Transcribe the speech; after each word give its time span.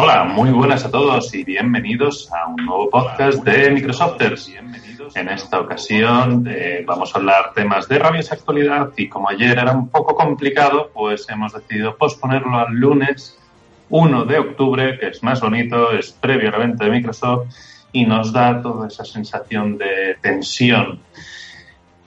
Hola, 0.00 0.22
muy 0.22 0.50
buenas 0.50 0.84
a 0.84 0.92
todos 0.92 1.34
y 1.34 1.42
bienvenidos 1.42 2.30
a 2.32 2.46
un 2.46 2.64
nuevo 2.64 2.88
podcast 2.88 3.42
de 3.42 3.68
Microsofters. 3.68 4.48
En 5.16 5.28
esta 5.28 5.58
ocasión 5.58 6.46
eh, 6.48 6.84
vamos 6.86 7.12
a 7.12 7.18
hablar 7.18 7.52
temas 7.52 7.88
de 7.88 7.98
rabiosa 7.98 8.36
actualidad 8.36 8.92
y 8.96 9.08
como 9.08 9.28
ayer 9.28 9.58
era 9.58 9.72
un 9.72 9.88
poco 9.88 10.14
complicado, 10.14 10.92
pues 10.94 11.28
hemos 11.28 11.52
decidido 11.52 11.96
posponerlo 11.96 12.56
al 12.56 12.74
lunes 12.74 13.36
1 13.88 14.24
de 14.24 14.38
octubre, 14.38 15.00
que 15.00 15.08
es 15.08 15.20
más 15.24 15.40
bonito, 15.40 15.90
es 15.90 16.12
previo 16.12 16.50
al 16.50 16.54
evento 16.54 16.84
de 16.84 16.90
Microsoft 16.90 17.48
y 17.90 18.06
nos 18.06 18.32
da 18.32 18.62
toda 18.62 18.86
esa 18.86 19.04
sensación 19.04 19.78
de 19.78 20.16
tensión. 20.22 21.00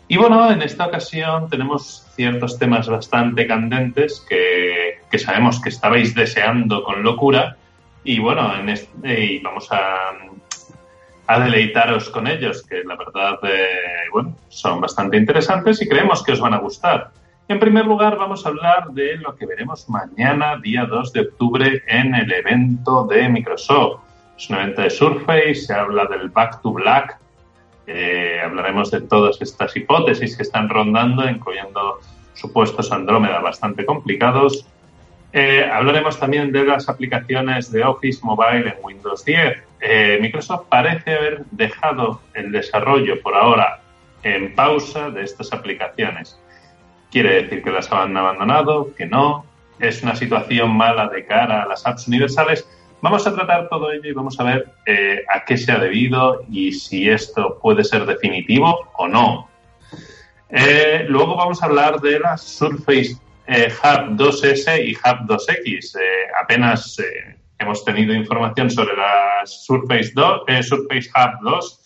Y 0.07 0.15
bueno, 0.15 0.49
en 0.49 0.61
esta 0.61 0.85
ocasión 0.85 1.49
tenemos 1.49 2.07
ciertos 2.15 2.57
temas 2.57 2.87
bastante 2.87 3.45
candentes 3.45 4.25
que, 4.29 5.01
que 5.11 5.19
sabemos 5.19 5.59
que 5.59 5.67
estabais 5.67 6.15
deseando 6.15 6.85
con 6.85 7.03
locura 7.03 7.57
y 8.03 8.19
bueno, 8.19 8.55
en 8.55 8.69
este, 8.69 9.25
y 9.25 9.39
vamos 9.39 9.69
a, 9.71 11.39
deleitaros 11.39 12.09
con 12.09 12.27
ellos, 12.27 12.61
que 12.63 12.83
la 12.83 12.97
verdad, 12.97 13.39
eh, 13.43 14.09
bueno, 14.11 14.35
son 14.49 14.81
bastante 14.81 15.15
interesantes 15.15 15.81
y 15.81 15.87
creemos 15.87 16.23
que 16.23 16.33
os 16.33 16.41
van 16.41 16.53
a 16.53 16.57
gustar. 16.57 17.11
En 17.47 17.57
primer 17.57 17.85
lugar, 17.85 18.17
vamos 18.17 18.45
a 18.45 18.49
hablar 18.49 18.91
de 18.91 19.15
lo 19.17 19.35
que 19.35 19.45
veremos 19.45 19.89
mañana, 19.89 20.57
día 20.57 20.85
2 20.85 21.13
de 21.13 21.21
octubre, 21.21 21.83
en 21.87 22.15
el 22.15 22.31
evento 22.33 23.05
de 23.05 23.29
Microsoft. 23.29 24.01
Es 24.37 24.49
un 24.49 24.57
evento 24.57 24.81
de 24.81 24.89
Surface, 24.89 25.55
se 25.55 25.73
habla 25.73 26.05
del 26.05 26.29
Back 26.29 26.61
to 26.61 26.73
Black, 26.73 27.17
eh, 27.87 28.39
hablaremos 28.43 28.91
de 28.91 29.01
todas 29.01 29.41
estas 29.41 29.75
hipótesis 29.75 30.35
que 30.37 30.43
están 30.43 30.69
rondando, 30.69 31.27
incluyendo 31.29 31.99
supuestos 32.33 32.91
Andrómeda 32.91 33.39
bastante 33.39 33.85
complicados, 33.85 34.65
eh, 35.33 35.69
hablaremos 35.71 36.19
también 36.19 36.51
de 36.51 36.65
las 36.65 36.89
aplicaciones 36.89 37.71
de 37.71 37.83
Office 37.83 38.19
Mobile 38.21 38.69
en 38.69 38.75
Windows 38.83 39.23
10. 39.23 39.57
Eh, 39.79 40.17
Microsoft 40.19 40.65
parece 40.67 41.15
haber 41.15 41.45
dejado 41.51 42.21
el 42.33 42.51
desarrollo 42.51 43.21
por 43.21 43.35
ahora 43.35 43.79
en 44.23 44.53
pausa 44.53 45.09
de 45.09 45.23
estas 45.23 45.53
aplicaciones. 45.53 46.37
Quiere 47.11 47.43
decir 47.43 47.63
que 47.63 47.71
las 47.71 47.91
han 47.91 48.15
abandonado, 48.17 48.93
que 48.95 49.05
no. 49.05 49.45
Es 49.79 50.03
una 50.03 50.15
situación 50.15 50.75
mala 50.75 51.07
de 51.07 51.25
cara 51.25 51.63
a 51.63 51.65
las 51.65 51.87
apps 51.87 52.07
universales. 52.07 52.67
Vamos 53.01 53.25
a 53.25 53.33
tratar 53.33 53.67
todo 53.69 53.91
ello 53.91 54.09
y 54.09 54.13
vamos 54.13 54.39
a 54.39 54.43
ver 54.43 54.67
eh, 54.85 55.23
a 55.33 55.43
qué 55.45 55.57
se 55.57 55.71
ha 55.71 55.79
debido 55.79 56.43
y 56.51 56.73
si 56.73 57.09
esto 57.09 57.57
puede 57.59 57.83
ser 57.83 58.05
definitivo 58.05 58.91
o 58.95 59.07
no. 59.07 59.49
luego 61.07 61.35
vamos 61.37 61.63
a 61.63 61.65
hablar 61.65 62.01
de 62.01 62.19
las 62.19 62.41
Surface 62.41 63.17
eh, 63.47 63.71
Hub 63.83 64.17
2S 64.17 64.85
y 64.85 64.95
Hub 64.95 65.27
2X. 65.27 65.95
Eh, 65.95 66.01
apenas 66.41 66.99
eh, 66.99 67.37
hemos 67.59 67.83
tenido 67.83 68.13
información 68.13 68.69
sobre 68.69 68.95
la 68.95 69.41
Surface, 69.45 70.11
2, 70.15 70.41
Surface 70.61 71.09
Hub 71.15 71.43
2 71.43 71.81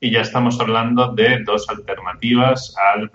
y 0.00 0.10
ya 0.10 0.20
estamos 0.20 0.60
hablando 0.60 1.12
de 1.12 1.42
dos 1.44 1.68
alternativas 1.68 2.74
al, 2.92 3.10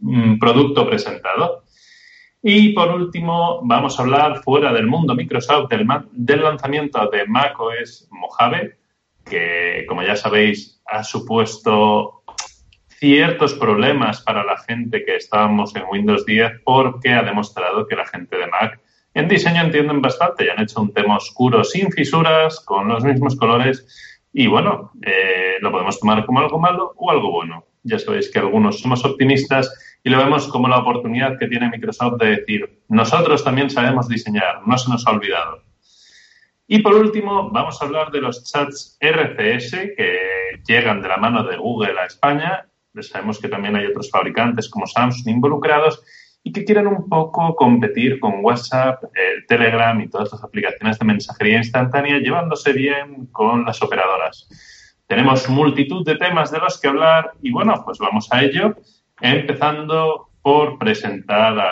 mm, 0.00 0.38
producto 0.38 0.86
presentado. 0.86 1.64
Y 2.42 2.74
por 2.74 2.90
último, 2.90 3.60
vamos 3.64 3.98
a 3.98 4.02
hablar 4.02 4.42
fuera 4.42 4.72
del 4.72 4.86
mundo 4.86 5.14
Microsoft 5.14 5.70
del, 5.70 5.86
del 6.12 6.42
lanzamiento 6.42 7.08
de 7.08 7.26
macOS 7.26 8.08
Mojave, 8.10 8.76
que 9.24 9.84
como 9.88 10.02
ya 10.02 10.16
sabéis 10.16 10.82
ha 10.86 11.02
supuesto 11.02 12.22
ciertos 12.98 13.54
problemas 13.54 14.22
para 14.22 14.44
la 14.44 14.56
gente 14.58 15.04
que 15.04 15.16
estábamos 15.16 15.74
en 15.76 15.84
Windows 15.90 16.24
10 16.24 16.60
porque 16.64 17.12
ha 17.12 17.22
demostrado 17.22 17.86
que 17.86 17.96
la 17.96 18.06
gente 18.06 18.36
de 18.36 18.46
Mac 18.46 18.80
en 19.14 19.28
diseño 19.28 19.62
entienden 19.62 20.02
bastante 20.02 20.44
y 20.44 20.48
han 20.48 20.60
hecho 20.60 20.80
un 20.80 20.92
tema 20.92 21.16
oscuro 21.16 21.64
sin 21.64 21.90
fisuras, 21.90 22.60
con 22.60 22.88
los 22.88 23.02
mismos 23.02 23.36
colores 23.36 23.86
y 24.32 24.46
bueno, 24.46 24.92
eh, 25.00 25.56
lo 25.60 25.72
podemos 25.72 25.98
tomar 25.98 26.26
como 26.26 26.40
algo 26.40 26.58
malo 26.58 26.92
o 26.96 27.10
algo 27.10 27.30
bueno. 27.30 27.64
Ya 27.82 27.98
sabéis 27.98 28.30
que 28.30 28.38
algunos 28.38 28.80
somos 28.80 29.04
optimistas 29.04 29.98
y 30.04 30.10
lo 30.10 30.18
vemos 30.18 30.48
como 30.48 30.68
la 30.68 30.78
oportunidad 30.78 31.38
que 31.38 31.46
tiene 31.46 31.70
Microsoft 31.70 32.20
de 32.20 32.36
decir, 32.36 32.82
nosotros 32.88 33.42
también 33.42 33.70
sabemos 33.70 34.08
diseñar, 34.08 34.66
no 34.66 34.76
se 34.76 34.90
nos 34.90 35.06
ha 35.06 35.12
olvidado. 35.12 35.62
Y 36.66 36.80
por 36.80 36.94
último, 36.94 37.50
vamos 37.50 37.80
a 37.80 37.86
hablar 37.86 38.10
de 38.10 38.20
los 38.20 38.44
chats 38.44 38.98
RCS 39.00 39.70
que 39.96 40.18
llegan 40.66 41.00
de 41.00 41.08
la 41.08 41.16
mano 41.16 41.44
de 41.44 41.56
Google 41.56 41.98
a 41.98 42.04
España 42.06 42.66
sabemos 43.02 43.38
que 43.40 43.48
también 43.48 43.76
hay 43.76 43.86
otros 43.86 44.10
fabricantes 44.10 44.68
como 44.68 44.86
Samsung 44.86 45.28
involucrados 45.28 46.02
y 46.42 46.52
que 46.52 46.64
quieren 46.64 46.86
un 46.86 47.08
poco 47.08 47.56
competir 47.56 48.20
con 48.20 48.44
WhatsApp, 48.44 49.02
Telegram 49.48 50.00
y 50.00 50.08
todas 50.08 50.30
las 50.30 50.44
aplicaciones 50.44 50.98
de 50.98 51.04
mensajería 51.04 51.58
instantánea, 51.58 52.18
llevándose 52.18 52.72
bien 52.72 53.26
con 53.32 53.64
las 53.64 53.82
operadoras. 53.82 54.48
Tenemos 55.08 55.48
multitud 55.48 56.04
de 56.04 56.14
temas 56.14 56.52
de 56.52 56.58
los 56.58 56.80
que 56.80 56.86
hablar 56.86 57.32
y 57.42 57.50
bueno, 57.50 57.82
pues 57.84 57.98
vamos 57.98 58.28
a 58.32 58.44
ello, 58.44 58.76
empezando 59.20 60.28
por 60.40 60.78
presentar 60.78 61.58
a 61.58 61.70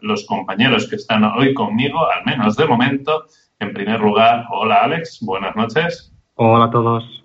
los 0.00 0.24
compañeros 0.26 0.88
que 0.88 0.96
están 0.96 1.24
hoy 1.24 1.52
conmigo, 1.52 1.98
al 2.10 2.24
menos 2.24 2.56
de 2.56 2.66
momento. 2.66 3.26
En 3.58 3.74
primer 3.74 4.00
lugar, 4.00 4.46
hola 4.50 4.84
Alex, 4.84 5.18
buenas 5.20 5.54
noches. 5.54 6.14
Hola 6.36 6.64
a 6.64 6.70
todos. 6.70 7.23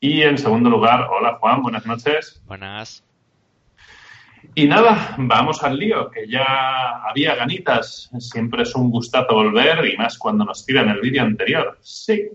Y 0.00 0.22
en 0.22 0.38
segundo 0.38 0.70
lugar, 0.70 1.08
hola 1.10 1.38
Juan, 1.40 1.62
buenas 1.62 1.84
noches. 1.84 2.40
Buenas. 2.46 3.04
Y 4.54 4.66
nada, 4.66 5.14
vamos 5.18 5.62
al 5.64 5.76
lío, 5.76 6.08
que 6.10 6.28
ya 6.28 7.02
había 7.08 7.34
ganitas. 7.34 8.08
Siempre 8.18 8.62
es 8.62 8.74
un 8.76 8.90
gustazo 8.90 9.34
volver 9.34 9.84
y 9.86 9.96
más 9.96 10.16
cuando 10.16 10.44
nos 10.44 10.64
tiran 10.64 10.88
el 10.88 11.00
vídeo 11.00 11.22
anterior. 11.22 11.78
Sí. 11.82 12.28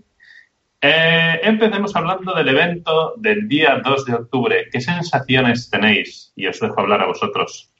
Eh, 0.82 1.40
empecemos 1.42 1.96
hablando 1.96 2.34
del 2.34 2.48
evento 2.48 3.14
del 3.16 3.48
día 3.48 3.80
2 3.82 4.04
de 4.04 4.14
octubre. 4.14 4.68
¿Qué 4.70 4.82
sensaciones 4.82 5.70
tenéis? 5.70 6.32
Y 6.36 6.46
os 6.46 6.60
dejo 6.60 6.78
hablar 6.78 7.00
a 7.00 7.06
vosotros. 7.06 7.72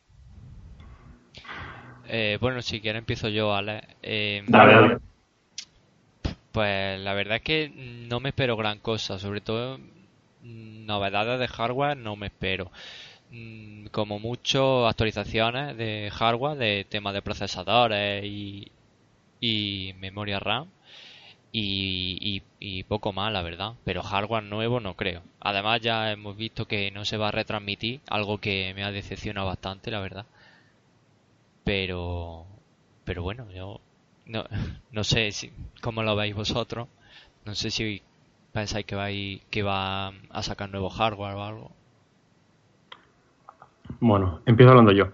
Eh, 2.08 2.38
bueno, 2.40 2.62
si 2.62 2.80
quieres 2.80 3.00
empiezo 3.00 3.28
yo, 3.28 3.54
Ale. 3.54 3.82
Eh, 4.02 4.42
dale. 4.46 4.98
Pues 6.54 7.00
la 7.00 7.14
verdad 7.14 7.38
es 7.38 7.42
que 7.42 7.68
no 8.08 8.20
me 8.20 8.28
espero 8.28 8.56
gran 8.56 8.78
cosa, 8.78 9.18
sobre 9.18 9.40
todo 9.40 9.80
novedades 10.42 11.40
de 11.40 11.48
hardware 11.48 11.96
no 11.96 12.14
me 12.16 12.28
espero. 12.28 12.70
Mm, 13.30 13.86
como 13.88 14.20
mucho 14.20 14.86
actualizaciones 14.86 15.76
de 15.76 16.10
hardware, 16.12 16.56
de 16.58 16.86
temas 16.88 17.14
de 17.14 17.22
procesadores 17.22 18.24
y, 18.24 19.94
memoria 19.98 20.38
RAM. 20.40 20.68
Y, 21.52 22.42
poco 22.88 23.12
más, 23.12 23.32
la 23.32 23.42
verdad. 23.42 23.74
Pero 23.84 24.02
hardware 24.02 24.44
nuevo 24.44 24.80
no 24.80 24.94
creo. 24.96 25.22
Además 25.40 25.80
ya 25.80 26.12
hemos 26.12 26.36
visto 26.36 26.66
que 26.66 26.90
no 26.92 27.04
se 27.04 27.16
va 27.16 27.28
a 27.28 27.32
retransmitir, 27.32 28.00
algo 28.08 28.38
que 28.38 28.74
me 28.74 28.84
ha 28.84 28.92
decepcionado 28.92 29.48
bastante, 29.48 29.90
la 29.90 30.00
verdad. 30.00 30.26
Pero, 31.64 32.46
pero 33.04 33.22
bueno, 33.22 33.50
yo 33.52 33.80
no, 34.26 34.44
no 34.92 35.04
sé 35.04 35.32
si, 35.32 35.52
cómo 35.82 36.02
lo 36.02 36.16
veis 36.16 36.34
vosotros. 36.34 36.88
No 37.44 37.54
sé 37.54 37.70
si 37.70 38.02
pensáis 38.52 38.86
que, 38.86 38.96
va 38.96 39.08
que 39.50 39.62
va 39.62 40.08
a 40.08 40.42
sacar 40.42 40.70
nuevo 40.70 40.88
hardware 40.88 41.34
o 41.34 41.44
algo. 41.44 41.70
Bueno, 44.00 44.40
empiezo 44.46 44.70
hablando 44.70 44.92
yo. 44.92 45.08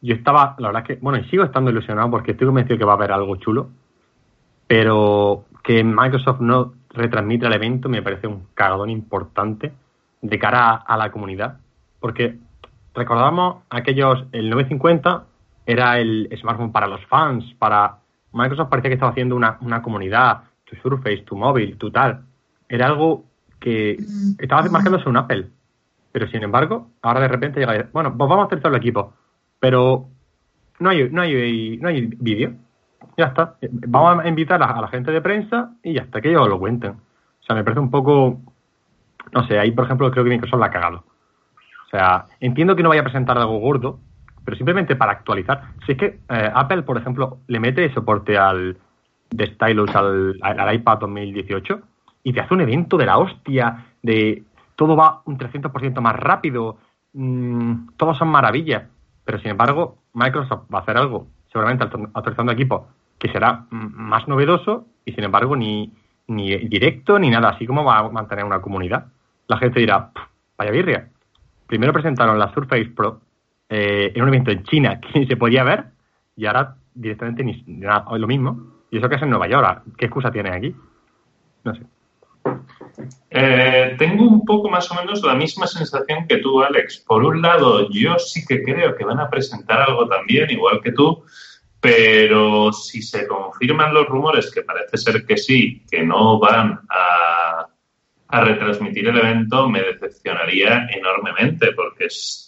Yo 0.00 0.14
estaba, 0.14 0.54
la 0.58 0.68
verdad 0.68 0.82
es 0.82 0.88
que, 0.88 1.02
bueno, 1.02 1.18
y 1.18 1.28
sigo 1.30 1.44
estando 1.44 1.70
ilusionado 1.70 2.10
porque 2.10 2.32
estoy 2.32 2.46
convencido 2.46 2.78
que 2.78 2.84
va 2.84 2.92
a 2.92 2.96
haber 2.96 3.12
algo 3.12 3.36
chulo, 3.36 3.70
pero 4.66 5.46
que 5.62 5.82
Microsoft 5.82 6.40
no 6.40 6.74
retransmita 6.90 7.48
el 7.48 7.54
evento 7.54 7.88
me 7.88 8.02
parece 8.02 8.26
un 8.26 8.46
cagadón 8.54 8.90
importante 8.90 9.72
de 10.20 10.38
cara 10.38 10.74
a, 10.74 10.96
la 10.96 11.10
comunidad, 11.10 11.58
porque 12.00 12.38
recordamos 12.94 13.62
aquellos, 13.70 14.24
el 14.32 14.48
950 14.50 15.24
era 15.66 15.98
el 15.98 16.28
smartphone 16.40 16.72
para 16.72 16.86
los 16.86 17.04
fans, 17.06 17.44
para 17.58 17.98
Microsoft 18.34 18.68
parecía 18.68 18.90
que 18.90 18.94
estaba 18.94 19.12
haciendo 19.12 19.36
una, 19.36 19.58
una 19.60 19.82
comunidad, 19.82 20.42
tu 20.64 20.76
Surface, 20.76 21.22
tu 21.22 21.36
móvil, 21.36 21.76
tu 21.78 21.90
tal. 21.90 22.24
Era 22.68 22.86
algo 22.86 23.24
que 23.60 23.98
estaba 24.38 24.62
marcándose 24.68 25.08
un 25.08 25.16
Apple. 25.16 25.48
Pero 26.12 26.28
sin 26.28 26.42
embargo, 26.42 26.90
ahora 27.02 27.20
de 27.20 27.28
repente 27.28 27.60
llega, 27.60 27.88
bueno, 27.92 28.16
pues 28.16 28.28
vamos 28.28 28.44
a 28.44 28.46
hacer 28.46 28.60
todo 28.60 28.72
el 28.72 28.78
equipo. 28.78 29.14
Pero 29.58 30.08
no 30.78 30.90
hay, 30.90 31.08
no 31.10 31.22
hay, 31.22 31.78
no 31.78 31.88
hay 31.88 32.06
vídeo. 32.06 32.54
Ya 33.16 33.26
está. 33.26 33.56
Vamos 33.70 34.24
a 34.24 34.28
invitar 34.28 34.62
a, 34.62 34.80
la 34.80 34.88
gente 34.88 35.12
de 35.12 35.20
prensa 35.20 35.72
y 35.82 35.94
ya 35.94 36.02
está, 36.02 36.20
que 36.20 36.30
ellos 36.30 36.48
lo 36.48 36.58
cuenten. 36.58 36.92
O 36.92 37.46
sea, 37.46 37.56
me 37.56 37.64
parece 37.64 37.80
un 37.80 37.90
poco, 37.90 38.40
no 39.32 39.46
sé, 39.46 39.58
ahí 39.58 39.70
por 39.70 39.84
ejemplo 39.84 40.10
creo 40.10 40.24
que 40.24 40.30
Microsoft 40.30 40.60
la 40.60 40.66
ha 40.66 40.70
cagado. 40.70 41.04
O 41.86 41.90
sea, 41.90 42.26
entiendo 42.40 42.74
que 42.74 42.82
no 42.82 42.88
vaya 42.88 43.02
a 43.02 43.04
presentar 43.04 43.38
algo 43.38 43.58
gordo, 43.58 44.00
pero 44.44 44.56
simplemente 44.56 44.96
para 44.96 45.12
actualizar. 45.12 45.72
Si 45.86 45.92
es 45.92 45.98
que 45.98 46.18
eh, 46.28 46.50
Apple, 46.54 46.82
por 46.82 46.98
ejemplo, 46.98 47.38
le 47.46 47.60
mete 47.60 47.92
soporte 47.92 48.36
al 48.36 48.76
de 49.30 49.46
Stylus 49.46 49.94
al, 49.94 50.74
iPad 50.74 50.98
2018 50.98 51.80
y 52.22 52.32
te 52.32 52.40
hace 52.40 52.54
un 52.54 52.60
evento 52.60 52.96
de 52.96 53.06
la 53.06 53.18
hostia, 53.18 53.86
de 54.02 54.44
todo 54.76 54.96
va 54.96 55.22
un 55.24 55.38
300% 55.38 56.00
más 56.00 56.16
rápido, 56.16 56.78
mmm, 57.12 57.88
todos 57.96 58.18
son 58.18 58.28
maravillas. 58.28 58.84
Pero 59.24 59.38
sin 59.38 59.50
embargo, 59.50 59.98
Microsoft 60.12 60.72
va 60.72 60.80
a 60.80 60.82
hacer 60.82 60.96
algo, 60.96 61.26
seguramente 61.50 61.84
actualizando 61.84 62.52
equipo, 62.52 62.88
que 63.18 63.30
será 63.30 63.66
más 63.70 64.28
novedoso 64.28 64.86
y 65.04 65.12
sin 65.12 65.24
embargo 65.24 65.56
ni, 65.56 65.92
ni 66.26 66.56
directo 66.68 67.18
ni 67.18 67.30
nada, 67.30 67.50
así 67.50 67.66
como 67.66 67.84
va 67.84 67.98
a 67.98 68.08
mantener 68.10 68.44
una 68.44 68.60
comunidad. 68.60 69.06
La 69.48 69.56
gente 69.58 69.80
dirá, 69.80 70.10
vaya 70.58 70.70
birria. 70.70 71.08
Primero 71.66 71.92
presentaron 71.92 72.38
la 72.38 72.52
Surface 72.52 72.92
Pro 72.94 73.20
eh, 73.68 74.12
en 74.14 74.22
un 74.22 74.28
evento 74.28 74.50
en 74.50 74.62
China 74.64 75.00
que 75.12 75.26
se 75.26 75.36
podía 75.36 75.64
ver 75.64 75.84
y 76.36 76.46
ahora 76.46 76.76
directamente 76.94 77.44
ni 77.44 77.62
nada, 77.66 78.06
lo 78.16 78.26
mismo. 78.26 78.74
Y 78.90 78.98
eso 78.98 79.08
que 79.08 79.16
es 79.16 79.22
en 79.22 79.30
Nueva 79.30 79.48
York. 79.48 79.82
¿Qué 79.96 80.06
excusa 80.06 80.30
tiene 80.30 80.50
aquí? 80.50 80.74
No 81.64 81.74
sé. 81.74 81.82
Eh, 83.30 83.96
tengo 83.98 84.24
un 84.24 84.44
poco 84.44 84.68
más 84.68 84.90
o 84.90 84.94
menos 84.94 85.22
la 85.22 85.34
misma 85.34 85.66
sensación 85.66 86.26
que 86.28 86.38
tú, 86.38 86.62
Alex. 86.62 86.98
Por 87.06 87.24
un 87.24 87.42
lado, 87.42 87.88
yo 87.90 88.18
sí 88.18 88.44
que 88.46 88.62
creo 88.62 88.94
que 88.94 89.04
van 89.04 89.18
a 89.18 89.28
presentar 89.28 89.82
algo 89.82 90.06
también, 90.06 90.50
igual 90.50 90.80
que 90.80 90.92
tú, 90.92 91.24
pero 91.80 92.72
si 92.72 93.02
se 93.02 93.26
confirman 93.26 93.92
los 93.92 94.06
rumores, 94.06 94.50
que 94.50 94.62
parece 94.62 94.96
ser 94.96 95.26
que 95.26 95.36
sí, 95.36 95.84
que 95.90 96.02
no 96.02 96.38
van 96.38 96.80
a, 96.88 97.68
retransmitir 98.30 99.06
el 99.06 99.18
evento, 99.18 99.68
me 99.68 99.80
decepcionaría 99.80 100.88
enormemente, 100.90 101.72
porque 101.72 102.06
es, 102.06 102.43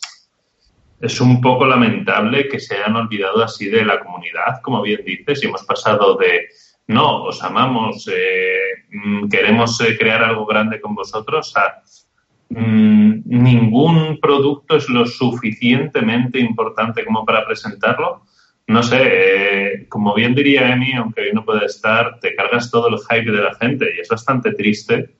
es 1.01 1.21
un 1.21 1.41
poco 1.41 1.67
lamentable 1.67 2.49
que 2.49 2.59
se 2.59 2.77
hayan 2.77 2.97
olvidado 2.97 3.43
así 3.43 3.67
de 3.67 3.85
la 3.85 4.01
comunidad, 4.01 4.61
como 4.63 4.83
bien 4.83 5.03
dices, 5.05 5.43
y 5.43 5.47
hemos 5.47 5.65
pasado 5.65 6.17
de 6.17 6.49
no, 6.89 7.25
os 7.25 7.43
amamos, 7.43 8.09
eh, 8.13 8.85
mm, 8.91 9.29
queremos 9.29 9.81
eh, 9.81 9.97
crear 9.99 10.23
algo 10.23 10.47
grande 10.47 10.81
con 10.81 10.95
vosotros, 10.95 11.55
a 11.57 11.83
mm, 12.49 13.23
ningún 13.25 14.19
producto 14.21 14.77
es 14.77 14.89
lo 14.89 15.05
suficientemente 15.07 16.39
importante 16.39 17.05
como 17.05 17.25
para 17.25 17.45
presentarlo 17.45 18.23
no 18.69 18.83
sé, 18.83 18.99
eh, 19.01 19.87
como 19.89 20.13
bien 20.15 20.35
diría 20.35 20.73
Emi, 20.73 20.93
aunque 20.95 21.23
hoy 21.23 21.33
no 21.33 21.45
puede 21.45 21.67
estar, 21.67 22.19
te 22.19 22.35
cargas 22.35 22.71
todo 22.71 22.89
el 22.89 22.99
hype 22.99 23.31
de 23.31 23.43
la 23.43 23.55
gente 23.55 23.93
y 23.97 24.01
es 24.01 24.09
bastante 24.09 24.53
triste 24.53 25.17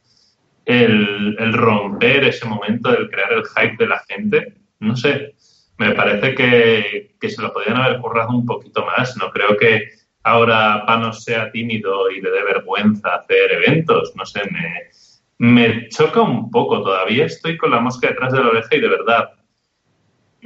el, 0.65 1.53
romper 1.53 2.25
ese 2.25 2.45
momento 2.47 2.91
del 2.91 3.09
crear 3.09 3.33
el 3.33 3.45
hype 3.45 3.77
de 3.79 3.89
la 3.89 4.03
gente. 4.09 4.55
No 4.81 4.97
sé, 4.97 5.35
me 5.79 5.95
parece 5.95 6.35
que, 6.35 7.29
se 7.29 7.43
lo 7.43 7.53
podrían 7.53 7.77
haber 7.77 8.01
currado 8.01 8.31
un 8.31 8.47
poquito 8.47 8.85
más. 8.85 9.17
No 9.17 9.31
creo 9.31 9.57
que 9.57 9.91
ahora 10.23 10.85
Panos 10.87 11.25
sea 11.25 11.51
tímido 11.51 12.11
y 12.11 12.21
le 12.21 12.31
dé 12.31 12.43
vergüenza 12.45 13.17
hacer 13.17 13.53
eventos. 13.53 14.15
No 14.17 14.25
sé, 14.25 14.43
me, 14.51 14.91
me 15.39 15.89
choca 15.89 16.21
un 16.21 16.51
poco. 16.51 16.83
Todavía 16.83 17.27
estoy 17.27 17.57
con 17.57 17.71
la 17.71 17.81
mosca 17.81 18.09
detrás 18.09 18.33
de 18.33 18.41
la 18.41 18.49
oreja 18.49 18.75
y 18.77 18.81
de 18.81 18.89
verdad 18.89 19.31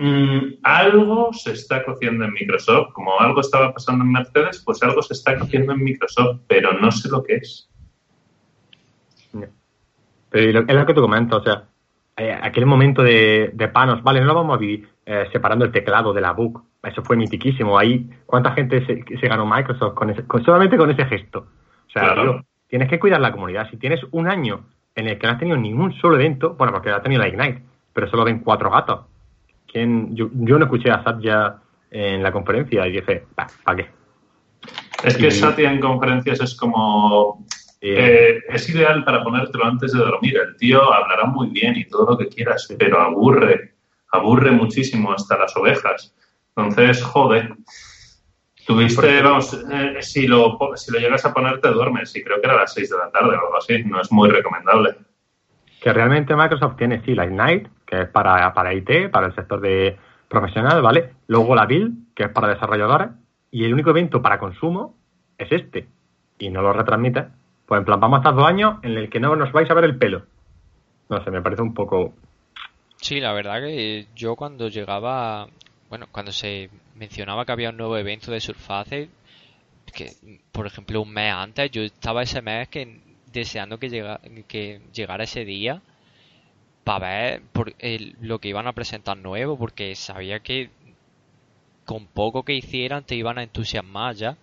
Mm, 0.03 0.61
algo 0.63 1.31
se 1.35 1.53
está 1.53 1.85
cociendo 1.85 2.25
en 2.25 2.33
Microsoft. 2.33 2.95
Como 2.95 3.21
algo 3.21 3.43
estaba 3.43 3.75
pasando 3.75 4.03
en 4.03 4.13
Mercedes, 4.13 4.63
pues 4.65 4.83
algo 4.83 5.03
se 5.03 5.13
está 5.13 5.39
cociendo 5.39 5.75
en 5.75 5.85
Microsoft, 5.85 6.41
pero 6.47 6.73
no 6.73 6.91
sé 6.91 7.11
lo 7.11 7.23
que 7.23 7.35
es. 7.35 7.69
Es 10.33 10.55
lo 10.55 10.87
que 10.87 10.95
tú 10.95 11.03
comentas, 11.03 11.41
o 11.41 11.43
sea, 11.43 11.69
eh, 12.21 12.39
aquel 12.43 12.67
momento 12.67 13.03
de, 13.03 13.71
panos, 13.73 14.03
vale, 14.03 14.21
no 14.21 14.27
lo 14.27 14.35
vamos 14.35 14.57
a 14.57 14.59
vivir 14.59 14.89
eh, 15.07 15.27
separando 15.33 15.65
el 15.65 15.73
teclado 15.73 16.13
de 16.13 16.21
la 16.21 16.33
book, 16.33 16.63
eso 16.83 17.03
fue 17.03 17.17
mitiquísimo. 17.17 17.79
Ahí, 17.79 18.11
¿cuánta 18.27 18.53
gente 18.53 18.85
se, 18.87 19.29
ganó 19.29 19.47
Microsoft 19.47 19.95
con, 19.95 20.45
solamente 20.45 20.77
con 20.77 20.91
ese 20.91 21.05
gesto? 21.07 21.47
O 21.89 21.91
sea, 21.91 22.15
tienes 22.69 22.89
que 22.89 22.99
cuidar 22.99 23.21
la 23.21 23.33
comunidad. 23.33 23.69
Si 23.71 23.77
tienes 23.77 24.01
un 24.13 24.29
año 24.29 24.65
en 24.95 25.09
el 25.09 25.19
que 25.19 25.27
no 25.27 25.33
has 25.33 25.39
tenido 25.39 25.57
ningún 25.57 25.93
solo 25.95 26.17
evento, 26.17 26.55
bueno, 26.55 26.73
porque 26.73 26.91
ha 26.91 27.03
tenido 27.03 27.21
la 27.21 27.29
Ignite, 27.29 27.63
pero 27.93 28.09
solo 28.09 28.25
ven 28.25 28.41
cuatro 28.41 28.71
gatos 28.71 29.01
yo, 29.73 30.29
no 30.33 30.65
escuché 30.65 30.91
a 30.91 31.03
Satya 31.03 31.57
en 31.91 32.23
la 32.23 32.33
conferencia 32.33 32.87
y 32.87 32.93
dije, 32.93 33.25
¿para 33.35 33.77
qué? 33.77 33.89
Es 35.05 35.17
que 35.17 35.31
Satya 35.31 35.73
en 35.73 35.81
conferencias 35.81 36.41
es 36.41 36.57
como... 36.57 37.45
Eh, 37.81 38.43
es 38.49 38.69
ideal 38.69 39.05
para 39.05 39.23
ponértelo 39.23 39.65
antes 39.65 39.93
de 39.93 39.99
dormir. 39.99 40.37
El 40.37 40.57
tío 40.57 40.93
hablará 40.93 41.25
muy 41.25 41.49
bien 41.49 41.77
y 41.77 41.87
todo 41.87 42.11
lo 42.11 42.19
que 42.19 42.29
quieras, 42.29 42.69
pero 42.79 43.01
aburre, 43.01 43.75
aburre 44.13 44.51
muchísimo 44.51 45.13
hasta 45.13 45.39
las 45.39 45.57
ovejas. 45.57 46.15
Entonces, 46.57 47.03
joder. 47.03 47.55
Tuviste, 48.67 49.23
vamos, 49.23 49.53
eh, 49.73 49.97
si, 50.01 50.29
lo, 50.29 50.59
si 50.77 50.93
lo 50.93 51.01
llegas 51.01 51.25
a 51.25 51.35
poner 51.35 51.61
te 51.61 51.69
duermes 51.71 52.15
y 52.15 52.23
creo 52.23 52.41
que 52.41 52.47
era 52.47 52.55
a 52.55 52.61
las 52.61 52.75
6 52.75 52.91
de 52.91 52.97
la 52.99 53.11
tarde 53.11 53.37
o 53.37 53.41
algo 53.41 53.57
así. 53.57 53.83
No 53.85 54.01
es 54.01 54.13
muy 54.13 54.29
recomendable. 54.29 54.97
Que 55.81 55.93
realmente 55.93 56.37
Microsoft 56.37 56.77
tiene, 56.77 57.03
sí, 57.05 57.15
la 57.15 57.25
Ignite, 57.25 57.71
que 57.87 58.03
es 58.03 58.09
para, 58.09 58.53
para 58.53 58.75
IT, 58.75 59.11
para 59.11 59.29
el 59.29 59.35
sector 59.35 59.61
de 59.61 59.99
profesional, 60.29 60.83
¿vale? 60.83 61.15
Luego 61.27 61.57
la 61.57 61.67
Build, 61.67 62.15
que 62.15 62.25
es 62.25 62.29
para 62.29 62.49
desarrolladores, 62.49 63.09
y 63.51 63.65
el 63.65 63.73
único 63.73 63.91
evento 63.91 64.23
para 64.23 64.39
consumo 64.39 64.95
es 65.39 65.51
este, 65.51 65.89
y 66.39 66.51
no 66.51 66.63
lo 66.63 66.73
retransmite. 66.73 67.27
Pues 67.71 67.79
en 67.79 67.85
plan, 67.85 68.01
vamos 68.01 68.17
a 68.17 68.21
estar 68.23 68.35
dos 68.35 68.49
años 68.49 68.79
en 68.83 68.99
el 68.99 69.09
que 69.09 69.21
no 69.21 69.37
nos 69.37 69.53
vais 69.53 69.71
a 69.71 69.75
ver 69.75 69.85
el 69.85 69.97
pelo. 69.97 70.27
No 71.09 71.23
sé, 71.23 71.31
me 71.31 71.41
parece 71.41 71.63
un 71.63 71.73
poco... 71.73 72.13
Sí, 72.97 73.21
la 73.21 73.33
verdad 73.33 73.61
que 73.61 74.09
yo 74.17 74.35
cuando 74.35 74.67
llegaba, 74.67 75.47
bueno, 75.89 76.09
cuando 76.11 76.33
se 76.33 76.69
mencionaba 76.97 77.45
que 77.45 77.53
había 77.53 77.71
un 77.71 77.77
nuevo 77.77 77.97
evento 77.97 78.33
de 78.33 78.41
Surface, 78.41 79.09
que 79.95 80.11
por 80.51 80.67
ejemplo 80.67 81.01
un 81.01 81.13
mes 81.13 81.33
antes, 81.33 81.71
yo 81.71 81.83
estaba 81.83 82.25
ese 82.25 82.43
mes 82.43 82.67
que 82.67 82.99
deseando 83.33 83.79
que, 83.79 83.89
llega, 83.89 84.19
que 84.49 84.81
llegara 84.93 85.23
ese 85.23 85.45
día 85.45 85.81
para 86.83 87.07
ver 87.07 87.43
por, 87.53 87.73
lo 88.21 88.41
que 88.41 88.49
iban 88.49 88.67
a 88.67 88.73
presentar 88.73 89.17
nuevo, 89.17 89.57
porque 89.57 89.95
sabía 89.95 90.41
que 90.41 90.71
con 91.85 92.07
poco 92.07 92.43
que 92.43 92.55
hicieran 92.55 93.05
te 93.05 93.15
iban 93.15 93.39
a 93.39 93.45
entusiasmar 93.45 94.17
ya. 94.17 94.37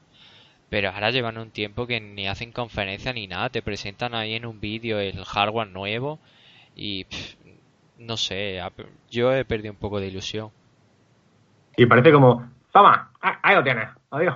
Pero 0.69 0.89
ahora 0.89 1.11
llevan 1.11 1.37
un 1.37 1.51
tiempo 1.51 1.87
que 1.87 2.01
ni 2.01 2.27
hacen 2.27 2.51
conferencia 2.51 3.13
ni 3.13 3.27
nada, 3.27 3.49
te 3.49 3.61
presentan 3.61 4.13
ahí 4.13 4.35
en 4.35 4.45
un 4.45 4.59
vídeo 4.59 4.99
el 4.99 5.23
hardware 5.23 5.69
nuevo 5.69 6.19
y 6.75 7.05
no 7.97 8.17
sé, 8.17 8.61
yo 9.09 9.33
he 9.33 9.45
perdido 9.45 9.71
un 9.71 9.79
poco 9.79 9.99
de 9.99 10.07
ilusión. 10.07 10.49
Y 11.77 11.85
parece 11.85 12.11
como, 12.11 12.49
toma, 12.71 13.11
ahí 13.21 13.55
lo 13.55 13.63
tienes, 13.63 13.89
adiós. 14.11 14.35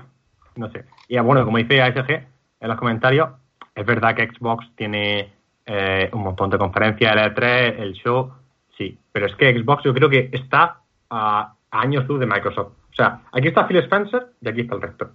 No 0.56 0.72
sé. 0.72 0.86
Y 1.08 1.20
bueno, 1.20 1.44
como 1.46 1.58
dice 1.58 1.82
ASG 1.82 2.10
en 2.12 2.68
los 2.68 2.78
comentarios, 2.78 3.30
es 3.76 3.86
verdad 3.86 4.16
que 4.16 4.28
Xbox 4.28 4.66
tiene 4.76 5.32
eh, 5.66 6.10
un 6.14 6.24
montón 6.24 6.50
de 6.50 6.58
conferencias, 6.58 7.14
el 7.14 7.34
E3, 7.34 7.80
el 7.80 7.94
show, 7.94 8.34
sí, 8.78 8.98
pero 9.12 9.28
es 9.28 9.36
que 9.36 9.54
Xbox 9.54 9.84
yo 9.84 9.94
creo 9.94 10.10
que 10.10 10.30
está 10.32 10.82
a, 11.10 11.54
años 11.72 12.08
luz 12.08 12.20
de 12.20 12.26
Microsoft. 12.26 12.74
O 12.92 12.96
sea, 12.96 13.22
aquí 13.32 13.48
está 13.48 13.68
Phil 13.68 13.78
Spencer 13.78 14.28
y 14.42 14.50
aquí 14.50 14.62
está 14.62 14.76
el 14.76 14.82
resto. 14.82 15.12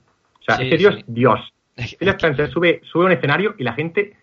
O 0.48 0.54
sea, 0.54 0.64
ese 0.64 0.76
Dios, 0.76 0.96
Dios. 1.06 1.40
Phil 1.76 2.08
Spencer 2.08 2.50
sube, 2.50 2.80
sube 2.84 3.04
a 3.04 3.06
un 3.06 3.12
escenario 3.12 3.54
y 3.58 3.64
la 3.64 3.74
gente 3.74 4.16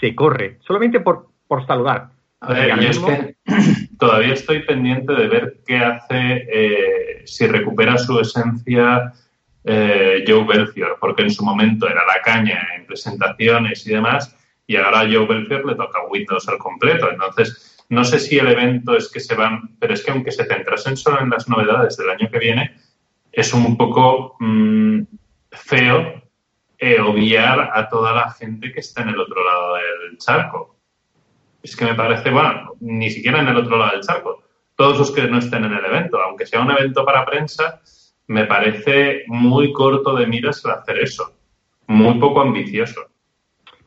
se 0.00 0.14
corre, 0.14 0.58
solamente 0.66 1.00
por, 1.00 1.28
por 1.46 1.66
saludar. 1.66 2.08
A 2.40 2.52
ver, 2.52 2.80
yo 2.80 2.90
es 2.90 2.98
que 2.98 3.36
todavía 3.98 4.34
estoy 4.34 4.62
pendiente 4.62 5.12
de 5.12 5.28
ver 5.28 5.58
qué 5.66 5.78
hace, 5.78 6.46
eh, 6.52 7.22
si 7.24 7.46
recupera 7.46 7.96
su 7.98 8.18
esencia 8.20 9.12
eh, 9.64 10.24
Joe 10.26 10.44
Belfior, 10.44 10.96
porque 11.00 11.22
en 11.22 11.30
su 11.30 11.44
momento 11.44 11.88
era 11.88 12.04
la 12.06 12.20
caña 12.22 12.68
en 12.76 12.86
presentaciones 12.86 13.86
y 13.86 13.90
demás, 13.90 14.36
y 14.66 14.76
ahora 14.76 15.00
a 15.00 15.10
Joe 15.10 15.26
Belfior 15.26 15.64
le 15.64 15.74
toca 15.74 16.06
Windows 16.08 16.48
al 16.48 16.58
completo. 16.58 17.10
Entonces, 17.10 17.84
no 17.88 18.04
sé 18.04 18.18
si 18.18 18.38
el 18.38 18.48
evento 18.48 18.96
es 18.96 19.10
que 19.10 19.20
se 19.20 19.34
van, 19.34 19.76
pero 19.78 19.94
es 19.94 20.04
que 20.04 20.10
aunque 20.10 20.32
se 20.32 20.44
centrasen 20.44 20.96
solo 20.96 21.20
en 21.20 21.30
las 21.30 21.48
novedades 21.48 21.96
del 21.96 22.10
año 22.10 22.28
que 22.30 22.38
viene, 22.38 22.76
es 23.32 23.52
un 23.54 23.76
poco 23.76 24.36
mm, 24.40 25.02
feo 25.50 26.22
eh, 26.78 27.00
obviar 27.00 27.70
a 27.72 27.88
toda 27.88 28.12
la 28.12 28.30
gente 28.30 28.72
que 28.72 28.80
está 28.80 29.02
en 29.02 29.10
el 29.10 29.20
otro 29.20 29.42
lado 29.44 29.74
del 29.74 30.18
charco. 30.18 30.76
Es 31.62 31.74
que 31.74 31.84
me 31.84 31.94
parece, 31.94 32.30
bueno, 32.30 32.72
ni 32.80 33.10
siquiera 33.10 33.40
en 33.40 33.48
el 33.48 33.56
otro 33.56 33.76
lado 33.76 33.92
del 33.92 34.02
charco. 34.02 34.42
Todos 34.74 34.98
los 34.98 35.10
que 35.10 35.26
no 35.26 35.38
estén 35.38 35.64
en 35.64 35.72
el 35.72 35.84
evento, 35.84 36.20
aunque 36.20 36.46
sea 36.46 36.60
un 36.60 36.70
evento 36.70 37.04
para 37.04 37.24
prensa, 37.24 37.80
me 38.28 38.44
parece 38.44 39.24
muy 39.28 39.72
corto 39.72 40.14
de 40.14 40.26
miras 40.26 40.64
el 40.64 40.72
hacer 40.72 40.98
eso. 40.98 41.32
Muy 41.86 42.18
poco 42.18 42.40
ambicioso. 42.40 43.00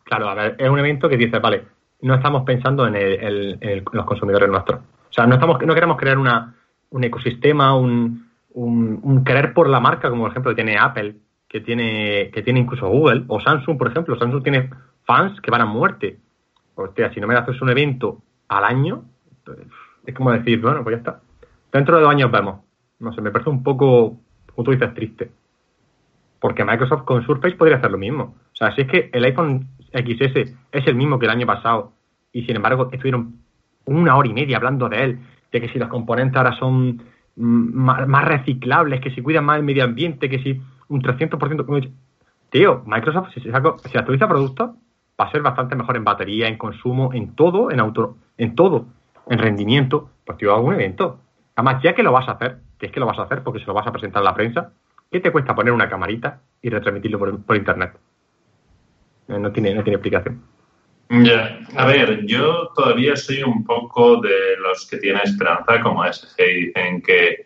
Claro, 0.03 0.29
a 0.29 0.33
ver, 0.33 0.55
es 0.57 0.69
un 0.69 0.79
evento 0.79 1.07
que 1.07 1.17
dice, 1.17 1.37
vale, 1.37 1.63
no 2.01 2.15
estamos 2.15 2.43
pensando 2.43 2.87
en, 2.87 3.83
los 3.91 4.05
consumidores 4.05 4.49
nuestros. 4.49 4.79
O 4.79 5.13
sea, 5.13 5.27
no, 5.27 5.35
estamos, 5.35 5.61
no 5.61 5.73
queremos 5.73 5.97
crear 5.97 6.17
una, 6.17 6.55
un 6.89 7.03
ecosistema, 7.03 7.75
un, 7.75 8.29
un, 8.53 9.23
querer 9.23 9.53
por 9.53 9.69
la 9.69 9.79
marca, 9.79 10.09
como 10.09 10.23
por 10.23 10.31
ejemplo 10.31 10.55
tiene 10.55 10.77
Apple, 10.77 11.15
que 11.49 11.61
tiene, 11.61 12.29
que 12.31 12.43
tiene 12.43 12.59
incluso 12.59 12.87
Google, 12.87 13.25
o 13.27 13.41
Samsung, 13.41 13.77
por 13.77 13.89
ejemplo. 13.89 14.17
Samsung 14.17 14.43
tiene 14.43 14.69
fans 15.03 15.41
que 15.41 15.51
van 15.51 15.61
a 15.61 15.65
muerte. 15.65 16.19
Hostia, 16.75 17.11
si 17.11 17.19
no 17.19 17.27
me 17.27 17.35
haces 17.35 17.61
un 17.61 17.69
evento 17.69 18.21
al 18.47 18.63
año, 18.63 19.03
es 20.05 20.13
como 20.13 20.31
decir, 20.31 20.61
bueno, 20.61 20.83
pues 20.83 20.93
ya 20.93 20.99
está. 20.99 21.21
Dentro 21.73 21.97
de 21.97 22.03
dos 22.03 22.11
años 22.11 22.31
vemos. 22.31 22.61
No 22.99 23.13
sé, 23.13 23.21
me 23.21 23.31
parece 23.31 23.49
un 23.49 23.63
poco, 23.63 24.17
como 24.53 24.63
tú 24.63 24.71
dices, 24.71 24.93
triste. 24.93 25.31
Porque 26.39 26.63
Microsoft 26.63 27.03
con 27.03 27.25
Surface 27.25 27.55
podría 27.55 27.77
hacer 27.77 27.91
lo 27.91 27.97
mismo. 27.97 28.35
O 28.53 28.55
sea, 28.55 28.73
si 28.75 28.81
es 28.81 28.87
que 28.87 29.09
el 29.11 29.23
iPhone 29.25 29.67
XS 29.91 30.55
es 30.71 30.87
el 30.87 30.95
mismo 30.95 31.17
que 31.17 31.25
el 31.25 31.31
año 31.31 31.47
pasado 31.47 31.93
y 32.31 32.43
sin 32.43 32.55
embargo 32.55 32.89
estuvieron 32.91 33.35
una 33.85 34.15
hora 34.15 34.29
y 34.29 34.33
media 34.33 34.57
hablando 34.57 34.87
de 34.87 35.03
él, 35.03 35.19
de 35.51 35.61
que 35.61 35.69
si 35.69 35.79
los 35.79 35.89
componentes 35.89 36.37
ahora 36.37 36.55
son 36.57 37.01
más, 37.35 38.25
reciclables, 38.25 39.01
que 39.01 39.11
si 39.11 39.21
cuidan 39.21 39.45
más 39.45 39.57
el 39.57 39.63
medio 39.63 39.83
ambiente, 39.83 40.29
que 40.29 40.39
si 40.39 40.61
un 40.89 41.01
300%, 41.01 41.91
tío, 42.49 42.83
Microsoft, 42.85 43.29
si, 43.33 43.41
si 43.41 43.49
actualiza 43.49 44.27
productos, 44.27 44.71
va 45.19 45.25
a 45.25 45.31
ser 45.31 45.41
bastante 45.41 45.75
mejor 45.75 45.97
en 45.97 46.03
batería, 46.03 46.47
en 46.47 46.57
consumo, 46.57 47.11
en 47.13 47.35
todo, 47.35 47.71
en 47.71 47.79
auto, 47.79 48.17
en 48.37 48.55
todo, 48.55 48.85
en 49.29 49.39
rendimiento. 49.39 50.09
Pues 50.25 50.37
tío, 50.37 50.53
hago 50.53 50.67
un 50.67 50.75
evento. 50.75 51.19
Además, 51.55 51.81
ya 51.83 51.93
que 51.93 52.03
lo 52.03 52.11
vas 52.11 52.27
a 52.27 52.33
hacer, 52.33 52.57
que 52.77 52.87
es 52.87 52.91
que 52.91 52.99
lo 52.99 53.05
vas 53.05 53.19
a 53.19 53.23
hacer 53.23 53.43
porque 53.43 53.59
se 53.59 53.65
lo 53.65 53.73
vas 53.73 53.87
a 53.87 53.91
presentar 53.91 54.21
a 54.21 54.25
la 54.25 54.33
prensa, 54.33 54.71
¿qué 55.11 55.19
te 55.19 55.31
cuesta 55.31 55.55
poner 55.55 55.73
una 55.73 55.89
camarita 55.89 56.41
y 56.61 56.69
retransmitirlo 56.69 57.19
por, 57.45 57.55
internet? 57.55 57.97
Eh, 59.27 59.37
no 59.37 59.51
tiene, 59.51 59.73
no 59.73 59.83
tiene 59.83 59.95
explicación. 59.95 60.41
Ya, 61.09 61.59
a 61.75 61.85
ver, 61.87 62.25
yo 62.27 62.69
todavía 62.75 63.15
soy 63.15 63.41
un 63.41 63.65
poco 63.65 64.21
de 64.21 64.57
los 64.61 64.87
que 64.87 64.97
tienen 64.97 65.21
esperanza, 65.23 65.81
como 65.81 66.05
SG, 66.05 66.37
dicen 66.37 67.01
que 67.01 67.45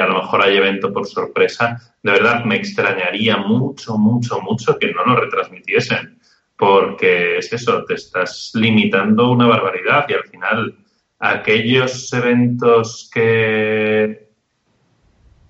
a 0.00 0.06
lo 0.06 0.22
mejor 0.22 0.42
hay 0.42 0.56
evento 0.56 0.92
por 0.92 1.06
sorpresa. 1.06 1.94
De 2.02 2.12
verdad, 2.12 2.44
me 2.44 2.56
extrañaría 2.56 3.36
mucho, 3.36 3.96
mucho, 3.96 4.40
mucho 4.40 4.78
que 4.78 4.92
no 4.92 5.04
lo 5.04 5.16
retransmitiesen, 5.16 6.18
porque 6.56 7.38
es 7.38 7.52
eso, 7.52 7.84
te 7.84 7.94
estás 7.94 8.52
limitando 8.54 9.30
una 9.30 9.46
barbaridad 9.46 10.06
y 10.08 10.14
al 10.14 10.24
final 10.24 10.76
aquellos 11.18 12.12
eventos 12.12 13.08
que, 13.12 14.28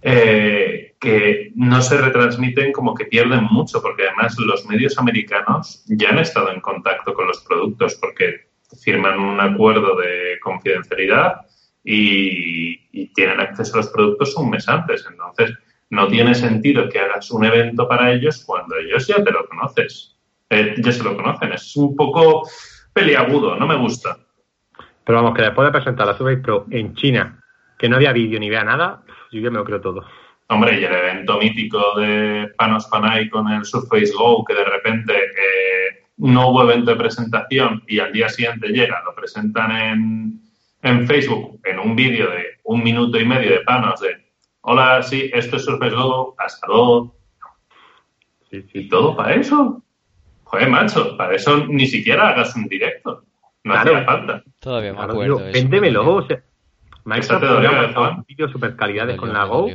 eh, 0.02 0.94
que 1.00 1.52
no 1.54 1.80
se 1.80 1.96
retransmiten 1.96 2.72
como 2.72 2.94
que 2.94 3.06
pierden 3.06 3.44
mucho, 3.50 3.80
porque 3.82 4.04
además 4.06 4.36
los 4.38 4.66
medios 4.66 4.98
americanos 4.98 5.82
ya 5.86 6.10
han 6.10 6.18
estado 6.18 6.52
en 6.52 6.60
contacto 6.60 7.14
con 7.14 7.26
los 7.26 7.40
productos 7.40 7.94
porque 7.96 8.52
firman 8.82 9.18
un 9.18 9.40
acuerdo 9.40 9.96
de 9.96 10.38
confidencialidad 10.40 11.46
y, 11.84 13.08
tienen 13.14 13.40
acceso 13.40 13.74
a 13.74 13.76
los 13.78 13.88
productos 13.88 14.36
un 14.36 14.50
mes 14.50 14.68
antes. 14.68 15.06
Entonces, 15.10 15.56
no 15.90 16.08
tiene 16.08 16.34
sentido 16.34 16.88
que 16.88 16.98
hagas 16.98 17.30
un 17.30 17.44
evento 17.44 17.88
para 17.88 18.12
ellos 18.12 18.44
cuando 18.46 18.76
ellos 18.76 19.06
ya 19.06 19.22
te 19.22 19.30
lo 19.30 19.46
conoces. 19.46 20.16
Eh, 20.48 20.74
ya 20.78 20.92
se 20.92 21.02
lo 21.02 21.16
conocen. 21.16 21.52
Es 21.52 21.76
un 21.76 21.94
poco 21.96 22.48
peliagudo, 22.92 23.56
no 23.56 23.66
me 23.66 23.76
gusta. 23.76 24.16
Pero 25.04 25.22
vamos, 25.22 25.36
que 25.36 25.42
después 25.42 25.66
de 25.66 25.72
presentar 25.72 26.06
la 26.06 26.16
Surface 26.16 26.42
Pro 26.42 26.66
en 26.70 26.94
China, 26.94 27.42
que 27.78 27.88
no 27.88 27.96
había 27.96 28.12
vídeo 28.12 28.38
ni 28.38 28.48
vea 28.48 28.64
nada, 28.64 29.02
yo 29.30 29.40
ya 29.40 29.50
me 29.50 29.58
lo 29.58 29.64
creo 29.64 29.80
todo. 29.80 30.04
Hombre, 30.48 30.80
y 30.80 30.84
el 30.84 30.92
evento 30.92 31.38
mítico 31.38 31.98
de 31.98 32.52
Panos 32.56 32.86
Panay 32.86 33.28
con 33.28 33.48
el 33.48 33.64
Surface 33.64 34.12
Go, 34.14 34.44
que 34.44 34.54
de 34.54 34.64
repente 34.64 35.14
eh, 35.14 36.06
no 36.18 36.48
hubo 36.48 36.62
evento 36.62 36.90
de 36.90 36.96
presentación 36.98 37.82
y 37.86 37.98
al 37.98 38.12
día 38.12 38.28
siguiente 38.28 38.68
llega, 38.68 39.02
lo 39.04 39.14
presentan 39.14 39.70
en, 39.72 40.41
en 40.82 41.06
Facebook, 41.06 41.60
en 41.64 41.78
un 41.78 41.96
vídeo 41.96 42.30
de 42.30 42.58
un 42.64 42.82
minuto 42.82 43.18
y 43.18 43.24
medio 43.24 43.50
de 43.50 43.60
Panos, 43.60 44.00
de 44.00 44.16
hola, 44.62 45.02
sí, 45.02 45.30
esto 45.32 45.56
es 45.56 45.64
Surface 45.64 45.94
Go, 45.94 46.34
hasta 46.38 46.66
luego. 46.66 47.16
Sí, 48.50 48.62
sí. 48.62 48.80
¿Y 48.80 48.88
todo 48.88 49.16
para 49.16 49.34
eso? 49.34 49.82
Joder, 50.44 50.68
macho, 50.68 51.16
para 51.16 51.34
eso 51.34 51.66
ni 51.68 51.86
siquiera 51.86 52.28
hagas 52.28 52.54
un 52.54 52.66
directo. 52.66 53.24
No 53.64 53.74
hacía 53.74 54.04
falta. 54.04 54.42
Todavía 54.58 54.92
me 54.92 55.00
acuerdo. 55.00 55.36
Tío, 55.36 55.52
véndemelo. 55.52 56.16
O 56.16 56.26
sea, 56.26 56.42
Microsoft 57.04 57.40
podría 57.40 58.24
vídeos 58.26 58.50
super 58.50 58.76
calidades 58.76 59.16
con 59.16 59.32
la 59.32 59.44
Go. 59.44 59.68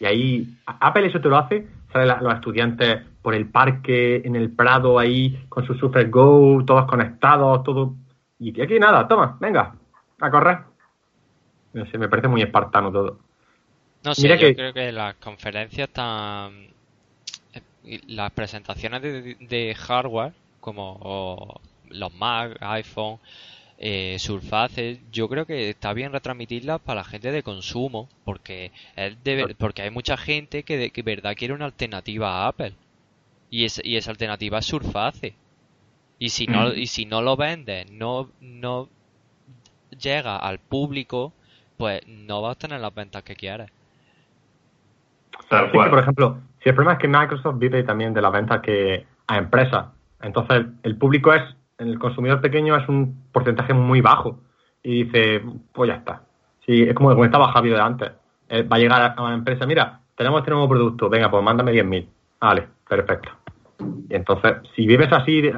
Y 0.00 0.04
ahí, 0.04 0.46
Apple 0.66 1.06
eso 1.06 1.20
te 1.20 1.28
lo 1.28 1.38
hace, 1.38 1.66
salen 1.92 2.16
los 2.20 2.34
estudiantes 2.34 3.00
por 3.22 3.34
el 3.34 3.48
parque, 3.48 4.22
en 4.24 4.36
el 4.36 4.50
Prado, 4.50 4.98
ahí, 4.98 5.44
con 5.48 5.66
su 5.66 5.74
Super 5.74 6.08
Go, 6.08 6.62
todos 6.64 6.86
conectados, 6.86 7.64
todo. 7.64 7.94
Y 8.40 8.60
aquí 8.60 8.78
nada, 8.78 9.06
toma, 9.08 9.36
venga, 9.40 9.74
a 10.20 10.30
correr. 10.30 10.58
No 11.72 11.86
sé, 11.86 11.98
me 11.98 12.08
parece 12.08 12.28
muy 12.28 12.42
espartano 12.42 12.92
todo. 12.92 13.18
No 14.04 14.14
sé, 14.14 14.28
yo 14.28 14.54
creo 14.54 14.72
que 14.72 14.92
las 14.92 15.16
conferencias 15.16 15.88
están. 15.88 16.68
Eh, 17.84 18.00
las 18.06 18.30
presentaciones 18.32 19.02
de, 19.02 19.36
de 19.40 19.74
hardware, 19.74 20.32
como 20.60 21.60
los 21.90 22.14
Mac, 22.14 22.56
iPhone, 22.60 23.18
eh, 23.78 24.16
Surface, 24.18 25.00
yo 25.12 25.28
creo 25.28 25.46
que 25.46 25.70
está 25.70 25.92
bien 25.92 26.12
retransmitirlas 26.12 26.80
para 26.80 27.00
la 27.00 27.04
gente 27.04 27.30
de 27.30 27.44
consumo, 27.44 28.08
porque 28.24 28.72
es 28.96 29.16
porque 29.56 29.82
hay 29.82 29.90
mucha 29.90 30.16
gente 30.16 30.64
que 30.64 30.76
de 30.76 31.02
verdad 31.02 31.36
quiere 31.36 31.54
una 31.54 31.66
alternativa 31.66 32.44
a 32.44 32.48
Apple. 32.48 32.74
Y, 33.50 33.64
es, 33.64 33.80
y 33.82 33.96
esa 33.96 34.10
alternativa 34.10 34.58
es 34.58 34.66
Surface. 34.66 35.34
Y 36.18 36.30
si 36.30 36.46
no, 36.46 36.72
y 36.72 36.86
si 36.86 37.06
no 37.06 37.22
lo 37.22 37.36
vendes, 37.36 37.90
no, 37.90 38.30
no 38.40 38.88
llega 39.90 40.36
al 40.36 40.58
público, 40.58 41.32
pues 41.76 42.02
no 42.06 42.42
vas 42.42 42.56
a 42.56 42.58
tener 42.58 42.80
las 42.80 42.94
ventas 42.94 43.22
que 43.22 43.36
quieres. 43.36 43.70
por 45.48 45.98
ejemplo, 45.98 46.38
si 46.62 46.68
el 46.68 46.74
problema 46.74 46.94
es 46.94 46.98
que 46.98 47.08
Microsoft 47.08 47.58
vive 47.58 47.82
también 47.84 48.12
de 48.12 48.22
las 48.22 48.32
ventas 48.32 48.60
que 48.60 49.06
a 49.28 49.38
empresas, 49.38 49.86
entonces 50.20 50.66
el 50.82 50.96
público 50.96 51.32
es 51.32 51.42
el 51.78 51.98
consumidor 51.98 52.40
pequeño 52.40 52.76
es 52.76 52.88
un 52.88 53.28
porcentaje 53.32 53.72
muy 53.72 54.00
bajo. 54.00 54.40
Y 54.82 55.04
dice, 55.04 55.42
pues 55.72 55.88
ya 55.88 55.96
está. 55.96 56.22
Sí, 56.66 56.82
es 56.82 56.94
como 56.94 57.14
comentaba 57.14 57.52
Javier 57.52 57.76
de 57.76 57.82
antes. 57.82 58.12
Eh, 58.48 58.62
va 58.62 58.76
a 58.76 58.80
llegar 58.80 59.14
a 59.16 59.22
una 59.22 59.34
empresa, 59.34 59.66
mira, 59.66 60.00
tenemos 60.16 60.40
este 60.40 60.50
nuevo 60.50 60.68
producto, 60.68 61.08
venga, 61.08 61.30
pues 61.30 61.42
mándame 61.42 61.72
10.000. 61.72 62.08
Vale, 62.40 62.68
perfecto. 62.88 63.30
Y 64.08 64.14
entonces, 64.14 64.56
si 64.74 64.86
vives 64.86 65.12
así, 65.12 65.50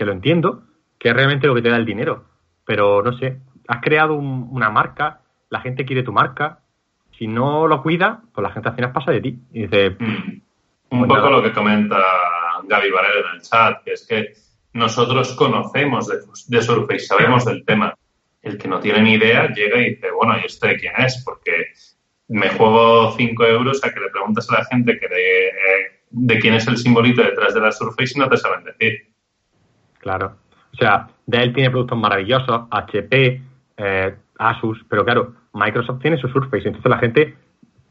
que 0.00 0.06
lo 0.06 0.12
entiendo, 0.12 0.62
que 0.98 1.10
es 1.10 1.14
realmente 1.14 1.46
lo 1.46 1.54
que 1.54 1.60
te 1.60 1.68
da 1.68 1.76
el 1.76 1.84
dinero. 1.84 2.24
Pero 2.64 3.02
no 3.02 3.12
sé, 3.18 3.38
has 3.68 3.82
creado 3.82 4.14
una 4.14 4.70
marca, 4.70 5.20
la 5.50 5.60
gente 5.60 5.84
quiere 5.84 6.02
tu 6.02 6.10
marca. 6.10 6.60
Si 7.18 7.26
no 7.26 7.66
lo 7.66 7.82
cuida, 7.82 8.22
pues 8.32 8.42
la 8.42 8.50
gente 8.50 8.70
al 8.70 8.74
final 8.76 8.92
pasa 8.92 9.12
de 9.12 9.20
ti. 9.20 9.38
Y 9.52 9.64
dice, 9.64 9.90
mm. 9.90 10.40
un 10.92 11.06
pues 11.06 11.20
poco 11.20 11.30
lo 11.30 11.42
que 11.42 11.52
comenta 11.52 11.98
Gaby 12.64 12.90
Varela 12.90 13.28
en 13.28 13.36
el 13.36 13.42
chat, 13.42 13.84
que 13.84 13.92
es 13.92 14.06
que 14.06 14.32
nosotros 14.72 15.34
conocemos 15.34 16.08
de, 16.08 16.16
de 16.48 16.62
Surface, 16.62 17.00
sabemos 17.00 17.44
del 17.44 17.62
tema. 17.66 17.92
El 18.40 18.56
que 18.56 18.68
no 18.68 18.80
tiene 18.80 19.02
ni 19.02 19.12
idea 19.16 19.48
llega 19.48 19.82
y 19.82 19.96
dice, 19.96 20.10
bueno, 20.12 20.34
¿y 20.42 20.46
este 20.46 20.78
quién 20.78 20.94
es? 20.96 21.22
Porque 21.26 21.74
me 22.28 22.48
juego 22.48 23.12
5 23.18 23.44
euros 23.44 23.84
a 23.84 23.92
que 23.92 24.00
le 24.00 24.08
preguntas 24.08 24.48
a 24.48 24.60
la 24.60 24.64
gente 24.64 24.98
que 24.98 25.08
de, 26.10 26.38
quién 26.38 26.54
es 26.54 26.66
el 26.68 26.78
simbolito 26.78 27.22
detrás 27.22 27.52
de 27.52 27.60
la 27.60 27.70
Surface 27.70 28.14
y 28.16 28.18
no 28.18 28.30
te 28.30 28.38
saben 28.38 28.64
decir. 28.64 29.09
Claro. 30.00 30.36
O 30.72 30.76
sea, 30.76 31.08
Dell 31.26 31.52
tiene 31.52 31.70
productos 31.70 31.98
maravillosos, 31.98 32.62
HP, 32.70 33.42
eh, 33.76 34.16
Asus, 34.38 34.84
pero 34.88 35.04
claro, 35.04 35.34
Microsoft 35.52 36.00
tiene 36.00 36.16
su 36.18 36.28
Surface, 36.28 36.66
entonces 36.66 36.90
la 36.90 36.98
gente 36.98 37.36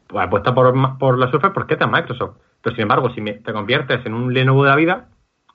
pues, 0.06 0.26
apuesta 0.26 0.54
por, 0.54 0.98
por 0.98 1.18
la 1.18 1.30
Surface 1.30 1.54
porque 1.54 1.74
está 1.74 1.86
Microsoft. 1.86 2.36
Pero 2.62 2.76
sin 2.76 2.82
embargo, 2.82 3.10
si 3.14 3.22
te 3.22 3.52
conviertes 3.52 4.04
en 4.04 4.14
un 4.14 4.34
Lenovo 4.34 4.64
de 4.64 4.70
la 4.70 4.76
vida, 4.76 5.08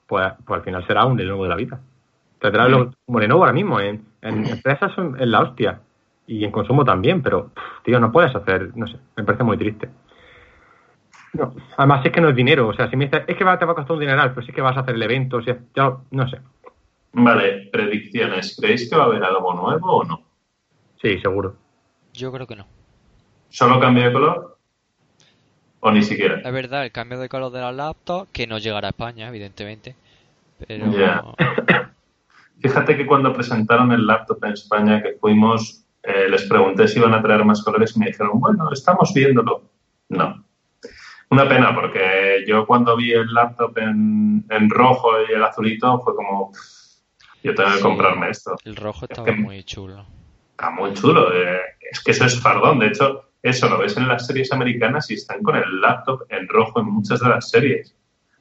pues, 0.07 0.33
pues, 0.45 0.59
al 0.59 0.63
final 0.63 0.87
será 0.87 1.05
un 1.05 1.17
Lenovo 1.17 1.43
de 1.43 1.49
la 1.49 1.55
vida. 1.55 1.79
Tendrás 2.39 2.69
los, 2.69 2.95
como 3.05 3.19
Lenovo 3.19 3.41
ahora 3.41 3.53
mismo, 3.53 3.79
en, 3.79 4.05
en 4.21 4.45
empresas 4.49 4.91
en 4.97 5.31
la 5.31 5.41
hostia 5.41 5.81
y 6.27 6.43
en 6.43 6.51
consumo 6.51 6.83
también, 6.85 7.21
pero, 7.21 7.51
tío, 7.83 7.99
no 7.99 8.11
puedes 8.11 8.35
hacer, 8.35 8.71
no 8.75 8.87
sé, 8.87 8.97
me 9.15 9.23
parece 9.23 9.43
muy 9.43 9.57
triste. 9.57 9.89
No, 11.35 11.53
además 11.75 12.05
es 12.05 12.11
que 12.13 12.21
no 12.21 12.29
es 12.29 12.35
dinero, 12.35 12.69
o 12.69 12.73
sea, 12.73 12.89
si 12.89 12.95
me 12.95 13.05
dices, 13.05 13.23
es 13.27 13.35
que 13.35 13.43
te 13.43 13.43
va 13.43 13.53
a 13.53 13.57
costar 13.59 13.91
un 13.91 13.99
dineral, 13.99 14.33
pero 14.33 14.45
sí 14.45 14.53
que 14.53 14.61
vas 14.61 14.77
a 14.77 14.81
hacer 14.81 14.95
el 14.95 15.03
evento, 15.03 15.37
o 15.37 15.41
sea, 15.41 15.57
yo 15.75 16.03
no 16.11 16.29
sé. 16.29 16.39
Vale, 17.11 17.69
predicciones, 17.71 18.57
¿creéis 18.59 18.89
que 18.89 18.95
va 18.95 19.03
a 19.03 19.05
haber 19.07 19.23
algo 19.23 19.53
nuevo 19.53 19.97
o 19.97 20.03
no? 20.05 20.21
Sí, 21.01 21.19
seguro. 21.19 21.55
Yo 22.13 22.31
creo 22.31 22.47
que 22.47 22.55
no. 22.55 22.65
¿Solo 23.49 23.81
cambio 23.81 24.05
de 24.05 24.13
color? 24.13 24.57
O 25.81 25.91
ni 25.91 26.03
siquiera. 26.03 26.39
Es 26.39 26.53
verdad, 26.53 26.85
el 26.85 26.91
cambio 26.91 27.19
de 27.19 27.27
color 27.27 27.51
de 27.51 27.59
la 27.59 27.71
laptop, 27.73 28.29
que 28.31 28.47
no 28.47 28.57
llegará 28.57 28.87
a 28.87 28.91
España, 28.91 29.27
evidentemente. 29.27 29.95
Pero. 30.65 30.85
Fíjate 32.61 32.95
que 32.95 33.05
cuando 33.05 33.33
presentaron 33.33 33.91
el 33.91 34.07
laptop 34.07 34.43
en 34.45 34.53
España 34.53 35.03
que 35.03 35.17
fuimos, 35.19 35.85
eh, 36.01 36.29
les 36.29 36.43
pregunté 36.43 36.87
si 36.87 36.99
iban 36.99 37.13
a 37.13 37.21
traer 37.21 37.43
más 37.43 37.61
colores 37.61 37.95
y 37.95 37.99
me 37.99 38.07
dijeron, 38.07 38.39
bueno, 38.39 38.71
estamos 38.71 39.13
viéndolo. 39.13 39.63
No. 40.09 40.45
Una 41.35 41.49
pena, 41.49 41.75
porque 41.75 42.45
yo 42.47 42.65
cuando 42.65 42.95
vi 42.95 43.11
el 43.11 43.33
laptop 43.33 43.77
en, 43.77 44.69
rojo 44.69 45.09
y 45.29 45.33
el 45.33 45.43
azulito 45.43 45.99
fue 45.99 46.15
como, 46.15 46.53
yo 47.43 47.53
tengo 47.53 47.73
que 47.75 47.81
comprarme 47.81 48.29
esto. 48.29 48.55
El 48.63 48.77
rojo 48.77 49.05
estaba 49.09 49.33
muy 49.33 49.61
chulo. 49.65 50.05
Está 50.51 50.69
muy 50.69 50.93
chulo. 50.93 51.33
Eh, 51.33 51.59
es 51.91 52.01
que 52.01 52.11
eso 52.11 52.23
es 52.23 52.39
fardón. 52.39 52.79
De 52.79 52.87
hecho, 52.87 53.31
eso 53.43 53.67
lo 53.67 53.79
ves 53.79 53.97
en 53.97 54.07
las 54.07 54.25
series 54.25 54.53
americanas 54.53 55.11
y 55.11 55.15
están 55.15 55.43
con 55.43 55.57
el 55.57 55.81
laptop 55.81 56.21
en 56.29 56.47
rojo 56.47 56.79
en 56.79 56.85
muchas 56.85 57.19
de 57.19 57.27
las 57.27 57.49
series. 57.49 57.93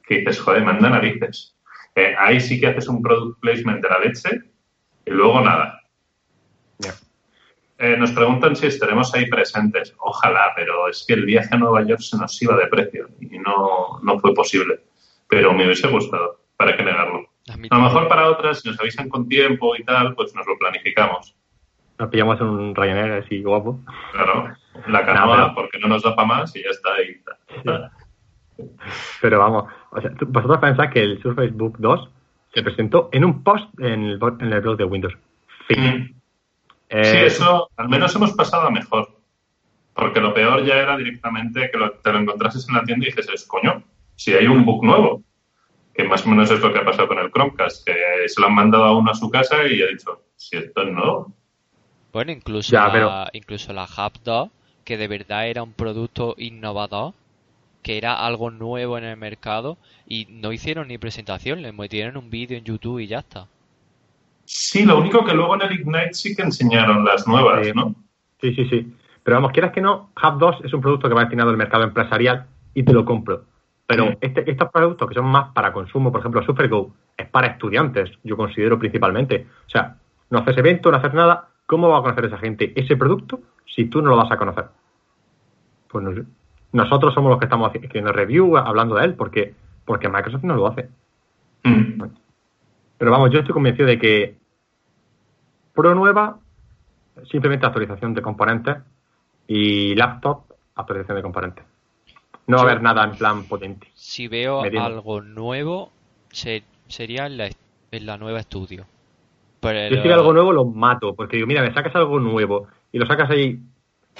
Que 0.07 0.19
dices, 0.19 0.39
joder, 0.39 0.63
manda 0.63 0.89
narices. 0.89 1.53
Eh, 1.95 2.15
ahí 2.17 2.39
sí 2.39 2.61
que 2.61 2.67
haces 2.67 2.87
un 2.87 3.01
product 3.01 3.41
placement 3.41 3.83
de 3.83 3.89
la 3.89 3.99
leche 3.99 4.29
y 5.05 5.11
luego 5.11 5.41
nada. 5.41 5.81
Eh, 7.77 7.97
nos 7.97 8.11
preguntan 8.11 8.55
si 8.55 8.67
estaremos 8.67 9.13
ahí 9.13 9.27
presentes. 9.27 9.93
Ojalá, 9.99 10.53
pero 10.55 10.87
es 10.87 11.03
que 11.07 11.13
el 11.13 11.25
viaje 11.25 11.49
a 11.51 11.57
Nueva 11.57 11.83
York 11.83 12.01
se 12.01 12.17
nos 12.17 12.41
iba 12.41 12.55
de 12.55 12.67
precio 12.67 13.07
y 13.19 13.37
no, 13.39 13.99
no 14.01 14.19
fue 14.19 14.33
posible. 14.33 14.79
Pero 15.27 15.53
me 15.53 15.65
hubiese 15.65 15.87
gustado, 15.87 16.39
¿para 16.57 16.77
qué 16.77 16.83
negarlo? 16.83 17.27
A, 17.47 17.77
lo 17.77 17.83
mejor 17.83 18.07
para 18.07 18.29
otras, 18.29 18.61
si 18.61 18.69
nos 18.69 18.79
avisan 18.79 19.09
con 19.09 19.27
tiempo 19.27 19.75
y 19.75 19.83
tal, 19.83 20.15
pues 20.15 20.33
nos 20.33 20.47
lo 20.47 20.57
planificamos. 20.57 21.35
Nos 21.99 22.09
pillamos 22.09 22.39
en 22.41 22.47
un 22.47 22.75
Ryanair 22.75 23.23
así 23.23 23.41
guapo. 23.41 23.79
Claro 24.13 24.55
la 24.87 25.05
canoa 25.05 25.53
porque 25.55 25.79
no 25.79 25.87
nos 25.87 26.03
da 26.03 26.15
para 26.15 26.27
más 26.27 26.55
y 26.55 26.63
ya 26.63 26.69
está 26.69 26.93
ahí. 26.93 27.21
Pero 27.63 27.89
Pero 29.21 29.39
vamos, 29.39 29.65
o 29.91 30.01
sea, 30.01 30.11
vosotros 30.27 30.59
pensáis 30.59 30.91
que 30.91 31.01
el 31.01 31.21
Surface 31.21 31.51
Book 31.51 31.77
2 31.79 32.09
se 32.53 32.63
presentó 32.63 33.09
en 33.11 33.25
un 33.25 33.43
post 33.43 33.67
en 33.79 34.03
el, 34.03 34.19
en 34.39 34.53
el 34.53 34.61
blog 34.61 34.77
de 34.77 34.85
Windows. 34.85 35.17
Fin. 35.67 35.83
Mm. 35.83 36.14
Eh, 36.89 37.03
sí, 37.03 37.17
eso 37.17 37.69
al 37.75 37.89
menos 37.89 38.15
hemos 38.15 38.33
pasado 38.33 38.67
a 38.67 38.71
mejor. 38.71 39.15
Porque 39.93 40.19
lo 40.19 40.33
peor 40.33 40.65
ya 40.65 40.75
era 40.75 40.97
directamente 40.97 41.71
que 41.71 41.79
te 42.03 42.11
lo 42.11 42.19
encontrases 42.19 42.67
en 42.67 42.75
la 42.75 42.83
tienda 42.83 43.07
y 43.07 43.11
dices, 43.11 43.45
coño, 43.45 43.81
si 44.15 44.33
hay 44.33 44.47
un 44.47 44.65
book 44.65 44.83
nuevo. 44.83 45.23
Que 45.93 46.03
más 46.03 46.25
o 46.25 46.29
menos 46.29 46.51
es 46.51 46.59
lo 46.59 46.73
que 46.73 46.79
ha 46.79 46.85
pasado 46.85 47.07
con 47.07 47.19
el 47.19 47.31
Chromecast, 47.31 47.87
que 47.87 48.27
se 48.27 48.41
lo 48.41 48.47
han 48.47 48.55
mandado 48.55 48.83
a 48.83 48.97
uno 48.97 49.11
a 49.11 49.15
su 49.15 49.29
casa 49.29 49.65
y 49.65 49.81
ha 49.81 49.87
dicho, 49.87 50.23
si 50.35 50.57
esto 50.57 50.81
es 50.81 50.91
nuevo. 50.91 51.33
Bueno, 52.11 52.33
incluso, 52.33 52.75
la, 52.75 53.29
incluso 53.31 53.71
la 53.71 53.85
Hub 53.85 54.21
2, 54.23 54.49
que 54.83 54.97
de 54.97 55.07
verdad 55.07 55.47
era 55.47 55.63
un 55.63 55.71
producto 55.71 56.35
innovador, 56.37 57.13
que 57.81 57.97
era 57.97 58.25
algo 58.25 58.51
nuevo 58.51 58.97
en 58.97 59.05
el 59.05 59.15
mercado, 59.15 59.77
y 60.07 60.25
no 60.29 60.51
hicieron 60.51 60.89
ni 60.89 60.97
presentación, 60.97 61.61
le 61.61 61.71
metieron 61.71 62.17
un 62.17 62.29
vídeo 62.29 62.57
en 62.57 62.65
YouTube 62.65 62.99
y 62.99 63.07
ya 63.07 63.19
está. 63.19 63.47
Sí, 64.45 64.85
lo 64.85 64.99
único 64.99 65.25
que 65.25 65.33
luego 65.33 65.55
en 65.55 65.63
el 65.63 65.73
Ignite 65.73 66.13
sí 66.13 66.35
que 66.35 66.43
enseñaron 66.43 67.03
las 67.03 67.27
nuevas, 67.27 67.67
¿no? 67.75 67.95
Sí, 68.39 68.53
sí, 68.53 68.65
sí. 68.69 68.95
Pero 69.23 69.37
vamos, 69.37 69.51
quieras 69.51 69.71
que 69.71 69.81
no, 69.81 70.11
Hub 70.21 70.37
2 70.37 70.57
es 70.65 70.73
un 70.73 70.81
producto 70.81 71.07
que 71.07 71.15
va 71.15 71.21
destinado 71.21 71.49
al 71.49 71.57
mercado 71.57 71.83
empresarial 71.83 72.45
y 72.75 72.83
te 72.83 72.93
lo 72.93 73.03
compro. 73.05 73.43
Pero 73.87 74.15
este, 74.21 74.49
estos 74.49 74.69
productos 74.71 75.07
que 75.09 75.15
son 75.15 75.25
más 75.25 75.51
para 75.53 75.73
consumo, 75.73 76.11
por 76.11 76.19
ejemplo, 76.19 76.43
SuperGo, 76.43 76.93
es 77.17 77.27
para 77.27 77.47
estudiantes, 77.47 78.11
yo 78.23 78.37
considero 78.37 78.77
principalmente. 78.79 79.47
O 79.65 79.69
sea, 79.69 79.95
no 80.29 80.39
haces 80.39 80.57
evento, 80.57 80.91
no 80.91 80.97
haces 80.97 81.13
nada, 81.13 81.49
¿cómo 81.65 81.89
va 81.89 81.99
a 81.99 82.01
conocer 82.01 82.25
esa 82.25 82.37
gente 82.37 82.73
ese 82.75 82.97
producto 82.97 83.39
si 83.65 83.85
tú 83.85 84.01
no 84.01 84.09
lo 84.09 84.17
vas 84.17 84.31
a 84.31 84.37
conocer? 84.37 84.65
Pues 85.87 86.03
no 86.03 86.13
sé. 86.13 86.23
Nosotros 86.71 87.13
somos 87.13 87.29
los 87.29 87.39
que 87.39 87.45
estamos 87.45 87.71
haciendo 87.71 88.11
review, 88.11 88.57
hablando 88.57 88.95
de 88.95 89.05
él, 89.05 89.13
porque, 89.13 89.53
porque 89.85 90.09
Microsoft 90.09 90.43
no 90.43 90.55
lo 90.55 90.67
hace. 90.67 90.89
Mm. 91.63 92.03
Pero 92.97 93.11
vamos, 93.11 93.29
yo 93.31 93.39
estoy 93.39 93.53
convencido 93.53 93.87
de 93.87 93.99
que 93.99 94.37
Pro 95.73 95.93
nueva, 95.93 96.39
simplemente 97.29 97.65
actualización 97.65 98.13
de 98.13 98.21
componentes 98.21 98.77
y 99.45 99.93
laptop, 99.95 100.43
actualización 100.75 101.17
de 101.17 101.21
componentes. 101.21 101.65
No 102.47 102.57
va 102.57 102.63
a 102.63 102.65
haber 102.65 102.81
nada 102.81 103.03
en 103.03 103.11
plan 103.11 103.43
potente. 103.43 103.87
Si 103.93 104.27
veo 104.27 104.61
algo 104.61 105.21
nuevo, 105.21 105.91
sería 106.31 107.25
en 107.25 107.37
la, 108.05 108.17
nueva 108.17 108.39
estudio. 108.39 108.85
Pero... 109.59 109.95
Yo 109.95 110.01
si 110.01 110.09
algo 110.09 110.31
nuevo 110.31 110.53
lo 110.53 110.65
mato, 110.65 111.13
porque 111.13 111.37
digo, 111.37 111.47
mira, 111.47 111.61
me 111.61 111.73
sacas 111.73 111.95
algo 111.95 112.19
nuevo 112.19 112.67
y 112.91 112.99
lo 112.99 113.05
sacas 113.05 113.29
ahí 113.31 113.59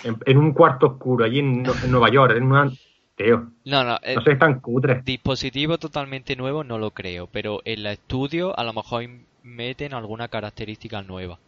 en, 0.04 0.38
un 0.38 0.54
cuarto 0.54 0.88
oscuro, 0.88 1.24
allí 1.24 1.40
en, 1.40 1.64
Nueva 1.90 2.10
York, 2.10 2.36
en 2.36 2.44
una... 2.44 2.72
Tío, 3.16 3.48
no, 3.64 3.84
no, 3.84 3.98
no 4.16 4.22
sé, 4.22 4.36
tan 4.36 4.60
cutre. 4.60 5.02
Dispositivo 5.06 5.78
totalmente 5.78 6.36
nuevo 6.36 6.66
no 6.66 6.78
lo 6.78 6.92
creo, 6.92 7.28
pero 7.28 7.62
en 7.64 7.84
la 7.84 7.94
estudio 7.94 8.58
a 8.60 8.64
lo 8.66 8.74
mejor 8.74 9.06
meten 9.44 9.94
alguna 9.94 10.28
característica 10.28 11.02
nueva. 11.02 11.40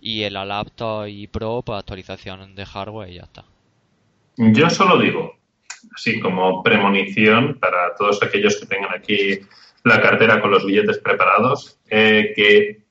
Y 0.00 0.22
en 0.22 0.34
la 0.34 0.44
laptop 0.44 1.08
y 1.08 1.26
Pro, 1.26 1.62
pues 1.64 1.78
actualización 1.78 2.54
de 2.54 2.64
hardware 2.64 3.10
y 3.10 3.14
ya 3.14 3.22
está. 3.22 3.44
Yo 4.36 4.70
solo 4.70 4.98
digo, 4.98 5.36
así 5.94 6.20
como 6.20 6.62
premonición 6.62 7.58
para 7.58 7.94
todos 7.96 8.22
aquellos 8.22 8.60
que 8.60 8.66
tengan 8.66 8.94
aquí 8.94 9.40
la 9.82 10.00
cartera 10.00 10.40
con 10.40 10.50
los 10.50 10.64
billetes 10.64 10.98
preparados, 10.98 11.78
eh, 11.88 12.32
que 12.36 12.82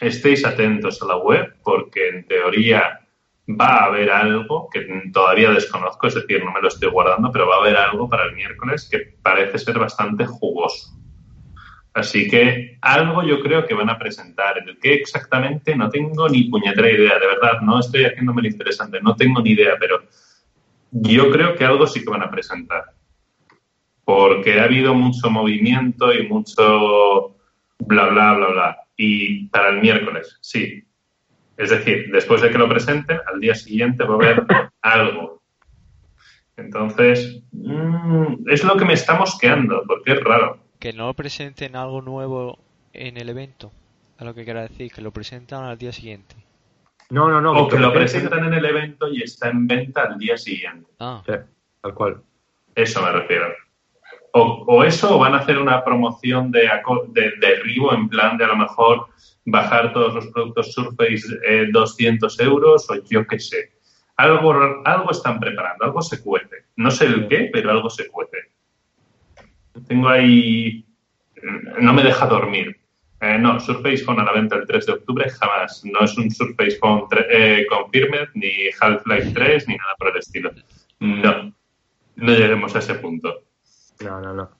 estéis 0.00 0.44
atentos 0.44 1.00
a 1.02 1.06
la 1.06 1.16
web 1.18 1.54
porque 1.62 2.08
en 2.08 2.26
teoría 2.26 3.05
va 3.48 3.76
a 3.76 3.84
haber 3.84 4.10
algo 4.10 4.68
que 4.70 4.80
todavía 5.12 5.50
desconozco, 5.50 6.08
es 6.08 6.14
decir, 6.14 6.44
no 6.44 6.52
me 6.52 6.60
lo 6.60 6.68
estoy 6.68 6.90
guardando, 6.90 7.30
pero 7.30 7.46
va 7.46 7.56
a 7.56 7.60
haber 7.60 7.76
algo 7.76 8.08
para 8.08 8.24
el 8.24 8.34
miércoles 8.34 8.88
que 8.90 9.16
parece 9.22 9.58
ser 9.58 9.78
bastante 9.78 10.26
jugoso. 10.26 10.96
Así 11.94 12.28
que 12.28 12.76
algo 12.82 13.22
yo 13.22 13.40
creo 13.40 13.66
que 13.66 13.72
van 13.72 13.88
a 13.88 13.98
presentar. 13.98 14.58
El 14.58 14.78
qué 14.78 14.94
exactamente 14.94 15.74
no 15.74 15.88
tengo 15.88 16.28
ni 16.28 16.44
puñetera 16.44 16.90
idea, 16.90 17.18
de 17.18 17.26
verdad, 17.26 17.60
no 17.62 17.80
estoy 17.80 18.04
haciéndome 18.04 18.42
lo 18.42 18.48
interesante, 18.48 19.00
no 19.00 19.16
tengo 19.16 19.40
ni 19.40 19.52
idea, 19.52 19.76
pero 19.80 20.02
yo 20.90 21.30
creo 21.30 21.54
que 21.54 21.64
algo 21.64 21.86
sí 21.86 22.04
que 22.04 22.10
van 22.10 22.22
a 22.22 22.30
presentar. 22.30 22.84
Porque 24.04 24.60
ha 24.60 24.64
habido 24.64 24.92
mucho 24.92 25.30
movimiento 25.30 26.12
y 26.12 26.28
mucho 26.28 27.36
bla, 27.78 28.08
bla, 28.08 28.34
bla, 28.34 28.48
bla. 28.48 28.78
Y 28.96 29.46
para 29.48 29.70
el 29.70 29.80
miércoles, 29.80 30.36
sí. 30.42 30.85
Es 31.56 31.70
decir, 31.70 32.10
después 32.12 32.42
de 32.42 32.50
que 32.50 32.58
lo 32.58 32.68
presenten, 32.68 33.18
al 33.32 33.40
día 33.40 33.54
siguiente 33.54 34.04
va 34.04 34.14
a 34.14 34.16
haber 34.16 34.46
algo. 34.82 35.42
Entonces, 36.56 37.42
mm, 37.52 38.48
es 38.48 38.64
lo 38.64 38.76
que 38.76 38.84
me 38.84 38.94
está 38.94 39.16
mosqueando, 39.16 39.82
porque 39.86 40.12
es 40.12 40.24
raro. 40.24 40.58
Que 40.78 40.92
no 40.92 41.12
presenten 41.14 41.76
algo 41.76 42.02
nuevo 42.02 42.58
en 42.92 43.16
el 43.16 43.28
evento, 43.28 43.72
a 44.18 44.24
lo 44.24 44.34
que 44.34 44.44
quiera 44.44 44.62
decir, 44.62 44.90
que 44.92 45.02
lo 45.02 45.12
presentan 45.12 45.64
al 45.64 45.78
día 45.78 45.92
siguiente. 45.92 46.36
No, 47.10 47.28
no, 47.28 47.40
no. 47.40 47.52
O 47.52 47.68
que 47.68 47.78
lo 47.78 47.92
presentan 47.92 48.44
en 48.44 48.54
el 48.54 48.64
evento 48.64 49.08
y 49.08 49.22
está 49.22 49.50
en 49.50 49.66
venta 49.66 50.04
al 50.04 50.18
día 50.18 50.36
siguiente. 50.36 50.90
Ah. 50.98 51.22
Sí, 51.24 51.32
tal 51.80 51.94
cual. 51.94 52.22
Eso 52.74 53.02
me 53.02 53.12
refiero. 53.12 53.46
O, 54.32 54.84
eso, 54.84 55.16
o 55.16 55.18
van 55.18 55.34
a 55.34 55.38
hacer 55.38 55.58
una 55.58 55.82
promoción 55.82 56.50
de, 56.50 56.68
de 57.08 57.32
derribo 57.40 57.94
en 57.94 58.06
plan 58.08 58.36
de 58.36 58.44
a 58.44 58.48
lo 58.48 58.56
mejor 58.56 59.06
bajar 59.46 59.92
todos 59.92 60.14
los 60.14 60.26
productos 60.26 60.72
Surface 60.72 61.68
200 61.72 62.38
eh, 62.38 62.44
euros 62.44 62.90
o 62.90 62.96
yo 63.08 63.26
qué 63.26 63.38
sé. 63.38 63.72
Algo, 64.16 64.54
algo 64.84 65.10
están 65.10 65.38
preparando, 65.40 65.84
algo 65.84 66.02
se 66.02 66.22
cuece. 66.22 66.66
No 66.76 66.90
sé 66.90 67.06
el 67.06 67.28
qué, 67.28 67.48
pero 67.52 67.70
algo 67.70 67.88
se 67.88 68.08
cuece. 68.08 68.38
Tengo 69.86 70.08
ahí... 70.08 70.84
No 71.80 71.92
me 71.92 72.02
deja 72.02 72.26
dormir. 72.26 72.80
Eh, 73.20 73.38
no, 73.38 73.60
Surface 73.60 74.04
Phone 74.04 74.20
a 74.20 74.24
la 74.24 74.32
venta 74.32 74.56
el 74.56 74.66
3 74.66 74.86
de 74.86 74.92
octubre 74.92 75.30
jamás. 75.30 75.84
No 75.84 76.00
es 76.00 76.16
un 76.18 76.30
Surface 76.30 76.78
Phone 76.78 77.06
eh, 77.30 77.66
Confirmed, 77.68 78.28
ni 78.34 78.68
Half-Life 78.80 79.32
3, 79.32 79.68
ni 79.68 79.76
nada 79.76 79.94
por 79.98 80.08
el 80.08 80.16
estilo. 80.16 80.50
No, 81.00 81.52
no 82.16 82.32
lleguemos 82.32 82.74
a 82.74 82.78
ese 82.78 82.94
punto. 82.96 83.42
No, 84.00 84.20
no, 84.20 84.34
no. 84.34 84.50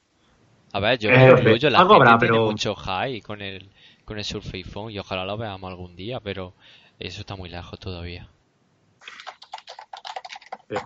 A 0.72 0.80
ver, 0.80 0.98
yo 0.98 1.10
eh, 1.10 1.30
incluyo, 1.30 1.70
la 1.70 1.86
gente 1.86 2.26
tiene 2.26 2.38
mucho 2.38 2.74
high 2.74 3.20
con 3.22 3.40
el, 3.40 3.70
con 4.06 4.18
el 4.18 4.24
Surface 4.24 4.64
Phone 4.64 4.92
y 4.92 4.98
ojalá 4.98 5.26
lo 5.26 5.36
veamos 5.36 5.68
algún 5.68 5.96
día, 5.96 6.20
pero 6.20 6.54
eso 6.98 7.20
está 7.20 7.36
muy 7.36 7.50
lejos 7.50 7.78
todavía. 7.78 8.28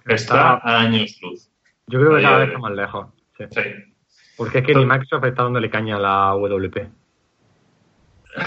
Está 0.07 0.55
a 0.55 0.81
años 0.81 1.19
luz. 1.23 1.49
Yo 1.87 2.01
creo 2.01 2.17
que 2.17 2.23
cada 2.23 2.39
vez 2.39 2.49
está 2.49 2.59
más 2.59 2.73
lejos. 2.73 3.07
Sí. 3.39 3.61
Porque 4.37 4.59
es 4.59 4.67
que 4.67 4.75
ni 4.75 4.87
Microsoft 4.87 5.25
está 5.25 5.45
dándole 5.45 5.71
caña 5.71 5.97
a 5.97 6.01
la 6.01 6.35
WP. 6.35 6.77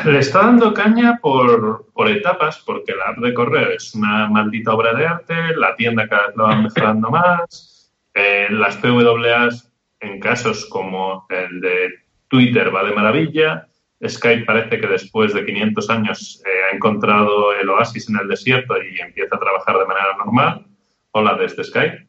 Le 0.05 0.19
está 0.19 0.39
dando 0.39 0.73
caña 0.73 1.19
por, 1.21 1.91
por, 1.93 2.09
etapas, 2.09 2.59
porque 2.65 2.95
la 2.95 3.11
app 3.11 3.17
de 3.17 3.33
correo 3.33 3.69
es 3.69 3.93
una 3.93 4.27
maldita 4.27 4.73
obra 4.73 4.93
de 4.93 5.05
arte, 5.05 5.55
la 5.55 5.75
tienda 5.75 6.07
cada 6.07 6.27
vez 6.27 6.35
lo 6.35 6.43
va 6.45 6.55
mejorando 6.55 7.09
más, 7.11 7.91
eh, 8.13 8.47
las 8.49 8.77
PWAs 8.77 9.71
en 9.99 10.19
casos 10.19 10.65
como 10.65 11.27
el 11.29 11.61
de 11.61 11.89
Twitter 12.27 12.73
va 12.73 12.83
de 12.83 12.95
maravilla, 12.95 13.67
Skype 14.07 14.45
parece 14.45 14.79
que 14.79 14.87
después 14.87 15.33
de 15.33 15.45
500 15.45 15.89
años 15.89 16.43
eh, 16.45 16.49
ha 16.71 16.75
encontrado 16.75 17.53
el 17.53 17.69
oasis 17.69 18.09
en 18.09 18.17
el 18.19 18.27
desierto 18.27 18.75
y 18.81 18.99
empieza 18.99 19.35
a 19.35 19.39
trabajar 19.39 19.77
de 19.77 19.85
manera 19.85 20.17
normal. 20.17 20.65
Hola 21.11 21.35
desde 21.35 21.63
Skype. 21.63 22.07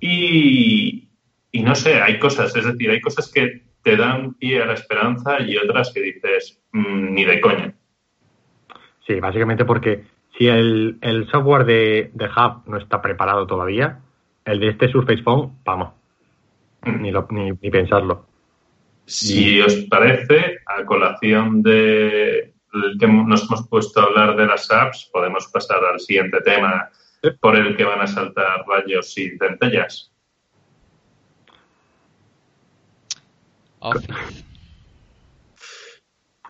Y, 0.00 1.08
y 1.52 1.62
no 1.62 1.74
sé, 1.74 2.00
hay 2.00 2.18
cosas, 2.18 2.54
es 2.54 2.64
decir, 2.64 2.90
hay 2.90 3.00
cosas 3.00 3.30
que 3.32 3.62
te 3.82 3.96
dan 3.96 4.34
pie 4.34 4.62
a 4.62 4.66
la 4.66 4.74
esperanza 4.74 5.40
y 5.40 5.56
otras 5.56 5.92
que 5.92 6.00
dices, 6.00 6.60
mm, 6.72 7.14
ni 7.14 7.24
de 7.24 7.40
coña. 7.40 7.74
Sí, 9.06 9.20
básicamente 9.20 9.64
porque 9.64 10.04
si 10.36 10.48
el, 10.48 10.98
software 11.30 11.64
de, 11.64 12.10
Hub 12.14 12.62
no 12.66 12.78
está 12.78 13.00
preparado 13.00 13.46
todavía, 13.46 14.00
el 14.44 14.60
de 14.60 14.68
este 14.68 14.88
Surface 14.88 15.22
Phone, 15.22 15.52
vamos, 15.64 15.92
mm. 16.82 17.00
ni, 17.00 17.12
ni, 17.12 17.50
ni 17.62 17.70
pensarlo. 17.70 18.26
Si 19.06 19.60
os 19.60 19.74
parece, 19.88 20.58
a 20.66 20.84
colación 20.84 21.62
de 21.62 22.52
que 22.98 23.06
nos 23.06 23.44
hemos 23.44 23.68
puesto 23.68 24.00
a 24.00 24.04
hablar 24.04 24.36
de 24.36 24.46
las 24.46 24.70
apps, 24.70 25.08
podemos 25.12 25.46
pasar 25.46 25.82
al 25.84 26.00
siguiente 26.00 26.40
tema 26.40 26.90
por 27.40 27.56
el 27.56 27.76
que 27.76 27.84
van 27.84 28.00
a 28.00 28.06
saltar 28.06 28.64
rayos 28.66 29.16
y 29.16 29.36
centellas. 29.38 30.12
Office. 33.78 34.44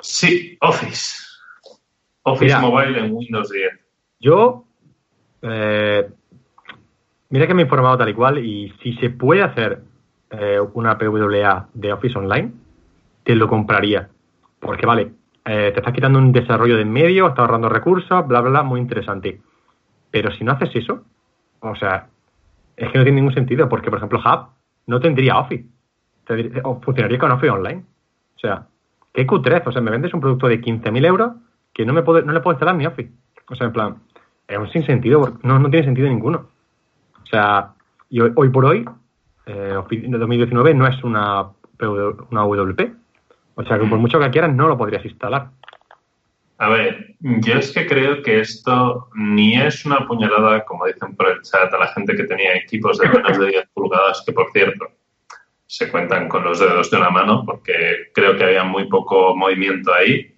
Sí, 0.00 0.56
Office. 0.60 1.22
Office 2.22 2.58
Mobile 2.58 2.98
en 2.98 3.12
Windows 3.12 3.50
10. 3.50 3.72
Yo, 4.18 4.64
eh, 5.42 6.08
mira 7.28 7.46
que 7.46 7.54
me 7.54 7.62
he 7.62 7.64
informado 7.64 7.98
tal 7.98 8.08
y 8.08 8.14
cual 8.14 8.38
y 8.38 8.74
si 8.82 8.94
se 8.94 9.10
puede 9.10 9.42
hacer 9.42 9.82
eh, 10.30 10.60
una 10.74 10.98
PWA 10.98 11.68
de 11.74 11.92
Office 11.92 12.18
Online, 12.18 12.52
te 13.24 13.34
lo 13.34 13.48
compraría. 13.48 14.08
Porque 14.60 14.86
vale, 14.86 15.12
eh, 15.44 15.70
te 15.72 15.80
estás 15.80 15.92
quitando 15.92 16.18
un 16.18 16.32
desarrollo 16.32 16.76
de 16.76 16.84
medio, 16.84 17.28
estás 17.28 17.40
ahorrando 17.40 17.68
recursos, 17.68 18.26
bla, 18.26 18.40
bla, 18.40 18.50
bla, 18.50 18.62
muy 18.62 18.80
interesante. 18.80 19.40
Pero 20.10 20.32
si 20.32 20.44
no 20.44 20.52
haces 20.52 20.70
eso, 20.74 21.04
o 21.60 21.74
sea, 21.76 22.08
es 22.76 22.90
que 22.90 22.98
no 22.98 23.04
tiene 23.04 23.20
ningún 23.20 23.34
sentido, 23.34 23.68
porque 23.68 23.90
por 23.90 23.98
ejemplo 23.98 24.18
Hub 24.18 24.48
no 24.86 25.00
tendría 25.00 25.38
Office. 25.38 25.66
funcionaría 26.82 27.18
con 27.18 27.32
Office 27.32 27.50
Online. 27.50 27.84
O 28.36 28.38
sea, 28.38 28.66
¿qué 29.12 29.26
Q3? 29.26 29.62
O 29.66 29.72
sea, 29.72 29.82
me 29.82 29.90
vendes 29.90 30.12
un 30.14 30.20
producto 30.20 30.48
de 30.48 30.60
15.000 30.60 31.06
euros 31.06 31.32
que 31.72 31.84
no 31.84 31.92
me 31.92 32.02
puedo, 32.02 32.22
no 32.22 32.32
le 32.32 32.40
puedo 32.40 32.54
instalar 32.54 32.76
ni 32.76 32.86
Office. 32.86 33.10
O 33.48 33.54
sea, 33.54 33.66
en 33.66 33.72
plan, 33.72 33.96
es 34.48 34.58
un 34.58 34.70
sinsentido, 34.70 35.38
no, 35.42 35.58
no 35.58 35.70
tiene 35.70 35.86
sentido 35.86 36.08
ninguno. 36.08 36.48
O 37.22 37.26
sea, 37.26 37.72
y 38.08 38.20
hoy, 38.20 38.48
por 38.50 38.64
hoy, 38.64 38.88
eh, 39.46 39.76
Office 39.76 40.06
2019 40.08 40.74
no 40.74 40.86
es 40.86 41.02
una, 41.04 41.48
una 42.30 42.42
WP. 42.42 42.80
O 43.54 43.64
sea, 43.64 43.78
que 43.78 43.86
por 43.86 43.98
mucho 43.98 44.20
que 44.20 44.30
quieras, 44.30 44.52
no 44.52 44.68
lo 44.68 44.76
podrías 44.76 45.04
instalar. 45.04 45.48
A 46.58 46.68
ver, 46.68 47.14
yo 47.20 47.54
es 47.54 47.72
que 47.72 47.86
creo 47.86 48.22
que 48.22 48.40
esto 48.40 49.08
ni 49.14 49.56
es 49.56 49.84
una 49.84 50.06
puñalada, 50.06 50.64
como 50.64 50.86
dicen 50.86 51.14
por 51.14 51.28
el 51.28 51.42
chat, 51.42 51.72
a 51.72 51.78
la 51.78 51.88
gente 51.88 52.16
que 52.16 52.24
tenía 52.24 52.54
equipos 52.54 52.98
de 52.98 53.08
menos 53.08 53.38
de 53.38 53.46
10 53.48 53.68
pulgadas, 53.74 54.22
que 54.24 54.32
por 54.32 54.50
cierto, 54.52 54.86
se 55.66 55.90
cuentan 55.90 56.28
con 56.28 56.44
los 56.44 56.58
dedos 56.58 56.90
de 56.90 56.96
una 56.96 57.10
mano, 57.10 57.44
porque 57.44 58.10
creo 58.14 58.36
que 58.36 58.44
había 58.44 58.64
muy 58.64 58.88
poco 58.88 59.36
movimiento 59.36 59.92
ahí. 59.92 60.34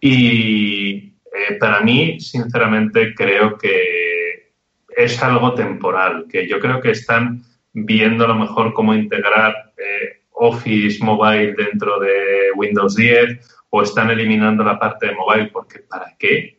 Y 0.00 1.14
eh, 1.32 1.54
para 1.60 1.80
mí, 1.80 2.18
sinceramente, 2.18 3.14
creo 3.14 3.56
que 3.56 4.52
es 4.96 5.22
algo 5.22 5.54
temporal, 5.54 6.26
que 6.28 6.48
yo 6.48 6.58
creo 6.58 6.80
que 6.80 6.90
están 6.90 7.42
viendo 7.78 8.24
a 8.24 8.28
lo 8.28 8.36
mejor 8.36 8.72
cómo 8.72 8.94
integrar 8.94 9.72
eh, 9.76 10.22
Office 10.32 11.04
Mobile 11.04 11.52
dentro 11.52 12.00
de 12.00 12.50
Windows 12.56 12.96
10 12.96 13.66
o 13.68 13.82
están 13.82 14.10
eliminando 14.10 14.64
la 14.64 14.78
parte 14.78 15.08
de 15.08 15.14
mobile 15.14 15.50
porque 15.52 15.80
¿para 15.80 16.16
qué? 16.18 16.58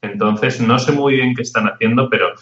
Entonces, 0.00 0.60
no 0.60 0.78
sé 0.78 0.92
muy 0.92 1.14
bien 1.14 1.34
qué 1.34 1.42
están 1.42 1.66
haciendo, 1.66 2.08
pero 2.08 2.34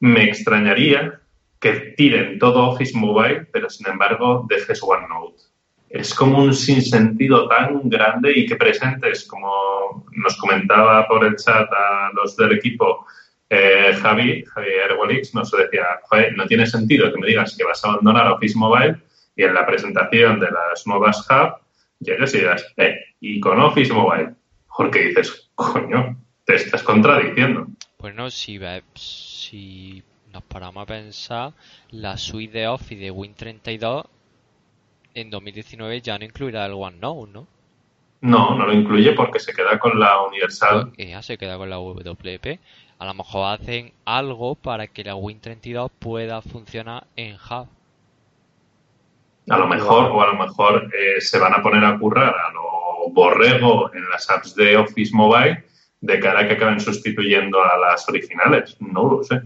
me 0.00 0.24
extrañaría 0.24 1.20
que 1.60 1.94
tiren 1.96 2.38
todo 2.38 2.70
Office 2.70 2.96
Mobile, 2.96 3.46
pero 3.52 3.68
sin 3.68 3.86
embargo 3.88 4.46
dejes 4.48 4.82
OneNote. 4.82 5.42
Es 5.90 6.14
como 6.14 6.38
un 6.38 6.54
sinsentido 6.54 7.48
tan 7.48 7.88
grande 7.90 8.32
y 8.34 8.46
que 8.46 8.56
presentes, 8.56 9.26
como 9.26 10.06
nos 10.12 10.36
comentaba 10.38 11.06
por 11.06 11.24
el 11.26 11.36
chat 11.36 11.68
a 11.70 12.10
los 12.14 12.34
del 12.36 12.52
equipo, 12.52 13.06
eh, 13.50 13.94
Javi, 14.00 14.44
Javier 14.44 14.92
Walix, 14.98 15.34
nos 15.34 15.50
decía, 15.50 15.84
no 16.36 16.46
tiene 16.46 16.66
sentido 16.66 17.12
que 17.12 17.18
me 17.18 17.26
digas 17.26 17.56
que 17.56 17.64
vas 17.64 17.84
a 17.84 17.88
abandonar 17.88 18.28
Office 18.32 18.58
Mobile 18.58 18.96
y 19.36 19.44
en 19.44 19.54
la 19.54 19.66
presentación 19.66 20.38
de 20.40 20.50
las 20.50 20.86
nuevas 20.86 21.26
Hub 21.30 21.54
llegues 22.00 22.34
y 22.34 22.38
digas, 22.38 22.66
eh, 22.76 22.96
y 23.20 23.40
con 23.40 23.60
Office 23.60 23.92
Mobile. 23.92 24.34
Porque 24.76 25.06
dices, 25.06 25.50
coño, 25.54 26.16
te 26.44 26.56
estás 26.56 26.82
contradiciendo. 26.82 27.66
Pues 27.96 28.14
no, 28.14 28.30
si, 28.30 28.60
si 28.94 30.02
nos 30.32 30.42
paramos 30.44 30.82
a 30.82 30.86
pensar, 30.86 31.52
la 31.90 32.16
suite 32.16 32.58
de 32.58 32.68
Office 32.68 33.00
de 33.00 33.12
Win32 33.12 34.06
en 35.14 35.30
2019 35.30 36.00
ya 36.00 36.18
no 36.18 36.24
incluirá 36.24 36.66
el 36.66 36.72
OneNote, 36.74 37.32
¿no? 37.32 37.46
No, 38.20 38.56
no 38.56 38.66
lo 38.66 38.72
incluye 38.72 39.12
porque 39.12 39.38
se 39.38 39.52
queda 39.52 39.78
con 39.78 39.98
la 39.98 40.22
Universal. 40.22 40.92
Pues, 40.94 41.08
ya 41.08 41.22
se 41.22 41.38
queda 41.38 41.56
con 41.56 41.70
la 41.70 41.76
WP. 41.76 42.58
A 42.98 43.06
lo 43.06 43.14
mejor 43.14 43.52
hacen 43.52 43.92
algo 44.04 44.56
para 44.56 44.88
que 44.88 45.04
la 45.04 45.14
Win32 45.14 45.90
pueda 45.98 46.42
funcionar 46.42 47.06
en 47.14 47.36
Hub. 47.36 47.68
A 49.50 49.56
lo 49.56 49.68
mejor, 49.68 50.10
o 50.10 50.20
a 50.20 50.26
lo 50.26 50.34
mejor 50.34 50.90
eh, 50.94 51.20
se 51.20 51.38
van 51.38 51.54
a 51.54 51.62
poner 51.62 51.84
a 51.84 51.98
currar 51.98 52.34
a 52.34 52.52
lo 52.52 53.10
borrego 53.12 53.92
en 53.94 54.08
las 54.10 54.28
apps 54.28 54.54
de 54.54 54.76
Office 54.76 55.14
Mobile 55.14 55.64
de 56.00 56.20
cara 56.20 56.40
a 56.40 56.48
que 56.48 56.54
acaben 56.54 56.80
sustituyendo 56.80 57.58
a 57.62 57.78
las 57.78 58.08
originales. 58.08 58.76
No 58.80 59.08
lo 59.08 59.22
sé. 59.22 59.42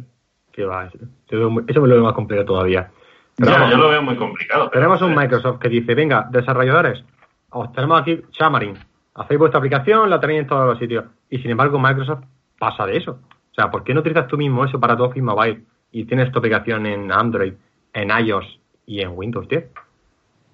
Qué 0.52 0.64
va, 0.64 0.86
eso 0.86 1.80
me 1.80 1.88
lo 1.88 1.94
veo 1.94 2.04
más 2.04 2.14
complicado 2.14 2.46
todavía. 2.46 2.90
ya, 3.38 3.70
yo 3.70 3.76
lo 3.76 3.88
veo 3.88 4.02
muy 4.02 4.16
complicado. 4.16 4.68
Tenemos 4.70 5.00
un 5.02 5.14
Microsoft 5.14 5.60
que 5.60 5.68
dice, 5.68 5.94
venga, 5.94 6.26
desarrolladores, 6.30 7.04
os 7.50 7.72
tenemos 7.72 8.00
aquí 8.00 8.22
Xamarin, 8.36 8.78
hacéis 9.14 9.38
vuestra 9.38 9.58
aplicación, 9.58 10.10
la 10.10 10.20
tenéis 10.20 10.40
en 10.40 10.46
todos 10.46 10.66
los 10.66 10.78
sitios. 10.78 11.04
Y 11.30 11.38
sin 11.38 11.50
embargo, 11.50 11.78
Microsoft 11.78 12.24
pasa 12.58 12.86
de 12.86 12.98
eso. 12.98 13.18
O 13.52 13.54
sea, 13.54 13.70
¿por 13.70 13.84
qué 13.84 13.92
no 13.92 14.00
utilizas 14.00 14.26
tú 14.28 14.38
mismo 14.38 14.64
eso 14.64 14.80
para 14.80 14.96
tu 14.96 15.04
Office 15.04 15.22
Mobile 15.22 15.62
y 15.90 16.04
tienes 16.06 16.32
tu 16.32 16.38
aplicación 16.38 16.86
en 16.86 17.12
Android, 17.12 17.52
en 17.92 18.10
iOS 18.10 18.58
y 18.86 19.02
en 19.02 19.10
Windows 19.14 19.46
10? 19.46 19.64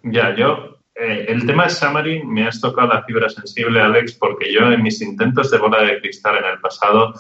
Ya, 0.03 0.35
yo, 0.35 0.79
eh, 0.97 1.27
el 1.29 1.47
tema 1.47 1.65
de 1.65 1.71
Xamarin 1.71 2.29
me 2.29 2.47
has 2.47 2.61
tocado 2.61 2.89
la 2.89 3.05
fibra 3.05 3.29
sensible, 3.29 3.81
Alex, 3.81 4.15
porque 4.15 4.53
yo 4.53 4.73
en 4.73 4.83
mis 4.83 5.01
intentos 5.01 5.51
de 5.51 5.59
bola 5.59 5.83
de 5.85 6.01
cristal 6.01 6.39
en 6.39 6.45
el 6.45 6.61
pasado 6.61 7.15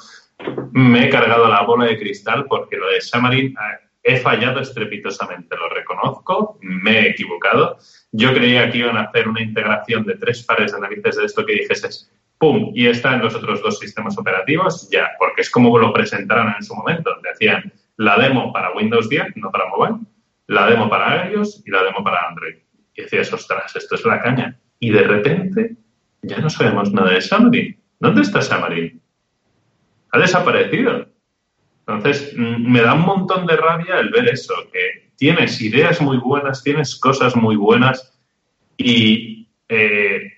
me 0.72 1.06
he 1.06 1.10
cargado 1.10 1.48
la 1.48 1.62
bola 1.62 1.86
de 1.86 1.98
cristal 1.98 2.46
porque 2.48 2.76
lo 2.76 2.88
de 2.88 3.00
Xamarin 3.00 3.46
eh, 3.46 3.88
he 4.02 4.16
fallado 4.16 4.60
estrepitosamente, 4.60 5.56
lo 5.56 5.68
reconozco, 5.68 6.58
me 6.60 7.00
he 7.00 7.10
equivocado. 7.10 7.76
Yo 8.10 8.32
creía 8.32 8.70
que 8.70 8.78
iban 8.78 8.96
a 8.96 9.02
hacer 9.02 9.28
una 9.28 9.42
integración 9.42 10.04
de 10.04 10.16
tres 10.16 10.42
pares 10.42 10.72
de 10.72 10.80
narices 10.80 11.16
de 11.16 11.24
esto 11.24 11.44
que 11.44 11.52
dijeses, 11.52 12.10
¡pum! 12.38 12.72
Y 12.74 12.86
está 12.86 13.14
en 13.14 13.22
los 13.22 13.34
otros 13.34 13.62
dos 13.62 13.78
sistemas 13.78 14.16
operativos, 14.18 14.88
ya, 14.90 15.10
porque 15.18 15.42
es 15.42 15.50
como 15.50 15.76
lo 15.78 15.92
presentaron 15.92 16.54
en 16.56 16.62
su 16.62 16.74
momento. 16.74 17.10
Decían 17.22 17.72
la 17.96 18.16
demo 18.16 18.52
para 18.52 18.72
Windows 18.72 19.08
10, 19.08 19.36
no 19.36 19.50
para 19.50 19.68
mobile, 19.68 19.98
la 20.46 20.70
demo 20.70 20.88
para 20.88 21.30
iOS 21.30 21.62
y 21.66 21.70
la 21.70 21.82
demo 21.82 22.02
para 22.02 22.28
Android. 22.28 22.56
Y 22.94 23.02
decías, 23.02 23.32
ostras, 23.32 23.74
esto 23.76 23.94
es 23.94 24.04
la 24.04 24.20
caña. 24.20 24.58
Y 24.80 24.90
de 24.90 25.02
repente 25.02 25.76
ya 26.22 26.38
no 26.38 26.50
sabemos 26.50 26.92
nada 26.92 27.10
de 27.10 27.20
Xamarin. 27.20 27.78
¿Dónde 28.00 28.22
está 28.22 28.40
Xamarin? 28.40 29.00
Ha 30.12 30.18
desaparecido. 30.18 31.06
Entonces, 31.86 32.34
mm, 32.36 32.70
me 32.70 32.80
da 32.80 32.94
un 32.94 33.02
montón 33.02 33.46
de 33.46 33.56
rabia 33.56 33.98
el 33.98 34.10
ver 34.10 34.28
eso, 34.28 34.54
que 34.72 35.10
tienes 35.16 35.60
ideas 35.60 36.00
muy 36.00 36.18
buenas, 36.18 36.62
tienes 36.62 36.96
cosas 36.96 37.34
muy 37.34 37.56
buenas 37.56 38.18
y 38.76 39.48
eh, 39.68 40.32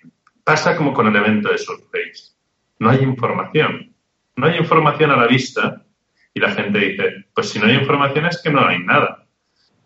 pasa 0.50 0.76
como 0.76 0.92
con 0.92 1.06
el 1.06 1.14
evento 1.14 1.48
de 1.48 1.58
Surface. 1.58 2.34
No 2.80 2.90
hay 2.90 3.04
información. 3.04 3.94
No 4.34 4.46
hay 4.48 4.58
información 4.58 5.12
a 5.12 5.16
la 5.16 5.28
vista 5.28 5.86
y 6.34 6.40
la 6.40 6.50
gente 6.50 6.76
dice, 6.76 7.26
pues 7.32 7.50
si 7.50 7.60
no 7.60 7.66
hay 7.66 7.76
información 7.76 8.26
es 8.26 8.42
que 8.42 8.50
no 8.50 8.66
hay 8.66 8.80
nada. 8.80 9.28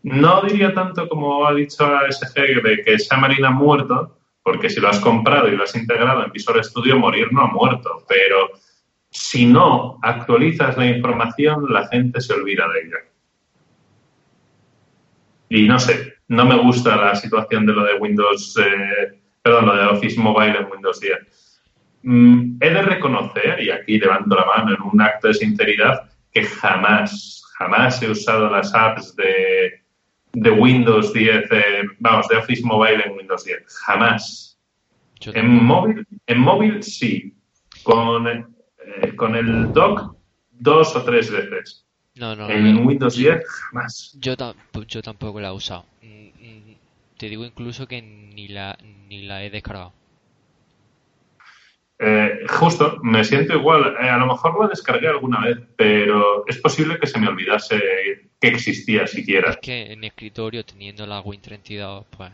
No 0.05 0.41
diría 0.41 0.73
tanto 0.73 1.07
como 1.07 1.47
ha 1.47 1.53
dicho 1.53 1.85
ASG 1.85 2.63
de 2.63 2.83
que 2.83 2.99
Xamarin 2.99 3.45
ha 3.45 3.51
muerto, 3.51 4.19
porque 4.43 4.71
si 4.71 4.81
lo 4.81 4.89
has 4.89 5.01
comprado 5.01 5.49
y 5.49 5.57
lo 5.57 5.65
has 5.65 5.77
integrado 5.77 6.25
en 6.25 6.33
Visual 6.33 6.65
Studio, 6.65 6.99
morir 6.99 7.31
no 7.31 7.43
ha 7.43 7.49
muerto, 7.49 8.03
pero 8.09 8.53
si 9.11 9.45
no 9.45 9.99
actualizas 10.01 10.79
la 10.79 10.87
información, 10.87 11.67
la 11.69 11.87
gente 11.89 12.23
se 12.23 12.33
olvida 12.33 12.67
de 12.69 12.81
ella. 12.81 13.01
Y 15.51 15.69
no 15.69 15.79
sé, 15.79 16.15
no 16.29 16.47
me 16.47 16.57
gusta 16.57 16.97
la 16.97 17.15
situación 17.15 17.67
de 17.67 17.75
lo 17.75 17.85
de 17.85 17.97
Windows, 17.97 18.57
eh, 18.57 19.24
perdón, 19.45 19.67
lo 19.67 19.77
de 19.77 19.85
Office 19.85 20.19
Mobile 20.19 20.59
en 20.59 20.73
Windows 20.73 20.99
10. 21.01 21.19
Mm, 22.03 22.57
he 22.61 22.71
de 22.71 22.83
reconocer, 22.83 23.63
y 23.63 23.71
aquí 23.71 23.99
levanto 23.99 24.35
la 24.35 24.47
mano 24.47 24.75
en 24.75 24.83
un 24.83 25.01
acto 25.03 25.29
de 25.29 25.35
sinceridad, 25.35 26.11
que 26.33 26.45
jamás, 26.45 27.43
jamás 27.59 28.03
he 28.03 28.11
usado 28.11 28.49
las 28.51 28.75
apps 28.75 29.15
de, 29.17 29.83
de 30.33 30.51
Windows 30.51 31.13
10, 31.13 31.45
eh, 31.51 31.83
vamos, 31.99 32.27
de 32.29 32.39
Office 32.39 32.63
Mobile 32.65 33.05
en 33.05 33.13
Windows 33.13 33.45
10. 33.45 33.63
Jamás. 33.85 34.59
En 35.21 35.65
móvil, 35.65 36.07
en 36.27 36.39
móvil 36.39 36.83
sí. 36.83 37.35
Con, 37.83 38.27
eh, 38.27 39.15
con 39.17 39.37
el 39.37 39.73
dock 39.75 40.17
dos 40.53 40.97
o 40.97 41.05
tres 41.05 41.31
veces. 41.31 41.85
No, 42.15 42.35
no, 42.35 42.49
en 42.49 42.87
Windows 42.87 43.17
10 43.17 43.45
jamás. 43.47 44.17
Yo, 44.21 44.35
yo 44.89 45.03
tampoco 45.03 45.39
la 45.39 45.49
he 45.49 45.53
usado. 45.53 45.85
Mm, 46.01 46.29
mm, 46.29 46.77
te 47.19 47.29
digo 47.29 47.45
incluso 47.45 47.87
que 47.87 48.01
ni 48.01 48.49
la, 48.49 48.79
ni 49.17 49.27
la 49.27 49.45
he 49.45 49.51
descargado. 49.51 49.93
Eh, 51.99 52.41
justo, 52.49 52.99
me 53.03 53.25
siento 53.25 53.55
igual. 53.55 53.97
a 53.97 54.17
lo 54.19 54.27
mejor 54.27 54.61
lo 54.61 54.69
descargué 54.69 55.09
alguna 55.09 55.41
vez, 55.41 55.59
pero 55.77 56.45
es 56.47 56.59
posible 56.59 56.99
que 56.99 57.07
se 57.07 57.19
me 57.19 57.29
olvidase 57.29 57.81
que 58.41 58.49
existía 58.49 59.07
siquiera. 59.07 59.51
Es 59.51 59.59
que 59.59 59.93
en 59.93 60.05
escritorio, 60.05 60.65
teniendo 60.65 61.07
la 61.07 61.23
Win32, 61.23 62.05
pues 62.11 62.31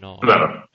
no. 0.00 0.18
Claro. 0.20 0.68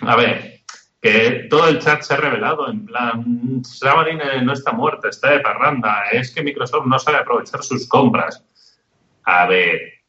A 0.00 0.16
ver, 0.16 0.60
que 1.00 1.46
todo 1.50 1.68
el 1.68 1.78
chat 1.78 2.02
se 2.02 2.14
ha 2.14 2.16
revelado 2.16 2.70
en 2.70 2.86
plan, 2.86 3.62
Xamarin 3.62 4.20
no 4.42 4.52
está 4.52 4.72
muerta, 4.72 5.08
está 5.08 5.30
de 5.30 5.40
parranda, 5.40 6.04
es 6.12 6.32
que 6.32 6.42
Microsoft 6.42 6.86
no 6.86 6.98
sabe 6.98 7.18
aprovechar 7.18 7.62
sus 7.62 7.86
compras. 7.86 8.42
A 9.24 9.46
ver, 9.46 10.00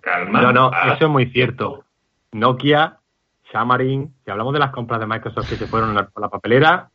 calma. 0.00 0.42
No, 0.42 0.52
no, 0.52 0.70
eso 0.92 1.04
es 1.04 1.10
muy 1.10 1.26
cierto. 1.26 1.84
Nokia, 2.32 2.98
Xamarin, 3.54 4.12
si 4.24 4.30
hablamos 4.32 4.52
de 4.52 4.58
las 4.58 4.72
compras 4.72 4.98
de 4.98 5.06
Microsoft 5.06 5.48
que 5.48 5.54
se 5.54 5.68
fueron 5.68 5.96
a 5.96 6.10
la 6.16 6.28
papelera, 6.28 6.90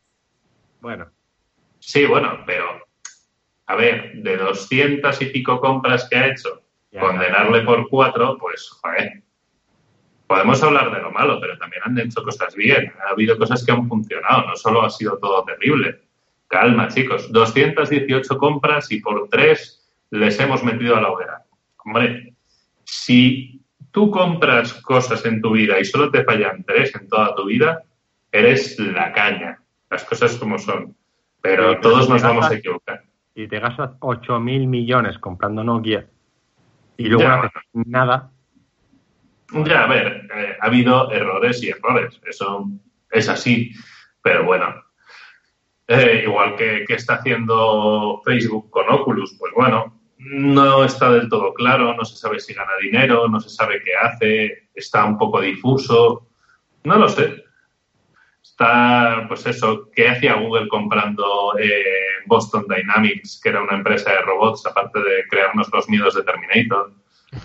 bueno. 0.82 1.08
Sí, 1.80 2.06
bueno, 2.06 2.40
pero 2.46 2.66
a 3.68 3.76
ver, 3.76 4.12
de 4.16 4.36
200 4.36 5.22
y 5.22 5.26
pico 5.28 5.62
compras 5.62 6.10
que 6.10 6.18
ha 6.18 6.28
hecho, 6.28 6.64
condenarle 7.00 7.62
por 7.62 7.88
cuatro, 7.88 8.38
pues, 8.38 8.70
joder, 8.82 9.24
podemos 10.28 10.62
hablar 10.62 10.94
de 10.94 11.02
lo 11.02 11.12
malo, 11.12 11.40
pero 11.40 11.58
también 11.58 11.82
han 11.86 11.98
hecho 11.98 12.24
cosas 12.24 12.54
bien. 12.56 12.92
Ha 13.06 13.12
habido 13.12 13.38
cosas 13.38 13.66
que 13.66 13.72
han 13.72 13.88
funcionado, 13.88 14.48
no 14.48 14.56
solo 14.58 14.82
ha 14.82 14.90
sido 14.90 15.18
todo 15.18 15.46
terrible. 15.46 16.02
Calma, 16.48 16.90
chicos. 16.90 17.32
218 17.32 18.38
compras 18.38 18.92
y 18.92 19.00
por 19.00 19.30
tres 19.30 19.90
les 20.10 20.38
hemos 20.40 20.64
metido 20.64 20.98
a 20.98 21.02
la 21.02 21.12
hoguera. 21.12 21.46
Hombre, 21.86 22.34
si 22.84 23.59
tú 23.92 24.12
compras 24.12 24.74
cosas 24.82 25.26
en 25.26 25.42
tu 25.42 25.52
vida 25.52 25.80
y 25.80 25.86
solo 25.86 26.12
te 26.12 26.24
fallan 26.24 26.64
tres 26.64 26.96
en 26.96 27.08
toda 27.08 27.36
tu 27.36 27.46
vida, 27.46 27.84
eres 28.32 28.80
la 28.80 29.12
caña. 29.12 29.62
Las 29.90 30.04
cosas 30.04 30.36
como 30.38 30.58
son. 30.60 30.96
Pero 31.42 31.80
todos 31.80 32.10
nos 32.10 32.22
vamos 32.22 32.50
a 32.50 32.56
equivocar. 32.56 33.04
Y 33.34 33.48
te 33.48 33.60
gastas 33.60 33.92
8.000 34.00 34.68
millones 34.68 35.18
comprando 35.18 35.64
Nokia 35.64 36.08
y 36.98 37.06
luego 37.08 37.30
no 37.30 37.44
haces 37.44 37.64
nada. 37.74 38.32
Ya, 39.52 39.86
a 39.86 39.88
ver, 39.88 40.28
eh, 40.36 40.58
ha 40.60 40.66
habido 40.66 41.10
errores 41.12 41.64
y 41.64 41.70
errores. 41.70 42.20
Eso 42.26 42.70
es 43.10 43.30
así. 43.30 43.72
Pero 44.22 44.44
bueno, 44.44 44.76
eh, 45.88 46.24
igual 46.26 46.56
que, 46.56 46.84
que, 46.86 46.96
está 46.96 47.16
haciendo 47.16 48.22
Facebook 48.26 48.70
con 48.70 48.90
Oculus, 48.90 49.38
pues 49.40 49.54
bueno, 49.56 49.99
no 50.20 50.84
está 50.84 51.12
del 51.12 51.30
todo 51.30 51.54
claro, 51.54 51.94
no 51.96 52.04
se 52.04 52.18
sabe 52.18 52.40
si 52.40 52.54
gana 52.54 52.72
dinero, 52.82 53.28
no 53.30 53.40
se 53.40 53.50
sabe 53.50 53.82
qué 53.84 53.92
hace, 53.96 54.70
está 54.76 55.06
un 55.06 55.18
poco 55.18 55.40
difuso, 55.42 56.28
no 56.84 56.98
lo 56.98 57.08
sé. 57.08 57.46
Está, 58.44 59.26
pues 59.30 59.46
eso, 59.46 59.90
¿qué 59.94 60.10
hacía 60.10 60.36
Google 60.36 60.68
comprando 60.68 61.58
eh, 61.58 61.84
Boston 62.26 62.66
Dynamics, 62.68 63.40
que 63.42 63.50
era 63.50 63.64
una 63.64 63.78
empresa 63.78 64.12
de 64.12 64.22
robots, 64.22 64.66
aparte 64.66 65.00
de 65.00 65.26
crearnos 65.30 65.70
los 65.72 65.88
miedos 65.88 66.16
de 66.16 66.24
Terminator? 66.24 66.92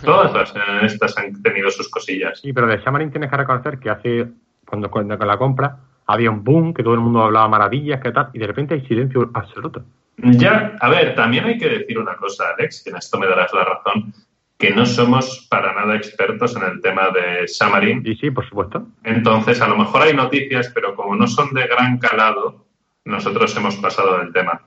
Todas 0.04 0.32
las 0.32 0.56
eh, 0.56 0.86
estas 0.86 1.16
han 1.16 1.40
tenido 1.42 1.70
sus 1.70 1.88
cosillas. 1.88 2.40
Sí, 2.40 2.52
pero 2.52 2.66
de 2.66 2.80
Xamarin 2.80 3.12
tienes 3.12 3.30
que 3.30 3.36
reconocer 3.36 3.78
que 3.78 3.90
hace, 3.90 4.26
cuando, 4.66 4.90
cuando 4.90 5.16
la 5.16 5.38
compra, 5.38 5.76
había 6.06 6.30
un 6.30 6.42
boom, 6.42 6.74
que 6.74 6.82
todo 6.82 6.94
el 6.94 7.00
mundo 7.00 7.22
hablaba 7.22 7.46
maravillas, 7.48 8.00
que 8.00 8.10
tal, 8.10 8.30
y 8.32 8.38
de 8.40 8.46
repente 8.48 8.74
hay 8.74 8.84
silencio 8.86 9.30
absoluto. 9.34 9.84
Ya, 10.16 10.76
a 10.80 10.88
ver, 10.88 11.14
también 11.14 11.44
hay 11.44 11.58
que 11.58 11.68
decir 11.68 11.98
una 11.98 12.16
cosa, 12.16 12.44
Alex, 12.56 12.82
que 12.84 12.90
en 12.90 12.96
esto 12.96 13.18
me 13.18 13.26
darás 13.26 13.52
la 13.52 13.64
razón, 13.64 14.12
que 14.56 14.70
no 14.70 14.86
somos 14.86 15.46
para 15.50 15.74
nada 15.74 15.96
expertos 15.96 16.56
en 16.56 16.62
el 16.62 16.80
tema 16.80 17.10
de 17.10 17.46
Xamarin. 17.48 18.02
Y 18.06 18.14
sí, 18.16 18.30
por 18.30 18.48
supuesto. 18.48 18.86
Entonces, 19.02 19.60
a 19.60 19.68
lo 19.68 19.76
mejor 19.76 20.02
hay 20.02 20.14
noticias, 20.14 20.70
pero 20.74 20.94
como 20.94 21.16
no 21.16 21.26
son 21.26 21.52
de 21.52 21.66
gran 21.66 21.98
calado, 21.98 22.64
nosotros 23.04 23.56
hemos 23.56 23.76
pasado 23.76 24.18
del 24.18 24.32
tema. 24.32 24.62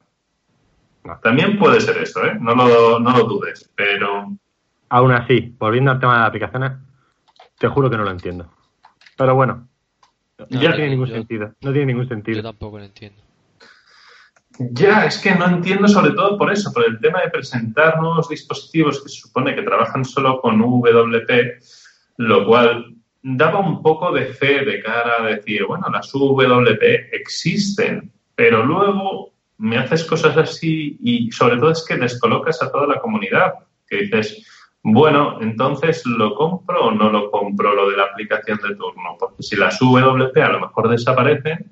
También 1.23 1.57
puede 1.57 1.79
ser 1.79 1.97
esto, 1.97 2.25
¿eh? 2.25 2.38
No 2.39 2.53
lo, 2.53 2.99
no 2.99 3.17
lo 3.17 3.23
dudes, 3.23 3.71
pero... 3.75 4.33
Aún 4.89 5.12
así, 5.12 5.55
volviendo 5.57 5.91
al 5.91 5.99
tema 5.99 6.13
de 6.13 6.19
las 6.19 6.27
aplicaciones, 6.27 6.71
te 7.57 7.67
juro 7.67 7.89
que 7.89 7.97
no 7.97 8.03
lo 8.03 8.12
entiendo. 8.12 8.51
Pero 9.17 9.33
bueno, 9.36 9.67
ya 10.49 10.69
no 10.69 10.75
tiene 10.75 10.89
ningún 10.89 11.07
sentido. 11.07 11.53
No 11.62 11.71
tiene 11.71 11.88
ningún 11.88 12.07
sentido. 12.07 12.38
Yo 12.38 12.43
tampoco 12.43 12.77
lo 12.77 12.86
entiendo. 12.86 13.21
Ya, 14.59 15.05
es 15.05 15.19
que 15.19 15.35
no 15.35 15.45
entiendo 15.45 15.87
sobre 15.87 16.11
todo 16.13 16.37
por 16.37 16.51
eso, 16.51 16.71
por 16.73 16.85
el 16.85 16.99
tema 16.99 17.21
de 17.21 17.29
presentar 17.29 17.99
nuevos 17.99 18.27
dispositivos 18.29 19.01
que 19.01 19.09
se 19.09 19.21
supone 19.21 19.55
que 19.55 19.61
trabajan 19.61 20.03
solo 20.03 20.41
con 20.41 20.59
WP, 20.59 21.29
lo 22.17 22.45
cual 22.45 22.95
daba 23.21 23.59
un 23.59 23.81
poco 23.81 24.11
de 24.11 24.25
fe 24.25 24.65
de 24.65 24.81
cara 24.81 25.21
a 25.21 25.25
decir, 25.25 25.65
bueno, 25.65 25.87
las 25.91 26.11
WP 26.11 27.13
existen, 27.13 28.11
pero 28.35 28.65
luego 28.65 29.33
me 29.57 29.77
haces 29.77 30.03
cosas 30.05 30.37
así 30.37 30.97
y 31.01 31.31
sobre 31.31 31.57
todo 31.57 31.71
es 31.71 31.85
que 31.87 31.97
descolocas 31.97 32.61
a 32.61 32.71
toda 32.71 32.87
la 32.87 32.99
comunidad, 32.99 33.53
que 33.87 33.97
dices, 33.97 34.45
bueno, 34.81 35.39
entonces 35.41 36.05
lo 36.05 36.33
compro 36.35 36.85
o 36.85 36.91
no 36.91 37.09
lo 37.11 37.29
compro 37.29 37.75
lo 37.75 37.89
de 37.89 37.97
la 37.97 38.05
aplicación 38.05 38.59
de 38.59 38.75
turno, 38.75 39.17
porque 39.19 39.43
si 39.43 39.55
las 39.55 39.79
WP 39.79 40.37
a 40.37 40.49
lo 40.49 40.61
mejor 40.61 40.89
desaparecen, 40.89 41.71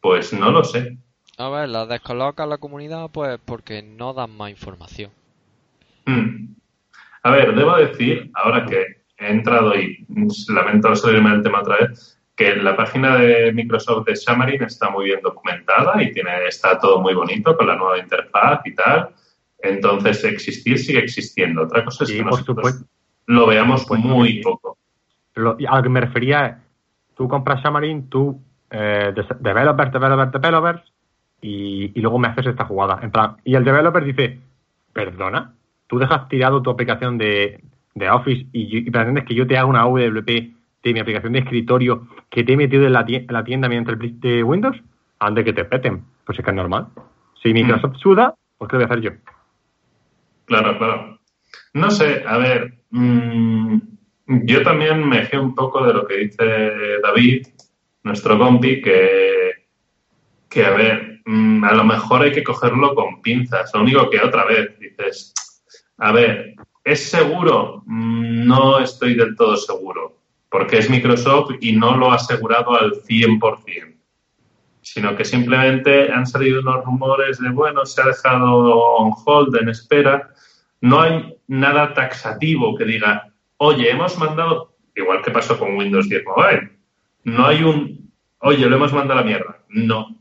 pues 0.00 0.32
no 0.32 0.50
lo 0.50 0.62
sé. 0.62 0.98
A 1.38 1.48
ver, 1.48 1.68
la 1.68 1.86
descoloca 1.86 2.46
la 2.46 2.58
comunidad 2.58 3.10
pues 3.10 3.38
porque 3.44 3.82
no 3.82 4.12
dan 4.12 4.36
más 4.36 4.50
información. 4.50 5.10
Hmm. 6.06 6.54
A 7.22 7.30
ver, 7.30 7.54
debo 7.54 7.76
decir, 7.76 8.30
ahora 8.34 8.66
que 8.66 9.02
he 9.18 9.30
entrado 9.30 9.74
y 9.74 10.04
lamento 10.48 10.94
salirme 10.94 11.30
del 11.30 11.42
tema 11.42 11.60
otra 11.60 11.76
vez, 11.78 12.18
que 12.34 12.56
la 12.56 12.76
página 12.76 13.16
de 13.16 13.52
Microsoft 13.52 14.06
de 14.06 14.16
Xamarin 14.16 14.62
está 14.64 14.90
muy 14.90 15.06
bien 15.06 15.20
documentada 15.22 16.02
y 16.02 16.12
tiene 16.12 16.46
está 16.48 16.78
todo 16.78 17.00
muy 17.00 17.14
bonito 17.14 17.56
con 17.56 17.66
la 17.66 17.76
nueva 17.76 17.98
interfaz 17.98 18.60
y 18.64 18.74
tal. 18.74 19.10
Entonces, 19.58 20.24
existir 20.24 20.78
sigue 20.78 20.98
existiendo. 20.98 21.62
Otra 21.62 21.84
cosa 21.84 22.04
es 22.04 22.10
que 22.10 22.24
nosotros 22.24 22.84
lo 23.26 23.46
veamos 23.46 23.88
muy 23.90 24.42
poco. 24.42 24.76
Lo, 25.34 25.56
a 25.68 25.76
lo 25.76 25.82
que 25.82 25.88
me 25.88 26.00
refería 26.00 26.46
es, 26.46 26.56
tú 27.14 27.28
compras 27.28 27.62
Xamarin, 27.62 28.08
tú, 28.08 28.42
eh, 28.70 29.14
developers, 29.38 29.92
developers, 29.92 30.32
developers, 30.32 30.91
y, 31.42 32.00
luego 32.00 32.18
me 32.18 32.28
haces 32.28 32.46
esta 32.46 32.64
jugada. 32.64 33.00
En 33.02 33.10
plan, 33.10 33.36
y 33.44 33.54
el 33.56 33.64
developer 33.64 34.04
dice, 34.04 34.38
perdona, 34.92 35.52
tú 35.88 35.98
dejas 35.98 36.28
tirado 36.28 36.62
tu 36.62 36.70
aplicación 36.70 37.18
de, 37.18 37.60
Office 38.10 38.46
y, 38.52 38.90
pretendes 38.90 39.24
que 39.24 39.34
yo 39.34 39.46
te 39.46 39.58
haga 39.58 39.66
una 39.66 39.84
WP 39.84 40.26
de 40.82 40.92
mi 40.92 41.00
aplicación 41.00 41.34
de 41.34 41.40
escritorio 41.40 42.08
que 42.30 42.42
te 42.42 42.54
he 42.54 42.56
metido 42.56 42.86
en 42.86 42.94
la 42.94 43.04
tienda, 43.04 43.32
la 43.32 43.44
tienda 43.44 43.68
mediante 43.68 43.92
el 43.92 44.20
de 44.20 44.42
Windows, 44.42 44.80
antes 45.18 45.44
que 45.44 45.52
te 45.52 45.64
peten. 45.64 46.02
Pues 46.24 46.38
es 46.38 46.44
que 46.44 46.50
es 46.50 46.56
normal. 46.56 46.86
Si 47.42 47.52
Microsoft 47.52 47.96
mm. 47.96 47.98
suda, 47.98 48.34
pues 48.56 48.70
¿qué 48.70 48.76
voy 48.76 48.84
a 48.84 48.86
hacer 48.86 49.00
yo? 49.00 49.10
Claro, 50.46 50.78
claro. 50.78 51.18
No 51.74 51.90
sé, 51.90 52.22
a 52.26 52.38
ver, 52.38 52.78
mm, 52.90 53.78
yo 54.44 54.62
también 54.62 55.06
me 55.08 55.18
dejé 55.18 55.38
un 55.38 55.54
poco 55.54 55.84
de 55.84 55.92
lo 55.92 56.06
que 56.06 56.16
dice 56.18 56.44
David, 57.02 57.46
nuestro 58.04 58.38
compi, 58.38 58.80
que, 58.80 59.66
que 60.48 60.64
a 60.64 60.70
ver, 60.70 61.11
Mm, 61.24 61.64
a 61.64 61.72
lo 61.72 61.84
mejor 61.84 62.22
hay 62.22 62.32
que 62.32 62.42
cogerlo 62.42 62.94
con 62.94 63.22
pinzas. 63.22 63.70
Lo 63.74 63.82
único 63.82 64.10
que 64.10 64.20
otra 64.20 64.44
vez 64.44 64.78
dices, 64.78 65.34
a 65.98 66.12
ver, 66.12 66.54
¿es 66.84 67.10
seguro? 67.10 67.82
Mm, 67.86 68.46
no 68.46 68.78
estoy 68.80 69.14
del 69.14 69.36
todo 69.36 69.56
seguro, 69.56 70.18
porque 70.50 70.78
es 70.78 70.90
Microsoft 70.90 71.52
y 71.60 71.72
no 71.72 71.96
lo 71.96 72.10
ha 72.10 72.16
asegurado 72.16 72.78
al 72.78 72.92
100%, 72.92 73.96
sino 74.80 75.16
que 75.16 75.24
simplemente 75.24 76.12
han 76.12 76.26
salido 76.26 76.60
unos 76.60 76.84
rumores 76.84 77.38
de, 77.38 77.50
bueno, 77.50 77.86
se 77.86 78.02
ha 78.02 78.06
dejado 78.06 78.76
on 78.76 79.12
hold, 79.24 79.56
en 79.56 79.68
espera. 79.68 80.30
No 80.80 81.00
hay 81.00 81.36
nada 81.46 81.94
taxativo 81.94 82.76
que 82.76 82.84
diga, 82.84 83.32
oye, 83.58 83.90
hemos 83.90 84.18
mandado, 84.18 84.74
igual 84.96 85.22
que 85.22 85.30
pasó 85.30 85.56
con 85.56 85.76
Windows 85.76 86.08
10 86.08 86.24
Mobile, 86.24 86.72
no 87.24 87.46
hay 87.46 87.62
un, 87.62 88.10
oye, 88.40 88.66
lo 88.66 88.74
hemos 88.74 88.92
mandado 88.92 89.20
a 89.20 89.22
la 89.22 89.28
mierda. 89.28 89.61
No, 89.72 90.18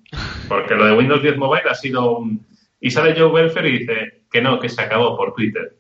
porque 0.48 0.76
lo 0.76 0.86
de 0.86 0.94
Windows 0.94 1.22
10 1.22 1.38
Mobile 1.38 1.70
ha 1.70 1.76
sido 1.76 2.18
un... 2.18 2.46
Y 2.80 2.90
sale 2.90 3.14
Joe 3.18 3.28
Welfare 3.32 3.70
y 3.70 3.80
dice 3.80 4.24
que 4.32 4.42
no, 4.42 4.60
que 4.60 4.70
se 4.70 4.82
acabó 4.82 5.16
por 5.18 5.34
Twitter. 5.34 5.78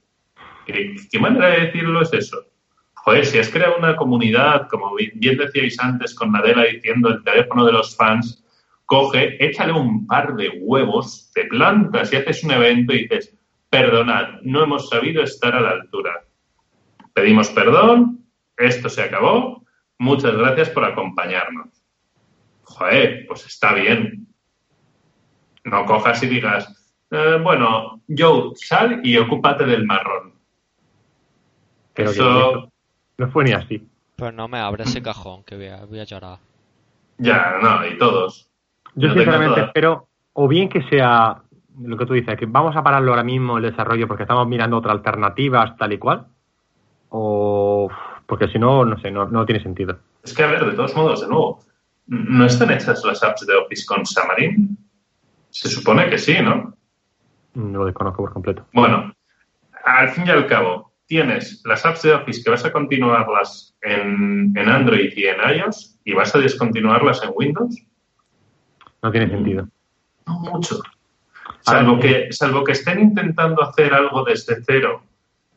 ¿Qué, 0.65 1.19
manera 1.19 1.47
de 1.47 1.61
decirlo 1.67 2.01
es 2.01 2.13
eso? 2.13 2.45
Joder, 2.93 3.25
si 3.25 3.39
has 3.39 3.49
creado 3.49 3.77
una 3.77 3.95
comunidad, 3.95 4.67
como 4.67 4.93
bien 4.95 5.37
decíais 5.37 5.79
antes 5.79 6.13
con 6.13 6.31
Nadella 6.31 6.63
diciendo 6.63 7.09
el 7.09 7.23
teléfono 7.23 7.65
de 7.65 7.71
los 7.71 7.95
fans, 7.95 8.43
coge, 8.85 9.43
échale 9.43 9.71
un 9.71 10.05
par 10.05 10.35
de 10.35 10.49
huevos, 10.61 11.31
te 11.33 11.45
plantas 11.45 12.13
y 12.13 12.17
haces 12.17 12.43
un 12.43 12.51
evento 12.51 12.93
y 12.93 13.03
dices, 13.03 13.35
perdonad, 13.69 14.41
no 14.43 14.63
hemos 14.63 14.89
sabido 14.89 15.23
estar 15.23 15.55
a 15.55 15.61
la 15.61 15.71
altura. 15.71 16.25
Pedimos 17.13 17.49
perdón, 17.49 18.25
esto 18.57 18.89
se 18.89 19.01
acabó, 19.01 19.65
muchas 19.97 20.35
gracias 20.35 20.69
por 20.69 20.83
acompañarnos. 20.83 21.80
Joder, 22.63 23.25
pues 23.27 23.45
está 23.45 23.73
bien, 23.73 24.27
no 25.63 25.85
cojas 25.85 26.21
y 26.23 26.27
digas, 26.27 26.95
eh, 27.11 27.39
bueno, 27.43 28.01
Joe, 28.07 28.51
sal 28.55 29.01
y 29.03 29.17
ocúpate 29.17 29.65
del 29.65 29.85
marrón. 29.85 30.33
Pero 31.93 32.11
Eso... 32.11 32.71
no 33.17 33.31
fue 33.31 33.43
ni 33.43 33.51
así. 33.51 33.87
Pues 34.15 34.33
no 34.33 34.47
me 34.47 34.59
abre 34.59 34.83
ese 34.83 35.01
cajón, 35.01 35.43
que 35.43 35.55
voy 35.55 35.67
a, 35.67 35.85
voy 35.85 35.99
a 35.99 36.03
llorar. 36.03 36.39
Ya, 37.17 37.57
no, 37.61 37.85
y 37.87 37.97
todos. 37.97 38.49
Yo 38.95 39.13
sinceramente 39.13 39.61
espero, 39.61 40.07
o 40.33 40.47
bien 40.47 40.69
que 40.69 40.81
sea 40.83 41.41
lo 41.79 41.97
que 41.97 42.05
tú 42.05 42.13
dices, 42.13 42.37
que 42.37 42.45
vamos 42.45 42.75
a 42.75 42.83
pararlo 42.83 43.11
ahora 43.11 43.23
mismo 43.23 43.57
el 43.57 43.63
desarrollo 43.63 44.07
porque 44.07 44.23
estamos 44.23 44.47
mirando 44.47 44.77
otras 44.77 44.93
alternativas 44.93 45.77
tal 45.77 45.93
y 45.93 45.97
cual, 45.97 46.27
o 47.09 47.89
porque 48.25 48.47
si 48.47 48.59
no, 48.59 48.85
no 48.85 48.99
sé, 48.99 49.11
no, 49.11 49.25
no 49.25 49.45
tiene 49.45 49.61
sentido. 49.61 49.97
Es 50.23 50.33
que, 50.33 50.43
a 50.43 50.47
ver, 50.47 50.65
de 50.65 50.73
todos 50.73 50.95
modos, 50.95 51.21
de 51.21 51.27
nuevo, 51.27 51.59
¿no 52.11 52.45
están 52.45 52.71
hechas 52.71 53.03
las 53.05 53.23
apps 53.23 53.47
de 53.47 53.55
Office 53.55 53.85
con 53.85 54.05
Xamarin? 54.05 54.77
Se 55.49 55.69
supone 55.69 56.09
que 56.09 56.17
sí, 56.17 56.35
¿no? 56.41 56.75
No 57.53 57.79
lo 57.79 57.85
desconozco 57.85 58.23
por 58.23 58.33
completo. 58.33 58.67
Bueno, 58.73 59.13
al 59.85 60.09
fin 60.09 60.25
y 60.27 60.29
al 60.29 60.45
cabo, 60.45 60.93
tienes 61.05 61.61
las 61.63 61.85
apps 61.85 62.01
de 62.01 62.13
Office 62.13 62.43
que 62.43 62.49
vas 62.49 62.65
a 62.65 62.71
continuarlas 62.73 63.73
en, 63.81 64.53
Android 64.57 65.13
y 65.15 65.25
en 65.25 65.37
iOS 65.55 65.99
y 66.03 66.13
vas 66.13 66.35
a 66.35 66.39
descontinuarlas 66.39 67.23
en 67.23 67.31
Windows. 67.33 67.81
No 69.01 69.11
tiene 69.11 69.29
sentido. 69.29 69.69
No 70.27 70.39
mucho. 70.39 70.81
Salvo 71.61 71.97
que, 71.97 72.27
salvo 72.31 72.65
que 72.65 72.73
estén 72.73 72.99
intentando 72.99 73.63
hacer 73.63 73.93
algo 73.93 74.25
desde 74.25 74.61
cero 74.65 75.03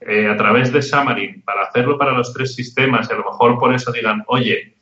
eh, 0.00 0.28
a 0.28 0.36
través 0.36 0.72
de 0.72 0.82
Xamarin 0.82 1.42
para 1.42 1.62
hacerlo 1.62 1.98
para 1.98 2.12
los 2.12 2.32
tres 2.32 2.54
sistemas 2.54 3.10
y 3.10 3.12
a 3.12 3.16
lo 3.16 3.24
mejor 3.24 3.58
por 3.58 3.74
eso 3.74 3.90
digan, 3.90 4.22
oye, 4.28 4.73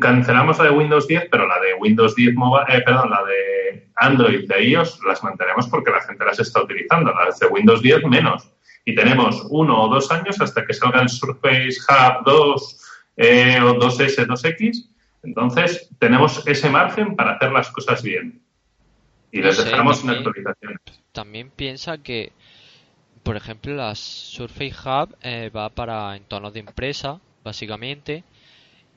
cancelamos 0.00 0.58
la 0.58 0.64
de 0.64 0.70
Windows 0.70 1.06
10, 1.06 1.28
pero 1.30 1.46
la 1.46 1.60
de 1.60 1.74
Windows 1.74 2.14
10 2.14 2.34
Mobile, 2.34 2.64
eh, 2.68 2.82
perdón, 2.82 3.10
la 3.10 3.22
de 3.24 3.88
Android 3.96 4.48
de 4.48 4.64
iOS 4.64 5.00
las 5.06 5.22
mantenemos 5.22 5.68
porque 5.68 5.90
la 5.90 6.00
gente 6.00 6.24
las 6.24 6.38
está 6.40 6.62
utilizando, 6.62 7.12
las 7.12 7.38
de 7.38 7.46
Windows 7.46 7.82
10 7.82 8.04
menos. 8.06 8.50
y 8.84 8.94
tenemos 8.94 9.46
uno 9.50 9.82
o 9.82 9.88
dos 9.88 10.10
años 10.10 10.40
hasta 10.40 10.64
que 10.64 10.72
salga 10.72 11.02
el 11.02 11.10
Surface 11.10 11.76
Hub 11.88 12.24
2 12.24 12.80
eh, 13.18 13.60
o 13.60 13.74
2S, 13.74 14.26
2X. 14.26 14.88
Entonces, 15.24 15.90
tenemos 15.98 16.46
ese 16.46 16.70
margen 16.70 17.14
para 17.14 17.32
hacer 17.32 17.52
las 17.52 17.70
cosas 17.70 18.02
bien. 18.02 18.40
Y 19.30 19.42
les 19.42 19.62
dejamos 19.62 20.02
en 20.04 20.10
actualizaciones. 20.10 20.80
También 21.12 21.50
piensa 21.50 21.98
que, 21.98 22.32
por 23.22 23.36
ejemplo, 23.36 23.74
la 23.74 23.94
Surface 23.94 24.76
Hub 24.84 25.16
eh, 25.20 25.50
va 25.54 25.68
para 25.68 26.16
entornos 26.16 26.54
de 26.54 26.60
empresa, 26.60 27.20
básicamente, 27.44 28.24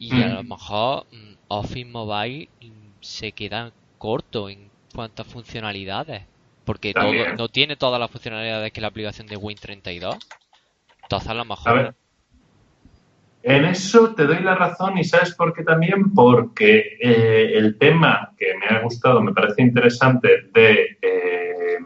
y 0.01 0.19
a 0.23 0.29
lo 0.29 0.43
mejor 0.43 1.05
mm, 1.11 1.33
Office 1.49 1.85
Mobile 1.85 2.49
mm, 2.59 2.65
se 3.01 3.33
queda 3.33 3.71
corto 3.99 4.49
en 4.49 4.67
cuanto 4.95 5.21
a 5.21 5.25
funcionalidades. 5.25 6.23
Porque 6.65 6.91
todo, 6.91 7.13
no 7.37 7.49
tiene 7.49 7.75
todas 7.75 7.99
las 7.99 8.09
funcionalidades 8.09 8.71
que 8.71 8.81
la 8.81 8.87
aplicación 8.87 9.27
de 9.27 9.37
Win32. 9.37 10.17
Entonces 11.03 11.29
a 11.29 11.33
lo 11.35 11.45
mejor... 11.45 11.93
en 13.43 13.65
eso 13.65 14.15
te 14.15 14.25
doy 14.25 14.39
la 14.39 14.55
razón 14.55 14.97
y 14.97 15.03
sabes 15.03 15.35
por 15.35 15.53
qué 15.53 15.63
también, 15.63 16.11
porque 16.15 16.97
eh, 16.99 17.51
el 17.53 17.77
tema 17.77 18.33
que 18.39 18.55
me 18.57 18.75
ha 18.75 18.81
gustado, 18.81 19.21
me 19.21 19.33
parece 19.33 19.61
interesante 19.61 20.49
de, 20.51 20.97
eh, 20.99 21.77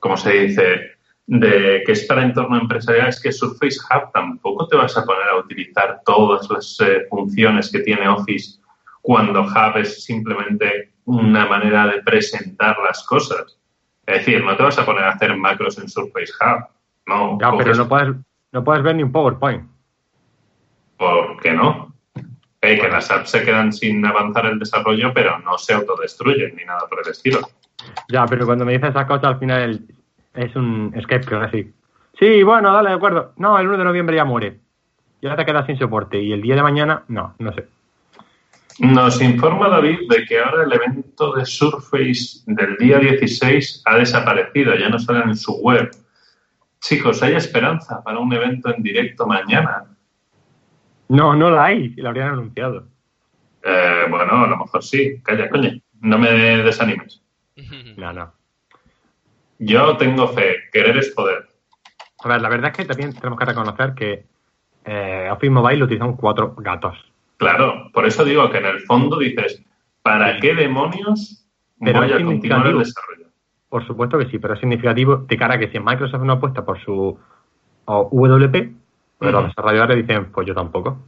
¿cómo 0.00 0.16
se 0.16 0.32
dice? 0.32 0.97
De 1.30 1.82
que 1.84 1.92
es 1.92 2.06
para 2.06 2.22
entorno 2.22 2.58
empresarial, 2.58 3.08
es 3.08 3.20
que 3.20 3.32
Surface 3.32 3.78
Hub 3.90 4.10
tampoco 4.12 4.66
te 4.66 4.76
vas 4.76 4.96
a 4.96 5.04
poner 5.04 5.28
a 5.28 5.36
utilizar 5.36 6.00
todas 6.06 6.48
las 6.50 6.80
eh, 6.80 7.06
funciones 7.10 7.70
que 7.70 7.80
tiene 7.80 8.08
Office 8.08 8.58
cuando 9.02 9.42
Hub 9.42 9.76
es 9.76 10.04
simplemente 10.04 10.94
una 11.04 11.44
manera 11.44 11.86
de 11.86 12.02
presentar 12.02 12.78
las 12.82 13.04
cosas. 13.04 13.58
Es 14.06 14.20
decir, 14.20 14.42
no 14.42 14.56
te 14.56 14.62
vas 14.62 14.78
a 14.78 14.86
poner 14.86 15.04
a 15.04 15.10
hacer 15.10 15.36
macros 15.36 15.78
en 15.78 15.88
Surface 15.88 16.32
Hub. 16.40 16.66
No, 17.06 17.38
ya, 17.38 17.52
pero 17.58 17.74
no 17.74 17.88
puedes, 17.88 18.16
no 18.52 18.64
puedes 18.64 18.82
ver 18.82 18.96
ni 18.96 19.02
un 19.02 19.12
PowerPoint. 19.12 19.70
¿Por 20.96 21.40
qué 21.40 21.52
no? 21.52 21.94
que 22.60 22.88
las 22.88 23.10
apps 23.10 23.30
se 23.30 23.44
quedan 23.44 23.72
sin 23.72 24.04
avanzar 24.04 24.46
el 24.46 24.58
desarrollo, 24.58 25.12
pero 25.14 25.38
no 25.38 25.56
se 25.58 25.74
autodestruyen 25.74 26.56
ni 26.56 26.64
nada 26.64 26.80
por 26.88 27.00
el 27.04 27.10
estilo. 27.10 27.40
Ya, 28.08 28.26
pero 28.26 28.46
cuando 28.46 28.64
me 28.64 28.72
dices 28.72 28.90
esa 28.90 29.06
cosa, 29.06 29.28
al 29.28 29.38
final 29.38 29.80
es 30.34 30.54
un 30.56 30.92
escape 30.96 31.34
así. 31.36 31.72
Sí, 32.18 32.42
bueno, 32.42 32.72
dale, 32.72 32.90
de 32.90 32.96
acuerdo. 32.96 33.32
No, 33.36 33.58
el 33.58 33.68
1 33.68 33.78
de 33.78 33.84
noviembre 33.84 34.16
ya 34.16 34.24
muere. 34.24 34.60
Ya 35.22 35.36
te 35.36 35.44
quedas 35.44 35.66
sin 35.66 35.78
soporte. 35.78 36.20
Y 36.20 36.32
el 36.32 36.42
día 36.42 36.56
de 36.56 36.62
mañana, 36.62 37.04
no, 37.08 37.34
no 37.38 37.52
sé. 37.52 37.66
Nos 38.80 39.20
informa 39.20 39.68
David 39.68 40.08
de 40.08 40.24
que 40.24 40.38
ahora 40.38 40.62
el 40.62 40.72
evento 40.72 41.32
de 41.34 41.44
Surface 41.44 42.42
del 42.46 42.76
día 42.76 42.98
16 42.98 43.82
ha 43.84 43.96
desaparecido, 43.96 44.76
ya 44.76 44.88
no 44.88 44.98
sale 45.00 45.24
en 45.24 45.36
su 45.36 45.52
web. 45.60 45.90
Chicos, 46.80 47.22
¿hay 47.22 47.34
esperanza 47.34 48.02
para 48.04 48.20
un 48.20 48.32
evento 48.32 48.72
en 48.72 48.82
directo 48.82 49.26
mañana? 49.26 49.84
No, 51.08 51.34
no 51.34 51.50
la 51.50 51.64
hay, 51.64 51.88
lo 51.96 52.08
habrían 52.08 52.28
anunciado. 52.28 52.86
Eh, 53.64 54.06
bueno, 54.08 54.44
a 54.44 54.46
lo 54.46 54.56
mejor 54.58 54.82
sí. 54.84 55.20
Calla, 55.24 55.50
coño, 55.50 55.70
no 56.00 56.18
me 56.18 56.30
desanimes. 56.62 57.22
No, 57.96 58.12
no. 58.12 58.37
Yo 59.58 59.96
tengo 59.96 60.28
fe, 60.28 60.56
querer 60.72 60.96
es 60.96 61.10
poder. 61.10 61.48
A 62.24 62.28
ver, 62.28 62.40
la 62.40 62.48
verdad 62.48 62.70
es 62.70 62.76
que 62.76 62.84
también 62.84 63.12
tenemos 63.12 63.38
que 63.38 63.44
reconocer 63.44 63.94
que 63.94 64.24
eh, 64.84 65.28
Office 65.30 65.50
Mobile 65.50 65.78
lo 65.78 65.84
utilizan 65.84 66.16
cuatro 66.16 66.54
gatos. 66.56 66.96
Claro, 67.36 67.90
por 67.92 68.06
eso 68.06 68.24
digo 68.24 68.50
que 68.50 68.58
en 68.58 68.66
el 68.66 68.80
fondo 68.80 69.18
dices, 69.18 69.62
¿para 70.02 70.38
qué 70.40 70.54
demonios 70.54 71.46
pero 71.78 72.00
voy 72.00 72.12
a 72.12 72.24
continuar 72.24 72.66
el 72.66 72.78
desarrollo? 72.78 73.26
Por 73.68 73.86
supuesto 73.86 74.18
que 74.18 74.26
sí, 74.26 74.38
pero 74.38 74.54
es 74.54 74.60
significativo 74.60 75.18
de 75.18 75.36
cara 75.36 75.54
a 75.54 75.58
que 75.58 75.70
si 75.70 75.78
Microsoft 75.78 76.22
no 76.22 76.34
apuesta 76.34 76.64
por 76.64 76.82
su 76.82 77.18
WP, 77.86 78.72
pues 79.18 79.32
los 79.32 79.44
desarrolladores 79.46 79.96
dicen, 79.96 80.32
pues 80.32 80.46
yo 80.46 80.54
tampoco. 80.54 80.98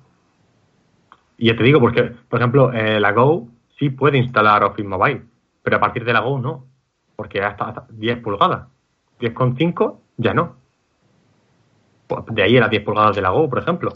Y 1.39 1.47
ya 1.47 1.57
te 1.57 1.63
digo, 1.63 1.81
porque, 1.81 2.03
por 2.29 2.39
ejemplo, 2.39 2.73
eh, 2.73 3.01
la 3.01 3.13
Go 3.13 3.49
sí 3.79 3.91
puede 3.91 4.19
instalar 4.19 4.63
Office 4.63 4.87
Mobile, 4.87 5.23
pero 5.63 5.77
a 5.77 5.81
partir 5.81 6.05
de 6.05 6.13
la 6.13 6.21
Go 6.21 6.39
no, 6.39 6.67
porque 7.21 7.43
hasta, 7.43 7.67
hasta 7.67 7.87
10 7.91 8.23
pulgadas. 8.23 8.67
10,5 9.21 9.99
ya 10.17 10.33
no. 10.33 10.57
Pues 12.07 12.25
de 12.31 12.43
ahí 12.43 12.57
a 12.57 12.61
las 12.61 12.71
10 12.71 12.83
pulgadas 12.83 13.15
de 13.15 13.21
la 13.21 13.29
Go, 13.29 13.47
por 13.51 13.59
ejemplo. 13.59 13.93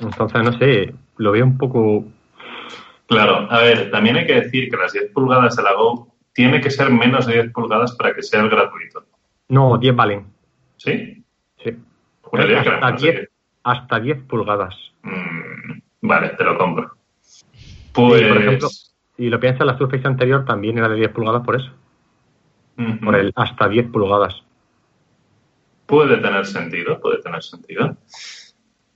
Entonces, 0.00 0.42
no 0.42 0.52
sé, 0.54 0.94
lo 1.18 1.32
veo 1.32 1.44
un 1.44 1.58
poco... 1.58 2.06
Claro, 3.06 3.46
a 3.50 3.58
ver, 3.58 3.90
también 3.90 4.16
hay 4.16 4.26
que 4.26 4.40
decir 4.40 4.70
que 4.70 4.78
las 4.78 4.94
10 4.94 5.12
pulgadas 5.12 5.56
de 5.56 5.62
la 5.62 5.74
Go 5.74 6.08
tiene 6.32 6.62
que 6.62 6.70
ser 6.70 6.90
menos 6.90 7.26
de 7.26 7.34
10 7.34 7.52
pulgadas 7.52 7.94
para 7.96 8.14
que 8.14 8.22
sea 8.22 8.40
el 8.40 8.48
gratuito. 8.48 9.04
No, 9.48 9.76
10 9.76 9.94
valen. 9.94 10.24
¿Sí? 10.78 11.22
Sí. 11.62 11.76
hasta, 12.32 12.92
10, 12.92 13.28
hasta 13.62 14.00
10 14.00 14.22
pulgadas. 14.22 14.74
Mm, 15.02 15.80
vale, 16.00 16.30
te 16.30 16.44
lo 16.44 16.56
compro. 16.56 16.96
Pues... 17.92 18.22
por 18.22 18.38
ejemplo, 18.38 18.68
si 18.68 19.28
lo 19.28 19.38
piensas, 19.38 19.66
la 19.66 19.76
Surface 19.76 20.08
anterior 20.08 20.46
también 20.46 20.78
era 20.78 20.88
de 20.88 20.96
10 20.96 21.10
pulgadas 21.10 21.44
por 21.44 21.56
eso. 21.56 21.70
Por 23.02 23.14
el 23.14 23.32
hasta 23.36 23.68
10 23.68 23.90
pulgadas. 23.90 24.42
Puede 25.86 26.16
tener 26.18 26.46
sentido, 26.46 27.00
puede 27.00 27.20
tener 27.20 27.42
sentido. 27.42 27.96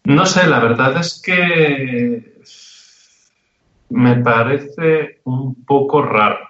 No 0.05 0.27
sé, 0.27 0.47
la 0.47 0.61
verdad 0.61 0.97
es 0.99 1.21
que 1.21 2.35
me 3.91 4.17
parece 4.17 5.21
un 5.25 5.65
poco 5.65 6.03
raro. 6.03 6.49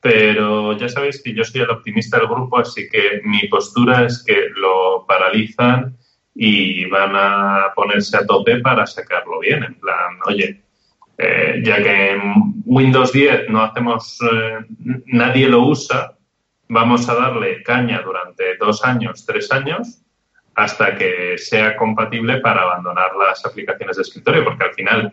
Pero 0.00 0.76
ya 0.76 0.88
sabéis 0.88 1.22
que 1.22 1.34
yo 1.34 1.44
soy 1.44 1.62
el 1.62 1.70
optimista 1.70 2.18
del 2.18 2.28
grupo, 2.28 2.58
así 2.58 2.88
que 2.88 3.20
mi 3.24 3.48
postura 3.48 4.04
es 4.04 4.22
que 4.22 4.50
lo 4.54 5.04
paralizan 5.06 5.96
y 6.34 6.84
van 6.86 7.12
a 7.14 7.72
ponerse 7.74 8.16
a 8.16 8.26
tope 8.26 8.60
para 8.60 8.86
sacarlo 8.86 9.40
bien. 9.40 9.64
En 9.64 9.74
plan, 9.74 10.18
oye, 10.26 10.65
eh, 11.18 11.62
ya 11.64 11.82
que 11.82 12.10
en 12.12 12.62
Windows 12.64 13.12
10 13.12 13.48
no 13.48 13.62
hacemos, 13.62 14.18
eh, 14.22 14.58
nadie 15.06 15.48
lo 15.48 15.66
usa, 15.66 16.16
vamos 16.68 17.08
a 17.08 17.14
darle 17.14 17.62
caña 17.62 18.02
durante 18.02 18.56
dos 18.58 18.84
años, 18.84 19.24
tres 19.24 19.50
años 19.50 20.02
hasta 20.54 20.96
que 20.96 21.36
sea 21.36 21.76
compatible 21.76 22.40
para 22.40 22.62
abandonar 22.62 23.14
las 23.14 23.44
aplicaciones 23.44 23.96
de 23.96 24.02
escritorio, 24.02 24.42
porque 24.42 24.64
al 24.64 24.74
final, 24.74 25.12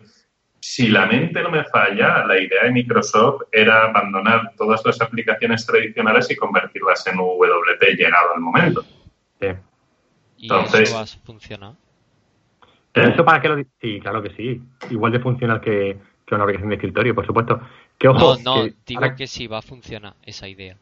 si 0.58 0.88
la 0.88 1.04
mente 1.06 1.42
no 1.42 1.50
me 1.50 1.64
falla, 1.64 2.24
la 2.24 2.40
idea 2.40 2.64
de 2.64 2.70
Microsoft 2.70 3.42
era 3.52 3.84
abandonar 3.84 4.52
todas 4.56 4.84
las 4.86 5.00
aplicaciones 5.02 5.66
tradicionales 5.66 6.30
y 6.30 6.36
convertirlas 6.36 7.06
en 7.06 7.18
WP 7.18 7.82
llegado 7.94 8.34
el 8.34 8.40
momento. 8.40 8.82
Sí. 9.38 9.48
¿Y 10.38 10.44
Entonces, 10.44 10.90
eso 10.90 11.20
funciona? 12.94 13.14
¿Eso 13.14 13.24
para 13.24 13.40
qué 13.40 13.48
lo 13.48 13.62
Sí, 13.80 14.00
claro 14.00 14.22
que 14.22 14.30
sí. 14.30 14.62
Igual 14.90 15.12
de 15.12 15.20
funcional 15.20 15.60
que, 15.60 15.98
una 16.30 16.44
aplicación 16.44 16.70
de 16.70 16.76
escritorio, 16.76 17.14
por 17.14 17.26
supuesto. 17.26 17.60
Que, 17.98 18.08
ojo, 18.08 18.36
no, 18.42 18.64
no, 18.64 18.72
digo 18.86 19.02
que 19.16 19.26
sí 19.26 19.46
va 19.46 19.58
a 19.58 19.62
funcionar 19.62 20.14
esa 20.24 20.48
idea. 20.48 20.76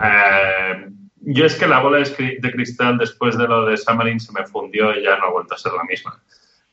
Eh, 0.00 0.88
yo 1.20 1.46
es 1.46 1.56
que 1.56 1.66
la 1.66 1.80
bola 1.80 1.98
de 1.98 2.52
cristal 2.52 2.98
después 2.98 3.38
de 3.38 3.46
lo 3.46 3.64
de 3.66 3.76
Samarin 3.76 4.20
se 4.20 4.32
me 4.32 4.44
fundió 4.46 4.94
y 4.98 5.02
ya 5.02 5.16
no 5.18 5.26
ha 5.26 5.30
vuelto 5.30 5.54
a 5.54 5.58
ser 5.58 5.72
la 5.72 5.84
misma. 5.84 6.20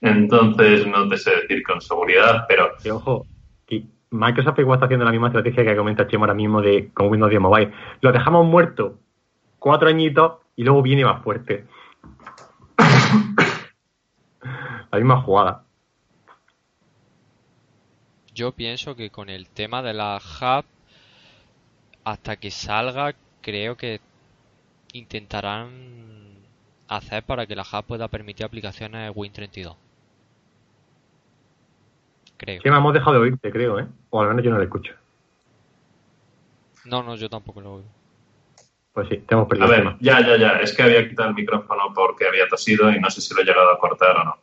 Entonces 0.02 0.88
no 0.88 1.08
te 1.08 1.17
sé 1.17 1.32
decir 1.32 1.63
con 1.63 1.80
seguridad, 1.80 2.46
pero... 2.48 2.72
Y 2.84 2.89
ojo, 2.89 3.26
Microsoft 4.12 4.60
igual 4.60 4.77
está 4.77 4.86
haciendo 4.86 5.06
la 5.06 5.12
misma 5.12 5.27
estrategia 5.27 5.63
que 5.63 5.75
comenta 5.75 6.08
Chemo 6.08 6.25
ahora 6.25 6.34
mismo 6.34 6.62
de 6.62 6.90
con 6.94 7.08
Windows 7.10 7.29
10 7.29 7.42
Mobile. 7.42 7.71
Lo 8.02 8.12
dejamos 8.12 8.46
muerto 8.46 9.00
cuatro 9.58 9.88
añitos 9.88 10.34
y 10.56 10.63
luego 10.63 10.82
viene 10.82 11.06
más 11.06 11.23
fuerte. 11.23 11.65
la 14.92 14.98
misma 14.98 15.21
jugada. 15.21 15.63
Yo 18.33 18.52
pienso 18.52 18.96
que 18.96 19.10
con 19.10 19.29
el 19.29 19.48
tema 19.50 19.81
de 19.81 19.94
la 19.94 20.17
hub, 20.17 20.65
hasta 22.04 22.35
que 22.37 22.52
salga, 22.52 23.13
creo 23.42 23.75
que 23.75 24.00
intentarán 24.94 25.69
hacer 26.87 27.23
para 27.23 27.46
que 27.46 27.56
la 27.56 27.63
hub 27.63 27.85
pueda 27.85 28.08
permitir 28.08 28.46
aplicaciones 28.46 29.12
Win32. 29.13 29.75
Creo. 32.37 32.62
Que 32.62 32.71
me 32.71 32.77
hemos 32.77 32.94
dejado 32.94 33.13
de 33.13 33.19
oírte, 33.19 33.52
creo, 33.52 33.79
¿eh? 33.79 33.87
O 34.10 34.21
al 34.21 34.29
menos 34.29 34.44
yo 34.44 34.52
no 34.52 34.58
lo 34.58 34.63
escucho. 34.63 34.94
No, 36.85 37.04
no, 37.04 37.15
yo 37.15 37.29
tampoco 37.29 37.62
lo 37.62 37.73
oigo. 37.75 37.87
Pues 38.94 39.08
sí, 39.08 39.17
tenemos 39.19 39.48
perdido. 39.48 39.67
A 39.67 39.69
ver, 39.69 39.96
ya, 40.00 40.19
ya, 40.21 40.37
ya. 40.37 40.60
Es 40.60 40.73
que 40.73 40.83
había 40.83 41.08
quitado 41.08 41.29
el 41.29 41.35
micrófono 41.35 41.94
porque 41.94 42.27
había 42.27 42.48
tosido 42.48 42.92
y 42.92 43.00
no 43.00 43.10
sé 43.10 43.21
si 43.21 43.33
lo 43.33 43.42
he 43.42 43.46
llegado 43.46 43.71
a 43.71 43.77
cortar 43.77 44.17
o 44.17 44.23
no. 44.23 44.37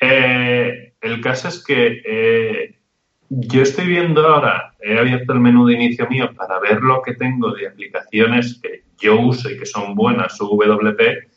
Eh, 0.00 0.94
el 1.00 1.20
caso 1.20 1.48
es 1.48 1.64
que 1.64 2.02
eh, 2.04 2.78
yo 3.28 3.62
estoy 3.62 3.86
viendo 3.86 4.26
ahora, 4.26 4.74
he 4.80 4.98
abierto 4.98 5.32
el 5.32 5.40
menú 5.40 5.66
de 5.66 5.74
inicio 5.74 6.08
mío 6.08 6.30
para 6.34 6.58
ver 6.60 6.80
lo 6.80 7.02
que 7.02 7.14
tengo 7.14 7.52
de 7.52 7.68
aplicaciones 7.68 8.60
que 8.62 8.84
yo 8.98 9.20
uso 9.20 9.50
y 9.50 9.58
que 9.58 9.66
son 9.66 9.94
buenas, 9.94 10.38
WP, 10.38 11.28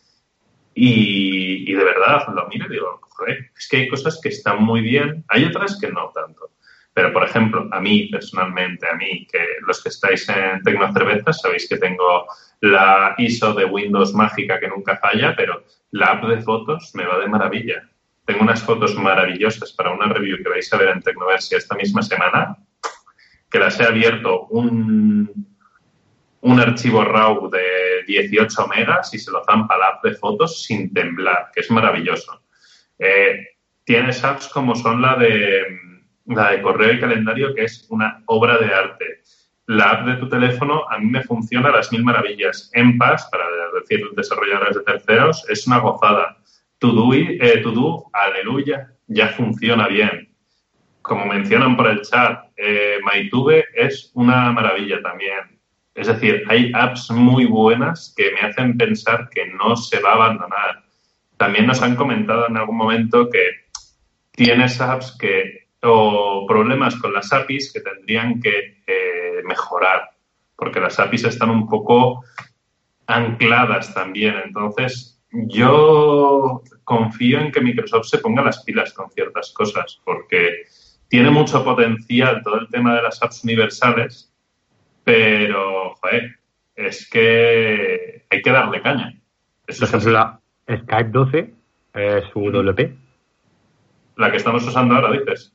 y, 0.76 1.74
de 1.74 1.84
verdad 1.84 2.24
lo 2.34 2.48
miro 2.48 2.68
y 2.68 2.70
digo, 2.70 3.02
joder, 3.02 3.52
es 3.58 3.68
que 3.68 3.78
hay 3.78 3.90
cosas 3.90 4.20
que 4.22 4.30
están 4.30 4.64
muy 4.64 4.82
bien, 4.82 5.26
hay 5.28 5.46
otras 5.46 5.78
que 5.80 5.92
no 5.92 6.12
tanto. 6.14 6.52
Pero, 6.94 7.14
por 7.14 7.24
ejemplo, 7.24 7.68
a 7.72 7.80
mí 7.80 8.08
personalmente, 8.08 8.88
a 8.88 8.96
mí, 8.96 9.28
que 9.32 9.40
los 9.66 9.82
que 9.82 9.90
estáis 9.90 10.28
en 10.30 10.62
Tecnocervezas, 10.64 11.42
sabéis 11.42 11.68
que 11.68 11.78
tengo 11.78 12.26
la 12.62 13.16
ISO 13.18 13.54
de 13.54 13.66
Windows 13.66 14.14
mágica 14.14 14.60
que 14.60 14.68
nunca 14.68 14.98
falla, 14.98 15.36
pero 15.36 15.64
la 15.92 16.08
app 16.08 16.26
de 16.26 16.42
fotos 16.42 16.92
me 16.96 17.06
va 17.06 17.20
de 17.20 17.28
maravilla. 17.28 17.90
Tengo 18.30 18.44
unas 18.44 18.62
fotos 18.62 18.94
maravillosas 18.94 19.74
para 19.74 19.90
una 19.90 20.06
review 20.06 20.38
que 20.38 20.50
vais 20.50 20.72
a 20.72 20.78
ver 20.78 20.90
en 20.90 21.02
Tecnoversia 21.02 21.58
esta 21.58 21.76
misma 21.76 22.04
semana, 22.04 22.56
que 23.50 23.58
las 23.58 23.80
he 23.80 23.84
abierto 23.84 24.46
un, 24.52 25.48
un 26.42 26.60
archivo 26.60 27.04
RAW 27.04 27.50
de 27.50 28.04
18 28.06 28.68
megas 28.68 29.12
y 29.16 29.18
se 29.18 29.32
lo 29.32 29.44
zampa 29.44 29.80
la 29.80 29.88
app 29.88 30.04
de 30.04 30.14
fotos 30.14 30.62
sin 30.62 30.94
temblar, 30.94 31.50
que 31.52 31.62
es 31.62 31.72
maravilloso. 31.72 32.44
Eh, 33.00 33.48
tienes 33.84 34.24
apps 34.24 34.48
como 34.50 34.76
son 34.76 35.02
la 35.02 35.16
de, 35.16 35.64
la 36.28 36.52
de 36.52 36.62
correo 36.62 36.94
y 36.94 37.00
calendario, 37.00 37.56
que 37.56 37.64
es 37.64 37.88
una 37.90 38.22
obra 38.28 38.60
de 38.60 38.72
arte 38.72 39.24
la 39.70 39.92
app 39.92 40.08
de 40.08 40.16
tu 40.16 40.28
teléfono 40.28 40.84
a 40.90 40.98
mí 40.98 41.12
me 41.12 41.22
funciona 41.22 41.70
a 41.70 41.74
las 41.74 41.92
mil 41.92 42.04
maravillas. 42.04 42.72
En 42.74 42.98
Paz, 42.98 43.28
para 43.32 43.46
decir 43.80 44.04
desarrolladores 44.16 44.76
de 44.76 44.82
terceros, 44.82 45.46
es 45.48 45.68
una 45.68 45.78
gozada. 45.78 46.39
To 46.80 47.14
eh, 47.14 47.62
Do, 47.62 48.10
aleluya, 48.14 48.94
ya 49.08 49.30
funciona 49.30 49.88
bien. 49.88 50.30
Como 51.02 51.26
mencionan 51.26 51.76
por 51.76 51.88
el 51.88 52.02
chat, 52.02 52.46
eh, 52.56 53.00
MyTube 53.04 53.66
es 53.74 54.12
una 54.14 54.52
maravilla 54.52 55.02
también. 55.02 55.60
Es 55.94 56.08
decir, 56.08 56.44
hay 56.48 56.72
apps 56.74 57.12
muy 57.12 57.46
buenas 57.46 58.14
que 58.16 58.32
me 58.32 58.42
hacen 58.42 58.78
pensar 58.78 59.28
que 59.30 59.48
no 59.48 59.76
se 59.76 60.00
va 60.00 60.12
a 60.12 60.16
abandonar. 60.16 60.84
También 61.36 61.68
nos 61.68 61.82
han 61.82 61.96
comentado 61.96 62.48
en 62.48 62.56
algún 62.56 62.78
momento 62.78 63.30
que 63.30 63.68
tienes 64.32 64.80
apps 64.80 65.18
que 65.20 65.68
o 65.82 66.46
problemas 66.48 66.96
con 66.96 67.14
las 67.14 67.32
APIs 67.32 67.72
que 67.74 67.82
tendrían 67.82 68.42
que 68.42 68.82
eh, 68.86 69.42
mejorar, 69.46 70.10
porque 70.56 70.80
las 70.80 71.00
APIs 71.00 71.26
están 71.26 71.50
un 71.50 71.68
poco 71.68 72.24
ancladas 73.08 73.94
también. 73.94 74.36
Entonces, 74.46 75.19
yo 75.32 76.64
confío 76.84 77.40
en 77.40 77.52
que 77.52 77.62
Microsoft 77.62 78.08
se 78.08 78.18
ponga 78.18 78.44
las 78.44 78.64
pilas 78.64 78.94
con 78.94 79.10
ciertas 79.12 79.52
cosas, 79.54 80.02
porque 80.04 80.64
tiene 81.08 81.30
mucho 81.30 81.64
potencial 81.64 82.42
todo 82.44 82.60
el 82.60 82.68
tema 82.70 82.96
de 82.96 83.04
las 83.04 83.22
apps 83.22 83.44
universales, 83.44 84.34
pero, 85.04 85.96
joder, 85.96 86.40
es 86.76 87.10
que 87.10 88.26
hay 88.30 88.42
que 88.42 88.52
darle 88.52 88.82
caña. 88.82 89.20
Por 89.66 89.88
ejemplo, 89.88 90.12
la 90.12 90.40
Skype 90.68 91.10
12 91.10 91.54
es 91.94 92.24
WP. 92.34 92.96
La 94.18 94.32
que 94.32 94.38
estamos 94.38 94.66
usando 94.66 94.96
ahora, 94.96 95.12
dices. 95.12 95.54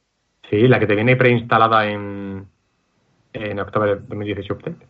Sí, 0.50 0.68
la 0.68 0.78
que 0.78 0.86
te 0.86 0.94
viene 0.94 1.16
preinstalada 1.16 1.88
en, 1.88 2.46
en 3.32 3.58
octubre 3.58 3.96
de 3.96 4.00
2018 4.00 4.54
Update. 4.54 4.86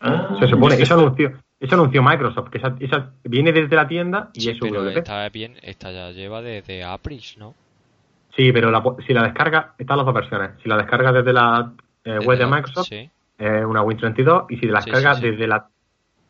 Ah, 0.00 0.36
se 0.38 0.46
supone, 0.46 0.76
eso 0.76 0.94
anunció, 0.94 1.32
eso 1.60 1.74
anunció 1.74 2.02
Microsoft, 2.02 2.48
que 2.50 2.58
esa, 2.58 3.12
viene 3.24 3.52
desde 3.52 3.76
la 3.76 3.86
tienda 3.86 4.30
y 4.32 4.50
es 4.50 4.58
pero 4.60 4.88
Está 4.88 5.28
bien, 5.28 5.56
esta 5.62 5.92
ya 5.92 6.10
lleva 6.10 6.42
desde 6.42 6.82
April, 6.82 7.22
¿no? 7.38 7.54
Sí, 8.34 8.52
pero 8.52 8.70
si 9.06 9.12
la 9.12 9.22
descarga, 9.24 9.74
están 9.78 9.98
las 9.98 10.06
dos 10.06 10.14
versiones. 10.14 10.52
Si 10.62 10.68
la 10.68 10.76
descarga 10.76 11.12
desde 11.12 11.32
la 11.32 11.72
eh, 12.04 12.18
web 12.24 12.38
de 12.38 12.46
Microsoft, 12.46 12.90
es 12.90 13.64
una 13.64 13.82
Win32, 13.82 14.46
y 14.48 14.56
si 14.56 14.66
la 14.66 14.80
descarga 14.80 15.14
desde 15.16 15.46
la 15.46 15.68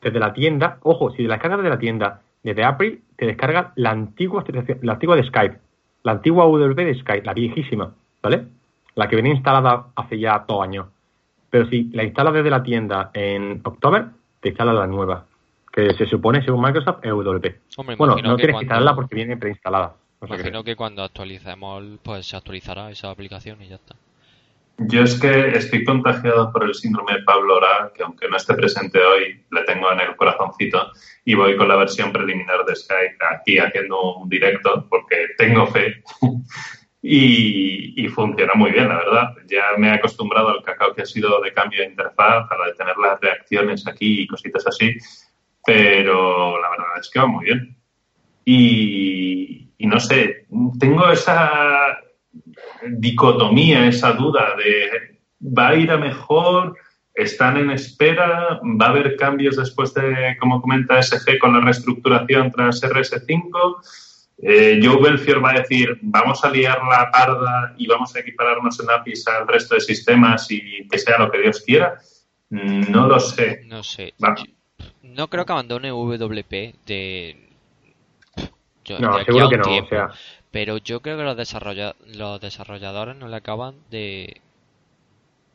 desde 0.03 0.19
la 0.19 0.33
tienda, 0.33 0.79
ojo, 0.83 1.11
si 1.11 1.23
la 1.25 1.35
descargas 1.35 1.59
desde 1.59 1.71
la 1.71 1.79
tienda 1.79 2.23
desde 2.43 2.65
April, 2.65 3.03
te 3.17 3.27
descarga 3.27 3.73
la 3.77 3.91
antigua 3.91 4.45
la 4.83 4.93
antigua 4.93 5.15
de 5.15 5.25
Skype, 5.25 5.59
la 6.03 6.13
antigua 6.13 6.47
WP 6.47 6.77
de 6.77 6.95
Skype, 6.95 7.25
la 7.25 7.35
viejísima. 7.35 7.95
¿vale? 8.23 8.47
La 8.95 9.09
que 9.09 9.17
viene 9.17 9.31
instalada 9.31 9.87
hace 9.95 10.19
ya 10.19 10.45
dos 10.47 10.63
años. 10.63 10.87
Pero 11.51 11.67
si 11.69 11.85
la 11.93 12.05
instalas 12.05 12.35
desde 12.35 12.51
la 12.51 12.63
tienda 12.63 13.11
en 13.13 13.61
octubre, 13.65 14.07
te 14.41 14.49
instala 14.49 14.73
la 14.73 14.87
nueva, 14.87 15.27
que 15.73 15.95
se 15.95 16.07
supone, 16.07 16.43
según 16.43 16.63
Microsoft, 16.63 17.01
es 17.03 17.11
WP. 17.11 17.97
bueno, 17.97 18.17
no 18.17 18.37
tienes 18.37 18.57
que 18.57 18.63
instalarla 18.63 18.95
porque 18.95 19.15
viene 19.15 19.37
preinstalada. 19.37 19.95
imagino 20.23 20.65
que 20.65 20.77
cuando 20.77 21.03
actualicemos, 21.03 21.85
pues 22.03 22.27
se 22.27 22.37
actualizará 22.37 22.91
esa 22.91 23.11
aplicación 23.11 23.63
y 23.63 23.69
ya 23.69 23.77
está. 23.77 23.95
Yo 24.83 25.03
es 25.03 25.21
que 25.21 25.51
estoy 25.51 25.85
contagiado 25.85 26.51
por 26.51 26.65
el 26.65 26.75
síndrome 26.75 27.13
de 27.13 27.23
Pablo 27.23 27.57
Ora, 27.57 27.93
que 27.95 28.03
aunque 28.03 28.29
no 28.31 28.39
esté 28.39 28.55
presente 28.55 28.99
hoy, 28.99 29.45
le 29.51 29.63
tengo 29.65 29.93
en 29.93 30.01
el 30.01 30.17
corazoncito 30.17 30.93
y 31.23 31.35
voy 31.35 31.55
con 31.59 31.69
la 31.69 31.77
versión 31.77 32.13
preliminar 32.13 32.65
de 32.65 32.75
Skype 32.75 33.19
aquí 33.31 33.59
haciendo 33.59 34.17
un 34.17 34.29
directo 34.31 34.87
porque 34.89 35.27
tengo 35.37 35.67
fe 35.67 36.03
y, 37.03 38.09
funciona 38.09 38.53
muy 38.55 38.73
bien, 38.73 38.89
la 38.89 38.97
verdad. 38.97 39.35
Ya 39.47 39.63
me 39.79 39.89
he 39.89 39.93
acostumbrado 39.93 40.49
al 40.49 40.63
cacao 40.63 40.95
que 40.95 41.03
ha 41.03 41.07
sido 41.07 41.41
de 41.41 41.53
cambio 41.53 41.81
de 41.81 41.87
interfaz, 41.87 42.51
a 42.51 42.59
la 42.59 42.67
de 42.67 42.75
tener 42.75 42.97
las 42.99 43.21
reacciones 43.21 43.87
aquí 43.87 44.23
y 44.23 44.27
cositas 44.27 44.67
así, 44.67 44.97
pero 45.65 46.61
la 46.61 46.71
verdad 46.71 46.87
es 47.01 47.11
que 47.11 47.21
va 47.21 47.27
muy 47.27 47.45
bien. 47.45 47.77
Y, 48.45 49.69
no 49.79 49.99
sé, 49.99 50.47
tengo 50.79 51.11
esa 51.11 51.99
dicotomía, 52.87 53.87
esa 53.87 54.13
duda 54.13 54.55
de 54.57 55.19
va 55.43 55.69
a 55.69 55.75
ir 55.75 55.91
a 55.91 55.97
mejor, 55.97 56.77
están 57.15 57.57
en 57.57 57.71
espera, 57.71 58.61
va 58.63 58.87
a 58.87 58.91
haber 58.91 59.17
cambios 59.17 59.57
después 59.57 59.95
de, 59.95 60.37
como 60.39 60.61
comenta 60.61 61.03
SG, 61.03 61.39
con 61.39 61.55
la 61.55 61.61
reestructuración 61.61 62.51
tras 62.51 62.83
RS5 62.83 64.10
eh, 64.43 64.81
Joe 64.83 65.01
Belfior 65.03 65.45
va 65.45 65.51
a 65.51 65.61
decir, 65.61 65.99
vamos 66.01 66.43
a 66.45 66.51
liar 66.51 66.81
la 66.89 67.11
parda 67.11 67.75
y 67.77 67.87
vamos 67.87 68.15
a 68.17 68.21
equipararnos 68.21 68.81
en 68.81 68.91
APIs 68.91 69.27
al 69.29 69.47
resto 69.47 69.75
de 69.75 69.81
sistemas 69.81 70.51
y 70.51 70.89
que 70.89 70.99
sea 70.99 71.19
lo 71.19 71.31
que 71.31 71.43
Dios 71.43 71.61
quiera. 71.61 71.99
No 72.49 73.07
lo 73.07 73.21
sé. 73.21 73.63
No 73.67 73.83
sé. 73.83 74.15
No 75.03 75.29
creo 75.29 75.45
que 75.45 75.53
abandone 75.53 75.91
WP 75.91 76.75
de... 76.87 77.49
no, 78.99 79.25
seguro 79.25 79.51
que 79.51 79.59
no. 79.59 79.67
Pero 80.51 80.79
yo 80.79 81.01
creo 81.01 81.17
que 81.17 81.23
los, 81.23 81.55
los 82.17 82.41
desarrolladores 82.41 83.17
no 83.17 83.29
le 83.29 83.37
acaban 83.37 83.77
de 83.91 84.41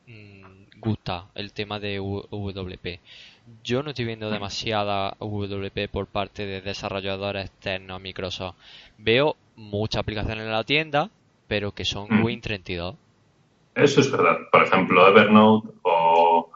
mm, 0.08 0.80
gustar 0.80 1.24
el 1.34 1.52
tema 1.54 1.80
de 1.80 2.00
WP 2.00 3.00
yo 3.64 3.84
no 3.84 3.90
estoy 3.90 4.06
viendo 4.06 4.30
demasiada 4.30 5.16
WP 5.20 5.90
por 5.92 6.08
parte 6.08 6.46
de 6.46 6.62
desarrolladores 6.62 7.46
externos 7.46 7.98
a 7.98 8.00
Microsoft. 8.00 8.56
Veo 8.98 9.36
muchas 9.56 10.00
aplicaciones 10.00 10.46
en 10.46 10.52
la 10.52 10.64
tienda, 10.64 11.10
pero 11.48 11.72
que 11.72 11.86
son 11.86 12.08
mm. 12.10 12.24
Win32. 12.24 12.96
Eso 13.76 14.02
es 14.02 14.12
verdad. 14.12 14.38
Por 14.52 14.64
ejemplo, 14.64 15.08
Evernote 15.08 15.70
o, 15.84 16.52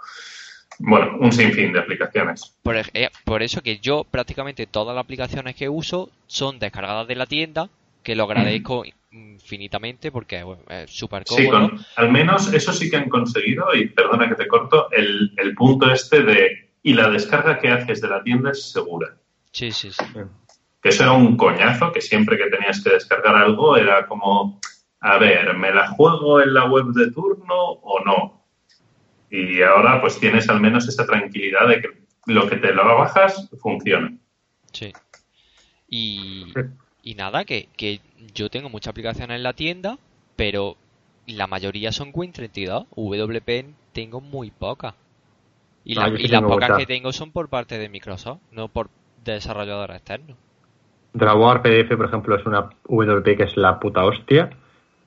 bueno, 0.80 1.18
un 1.20 1.32
sinfín 1.32 1.74
de 1.74 1.80
aplicaciones. 1.80 2.56
Por, 2.64 2.78
eh, 2.78 3.10
por 3.26 3.44
eso 3.44 3.62
que 3.62 3.80
yo 3.80 4.04
prácticamente 4.04 4.66
todas 4.66 4.96
las 4.96 5.04
aplicaciones 5.04 5.56
que 5.56 5.70
uso 5.70 6.10
son 6.28 6.60
descargadas 6.60 7.08
de 7.08 7.16
la 7.16 7.26
tienda, 7.26 7.70
que 8.04 8.16
lo 8.16 8.24
agradezco 8.24 8.84
infinitamente 9.12 10.12
porque 10.12 10.44
es 10.70 10.92
súper 10.92 11.26
cómodo. 11.26 11.70
Sí, 11.78 11.86
al 11.98 12.12
menos 12.12 12.54
eso 12.54 12.72
sí 12.72 12.90
que 12.90 12.98
han 12.98 13.10
conseguido, 13.10 13.74
y 13.76 13.90
perdona 13.90 14.30
que 14.30 14.36
te 14.36 14.48
corto, 14.48 14.90
el, 14.92 15.34
el 15.38 15.56
punto 15.56 15.92
este 15.92 16.24
de 16.24 16.69
y 16.82 16.94
la 16.94 17.10
descarga 17.10 17.60
que 17.60 17.70
haces 17.70 18.02
de 18.02 18.08
la 18.08 18.24
tienda 18.24 18.52
es 18.52 18.72
segura. 18.72 19.18
Sí, 19.52 19.72
sí, 19.72 19.92
sí. 19.92 20.04
Que 20.82 20.90
eso 20.90 21.04
era 21.04 21.12
un 21.12 21.36
coñazo, 21.36 21.92
que 21.92 22.02
siempre 22.02 22.38
que 22.38 22.50
tenías 22.50 22.82
que 22.84 22.92
descargar 22.92 23.36
algo 23.36 23.76
era 23.76 24.08
como, 24.08 24.60
a 25.02 25.18
ver, 25.18 25.56
¿me 25.58 25.74
la 25.74 25.88
juego 25.90 26.42
en 26.42 26.54
la 26.54 26.66
web 26.66 26.88
de 26.94 27.12
turno 27.12 27.56
o 27.56 28.04
no? 28.06 28.46
Y 29.30 29.62
ahora 29.62 30.02
pues 30.02 30.20
tienes 30.20 30.50
al 30.50 30.62
menos 30.62 30.88
esa 30.88 31.06
tranquilidad 31.06 31.68
de 31.68 31.82
que 31.82 31.90
lo 32.28 32.48
que 32.48 32.58
te 32.58 32.74
lo 32.74 32.84
bajas 32.84 33.50
funciona. 33.62 34.18
Sí. 34.72 34.94
Y, 35.88 36.54
y 37.04 37.16
nada, 37.16 37.46
que, 37.46 37.68
que 37.76 38.02
yo 38.34 38.50
tengo 38.50 38.70
muchas 38.70 38.92
aplicaciones 38.92 39.36
en 39.36 39.44
la 39.44 39.54
tienda, 39.54 39.98
pero 40.36 40.78
la 41.28 41.48
mayoría 41.48 41.92
son 41.92 42.14
Win32. 42.14 42.88
WP 42.96 43.66
tengo 43.94 44.22
muy 44.22 44.52
pocas. 44.52 44.94
Y, 45.90 45.98
ah, 45.98 46.08
las 46.08 46.44
pocas 46.44 46.78
que 46.78 46.86
tengo 46.86 47.12
son 47.12 47.32
por 47.32 47.50
parte 47.50 47.80
de 47.80 47.90
Microsoft, 47.90 48.42
no 48.52 48.68
por 48.68 48.90
desarrolladores 49.26 49.96
externos. 49.96 50.38
Dragon 51.14 51.64
PDF, 51.64 51.98
por 51.98 52.06
ejemplo, 52.06 52.36
es 52.36 52.46
una 52.46 52.70
WP 52.88 53.36
que 53.36 53.44
es 53.46 53.58
la 53.58 53.80
puta 53.80 54.06
hostia. 54.06 54.52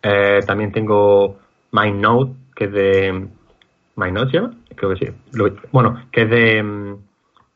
Eh, 0.03 0.41
también 0.45 0.73
tengo 0.73 1.39
MyNote, 1.71 2.33
que 2.57 2.65
es 2.65 2.73
de. 2.73 3.29
¿MyNote 3.95 4.31
se 4.33 4.37
llama? 4.39 4.55
Creo 4.75 4.91
que 4.91 5.07
sí. 5.07 5.13
bueno, 5.71 6.03
que 6.11 6.23
es 6.23 6.31
de, 6.31 6.97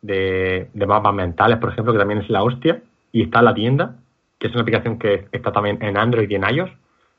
de, 0.03 0.71
de 0.73 0.87
mapas 0.87 1.13
mentales, 1.13 1.59
por 1.59 1.71
ejemplo, 1.71 1.93
que 1.93 1.99
también 1.99 2.21
es 2.21 2.31
la 2.31 2.45
hostia. 2.45 2.81
Y 3.11 3.25
está 3.25 3.41
en 3.41 3.45
la 3.45 3.55
tienda, 3.55 3.97
que 4.39 4.47
es 4.47 4.53
una 4.53 4.63
aplicación 4.63 5.01
que 5.01 5.27
está 5.33 5.51
también 5.51 5.83
en 5.83 5.97
Android 5.97 6.31
y 6.31 6.35
en 6.37 6.45
iOS. 6.45 6.71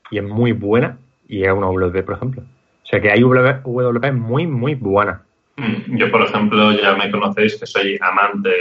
Y 0.10 0.20
es 0.20 0.24
muy 0.24 0.54
buena. 0.54 1.00
Y 1.28 1.44
es 1.44 1.52
una 1.52 1.68
WP, 1.68 2.06
por 2.06 2.16
ejemplo. 2.16 2.44
O 2.44 2.86
sea 2.86 3.02
que 3.02 3.12
hay 3.12 3.22
WP 3.22 4.14
muy, 4.14 4.48
muy 4.48 4.76
buena. 4.76 5.27
Mm, 5.58 5.98
yo, 5.98 6.12
por 6.12 6.22
ejemplo, 6.22 6.72
ya 6.72 6.96
me 6.96 7.10
conocéis 7.12 7.58
que 7.58 7.66
soy 7.66 7.98
amante 8.00 8.52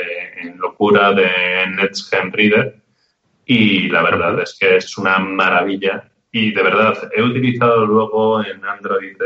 en 0.40 0.58
locura 0.58 1.12
de 1.12 1.28
NetGen 1.76 2.32
Reader 2.32 2.74
y 3.44 3.88
la 3.88 4.02
verdad 4.02 4.40
es 4.40 4.56
que 4.58 4.76
es 4.76 4.96
una 4.98 5.18
maravilla 5.18 6.10
y 6.32 6.52
de 6.52 6.62
verdad 6.62 7.10
he 7.14 7.22
utilizado 7.22 7.86
luego 7.86 8.44
en 8.44 8.64
Android 8.64 9.16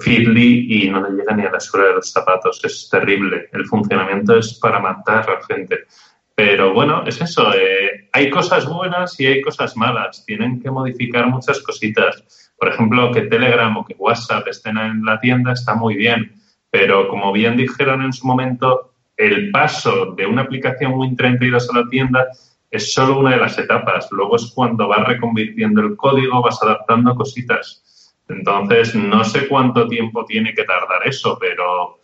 Feedly 0.00 0.84
y 0.84 0.90
no 0.90 1.02
le 1.02 1.16
llega 1.16 1.34
ni 1.34 1.44
a 1.44 1.50
la 1.50 1.60
suela 1.60 1.88
de 1.88 1.94
los 1.94 2.10
zapatos. 2.10 2.60
Es 2.64 2.88
terrible. 2.90 3.48
El 3.52 3.64
funcionamiento 3.66 4.36
es 4.36 4.54
para 4.54 4.80
matar 4.80 5.28
a 5.28 5.34
la 5.34 5.46
gente. 5.46 5.86
Pero 6.34 6.72
bueno, 6.72 7.04
es 7.06 7.20
eso. 7.20 7.52
Eh, 7.54 8.08
hay 8.12 8.30
cosas 8.30 8.66
buenas 8.66 9.18
y 9.18 9.26
hay 9.26 9.40
cosas 9.40 9.76
malas. 9.76 10.24
Tienen 10.26 10.60
que 10.60 10.70
modificar 10.70 11.26
muchas 11.28 11.60
cositas. 11.60 12.47
Por 12.58 12.68
ejemplo, 12.68 13.12
que 13.12 13.22
Telegram 13.22 13.76
o 13.76 13.84
que 13.84 13.94
WhatsApp 13.98 14.48
estén 14.48 14.76
en 14.78 15.04
la 15.04 15.20
tienda 15.20 15.52
está 15.52 15.74
muy 15.74 15.94
bien. 15.94 16.32
Pero 16.70 17.08
como 17.08 17.32
bien 17.32 17.56
dijeron 17.56 18.02
en 18.02 18.12
su 18.12 18.26
momento, 18.26 18.92
el 19.16 19.50
paso 19.50 20.12
de 20.16 20.26
una 20.26 20.42
aplicación 20.42 20.92
Win32 20.92 21.66
a 21.70 21.80
la 21.80 21.88
tienda 21.88 22.26
es 22.70 22.92
solo 22.92 23.20
una 23.20 23.30
de 23.32 23.38
las 23.38 23.58
etapas. 23.58 24.08
Luego 24.10 24.36
es 24.36 24.52
cuando 24.54 24.88
vas 24.88 25.06
reconvirtiendo 25.06 25.80
el 25.80 25.96
código, 25.96 26.42
vas 26.42 26.62
adaptando 26.62 27.14
cositas. 27.14 28.14
Entonces, 28.28 28.94
no 28.94 29.24
sé 29.24 29.48
cuánto 29.48 29.88
tiempo 29.88 30.24
tiene 30.24 30.52
que 30.52 30.64
tardar 30.64 31.06
eso, 31.06 31.38
pero 31.40 31.98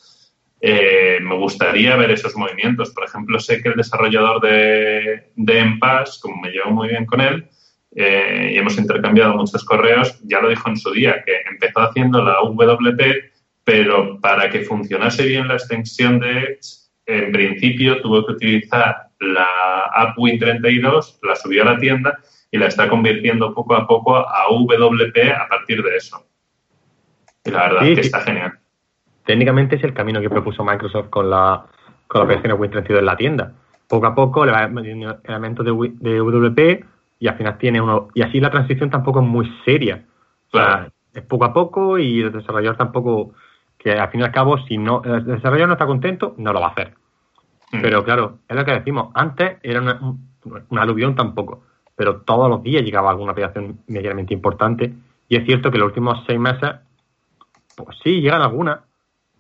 eh, 0.61 1.19
me 1.21 1.37
gustaría 1.37 1.97
ver 1.97 2.13
esos 2.13 2.35
movimientos. 2.37 2.91
Por 2.91 3.05
ejemplo, 3.05 3.39
sé 3.39 3.63
que 3.63 3.69
el 3.69 3.77
desarrollador 3.77 4.41
de, 4.41 5.31
de 5.37 5.79
como 6.23 6.41
me 6.41 6.51
llevo 6.51 6.71
muy 6.71 6.89
bien 6.89 7.05
con 7.05 7.21
él, 7.21 7.47
eh, 7.97 8.51
y 8.53 8.59
hemos 8.59 8.77
intercambiado 8.77 9.37
muchos 9.37 9.65
correos, 9.65 10.21
ya 10.25 10.41
lo 10.41 10.49
dijo 10.49 10.69
en 10.69 10.77
su 10.77 10.91
día, 10.91 11.23
que 11.25 11.33
empezó 11.49 11.81
haciendo 11.81 12.23
la 12.25 12.41
WP, 12.43 13.33
pero 13.63 14.21
para 14.21 14.51
que 14.51 14.61
funcionase 14.61 15.25
bien 15.27 15.49
la 15.49 15.55
extensión 15.55 16.19
de 16.19 16.39
Edge, 16.39 16.85
en 17.07 17.33
principio 17.33 18.01
tuvo 18.01 18.27
que 18.27 18.33
utilizar 18.33 19.09
la 19.21 19.47
app 19.95 20.17
Win32, 20.17 21.19
la 21.23 21.37
subió 21.37 21.63
a 21.63 21.73
la 21.73 21.79
tienda 21.79 22.19
y 22.51 22.59
la 22.59 22.67
está 22.67 22.89
convirtiendo 22.89 23.55
poco 23.55 23.75
a 23.75 23.87
poco 23.87 24.17
a 24.17 24.47
WP 24.51 25.17
a 25.33 25.49
partir 25.49 25.83
de 25.83 25.97
eso. 25.97 26.27
Y 27.45 27.51
la 27.51 27.69
verdad 27.69 27.89
es 27.89 27.95
que 27.95 28.01
está 28.01 28.21
genial. 28.21 28.59
Técnicamente 29.25 29.77
es 29.77 29.85
el 29.85 29.95
camino 29.95 30.21
que 30.21 30.31
propuso 30.31 30.65
Microsoft 30.65 31.09
con 31.11 31.31
la, 31.31 31.67
con 32.07 32.23
la 32.23 32.27
versión 32.27 32.53
de 32.53 32.59
Win32 32.59 32.99
en 32.99 33.07
la 33.07 33.17
tienda. 33.17 33.53
Poco 33.89 34.07
a 34.07 34.15
poco 34.15 34.45
le 34.45 34.53
va 34.53 34.67
metiendo 34.69 35.19
elementos 35.25 35.65
de, 35.65 35.73
de 36.01 36.21
WP 36.21 36.94
y 37.19 37.29
al 37.29 37.37
final 37.37 37.59
tiene 37.59 37.81
uno. 37.81 38.09
Y 38.15 38.23
así 38.23 38.41
la 38.41 38.51
transición 38.51 38.91
tampoco 38.91 39.21
es 39.21 39.27
muy 39.27 39.51
seria. 39.65 40.05
Claro. 40.51 40.93
es 41.13 41.23
poco 41.23 41.45
a 41.47 41.53
poco 41.53 41.99
y 41.99 42.21
el 42.21 42.33
desarrollador 42.33 42.77
tampoco. 42.77 43.33
Que 43.77 43.93
al 43.93 44.09
fin 44.11 44.21
y 44.21 44.25
al 44.25 44.33
cabo, 44.33 44.57
si 44.67 44.79
no 44.79 45.03
el 45.05 45.25
desarrollador 45.25 45.69
no 45.69 45.75
está 45.75 45.87
contento, 45.87 46.35
no 46.39 46.53
lo 46.53 46.61
va 46.61 46.69
a 46.69 46.71
hacer. 46.71 46.95
Mm. 47.73 47.83
Pero 47.83 48.05
claro, 48.05 48.39
es 48.49 48.57
lo 48.57 48.65
que 48.65 48.73
decimos. 48.73 49.11
Antes 49.15 49.59
era 49.63 49.81
una, 49.81 50.01
un 50.01 50.79
aluvión 50.79 51.15
tampoco 51.15 51.63
pero 51.97 52.23
todos 52.23 52.49
los 52.49 52.63
días 52.63 52.83
llegaba 52.83 53.11
alguna 53.11 53.33
aplicación 53.33 53.81
medianamente 53.87 54.35
importante. 54.35 54.93
Y 55.29 55.37
es 55.37 55.45
cierto 55.45 55.71
que 55.71 55.79
los 55.79 55.89
últimos 55.89 56.23
seis 56.27 56.39
meses, 56.39 56.73
pues 57.77 57.97
sí, 58.03 58.21
llegan 58.21 58.43
algunas, 58.43 58.81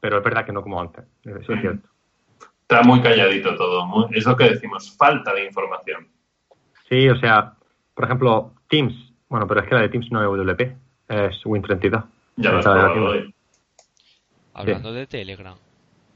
pero 0.00 0.18
es 0.18 0.24
verdad 0.24 0.44
que 0.46 0.52
no 0.52 0.62
como 0.62 0.80
antes. 0.80 1.04
Eso 1.24 1.52
es 1.52 1.60
cierto. 1.60 1.88
Está 2.62 2.82
muy 2.82 3.00
calladito 3.02 3.54
todo. 3.56 3.86
Muy, 3.86 4.06
es 4.12 4.24
lo 4.24 4.36
que 4.36 4.50
decimos, 4.50 4.96
falta 4.96 5.34
de 5.34 5.46
información. 5.46 6.08
Sí, 6.88 7.08
o 7.08 7.16
sea, 7.16 7.54
por 7.94 8.04
ejemplo, 8.04 8.52
Teams. 8.68 8.94
Bueno, 9.28 9.46
pero 9.46 9.60
es 9.60 9.68
que 9.68 9.74
la 9.74 9.80
de 9.82 9.88
Teams 9.88 10.10
no 10.10 10.20
es 10.20 10.26
WP, 10.26 10.60
es 11.08 11.44
Win32. 11.44 12.04
Ya 12.36 12.52
lo. 12.52 12.58
Hablando 14.56 14.90
sí. 14.90 14.94
de 14.96 15.06
Telegram, 15.06 15.56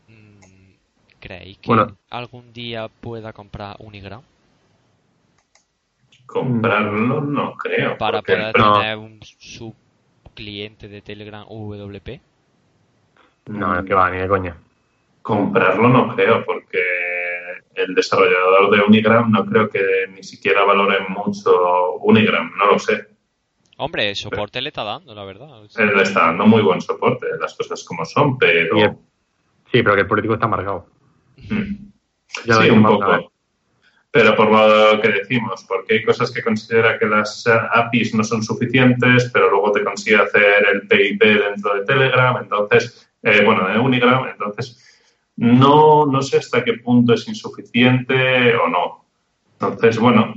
mm, 0.08 0.72
¿creéis 1.20 1.58
que 1.58 1.66
Bueno. 1.66 1.96
algún 2.10 2.52
día 2.52 2.88
pueda 2.88 3.32
comprar 3.32 3.76
Unigram? 3.80 4.22
Comprarlo 6.26 7.20
no 7.22 7.54
creo. 7.54 7.96
Para 7.98 8.18
porque- 8.18 8.34
poder 8.36 8.58
no. 8.58 8.72
tener 8.74 8.96
un 8.98 9.20
subcliente 9.22 10.88
de 10.88 11.00
Telegram 11.00 11.46
WP. 11.48 12.20
No, 13.46 13.74
no, 13.74 13.84
que 13.84 13.94
va, 13.94 14.10
ni 14.10 14.18
de 14.18 14.28
coña. 14.28 14.56
Comprarlo 15.22 15.88
no 15.88 16.14
creo, 16.14 16.44
porque 16.44 16.78
el 17.78 17.94
desarrollador 17.94 18.70
de 18.70 18.82
Unigram 18.82 19.30
no 19.30 19.44
creo 19.46 19.68
que 19.68 20.06
ni 20.14 20.22
siquiera 20.22 20.64
valore 20.64 20.98
mucho 21.08 21.92
Unigram, 22.00 22.52
no 22.56 22.72
lo 22.72 22.78
sé. 22.78 23.08
Hombre, 23.76 24.14
soporte 24.14 24.60
le 24.60 24.68
está 24.68 24.82
dando, 24.82 25.14
la 25.14 25.24
verdad. 25.24 25.62
Él 25.76 25.92
le 25.96 26.02
está 26.02 26.26
dando 26.26 26.46
muy 26.46 26.62
buen 26.62 26.80
soporte, 26.80 27.26
las 27.40 27.54
cosas 27.54 27.84
como 27.84 28.04
son, 28.04 28.36
pero... 28.38 28.78
El- 28.78 28.96
Sí, 29.70 29.82
pero 29.82 29.94
que 29.94 30.00
el 30.00 30.06
político 30.06 30.32
está 30.34 30.46
amargado. 30.46 30.86
Mm. 31.50 31.90
Ya 32.46 32.54
sí, 32.54 32.70
un 32.70 32.82
poco. 32.82 33.30
Pero 34.10 34.34
por 34.34 34.50
lo 34.50 35.00
que 35.02 35.08
decimos, 35.08 35.64
porque 35.68 35.94
hay 35.96 36.02
cosas 36.04 36.30
que 36.32 36.42
considera 36.42 36.98
que 36.98 37.04
las 37.04 37.46
eh, 37.46 37.50
APIs 37.74 38.14
no 38.14 38.24
son 38.24 38.42
suficientes, 38.42 39.30
pero 39.30 39.50
luego 39.50 39.70
te 39.72 39.84
consigue 39.84 40.16
hacer 40.16 40.66
el 40.72 40.88
PIP 40.88 41.22
dentro 41.22 41.74
de 41.74 41.84
Telegram, 41.84 42.38
entonces, 42.40 43.10
eh, 43.22 43.42
bueno, 43.44 43.68
de 43.68 43.78
Unigram, 43.78 44.26
entonces 44.28 44.87
no, 45.38 46.04
no 46.04 46.20
sé 46.20 46.38
hasta 46.38 46.64
qué 46.64 46.74
punto 46.74 47.14
es 47.14 47.28
insuficiente 47.28 48.56
o 48.56 48.68
no. 48.68 49.06
Entonces, 49.52 49.98
bueno, 49.98 50.34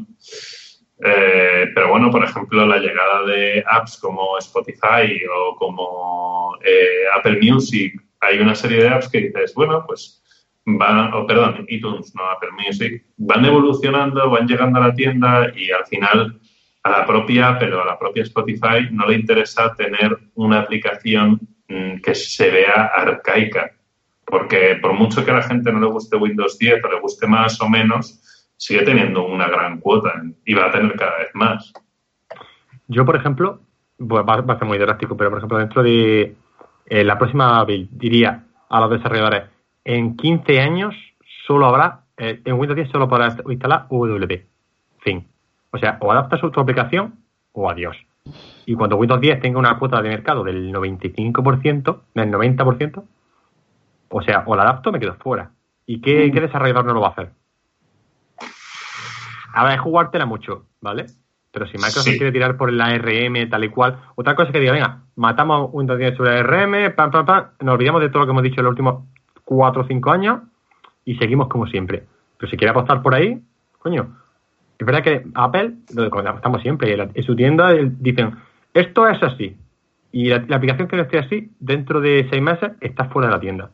eh, 1.04 1.72
pero 1.74 1.90
bueno, 1.90 2.12
por 2.12 2.24
ejemplo, 2.24 2.66
la 2.68 2.78
llegada 2.78 3.24
de 3.26 3.64
apps 3.68 3.98
como 3.98 4.38
Spotify 4.38 5.20
o 5.36 5.56
como 5.56 6.56
eh, 6.64 7.06
Apple 7.16 7.40
Music, 7.42 8.00
hay 8.20 8.40
una 8.40 8.54
serie 8.54 8.84
de 8.84 8.90
apps 8.90 9.10
que 9.10 9.22
dices, 9.22 9.56
bueno, 9.56 9.84
pues 9.88 10.24
van, 10.66 11.12
o 11.14 11.26
perdón, 11.26 11.66
iTunes, 11.70 12.14
no 12.14 12.24
Apple 12.30 12.52
Music, 12.52 13.04
van 13.18 13.44
evolucionando, 13.44 14.30
van 14.30 14.48
llegando 14.48 14.78
a 14.78 14.88
la 14.88 14.94
tienda 14.94 15.52
y 15.56 15.72
al 15.72 15.86
final 15.88 16.40
a 16.84 16.90
la 16.92 17.06
propia 17.08 17.50
Apple 17.50 17.74
o 17.74 17.82
a 17.82 17.86
la 17.86 17.98
propia 17.98 18.22
Spotify 18.22 18.88
no 18.92 19.08
le 19.08 19.16
interesa 19.16 19.74
tener 19.76 20.16
una 20.36 20.60
aplicación 20.60 21.40
mm, 21.68 22.02
que 22.02 22.14
se 22.14 22.52
vea 22.52 22.92
arcaica. 22.96 23.72
Porque 24.32 24.80
por 24.82 24.94
mucho 24.94 25.24
que 25.24 25.32
a 25.32 25.36
la 25.36 25.44
gente 25.44 25.72
no 25.72 25.80
le 25.80 25.88
guste 25.88 26.16
Windows 26.16 26.58
10 26.58 26.84
o 26.84 26.92
le 26.92 27.00
guste 27.02 27.28
más 27.28 27.62
o 27.62 27.70
menos, 27.70 28.54
sigue 28.56 28.84
teniendo 28.84 29.28
una 29.28 29.48
gran 29.48 29.80
cuota 29.80 30.14
y 30.46 30.54
va 30.54 30.68
a 30.68 30.72
tener 30.72 30.96
cada 30.96 31.18
vez 31.20 31.30
más. 31.34 31.74
Yo, 32.88 33.06
por 33.06 33.18
ejemplo, 33.18 33.60
bueno, 34.00 34.26
va, 34.26 34.54
a 34.54 34.58
ser 34.58 34.68
muy 34.68 34.78
drástico, 34.78 35.18
pero 35.18 35.30
por 35.30 35.40
ejemplo, 35.40 35.58
dentro 35.58 35.84
de 35.84 36.36
eh, 36.86 37.04
la 37.04 37.18
próxima 37.18 37.64
build, 37.66 37.90
diría 37.92 38.46
a 38.70 38.80
los 38.80 38.90
desarrolladores, 38.90 39.44
en 39.84 40.16
15 40.16 40.60
años 40.62 40.96
solo 41.46 41.66
habrá, 41.66 42.02
eh, 42.18 42.42
en 42.46 42.54
Windows 42.54 42.78
10 42.78 42.90
solo 42.90 43.10
podrás 43.10 43.36
instalar 43.50 43.88
WP. 43.90 44.46
Fin. 45.00 45.28
O 45.72 45.78
sea, 45.78 45.98
o 46.00 46.12
adaptas 46.12 46.40
tu 46.40 46.60
aplicación 46.60 47.16
o 47.52 47.70
adiós. 47.70 47.98
Y 48.66 48.76
cuando 48.76 48.98
Windows 48.98 49.20
10 49.20 49.42
tenga 49.42 49.60
una 49.60 49.78
cuota 49.78 50.02
de 50.02 50.10
mercado 50.10 50.44
del 50.44 50.72
95%, 50.72 52.00
del 52.14 52.32
90%, 52.32 53.04
o 54.12 54.22
sea, 54.22 54.44
o 54.46 54.56
la 54.56 54.64
adapto 54.64 54.90
o 54.90 54.94
me 54.94 55.00
quedo 55.00 55.16
fuera. 55.16 55.52
¿Y 55.86 56.00
qué, 56.02 56.28
Mm. 56.28 56.32
qué 56.34 56.42
desarrollador 56.42 56.86
no 56.86 56.94
lo 56.94 57.02
va 57.02 57.08
a 57.08 57.12
hacer? 57.12 57.32
A 59.54 59.66
ver, 59.66 59.80
jugártela 59.80 60.26
mucho, 60.26 60.66
¿vale? 60.82 61.08
Pero 61.52 61.66
si 61.68 61.74
Microsoft 61.74 62.06
Sí. 62.06 62.18
quiere 62.18 62.32
tirar 62.32 62.56
por 62.56 62.72
la 62.72 62.86
ARM 62.86 63.50
tal 63.50 63.64
y 63.66 63.70
cual, 63.70 64.00
otra 64.16 64.36
cosa 64.36 64.48
es 64.50 64.54
que 64.54 64.60
diga, 64.62 64.72
venga, 64.72 65.02
matamos 65.18 65.70
Windows 65.74 66.00
10 66.00 66.16
sobre 66.16 66.40
ARM, 66.40 66.94
pam, 66.96 67.12
pam, 67.12 67.26
pam, 67.26 67.46
nos 67.60 67.74
olvidamos 67.76 68.02
de 68.02 68.10
todo 68.10 68.20
lo 68.20 68.26
que 68.26 68.32
hemos 68.32 68.44
dicho 68.44 68.62
en 68.62 68.66
los 68.66 68.72
últimos 68.72 69.04
4 69.44 69.82
o 69.82 69.86
5 69.88 70.12
años 70.12 70.40
y 71.04 71.16
seguimos 71.16 71.50
como 71.50 71.68
siempre. 71.68 72.04
Pero 72.38 72.50
si 72.50 72.56
quiere 72.58 72.72
apostar 72.72 73.02
por 73.02 73.14
ahí, 73.14 73.42
coño, 73.80 74.16
es 74.80 74.86
verdad 74.86 75.04
que 75.04 75.26
Apple, 75.34 75.74
lo 75.94 76.06
apostamos 76.06 76.62
siempre, 76.62 76.94
en, 76.94 76.98
la- 77.00 77.10
su 77.24 77.36
tienda 77.36 77.74
dicen, 77.74 78.38
esto 78.74 79.08
es 79.10 79.22
así. 79.22 79.58
Y 80.14 80.30
la, 80.30 80.44
la 80.48 80.56
aplicación 80.56 80.88
que 80.88 80.96
no 80.96 81.04
esté 81.04 81.20
así, 81.20 81.52
dentro 81.60 82.00
de 82.00 82.28
6 82.30 82.42
meses, 82.42 82.72
está 82.80 83.06
fuera 83.06 83.28
de 83.28 83.34
la 83.34 83.40
tienda. 83.42 83.70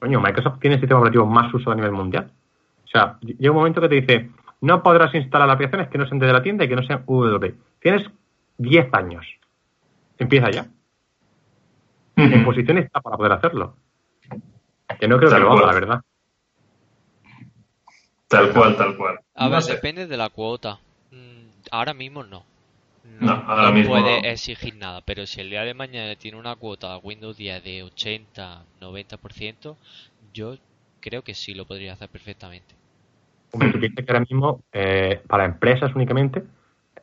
Coño, 0.00 0.20
Microsoft 0.20 0.58
tiene 0.60 0.74
el 0.76 0.80
sistema 0.80 0.98
operativo 1.00 1.26
más 1.26 1.52
usado 1.54 1.72
a 1.72 1.76
nivel 1.76 1.92
mundial. 1.92 2.30
O 2.84 2.88
sea, 2.88 3.18
llega 3.20 3.50
un 3.52 3.58
momento 3.58 3.80
que 3.80 3.88
te 3.88 3.94
dice, 4.00 4.30
no 4.62 4.82
podrás 4.82 5.14
instalar 5.14 5.48
aplicaciones 5.50 5.88
que 5.88 5.98
no 5.98 6.06
sean 6.06 6.18
de 6.18 6.32
la 6.32 6.42
tienda 6.42 6.64
y 6.64 6.68
que 6.68 6.76
no 6.76 6.82
sean 6.82 7.04
WP. 7.06 7.54
Tienes 7.80 8.08
10 8.58 8.92
años. 8.94 9.26
Empieza 10.18 10.50
ya. 10.50 10.66
En 12.16 12.44
posición 12.44 12.78
está 12.78 13.00
para 13.00 13.16
poder 13.16 13.32
hacerlo. 13.32 13.76
Que 14.98 15.06
no 15.08 15.16
creo 15.18 15.30
Tal 15.30 15.38
que 15.40 15.44
lo 15.44 15.52
haga, 15.52 15.66
la 15.66 15.72
verdad. 15.72 16.00
Tal 18.28 18.52
cual, 18.52 18.76
tal 18.76 18.96
cual. 18.96 19.18
A 19.34 19.44
No 19.46 19.50
ver, 19.52 19.62
sé. 19.62 19.72
depende 19.74 20.06
de 20.06 20.16
la 20.16 20.28
cuota. 20.30 20.78
Mm, 21.10 21.40
Ahora 21.70 21.94
mismo 21.94 22.22
no. 22.22 22.44
No, 23.20 23.32
ahora 23.32 23.70
mismo 23.70 23.92
puede 23.92 24.22
no. 24.22 24.28
exigir 24.28 24.76
nada, 24.76 25.00
pero 25.00 25.26
si 25.26 25.40
el 25.40 25.50
día 25.50 25.64
de 25.64 25.74
mañana 25.74 26.14
tiene 26.16 26.38
una 26.38 26.56
cuota 26.56 26.98
Windows 26.98 27.36
10 27.36 27.62
de 27.64 27.82
80, 27.82 28.62
90%, 28.80 29.76
yo 30.32 30.56
creo 31.00 31.22
que 31.22 31.34
sí 31.34 31.54
lo 31.54 31.64
podría 31.64 31.94
hacer 31.94 32.08
perfectamente. 32.08 32.74
Hombre, 33.52 33.72
tú 33.72 33.80
piensas 33.80 34.04
que 34.04 34.12
ahora 34.12 34.20
mismo, 34.28 34.62
eh, 34.72 35.22
para 35.26 35.44
empresas 35.44 35.94
únicamente, 35.94 36.44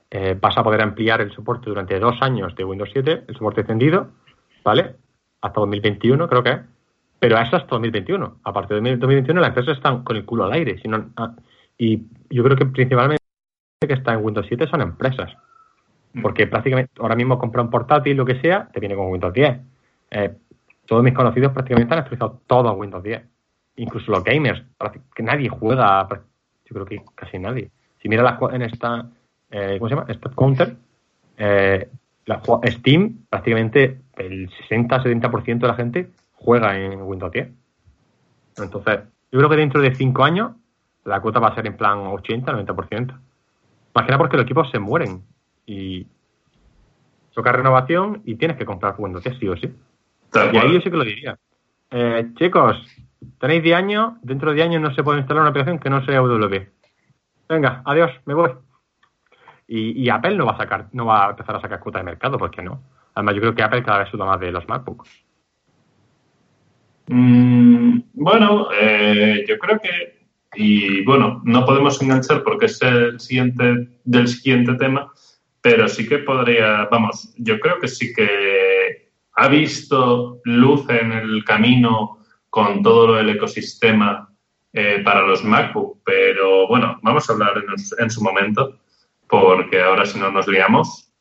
eh, 0.10 0.38
vas 0.40 0.58
a 0.58 0.64
poder 0.64 0.82
ampliar 0.82 1.20
el 1.22 1.34
soporte 1.34 1.70
durante 1.70 2.00
dos 2.00 2.22
años 2.22 2.56
de 2.56 2.64
Windows 2.64 2.90
7, 2.94 3.24
el 3.28 3.34
soporte 3.36 3.62
extendido, 3.62 4.12
¿vale? 4.64 4.96
Hasta 5.42 5.60
2021, 5.60 6.28
creo 6.30 6.44
que 6.44 6.52
es. 6.52 6.60
Pero 7.20 7.38
eso 7.40 7.56
hasta 7.56 7.70
2021. 7.70 8.40
A 8.44 8.54
partir 8.54 8.80
de 8.82 8.96
2021 8.98 9.42
las 9.42 9.50
empresas 9.50 9.78
están 9.78 10.04
con 10.04 10.16
el 10.16 10.26
culo 10.26 10.46
al 10.46 10.54
aire. 10.54 10.80
Si 10.80 10.88
no- 10.88 11.12
ah, 11.18 11.36
y 11.78 12.04
yo 12.30 12.44
creo 12.44 12.56
que 12.56 12.66
principalmente 12.68 13.18
que 13.86 13.94
está 13.94 14.14
en 14.14 14.24
Windows 14.24 14.46
7 14.48 14.68
son 14.68 14.82
empresas. 14.82 15.36
Porque 16.22 16.48
prácticamente 16.48 16.92
ahora 17.00 17.16
mismo 17.16 17.38
compra 17.38 17.62
un 17.62 17.70
portátil, 17.70 18.18
lo 18.18 18.26
que 18.26 18.40
sea, 18.42 18.68
te 18.72 18.80
viene 18.80 18.96
con 18.96 19.12
Windows 19.12 19.34
10. 19.34 19.60
Eh, 20.12 20.36
todos 20.86 21.04
mis 21.04 21.14
conocidos 21.14 21.52
prácticamente 21.52 21.94
han 21.94 22.00
actualizado 22.00 22.42
todo 22.48 22.70
a 22.70 22.74
Windows 22.74 23.04
10. 23.04 23.22
Incluso 23.78 24.12
los 24.12 24.24
gamers, 24.24 24.64
que 25.14 25.24
nadie 25.24 25.50
juega, 25.50 26.08
yo 26.10 26.74
creo 26.74 26.86
que 26.86 27.02
casi 27.14 27.38
nadie. 27.38 27.70
Si 28.02 28.10
miras 28.10 28.40
en 28.52 28.62
esta, 28.64 29.10
eh, 29.52 29.76
¿cómo 29.78 29.90
se 29.90 29.96
llama? 29.96 30.08
Esta 30.10 30.30
Counter, 30.30 30.76
eh, 31.38 31.90
la, 32.26 32.42
Steam, 32.66 33.26
prácticamente 33.30 34.02
el 34.18 34.50
60-70% 34.70 35.60
de 35.60 35.68
la 35.68 35.76
gente 35.76 36.10
juega 36.34 36.78
en 36.78 37.02
Windows 37.02 37.32
10. 37.32 37.50
Entonces, 38.58 39.00
yo 39.32 39.40
creo 39.40 39.50
que 39.50 39.56
dentro 39.58 39.82
de 39.82 39.94
5 39.94 40.24
años 40.24 40.52
la 41.06 41.22
cuota 41.22 41.40
va 41.40 41.50
a 41.50 41.56
ser 41.56 41.68
en 41.68 41.78
plan 41.78 42.00
80-90%. 42.00 43.20
Más 43.94 44.06
que 44.06 44.18
porque 44.18 44.38
los 44.38 44.46
equipos 44.46 44.70
se 44.70 44.80
mueren 44.80 45.24
y 45.68 46.08
toca 47.36 47.52
renovación 47.52 48.24
y 48.26 48.34
tienes 48.34 48.58
que 48.58 48.66
comprar 48.66 48.96
Windows 48.98 49.24
10 49.24 49.38
sí 49.38 49.48
o 49.48 49.56
sí. 49.56 49.72
y 50.34 50.58
ahí 50.58 50.74
yo 50.74 50.82
sí 50.82 50.90
que 50.90 50.98
lo 50.98 51.04
diría. 51.04 51.38
Eh, 51.92 52.32
chicos, 52.34 52.78
tenéis 53.40 53.62
10 53.62 53.78
años, 53.78 54.14
dentro 54.24 54.50
de 54.50 54.56
10 54.56 54.70
años 54.70 54.82
no 54.82 54.96
se 54.96 55.04
puede 55.04 55.20
instalar 55.20 55.42
una 55.42 55.52
aplicación 55.52 55.78
que 55.78 55.92
no 55.92 56.04
sea 56.04 56.20
WP. 56.22 56.72
Venga, 57.48 57.84
adiós, 57.86 58.12
me 58.26 58.34
voy. 58.34 58.52
Y, 59.70 60.10
Apple 60.10 60.38
no 60.38 60.46
va 60.46 60.54
a 60.54 60.58
sacar, 60.58 60.88
no 60.94 61.06
va 61.06 61.28
a 61.28 61.30
empezar 61.32 61.56
a 61.58 61.62
sacar 61.62 61.82
cuota 61.82 62.00
de 62.00 62.06
mercado, 62.06 62.38
porque 62.38 62.62
no. 62.62 62.82
Además, 63.14 63.36
yo 63.36 63.42
creo 63.42 63.56
que 63.56 63.64
Apple 63.64 63.84
cada 63.84 64.00
vez 64.00 64.10
suda 64.10 64.26
más 64.26 64.40
de 64.40 64.52
los 64.52 64.68
MacBooks. 64.68 65.10
Mm, 67.08 68.00
bueno, 68.14 68.70
eh, 68.80 69.44
yo 69.48 69.60
creo 69.60 69.80
que, 69.80 70.28
y 70.56 71.04
bueno, 71.04 71.42
no 71.44 71.66
podemos 71.66 72.02
enganchar 72.02 72.44
porque 72.44 72.68
es 72.68 72.82
el 72.82 73.20
siguiente 73.20 73.90
del 74.06 74.28
siguiente 74.28 74.74
tema, 74.76 75.12
pero 75.70 75.90
sí 75.90 76.08
que 76.08 76.20
podría, 76.20 76.86
vamos, 76.90 77.34
yo 77.36 77.60
creo 77.60 77.78
que 77.78 77.90
sí 77.90 78.14
que 78.14 79.10
ha 79.34 79.50
visto 79.50 80.40
luz 80.46 80.90
en 80.90 81.12
el 81.12 81.44
camino 81.44 82.20
con 82.50 82.82
todo 82.82 83.20
el 83.20 83.30
ecosistema 83.32 84.34
eh, 84.72 85.02
para 85.04 85.28
los 85.28 85.44
MacBook, 85.44 86.00
pero 86.06 86.70
bueno, 86.70 86.98
vamos 87.04 87.30
a 87.30 87.34
hablar 87.34 87.62
en, 88.00 88.10
su 88.10 88.24
momento, 88.24 88.80
porque 89.28 89.82
ahora 89.82 90.06
si 90.06 90.18
no 90.18 90.32
nos 90.32 90.48
liamos. 90.48 91.12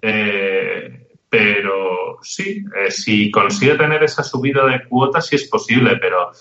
Eh, 0.00 1.06
pero 1.28 2.18
sí, 2.22 2.64
eh, 2.76 2.90
si 2.90 3.30
consigue 3.30 3.76
tener 3.76 4.02
esa 4.02 4.24
subida 4.24 4.66
de 4.66 4.84
cuotas, 4.88 5.28
sí 5.28 5.36
es 5.36 5.48
posible, 5.48 5.96
pero 5.98 6.32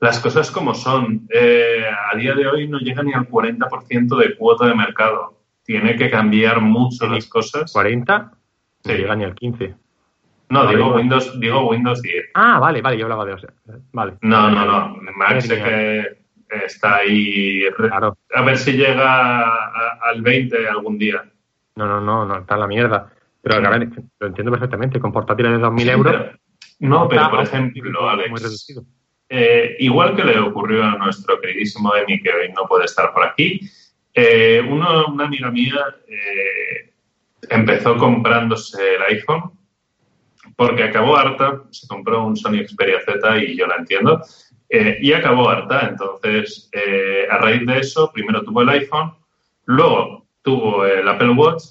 las 0.00 0.18
cosas 0.18 0.50
como 0.50 0.72
son. 0.72 1.28
a 1.30 2.16
día 2.16 2.32
de 2.34 2.46
hoy 2.46 2.68
no 2.68 2.78
llega 2.78 3.02
ni 3.02 3.12
al 3.12 3.28
40% 3.28 4.16
de 4.16 4.34
cuota 4.34 4.66
de 4.66 4.74
mercado. 4.74 5.39
Tiene 5.70 5.94
que 5.94 6.10
cambiar 6.10 6.60
mucho 6.60 7.06
las 7.06 7.28
cosas. 7.28 7.72
¿40? 7.72 8.30
No 8.86 8.92
llega 8.92 9.14
ni 9.14 9.22
al 9.22 9.36
15%. 9.36 9.76
No, 10.48 10.66
digo 10.66 10.96
Windows, 10.96 11.38
digo 11.38 11.70
Windows 11.70 12.02
10. 12.02 12.30
Ah, 12.34 12.58
vale, 12.58 12.82
vale, 12.82 12.98
yo 12.98 13.04
hablaba 13.04 13.24
de 13.24 13.36
Vale. 13.92 14.14
No, 14.22 14.50
no, 14.50 14.64
no. 14.64 14.96
Max 15.14 15.46
sé 15.46 15.62
que 15.62 16.18
está 16.64 16.96
ahí. 16.96 17.62
Claro. 17.76 18.18
A 18.34 18.42
ver 18.42 18.58
si 18.58 18.72
llega 18.72 19.44
al 20.10 20.20
20 20.22 20.68
algún 20.68 20.98
día. 20.98 21.22
No, 21.76 21.86
no, 21.86 22.00
no, 22.00 22.24
no, 22.24 22.38
está 22.38 22.54
en 22.54 22.60
la 22.60 22.66
mierda. 22.66 23.12
Pero 23.40 23.64
a 23.64 23.70
ver, 23.70 23.88
lo 24.18 24.26
entiendo 24.26 24.50
perfectamente. 24.50 24.98
Con 24.98 25.12
portátiles 25.12 25.52
de 25.52 25.58
2.000 25.58 25.90
euros. 25.92 26.26
no, 26.80 27.08
pero 27.08 27.30
por 27.30 27.42
ejemplo, 27.42 28.10
Alex. 28.10 28.74
Eh, 29.28 29.76
igual 29.78 30.16
que 30.16 30.24
le 30.24 30.36
ocurrió 30.40 30.82
a 30.82 30.98
nuestro 30.98 31.40
queridísimo 31.40 31.94
Emi, 31.94 32.20
que 32.20 32.32
hoy 32.32 32.52
no 32.52 32.64
puede 32.66 32.86
estar 32.86 33.12
por 33.12 33.22
aquí, 33.22 33.60
eh, 34.14 34.62
uno, 34.68 35.06
una 35.06 35.24
amiga 35.24 35.50
mía 35.50 35.96
eh, 36.08 36.92
empezó 37.48 37.96
comprándose 37.96 38.96
el 38.96 39.02
iPhone 39.16 39.52
porque 40.56 40.82
acabó 40.82 41.16
harta, 41.16 41.62
se 41.70 41.88
compró 41.88 42.24
un 42.26 42.36
Sony 42.36 42.66
Xperia 42.66 43.00
Z 43.00 43.38
y 43.38 43.56
yo 43.56 43.66
la 43.66 43.76
entiendo, 43.76 44.20
eh, 44.68 44.98
y 45.00 45.12
acabó 45.12 45.48
harta. 45.48 45.88
Entonces, 45.88 46.68
eh, 46.72 47.26
a 47.30 47.38
raíz 47.38 47.66
de 47.66 47.78
eso, 47.78 48.12
primero 48.12 48.42
tuvo 48.42 48.60
el 48.60 48.68
iPhone, 48.68 49.14
luego 49.64 50.26
tuvo 50.42 50.84
el 50.84 51.08
Apple 51.08 51.30
Watch, 51.30 51.62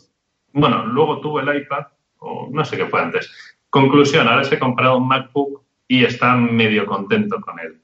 bueno, 0.54 0.86
luego 0.88 1.20
tuvo 1.22 1.40
el 1.40 1.56
iPad, 1.56 1.86
o 2.18 2.50
no 2.52 2.66
sé 2.66 2.78
qué 2.78 2.88
fue 2.88 3.02
antes. 3.02 3.32
Conclusión, 3.70 4.28
ahora 4.28 4.44
se 4.44 4.56
ha 4.56 4.60
comprado 4.60 4.98
un 4.98 5.08
MacBook 5.08 5.62
y 5.88 6.04
está 6.04 6.36
medio 6.36 6.88
contento 6.88 7.40
con 7.42 7.60
él. 7.60 7.80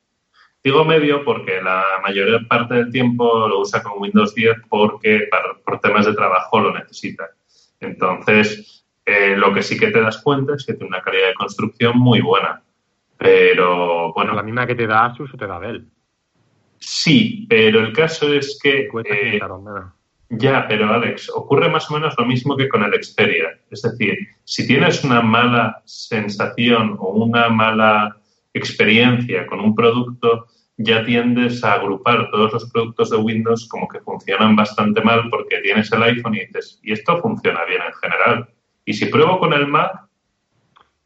Digo 0.65 0.83
medio 0.83 1.23
porque 1.23 1.61
la 1.61 1.83
mayor 2.01 2.47
parte 2.47 2.73
del 2.73 2.91
tiempo 2.91 3.47
lo 3.47 3.59
usa 3.59 3.83
con 3.83 4.01
Windows 4.01 4.33
10 4.33 4.63
porque 4.67 5.29
por 5.63 5.79
temas 5.79 6.07
de 6.07 6.15
trabajo 6.15 6.59
lo 6.59 6.73
necesita. 6.73 7.29
Entonces, 7.79 8.83
eh, 9.05 9.35
lo 9.37 9.53
que 9.53 9.61
sí 9.61 9.77
que 9.77 9.91
te 9.91 10.01
das 10.01 10.23
cuenta 10.23 10.55
es 10.55 10.65
que 10.65 10.73
tiene 10.73 10.87
una 10.87 11.03
calidad 11.03 11.27
de 11.27 11.33
construcción 11.35 11.99
muy 11.99 12.19
buena. 12.21 12.63
Pero 13.15 14.11
bueno. 14.13 14.33
La 14.33 14.41
misma 14.41 14.65
que 14.65 14.73
te 14.73 14.87
da 14.87 15.05
Asus 15.05 15.31
o 15.35 15.37
te 15.37 15.45
da 15.45 15.59
Dell. 15.59 15.87
Sí, 16.79 17.45
pero 17.47 17.81
el 17.81 17.93
caso 17.93 18.33
es 18.33 18.59
que. 18.59 18.89
Eh, 19.03 19.39
ya, 20.29 20.65
pero 20.67 20.91
Alex, 20.91 21.29
ocurre 21.29 21.69
más 21.69 21.91
o 21.91 21.93
menos 21.93 22.15
lo 22.17 22.25
mismo 22.25 22.57
que 22.57 22.69
con 22.69 22.81
el 22.81 23.03
Xperia. 23.03 23.49
Es 23.69 23.83
decir, 23.83 24.17
si 24.43 24.65
tienes 24.65 25.03
una 25.03 25.21
mala 25.21 25.83
sensación 25.85 26.97
o 26.99 27.09
una 27.09 27.49
mala 27.49 28.17
experiencia 28.55 29.45
con 29.45 29.59
un 29.59 29.75
producto, 29.75 30.47
ya 30.77 31.03
tiendes 31.03 31.63
a 31.63 31.73
agrupar 31.73 32.29
todos 32.31 32.53
los 32.53 32.71
productos 32.71 33.09
de 33.09 33.17
Windows 33.17 33.67
como 33.69 33.87
que 33.87 33.99
funcionan 33.99 34.55
bastante 34.55 35.01
mal 35.01 35.29
porque 35.29 35.61
tienes 35.61 35.91
el 35.91 36.03
iPhone 36.03 36.35
y 36.35 36.45
dices, 36.45 36.79
y 36.83 36.91
esto 36.91 37.17
funciona 37.19 37.63
bien 37.65 37.81
en 37.81 37.93
general. 37.93 38.49
Y 38.83 38.93
si 38.93 39.05
pruebo 39.05 39.39
con 39.39 39.53
el 39.53 39.67
Mac. 39.67 40.01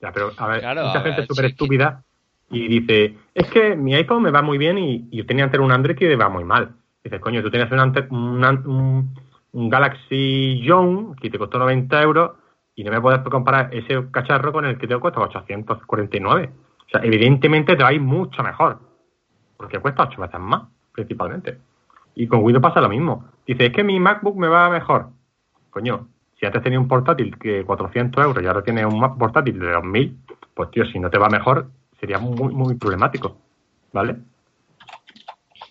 Ya, 0.02 0.12
pero 0.12 0.32
a 0.38 0.48
ver, 0.48 0.64
mucha 0.64 1.02
gente 1.02 1.26
súper 1.26 1.46
estúpida 1.46 2.04
y 2.50 2.68
dice: 2.68 3.16
Es 3.34 3.48
que 3.48 3.76
mi 3.76 3.94
iPhone 3.96 4.24
me 4.24 4.32
va 4.32 4.42
muy 4.42 4.58
bien 4.58 4.78
y, 4.78 5.08
y 5.12 5.24
tenía 5.24 5.44
antes 5.44 5.60
un 5.60 5.72
Android 5.72 5.98
que 5.98 6.08
me 6.08 6.16
va 6.16 6.30
muy 6.30 6.44
mal. 6.44 6.74
Dices, 7.04 7.20
coño, 7.20 7.42
tú 7.42 7.50
tienes 7.50 7.72
un, 7.72 9.14
un, 9.54 9.70
Galaxy 9.70 10.62
Young 10.62 11.16
que 11.20 11.30
te 11.30 11.38
costó 11.38 11.58
90 11.58 12.02
euros 12.02 12.32
y 12.76 12.84
no 12.84 12.92
me 12.92 13.02
puedes 13.02 13.22
comparar 13.22 13.74
ese 13.74 14.10
cacharro 14.12 14.52
con 14.52 14.66
el 14.66 14.78
que 14.78 14.88
te 14.88 14.98
cuesta 14.98 15.22
849. 15.22 16.50
O 16.90 16.92
sea, 16.92 17.02
evidentemente 17.04 17.76
te 17.76 17.84
va 17.84 17.90
a 17.90 17.94
ir 17.94 18.02
mucho 18.02 18.42
mejor. 18.42 18.80
Porque 19.58 19.80
cuesta 19.80 20.04
8 20.04 20.22
veces 20.22 20.40
más, 20.40 20.64
principalmente. 20.92 21.60
Y 22.16 22.28
con 22.28 22.44
Windows 22.44 22.64
pasa 22.64 22.82
lo 22.82 22.90
mismo. 22.90 23.30
Dice, 23.46 23.68
es 23.68 23.74
que 23.74 23.84
mi 23.84 24.00
MacBook 24.00 24.38
me 24.38 24.48
va 24.48 24.70
mejor. 24.70 25.10
Coño, 25.70 26.08
si 26.40 26.46
antes 26.46 26.64
tenía 26.64 26.80
un 26.80 26.88
portátil 26.88 27.38
que 27.38 27.64
400 27.64 28.24
euros 28.24 28.44
y 28.44 28.48
ahora 28.48 28.64
tiene 28.64 28.86
un 28.86 29.18
portátil 29.18 29.60
de 29.60 29.72
2000, 29.72 30.18
pues 30.54 30.72
tío, 30.72 30.86
si 30.86 31.00
no 31.00 31.10
te 31.10 31.18
va 31.18 31.30
mejor, 31.30 31.70
sería 32.00 32.18
muy, 32.18 32.54
muy 32.54 32.76
problemático. 32.76 33.38
¿Vale? 33.92 34.16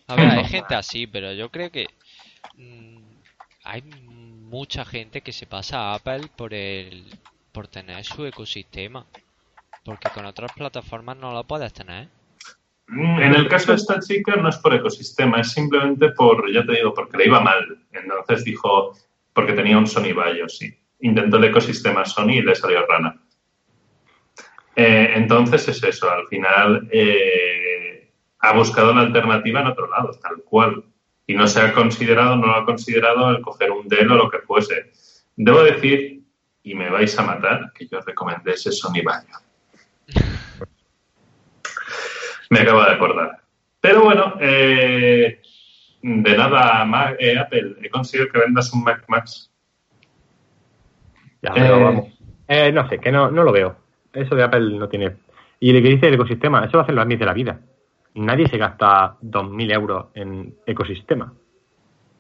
A 0.06 0.14
ver, 0.14 0.30
hay 0.30 0.44
gente 0.44 0.74
así, 0.74 1.06
pero 1.06 1.32
yo 1.32 1.50
creo 1.50 1.70
que 1.70 1.86
mm, 2.56 2.98
hay 3.64 3.82
mucha 3.82 4.84
gente 4.84 5.20
que 5.20 5.32
se 5.32 5.46
pasa 5.46 5.90
a 5.90 5.94
Apple 5.94 6.28
por 6.36 6.54
el 6.54 7.04
por 7.52 7.68
tener 7.68 8.04
su 8.04 8.24
ecosistema. 8.24 9.04
Porque 9.88 10.10
con 10.10 10.26
otras 10.26 10.52
plataformas 10.52 11.16
no 11.16 11.32
lo 11.32 11.44
puedes 11.44 11.72
tener. 11.72 12.08
Mm, 12.88 13.20
en 13.20 13.34
el 13.34 13.48
caso 13.48 13.72
de 13.72 13.78
esta 13.78 13.98
chica 14.00 14.36
no 14.36 14.50
es 14.50 14.58
por 14.58 14.74
ecosistema, 14.74 15.40
es 15.40 15.50
simplemente 15.50 16.10
por, 16.10 16.52
ya 16.52 16.62
te 16.66 16.72
digo, 16.72 16.92
porque 16.92 17.16
le 17.16 17.24
iba 17.24 17.40
mal. 17.40 17.78
Entonces 17.90 18.44
dijo, 18.44 18.92
porque 19.32 19.54
tenía 19.54 19.78
un 19.78 19.86
Sony 19.86 20.12
Vaio, 20.14 20.46
sí. 20.46 20.78
Intentó 21.00 21.38
el 21.38 21.44
ecosistema 21.44 22.04
Sony 22.04 22.32
y 22.32 22.42
le 22.42 22.54
salió 22.54 22.84
rana. 22.84 23.18
Eh, 24.76 25.12
entonces 25.14 25.66
es 25.68 25.82
eso, 25.82 26.10
al 26.10 26.28
final 26.28 26.86
eh, 26.92 28.12
ha 28.40 28.52
buscado 28.52 28.92
la 28.92 29.00
alternativa 29.00 29.62
en 29.62 29.68
otro 29.68 29.88
lado, 29.88 30.10
tal 30.20 30.42
cual. 30.44 30.84
Y 31.26 31.34
no 31.34 31.46
se 31.46 31.62
ha 31.62 31.72
considerado, 31.72 32.36
no 32.36 32.48
lo 32.48 32.56
ha 32.56 32.66
considerado 32.66 33.30
el 33.30 33.40
coger 33.40 33.70
un 33.70 33.88
Dell 33.88 34.12
o 34.12 34.16
lo 34.16 34.28
que 34.28 34.40
fuese. 34.40 34.92
Debo 35.34 35.62
decir, 35.62 36.24
y 36.62 36.74
me 36.74 36.90
vais 36.90 37.18
a 37.18 37.22
matar, 37.22 37.72
que 37.72 37.88
yo 37.88 38.00
recomendé 38.02 38.52
ese 38.52 38.70
Sony 38.70 39.02
Vaio. 39.02 39.47
me 42.50 42.60
acabo 42.60 42.82
de 42.82 42.92
acordar. 42.92 43.40
Pero 43.80 44.02
bueno, 44.02 44.34
eh, 44.40 45.40
de 46.02 46.36
nada, 46.36 46.84
Mac, 46.84 47.16
eh, 47.18 47.38
Apple, 47.38 47.76
he 47.82 47.90
conseguido 47.90 48.30
que 48.30 48.38
vendas 48.38 48.72
un 48.72 48.82
Mac 48.82 49.04
Max. 49.08 49.50
Ya, 51.42 51.52
pero 51.54 51.80
vamos. 51.80 52.06
Eh, 52.48 52.72
no 52.72 52.88
sé, 52.88 52.98
que 52.98 53.12
no, 53.12 53.30
no 53.30 53.44
lo 53.44 53.52
veo. 53.52 53.76
Eso 54.12 54.34
de 54.34 54.42
Apple 54.42 54.78
no 54.78 54.88
tiene. 54.88 55.16
Y 55.60 55.72
lo 55.72 55.82
que 55.82 55.88
dice 55.88 56.08
el 56.08 56.14
ecosistema, 56.14 56.64
eso 56.64 56.78
va 56.78 56.82
a 56.82 56.86
ser 56.86 56.94
lo 56.94 57.04
mismo 57.04 57.20
de 57.20 57.26
la 57.26 57.34
vida. 57.34 57.60
Nadie 58.14 58.48
se 58.48 58.58
gasta 58.58 59.16
2.000 59.22 59.72
euros 59.72 60.06
en 60.14 60.54
ecosistema. 60.66 61.32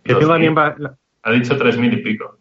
Que 0.04 0.14
tengo 0.14 0.34
Ha 0.34 1.32
dicho 1.32 1.58
3.000 1.58 1.92
y 1.92 1.96
pico. 2.02 2.38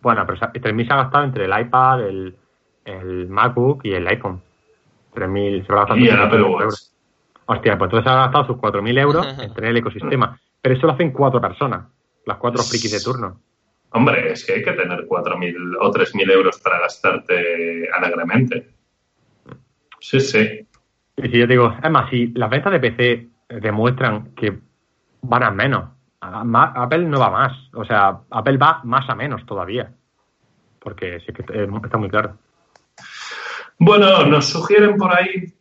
Bueno, 0.00 0.24
pero 0.26 0.38
3.000 0.38 0.86
se 0.86 0.92
ha 0.92 0.96
gastado 0.96 1.24
entre 1.24 1.44
el 1.46 1.60
iPad, 1.60 2.06
el, 2.06 2.36
el 2.84 3.28
MacBook 3.28 3.84
y 3.84 3.92
el 3.92 4.06
iPhone. 4.06 4.40
3.000 5.14 5.66
se 5.66 5.72
va 5.72 5.78
a 5.78 5.84
gastar. 5.84 5.98
Y 5.98 6.08
el 6.08 6.20
Apple 6.20 6.42
Watch. 6.42 6.89
Hostia, 7.52 7.76
pues 7.76 7.88
entonces 7.88 8.12
ha 8.12 8.14
gastado 8.14 8.46
sus 8.46 8.56
4.000 8.58 9.00
euros 9.00 9.26
en 9.42 9.52
tener 9.52 9.70
el 9.70 9.76
ecosistema. 9.78 10.38
Pero 10.62 10.76
eso 10.76 10.86
lo 10.86 10.92
hacen 10.92 11.10
cuatro 11.10 11.40
personas, 11.40 11.84
las 12.24 12.36
cuatro 12.36 12.62
frikis 12.62 12.92
de 12.92 13.00
turno. 13.00 13.40
Hombre, 13.90 14.30
es 14.30 14.46
que 14.46 14.52
hay 14.52 14.62
que 14.62 14.70
tener 14.70 15.00
4.000 15.00 15.76
o 15.80 15.90
3.000 15.90 16.30
euros 16.30 16.60
para 16.60 16.78
gastarte 16.78 17.88
alegremente. 17.92 18.70
Sí, 19.98 20.20
sí. 20.20 20.64
Y 21.16 21.22
si 21.28 21.38
yo 21.38 21.46
digo, 21.48 21.74
es 21.82 21.90
más, 21.90 22.08
si 22.08 22.28
las 22.28 22.50
ventas 22.50 22.70
de 22.70 22.78
PC 22.78 23.28
demuestran 23.60 24.32
que 24.36 24.56
van 25.22 25.42
a 25.42 25.50
menos, 25.50 25.90
Apple 26.20 27.04
no 27.06 27.18
va 27.18 27.30
más. 27.30 27.52
O 27.74 27.84
sea, 27.84 28.20
Apple 28.30 28.58
va 28.58 28.80
más 28.84 29.10
a 29.10 29.16
menos 29.16 29.44
todavía. 29.44 29.92
Porque 30.78 31.18
sí 31.26 31.32
que 31.32 31.42
está 31.42 31.98
muy 31.98 32.10
claro. 32.10 32.38
Bueno, 33.76 34.24
nos 34.26 34.50
sugieren 34.50 34.96
por 34.96 35.12
ahí 35.12 35.52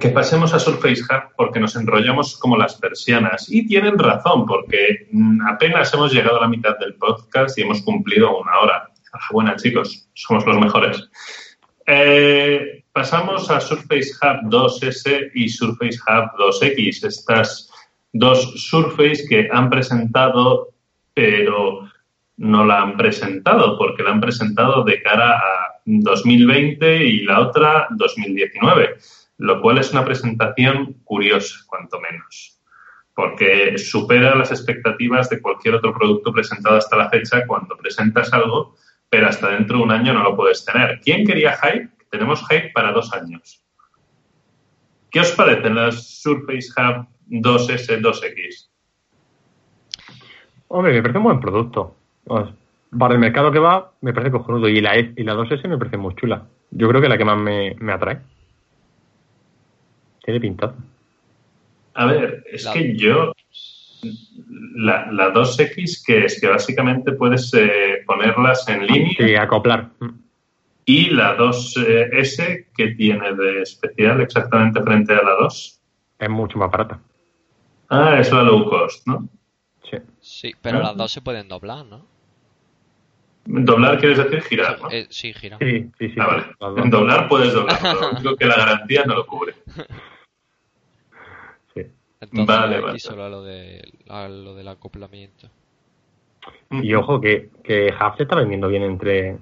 que 0.00 0.08
pasemos 0.10 0.52
a 0.52 0.58
Surface 0.58 1.02
Hub 1.02 1.32
porque 1.36 1.60
nos 1.60 1.76
enrollamos 1.76 2.36
como 2.38 2.56
las 2.56 2.74
persianas. 2.74 3.46
Y 3.50 3.66
tienen 3.66 3.98
razón, 3.98 4.46
porque 4.46 5.08
apenas 5.48 5.92
hemos 5.94 6.12
llegado 6.12 6.38
a 6.38 6.42
la 6.42 6.48
mitad 6.48 6.78
del 6.78 6.94
podcast 6.94 7.56
y 7.58 7.62
hemos 7.62 7.82
cumplido 7.82 8.38
una 8.40 8.58
hora. 8.58 8.90
Buenas, 9.30 9.62
chicos, 9.62 10.08
somos 10.14 10.44
los 10.44 10.58
mejores. 10.58 11.08
Eh, 11.86 12.84
pasamos 12.92 13.48
a 13.50 13.60
Surface 13.60 14.10
Hub 14.20 14.50
2S 14.50 15.30
y 15.34 15.48
Surface 15.48 15.98
Hub 16.08 16.36
2X, 16.38 17.06
estas 17.06 17.70
dos 18.12 18.68
Surface 18.68 19.24
que 19.28 19.48
han 19.52 19.70
presentado, 19.70 20.74
pero 21.14 21.88
no 22.38 22.64
la 22.64 22.82
han 22.82 22.96
presentado, 22.96 23.78
porque 23.78 24.02
la 24.02 24.10
han 24.10 24.20
presentado 24.20 24.82
de 24.82 25.00
cara 25.00 25.36
a 25.36 25.80
2020 25.84 27.04
y 27.04 27.20
la 27.22 27.40
otra 27.40 27.86
2019 27.90 28.96
lo 29.38 29.60
cual 29.60 29.78
es 29.78 29.92
una 29.92 30.04
presentación 30.04 30.94
curiosa, 31.04 31.64
cuanto 31.66 32.00
menos, 32.00 32.60
porque 33.14 33.78
supera 33.78 34.34
las 34.34 34.50
expectativas 34.50 35.28
de 35.30 35.40
cualquier 35.40 35.74
otro 35.74 35.92
producto 35.94 36.32
presentado 36.32 36.76
hasta 36.76 36.96
la 36.96 37.10
fecha 37.10 37.46
cuando 37.46 37.76
presentas 37.76 38.32
algo, 38.32 38.76
pero 39.08 39.28
hasta 39.28 39.50
dentro 39.50 39.78
de 39.78 39.84
un 39.84 39.90
año 39.90 40.12
no 40.12 40.22
lo 40.22 40.36
puedes 40.36 40.64
tener. 40.64 41.00
¿Quién 41.00 41.26
quería 41.26 41.56
hype? 41.56 41.90
Tenemos 42.10 42.46
hype 42.48 42.70
para 42.74 42.92
dos 42.92 43.12
años. 43.12 43.62
¿Qué 45.10 45.20
os 45.20 45.30
parecen 45.32 45.74
las 45.74 46.20
Surface 46.20 46.68
Hub 46.76 47.06
2S, 47.28 48.00
2X? 48.00 48.68
Hombre, 50.68 50.92
me 50.92 51.02
parece 51.02 51.18
un 51.18 51.24
buen 51.24 51.40
producto. 51.40 51.94
Para 52.98 53.14
el 53.14 53.20
mercado 53.20 53.52
que 53.52 53.58
va, 53.58 53.92
me 54.00 54.12
parece 54.12 54.32
cojonudo. 54.32 54.68
Y 54.68 54.80
la, 54.80 54.98
y 54.98 55.22
la 55.22 55.34
2S 55.34 55.68
me 55.68 55.78
parece 55.78 55.96
muy 55.96 56.14
chula. 56.16 56.46
Yo 56.70 56.88
creo 56.88 57.00
que 57.00 57.08
la 57.08 57.16
que 57.16 57.24
más 57.24 57.38
me, 57.38 57.76
me 57.78 57.92
atrae. 57.92 58.20
Tiene 60.26 60.40
pintado. 60.40 60.74
A 61.94 62.06
ver, 62.06 62.44
es 62.50 62.66
que 62.66 62.96
yo. 62.96 63.32
La, 64.74 65.32
2X, 65.32 66.04
que 66.04 66.26
es 66.26 66.40
que 66.40 66.48
básicamente 66.48 67.12
puedes 67.12 67.52
eh, 67.54 68.02
ponerlas 68.06 68.68
en 68.68 68.86
línea. 68.86 69.14
Sí, 69.16 69.34
acoplar. 69.34 69.90
Y 70.84 71.10
la 71.10 71.36
2S, 71.38 72.66
que 72.76 72.88
tiene 72.88 73.34
de 73.34 73.62
especial 73.62 74.20
exactamente 74.20 74.82
frente 74.82 75.14
a 75.14 75.22
la 75.22 75.32
2? 75.40 75.80
Es 76.18 76.28
mucho 76.28 76.58
más 76.58 76.70
barata. 76.70 77.00
Ah, 77.88 78.18
es 78.20 78.30
la 78.32 78.42
low 78.42 78.68
cost, 78.68 79.06
¿no? 79.06 79.28
Sí. 79.88 79.96
Sí, 80.20 80.54
pero 80.60 80.80
las 80.80 80.96
dos 80.96 81.12
se 81.12 81.22
pueden 81.22 81.48
doblar, 81.48 81.86
¿no? 81.86 82.04
Doblar 83.44 84.00
quieres 84.00 84.18
decir 84.18 84.42
girar, 84.42 84.80
¿no? 84.80 84.90
Eh, 84.90 85.06
sí, 85.08 85.32
girar. 85.32 85.60
Sí, 85.60 85.88
sí, 85.98 86.08
sí. 86.08 86.16
Ah, 86.18 86.26
vale. 86.58 86.82
En 86.82 86.90
doblar 86.90 87.28
puedes 87.28 87.52
doblar, 87.52 87.78
lo 88.22 88.36
que 88.36 88.44
la 88.44 88.56
garantía 88.56 89.04
no 89.06 89.14
lo 89.14 89.26
cubre. 89.26 89.54
vale, 92.32 92.80
vale. 92.80 92.98
solo 92.98 93.24
a 93.24 93.28
lo, 93.28 93.42
de, 93.42 93.82
lo 94.06 94.54
del 94.54 94.68
acoplamiento. 94.68 95.48
Y 96.70 96.94
ojo 96.94 97.20
que, 97.20 97.50
que 97.62 97.92
Hub 97.92 98.16
se 98.16 98.22
está 98.22 98.36
vendiendo 98.36 98.68
bien 98.68 98.82
entre, 98.82 99.38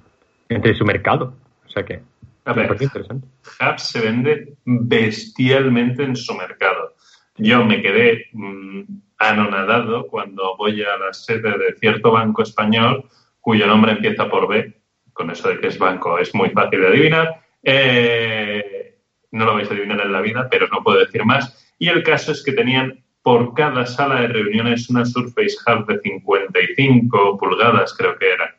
entre 0.49 0.75
su 0.75 0.85
mercado. 0.85 1.35
O 1.67 1.69
sea 1.69 1.85
que. 1.85 2.03
A 2.47 2.53
ver, 2.53 2.77
interesante. 2.81 3.27
Hub 3.61 3.79
se 3.79 4.01
vende 4.01 4.57
bestialmente 4.65 6.03
en 6.03 6.17
su 6.17 6.35
mercado. 6.35 6.95
Yo 7.37 7.65
me 7.65 7.83
quedé 7.83 8.27
mm, 8.33 8.83
anonadado 9.19 10.07
cuando 10.07 10.57
voy 10.57 10.83
a 10.83 10.97
la 10.97 11.13
sede 11.13 11.59
de 11.59 11.75
cierto 11.79 12.13
banco 12.13 12.43
español 12.43 13.09
cuyo 13.41 13.67
nombre 13.67 13.93
empieza 13.93 14.29
por 14.29 14.49
B. 14.49 14.81
Con 15.13 15.31
eso 15.31 15.49
de 15.49 15.61
que 15.61 15.69
es 15.69 15.79
banco 15.79 16.19
es 16.19 16.35
muy 16.35 16.51
fácil 16.51 16.81
de 16.81 16.89
adivinar. 16.89 17.43
Eh, 17.63 18.99
no 19.31 19.45
lo 19.45 19.55
vais 19.55 19.71
a 19.71 19.75
adivinar 19.75 20.01
en 20.01 20.13
la 20.13 20.21
vida, 20.21 20.49
pero 20.51 20.69
no 20.69 20.83
puedo 20.83 20.99
decir 20.99 21.25
más 21.25 21.64
y 21.79 21.89
el 21.89 22.03
caso 22.03 22.33
es 22.33 22.43
que 22.43 22.53
tenían 22.53 23.05
por 23.23 23.55
cada 23.55 23.87
sala 23.87 24.21
de 24.21 24.29
reuniones 24.29 24.91
una 24.91 25.05
Surface 25.05 25.57
Hub 25.67 25.87
de 25.87 25.99
55 26.01 27.39
pulgadas, 27.39 27.95
creo 27.97 28.19
que 28.19 28.31
era. 28.31 28.55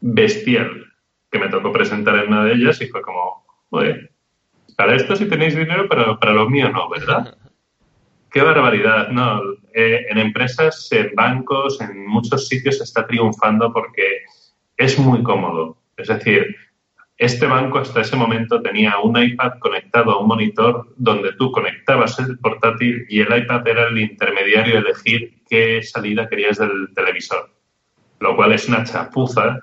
Bestial. 0.00 0.84
Que 1.30 1.38
me 1.38 1.48
tocó 1.48 1.72
presentar 1.72 2.16
en 2.16 2.28
una 2.28 2.44
de 2.44 2.52
ellas 2.52 2.80
y 2.82 2.88
fue 2.88 3.00
como, 3.00 3.44
oye, 3.70 4.10
para 4.76 4.94
esto 4.94 5.16
sí 5.16 5.26
tenéis 5.26 5.56
dinero, 5.56 5.86
pero 5.88 6.20
para 6.20 6.34
lo 6.34 6.48
mío 6.48 6.70
no, 6.70 6.88
¿verdad? 6.90 7.38
Qué 8.30 8.42
barbaridad, 8.42 9.08
¿no? 9.08 9.40
Eh, 9.72 10.06
en 10.10 10.18
empresas, 10.18 10.88
en 10.92 11.14
bancos, 11.14 11.80
en 11.80 12.06
muchos 12.06 12.48
sitios 12.48 12.80
está 12.82 13.06
triunfando 13.06 13.72
porque 13.72 14.24
es 14.76 14.98
muy 14.98 15.22
cómodo. 15.22 15.78
Es 15.96 16.08
decir, 16.08 16.54
este 17.18 17.46
banco 17.46 17.78
hasta 17.78 18.02
ese 18.02 18.14
momento 18.14 18.60
tenía 18.60 18.98
un 18.98 19.16
iPad 19.16 19.58
conectado 19.58 20.12
a 20.12 20.20
un 20.20 20.28
monitor 20.28 20.92
donde 20.96 21.32
tú 21.32 21.50
conectabas 21.50 22.18
el 22.18 22.38
portátil 22.38 23.06
y 23.08 23.20
el 23.20 23.38
iPad 23.38 23.66
era 23.66 23.88
el 23.88 23.98
intermediario 23.98 24.74
de 24.74 24.80
elegir 24.80 25.42
qué 25.48 25.82
salida 25.82 26.28
querías 26.28 26.58
del 26.58 26.92
televisor. 26.94 27.50
Lo 28.20 28.36
cual 28.36 28.52
es 28.52 28.68
una 28.68 28.84
chapuza 28.84 29.60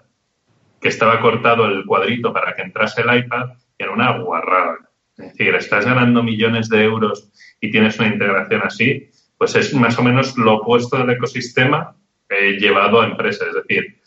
que 0.81 0.87
estaba 0.87 1.21
cortado 1.21 1.65
el 1.65 1.85
cuadrito 1.85 2.33
para 2.33 2.55
que 2.55 2.63
entrase 2.63 3.01
el 3.01 3.17
iPad 3.19 3.51
y 3.77 3.83
era 3.83 3.91
una 3.91 4.17
guarrada. 4.17 4.77
Es 5.17 5.29
decir, 5.29 5.53
estás 5.53 5.85
ganando 5.85 6.23
millones 6.23 6.69
de 6.69 6.83
euros 6.83 7.31
y 7.61 7.69
tienes 7.69 7.99
una 7.99 8.07
integración 8.07 8.61
así, 8.63 9.11
pues 9.37 9.55
es 9.55 9.73
más 9.75 9.97
o 9.99 10.03
menos 10.03 10.35
lo 10.37 10.55
opuesto 10.55 10.97
del 10.97 11.11
ecosistema 11.11 11.95
eh, 12.29 12.57
llevado 12.59 12.99
a 12.99 13.05
empresas. 13.05 13.49
Es 13.49 13.55
decir, 13.55 14.01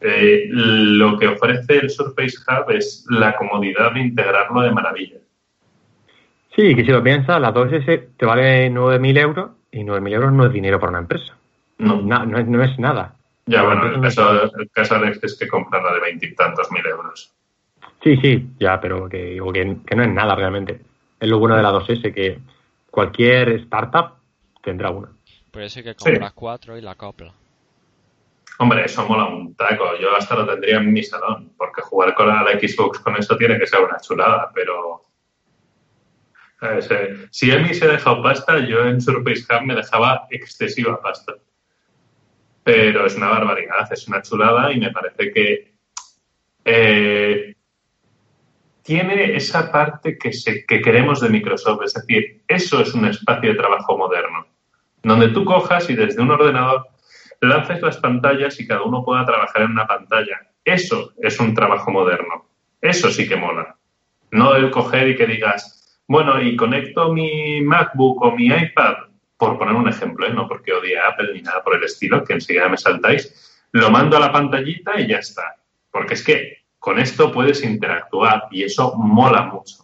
eh, 0.00 0.46
lo 0.48 1.18
que 1.18 1.28
ofrece 1.28 1.78
el 1.78 1.90
Surface 1.90 2.38
Hub 2.46 2.70
es 2.70 3.04
la 3.10 3.34
comodidad 3.36 3.92
de 3.92 4.00
integrarlo 4.00 4.60
de 4.60 4.70
maravilla. 4.70 5.18
Sí, 6.54 6.74
que 6.74 6.84
si 6.84 6.90
lo 6.90 7.02
piensas, 7.02 7.40
la 7.40 7.52
2S 7.54 8.08
te 8.16 8.26
vale 8.26 8.70
9.000 8.70 9.18
euros 9.18 9.50
y 9.70 9.84
9.000 9.84 10.12
euros 10.14 10.32
no 10.32 10.46
es 10.46 10.52
dinero 10.52 10.80
para 10.80 10.90
una 10.90 10.98
empresa. 11.00 11.36
No. 11.78 12.02
No, 12.02 12.64
es, 12.64 12.78
nada. 12.78 13.14
Ya, 13.46 13.62
bueno, 13.62 13.86
el 13.86 14.00
caso, 14.00 14.52
el 14.58 14.70
caso 14.70 15.04
es 15.04 15.38
que 15.38 15.48
compran 15.48 15.84
la 15.84 15.94
de 15.94 16.00
veintitantos 16.00 16.70
mil 16.70 16.84
euros. 16.84 17.32
Sí, 18.02 18.16
sí, 18.16 18.48
ya, 18.58 18.80
pero 18.80 19.08
que 19.08 19.24
digo 19.24 19.52
que, 19.52 19.64
no 19.64 20.02
es 20.02 20.08
nada 20.08 20.34
realmente. 20.34 20.80
Es 21.18 21.28
lo 21.28 21.38
bueno 21.38 21.56
de 21.56 21.62
la 21.62 21.72
2S, 21.72 22.12
que 22.12 22.38
cualquier 22.90 23.50
startup 23.60 24.14
tendrá 24.62 24.90
una. 24.90 25.08
Por 25.50 25.62
eso 25.62 25.78
hay 25.78 25.84
que 25.84 25.94
comprar 25.94 26.32
cuatro 26.34 26.76
y 26.76 26.82
la 26.82 26.94
copla. 26.94 27.32
Hombre, 28.60 28.84
eso 28.84 29.06
mola 29.06 29.26
un 29.26 29.54
taco. 29.54 29.96
Yo 30.00 30.16
hasta 30.16 30.34
lo 30.34 30.46
tendría 30.46 30.78
en 30.78 30.92
mi 30.92 31.02
salón, 31.02 31.52
porque 31.56 31.80
jugar 31.80 32.14
con 32.14 32.26
la, 32.26 32.44
Xbox 32.60 32.98
con 32.98 33.16
eso 33.16 33.36
tiene 33.36 33.58
que 33.58 33.66
ser 33.66 33.80
una 33.80 33.98
chulada, 34.00 34.50
pero... 34.52 35.04
Eh, 36.60 37.28
si 37.30 37.52
a 37.52 37.60
mí 37.60 37.72
se 37.72 37.84
ha 37.84 37.92
dejado 37.92 38.20
pasta, 38.20 38.58
yo 38.58 38.84
en 38.84 39.00
Surface 39.00 39.44
Hub 39.48 39.64
me 39.64 39.76
dejaba 39.76 40.26
excesiva 40.30 41.00
pasta. 41.00 41.34
Pero 42.64 43.06
es 43.06 43.14
una 43.16 43.28
barbaridad, 43.28 43.92
es 43.92 44.08
una 44.08 44.22
chulada 44.22 44.72
y 44.72 44.80
me 44.80 44.90
parece 44.90 45.32
que 45.32 45.74
eh, 46.64 47.54
tiene 48.82 49.36
esa 49.36 49.70
parte 49.70 50.18
que 50.18 50.80
queremos 50.82 51.20
de 51.20 51.28
Microsoft. 51.28 51.84
Es 51.84 51.94
decir, 51.94 52.42
eso 52.48 52.80
es 52.80 52.92
un 52.92 53.04
espacio 53.04 53.50
de 53.50 53.56
trabajo 53.56 53.96
moderno, 53.96 54.48
donde 55.04 55.28
tú 55.28 55.44
cojas 55.44 55.88
y 55.90 55.94
desde 55.94 56.20
un 56.20 56.32
ordenador 56.32 56.88
lances 57.40 57.80
las 57.82 57.98
pantallas 57.98 58.58
y 58.60 58.66
cada 58.66 58.82
uno 58.82 59.04
pueda 59.04 59.24
trabajar 59.24 59.62
en 59.62 59.72
una 59.72 59.86
pantalla. 59.86 60.40
Eso 60.64 61.12
es 61.18 61.38
un 61.40 61.54
trabajo 61.54 61.90
moderno. 61.90 62.46
Eso 62.80 63.10
sí 63.10 63.28
que 63.28 63.36
mola. 63.36 63.76
No 64.30 64.54
el 64.54 64.70
coger 64.70 65.08
y 65.08 65.16
que 65.16 65.26
digas, 65.26 66.00
bueno, 66.06 66.40
y 66.40 66.56
conecto 66.56 67.12
mi 67.12 67.60
MacBook 67.60 68.22
o 68.22 68.32
mi 68.32 68.46
iPad, 68.46 68.94
por 69.36 69.58
poner 69.58 69.74
un 69.74 69.88
ejemplo, 69.88 70.26
¿eh? 70.26 70.32
no 70.32 70.48
porque 70.48 70.72
odie 70.72 70.98
Apple 70.98 71.30
ni 71.34 71.42
nada 71.42 71.62
por 71.62 71.76
el 71.76 71.84
estilo, 71.84 72.24
que 72.24 72.34
enseguida 72.34 72.68
me 72.68 72.76
saltáis, 72.76 73.62
lo 73.72 73.90
mando 73.90 74.16
a 74.16 74.20
la 74.20 74.32
pantallita 74.32 75.00
y 75.00 75.06
ya 75.06 75.18
está. 75.18 75.56
Porque 75.90 76.14
es 76.14 76.24
que 76.24 76.58
con 76.78 76.98
esto 76.98 77.32
puedes 77.32 77.62
interactuar 77.62 78.44
y 78.50 78.64
eso 78.64 78.94
mola 78.96 79.42
mucho. 79.42 79.76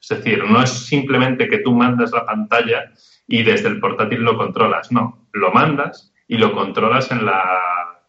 Es 0.00 0.08
decir, 0.08 0.44
no 0.44 0.62
es 0.62 0.70
simplemente 0.70 1.48
que 1.48 1.58
tú 1.58 1.72
mandas 1.72 2.10
la 2.10 2.26
pantalla 2.26 2.92
y 3.28 3.42
desde 3.42 3.68
el 3.68 3.78
portátil 3.78 4.20
lo 4.22 4.36
controlas, 4.36 4.90
no, 4.90 5.28
lo 5.32 5.52
mandas 5.52 6.11
y 6.32 6.38
lo 6.38 6.54
controlas 6.54 7.10
en 7.10 7.26
la, 7.26 8.00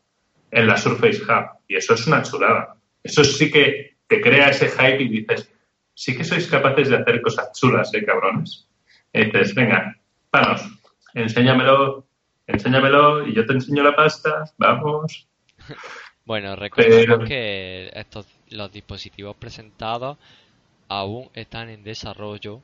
en 0.49 0.65
la 0.65 0.77
Surface 0.77 1.21
Hub. 1.23 1.59
Y 1.67 1.75
eso 1.75 1.93
es 1.93 2.07
una 2.07 2.23
chulada. 2.23 2.77
Eso 3.03 3.21
sí 3.21 3.51
que 3.51 3.97
te 4.07 4.21
crea 4.21 4.47
ese 4.47 4.69
hype 4.69 5.03
y 5.03 5.09
dices, 5.09 5.51
sí 5.93 6.15
que 6.15 6.23
sois 6.23 6.47
capaces 6.47 6.87
de 6.87 6.95
hacer 6.95 7.21
cosas 7.21 7.51
chulas, 7.51 7.93
¿eh, 7.93 8.05
cabrones? 8.05 8.69
Y 9.11 9.25
dices, 9.25 9.53
venga, 9.53 9.97
vamos, 10.31 10.61
enséñamelo, 11.13 12.07
enséñamelo 12.47 13.27
y 13.27 13.35
yo 13.35 13.45
te 13.45 13.53
enseño 13.53 13.83
la 13.83 13.95
pasta, 13.95 14.45
vamos. 14.57 15.27
Bueno, 16.25 16.55
recordemos 16.55 17.27
que 17.27 17.91
estos 17.93 18.25
los 18.47 18.71
dispositivos 18.71 19.35
presentados 19.35 20.17
aún 20.87 21.29
están 21.33 21.67
en 21.67 21.83
desarrollo 21.83 22.61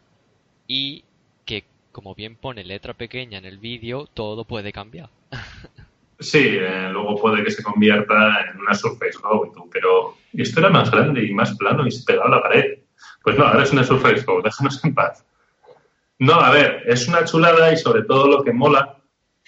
y 0.65 1.03
que, 1.43 1.65
como 1.91 2.15
bien 2.15 2.37
pone 2.37 2.63
letra 2.63 2.93
pequeña 2.93 3.37
en 3.37 3.43
el 3.43 3.57
vídeo, 3.57 4.05
todo 4.13 4.45
puede 4.45 4.71
cambiar. 4.71 5.09
Sí, 6.19 6.57
eh, 6.59 6.89
luego 6.91 7.15
puede 7.15 7.43
que 7.43 7.51
se 7.51 7.63
convierta 7.63 8.41
en 8.51 8.59
una 8.59 8.73
Surface 8.73 9.17
Go, 9.21 9.69
pero 9.71 10.15
esto 10.33 10.59
era 10.59 10.69
más 10.69 10.91
grande 10.91 11.23
y 11.23 11.33
más 11.33 11.55
plano 11.57 11.87
y 11.87 11.91
se 11.91 12.03
pegaba 12.03 12.27
a 12.27 12.35
la 12.35 12.41
pared. 12.41 12.79
Pues 13.23 13.37
no, 13.37 13.45
ahora 13.45 13.63
es 13.63 13.71
una 13.71 13.85
Surface 13.85 14.25
Go, 14.25 14.41
déjanos 14.41 14.83
en 14.83 14.93
paz. 14.93 15.25
No, 16.19 16.33
a 16.33 16.51
ver, 16.51 16.83
es 16.85 17.07
una 17.07 17.23
chulada 17.23 17.71
y 17.71 17.77
sobre 17.77 18.03
todo 18.03 18.27
lo 18.27 18.43
que 18.43 18.51
mola 18.51 18.97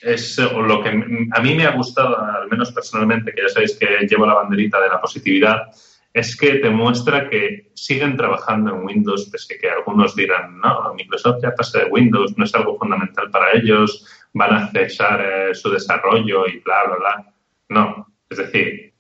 es 0.02 0.40
o 0.40 0.62
lo 0.62 0.82
que 0.82 0.90
a 0.90 1.42
mí 1.42 1.56
me 1.56 1.66
ha 1.66 1.76
gustado, 1.76 2.18
al 2.18 2.48
menos 2.50 2.72
personalmente, 2.72 3.34
que 3.34 3.42
ya 3.42 3.50
sabéis 3.50 3.78
que 3.78 4.08
llevo 4.08 4.26
la 4.26 4.36
banderita 4.36 4.80
de 4.80 4.88
la 4.88 5.02
positividad, 5.02 5.72
es 6.14 6.36
que 6.36 6.56
te 6.56 6.70
muestra 6.70 7.30
que 7.30 7.72
siguen 7.74 8.18
trabajando 8.18 8.74
en 8.74 8.86
Windows, 8.86 9.30
pese 9.30 9.58
que 9.58 9.70
algunos 9.70 10.16
dirán, 10.16 10.60
no, 10.60 10.94
Microsoft 10.96 11.42
ya 11.42 11.54
pasa 11.54 11.80
de 11.80 11.86
Windows, 11.86 12.38
no 12.38 12.46
es 12.46 12.56
algo 12.56 12.78
fundamental 12.78 13.30
para 13.30 13.52
ellos, 13.54 14.06
van 14.34 14.54
a 14.54 14.72
cesar 14.72 15.22
eh, 15.22 15.56
su 15.56 15.70
desarrollo 15.70 16.48
y 16.48 16.60
bla, 16.60 16.84
bla, 16.86 16.96
bla. 16.96 17.34
No, 17.70 18.08
es 18.30 18.38
decir, 18.38 18.94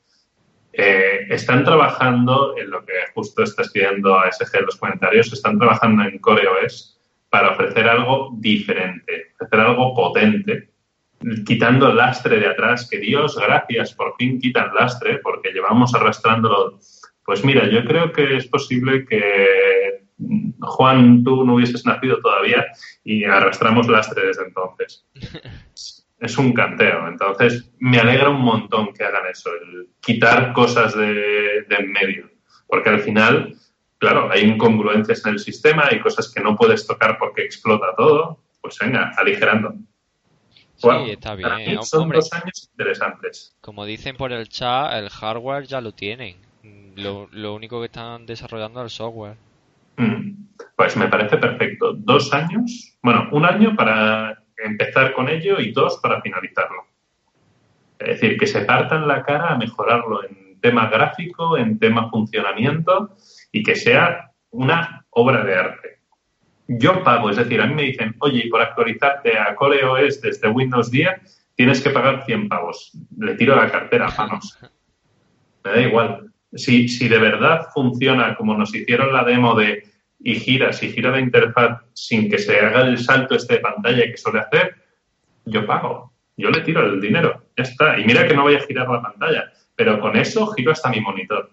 eh, 0.73 1.27
están 1.29 1.63
trabajando 1.63 2.57
en 2.57 2.69
lo 2.69 2.86
que 2.86 2.93
justo 3.13 3.43
está 3.43 3.63
escribiendo 3.63 4.17
ASG 4.17 4.57
en 4.57 4.65
los 4.65 4.77
comentarios, 4.77 5.32
están 5.34 5.57
trabajando 5.57 6.03
en 6.03 6.17
CoreOS 6.19 6.99
para 7.29 7.51
ofrecer 7.51 7.88
algo 7.88 8.32
diferente, 8.38 9.32
ofrecer 9.36 9.59
algo 9.59 9.93
potente, 9.93 10.69
quitando 11.45 11.89
el 11.89 11.97
lastre 11.97 12.39
de 12.39 12.47
atrás, 12.47 12.88
que 12.89 12.99
Dios, 12.99 13.38
gracias, 13.38 13.93
por 13.93 14.15
fin 14.17 14.39
quitan 14.39 14.73
lastre, 14.73 15.19
porque 15.19 15.51
llevamos 15.51 15.93
arrastrándolo. 15.93 16.79
Pues 17.25 17.45
mira, 17.45 17.69
yo 17.69 17.86
creo 17.86 18.11
que 18.11 18.38
es 18.38 18.47
posible 18.47 19.05
que 19.05 19.70
Juan, 20.59 21.24
tú 21.24 21.43
no 21.43 21.55
hubieses 21.55 21.86
nacido 21.86 22.19
todavía 22.22 22.65
y 23.03 23.24
arrastramos 23.24 23.88
lastre 23.88 24.28
desde 24.28 24.45
entonces. 24.45 25.05
Es 26.19 26.38
un 26.38 26.53
canteo. 26.53 27.07
Entonces, 27.07 27.72
me 27.80 27.97
alegra 27.97 28.30
un 28.30 28.41
montón 28.41 28.93
que 28.93 29.03
hagan 29.03 29.24
eso, 29.32 29.49
el 29.55 29.88
quitar 30.01 30.53
cosas 30.53 30.95
de, 30.95 31.65
en 31.67 31.91
medio. 31.91 32.30
Porque 32.67 32.89
al 32.89 32.99
final, 32.99 33.55
claro, 33.97 34.30
hay 34.32 34.41
incongruencias 34.43 35.26
en 35.26 35.32
el 35.32 35.39
sistema, 35.39 35.88
hay 35.89 35.99
cosas 35.99 36.32
que 36.32 36.39
no 36.39 36.55
puedes 36.55 36.86
tocar 36.86 37.17
porque 37.17 37.41
explota 37.41 37.95
todo. 37.97 38.38
Pues 38.61 38.78
venga, 38.78 39.11
aligerando. 39.17 39.74
Sí, 40.76 40.88
está 41.09 41.34
bien. 41.34 41.82
Son 41.82 42.07
dos 42.09 42.32
años 42.34 42.69
interesantes. 42.72 43.57
Como 43.59 43.88
dicen 43.88 44.15
por 44.15 44.32
el 44.32 44.47
chat, 44.47 44.93
el 44.93 45.09
hardware 45.09 45.65
ya 45.65 45.82
lo 45.82 45.91
tienen. 45.91 46.38
Lo, 46.95 47.30
lo 47.32 47.55
único 47.55 47.80
que 47.80 47.88
están 47.88 48.28
desarrollando 48.28 48.82
es 48.82 48.84
el 48.86 48.89
software. 48.91 49.38
Mm. 50.01 50.47
Pues 50.75 50.97
me 50.97 51.07
parece 51.07 51.37
perfecto. 51.37 51.93
Dos 51.93 52.33
años, 52.33 52.97
bueno, 53.01 53.29
un 53.31 53.45
año 53.45 53.75
para 53.75 54.43
empezar 54.57 55.13
con 55.13 55.29
ello 55.29 55.59
y 55.59 55.71
dos 55.71 55.99
para 56.01 56.21
finalizarlo. 56.21 56.87
Es 57.99 58.19
decir, 58.19 58.37
que 58.37 58.47
se 58.47 58.61
partan 58.61 59.07
la 59.07 59.23
cara 59.23 59.49
a 59.49 59.57
mejorarlo 59.57 60.23
en 60.23 60.59
tema 60.59 60.87
gráfico, 60.89 61.57
en 61.57 61.77
tema 61.79 62.09
funcionamiento 62.09 63.15
y 63.51 63.63
que 63.63 63.75
sea 63.75 64.31
una 64.51 65.05
obra 65.11 65.43
de 65.43 65.55
arte. 65.55 65.99
Yo 66.67 67.03
pago, 67.03 67.29
es 67.29 67.37
decir, 67.37 67.61
a 67.61 67.67
mí 67.67 67.73
me 67.73 67.83
dicen, 67.83 68.15
oye, 68.19 68.47
por 68.49 68.61
actualizarte 68.61 69.37
a 69.37 69.55
CoreOS 69.55 70.21
desde 70.21 70.47
Windows 70.47 70.89
10 70.89 71.53
tienes 71.55 71.81
que 71.81 71.89
pagar 71.89 72.23
100 72.25 72.49
pavos. 72.49 72.91
Le 73.17 73.35
tiro 73.35 73.55
la 73.55 73.69
cartera 73.69 74.07
a 74.07 74.15
manos. 74.15 74.57
Me 75.63 75.71
da 75.71 75.81
igual. 75.81 76.31
Si, 76.53 76.87
si 76.87 77.07
de 77.07 77.19
verdad 77.19 77.67
funciona 77.73 78.35
como 78.35 78.57
nos 78.57 78.73
hicieron 78.73 79.13
la 79.13 79.23
demo 79.23 79.55
de 79.55 79.90
y 80.24 80.36
gira, 80.36 80.72
si 80.72 80.91
gira 80.91 81.11
la 81.11 81.19
interfaz 81.19 81.82
sin 81.93 82.30
que 82.30 82.38
se 82.38 82.59
haga 82.59 82.82
el 82.82 82.97
salto 82.97 83.36
este 83.36 83.55
de 83.55 83.59
pantalla 83.59 84.03
que 84.03 84.17
suele 84.17 84.39
hacer, 84.39 84.76
yo 85.45 85.65
pago. 85.65 86.13
Yo 86.38 86.49
le 86.49 86.61
tiro 86.61 86.86
el 86.86 87.01
dinero. 87.01 87.43
Ya 87.57 87.63
está. 87.63 87.99
Y 87.99 88.05
mira 88.05 88.28
que 88.28 88.34
no 88.34 88.43
voy 88.43 88.55
a 88.55 88.61
girar 88.61 88.88
la 88.89 89.01
pantalla. 89.01 89.51
Pero 89.76 89.99
con 89.99 90.15
eso 90.15 90.47
giro 90.53 90.72
hasta 90.72 90.89
mi 90.89 91.01
monitor. 91.01 91.51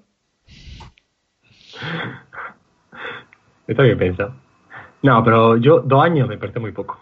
Está 3.66 3.82
bien 3.82 3.98
pensado. 3.98 4.34
No, 5.02 5.22
pero 5.22 5.56
yo 5.56 5.80
dos 5.80 6.02
años 6.02 6.28
me 6.28 6.38
parece 6.38 6.58
muy 6.58 6.72
poco. 6.72 7.00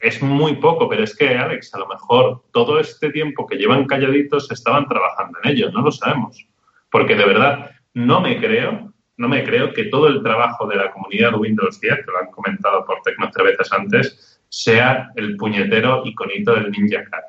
Es 0.00 0.20
muy 0.22 0.56
poco, 0.56 0.88
pero 0.88 1.04
es 1.04 1.16
que, 1.16 1.28
Alex, 1.36 1.74
a 1.74 1.78
lo 1.78 1.86
mejor 1.86 2.42
todo 2.52 2.80
este 2.80 3.10
tiempo 3.10 3.46
que 3.46 3.56
llevan 3.56 3.86
calladitos 3.86 4.50
estaban 4.50 4.88
trabajando 4.88 5.38
en 5.42 5.50
ello, 5.50 5.70
no 5.70 5.82
lo 5.82 5.92
sabemos. 5.92 6.44
Porque 6.90 7.14
de 7.14 7.24
verdad, 7.24 7.70
no 7.94 8.20
me 8.20 8.38
creo 8.38 8.91
no 9.22 9.28
me 9.28 9.44
creo 9.44 9.72
que 9.72 9.84
todo 9.84 10.08
el 10.08 10.20
trabajo 10.20 10.66
de 10.66 10.74
la 10.74 10.90
comunidad 10.90 11.38
Windows 11.38 11.80
10, 11.80 11.94
que 12.04 12.10
lo 12.10 12.18
han 12.18 12.32
comentado 12.32 12.84
por 12.84 13.00
veces 13.44 13.72
antes, 13.72 14.40
sea 14.48 15.12
el 15.14 15.36
puñetero 15.36 16.02
iconito 16.04 16.52
del 16.56 16.72
Ninja 16.72 17.04
Cat. 17.04 17.26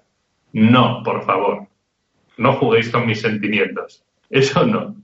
No, 0.53 1.03
por 1.03 1.23
favor. 1.23 1.67
No 2.37 2.53
juguéis 2.53 2.89
con 2.89 3.05
mis 3.05 3.21
sentimientos. 3.21 4.03
Eso 4.27 4.65
no. 4.65 4.95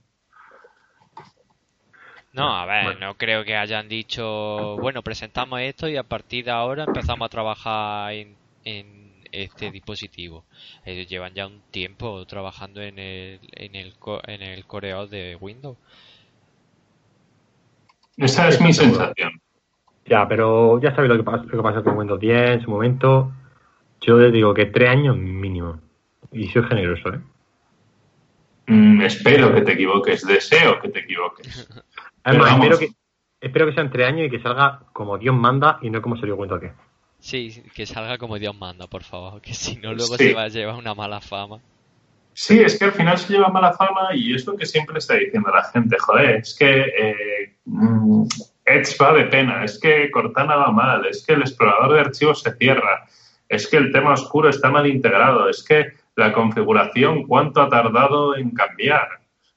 No, 2.32 2.56
a 2.56 2.66
ver, 2.66 2.98
no 2.98 3.16
creo 3.16 3.44
que 3.44 3.54
hayan 3.54 3.88
dicho, 3.88 4.76
bueno, 4.78 5.02
presentamos 5.02 5.60
esto 5.60 5.88
y 5.88 5.96
a 5.96 6.02
partir 6.02 6.46
de 6.46 6.50
ahora 6.50 6.84
empezamos 6.88 7.26
a 7.26 7.28
trabajar 7.28 8.14
en, 8.14 8.34
en 8.64 9.12
este 9.30 9.70
dispositivo. 9.70 10.44
Ellos 10.84 11.08
llevan 11.08 11.34
ya 11.34 11.46
un 11.46 11.60
tiempo 11.70 12.26
trabajando 12.26 12.82
en 12.82 12.98
el, 12.98 13.38
en 13.52 13.76
el, 13.76 13.94
en 14.26 14.42
el 14.42 14.66
coreo 14.66 15.06
de 15.06 15.36
Windows. 15.36 15.76
Esa 18.20 18.48
es 18.48 18.60
mi 18.60 18.72
sensación. 18.72 19.40
Ya, 20.04 20.28
pero 20.28 20.80
ya 20.80 20.94
sabéis 20.94 21.10
lo 21.10 21.16
que 21.16 21.22
pasa, 21.22 21.44
lo 21.44 21.56
que 21.56 21.62
pasa 21.62 21.82
con 21.82 21.96
Windows 21.96 22.20
10 22.20 22.50
en 22.50 22.62
su 22.62 22.70
momento. 22.70 23.32
Yo 24.00 24.18
les 24.18 24.32
digo 24.32 24.52
que 24.54 24.66
tres 24.66 24.90
años 24.90 25.16
mínimo. 25.16 25.80
Y 26.32 26.48
soy 26.48 26.62
generoso, 26.64 27.14
¿eh? 27.14 27.20
Mm, 28.66 29.02
espero 29.02 29.52
que 29.54 29.62
te 29.62 29.72
equivoques, 29.72 30.26
deseo 30.26 30.80
que 30.80 30.90
te 30.90 31.00
equivoques. 31.00 31.68
Además, 32.24 32.52
espero 32.52 32.78
que, 32.78 32.88
espero 33.40 33.66
que 33.66 33.72
sean 33.72 33.90
tres 33.90 34.06
años 34.06 34.26
y 34.26 34.30
que 34.30 34.40
salga 34.40 34.82
como 34.92 35.18
Dios 35.18 35.34
manda 35.34 35.78
y 35.82 35.90
no 35.90 36.02
como 36.02 36.16
salió 36.16 36.36
Windows 36.36 36.60
10. 36.60 36.72
Sí, 37.18 37.62
que 37.74 37.86
salga 37.86 38.18
como 38.18 38.38
Dios 38.38 38.56
manda, 38.56 38.86
por 38.86 39.02
favor, 39.02 39.40
que 39.40 39.54
si 39.54 39.76
no 39.76 39.92
luego 39.92 40.16
se 40.16 40.34
va 40.34 40.44
a 40.44 40.48
llevar 40.48 40.76
una 40.76 40.94
mala 40.94 41.20
fama. 41.20 41.60
Sí, 42.32 42.60
es 42.60 42.78
que 42.78 42.84
al 42.84 42.92
final 42.92 43.18
se 43.18 43.32
lleva 43.32 43.48
mala 43.48 43.72
fama 43.72 44.14
y 44.14 44.34
es 44.34 44.46
lo 44.46 44.56
que 44.56 44.66
siempre 44.66 44.98
está 44.98 45.14
diciendo 45.14 45.50
la 45.50 45.64
gente. 45.64 45.96
Joder, 45.98 46.36
es 46.36 46.54
que 46.56 46.80
eh, 46.80 47.39
mm, 47.70 48.26
Edge 48.66 48.96
va 49.00 49.12
de 49.14 49.24
pena, 49.24 49.64
es 49.64 49.78
que 49.80 50.10
Cortana 50.10 50.56
va 50.56 50.70
mal, 50.70 51.06
es 51.06 51.24
que 51.24 51.34
el 51.34 51.40
explorador 51.40 51.94
de 51.94 52.00
archivos 52.00 52.42
se 52.42 52.54
cierra, 52.56 53.06
es 53.48 53.68
que 53.68 53.76
el 53.76 53.92
tema 53.92 54.12
oscuro 54.12 54.48
está 54.48 54.70
mal 54.70 54.86
integrado, 54.86 55.48
es 55.48 55.64
que 55.64 55.92
la 56.16 56.32
configuración, 56.32 57.24
¿cuánto 57.24 57.62
ha 57.62 57.68
tardado 57.68 58.36
en 58.36 58.50
cambiar? 58.50 59.08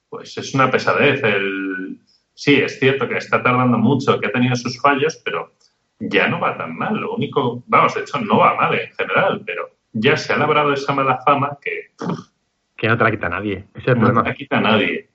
Pues 0.10 0.38
es 0.38 0.54
una 0.54 0.72
pesadez. 0.72 1.24
El... 1.24 2.00
Sí, 2.34 2.56
es 2.56 2.80
cierto 2.80 3.08
que 3.08 3.18
está 3.18 3.44
tardando 3.44 3.78
mucho, 3.78 4.20
que 4.20 4.28
ha 4.28 4.32
tenido 4.32 4.56
sus 4.56 4.80
fallos, 4.80 5.22
pero 5.24 5.54
ya 6.00 6.28
no 6.28 6.40
va 6.40 6.58
tan 6.58 6.76
mal. 6.76 6.96
Lo 6.96 7.14
único, 7.14 7.64
vamos, 7.68 7.94
de 7.96 8.02
hecho, 8.02 8.20
no 8.20 8.38
va 8.38 8.56
mal 8.56 8.74
en 8.74 8.92
general, 8.94 9.44
pero 9.46 9.70
ya 9.92 10.18
se 10.18 10.34
ha 10.34 10.38
labrado 10.38 10.74
esa 10.74 10.94
mala 10.94 11.20
fama 11.24 11.58
que 11.62 11.92
que 12.84 12.90
no 12.90 12.98
te 12.98 13.04
la 13.06 13.12
quita 13.12 13.30
nadie. 13.30 13.66
no 13.96 14.24
te 14.24 14.30
la 14.30 14.36
quita 14.36 14.60
nadie. 14.60 15.08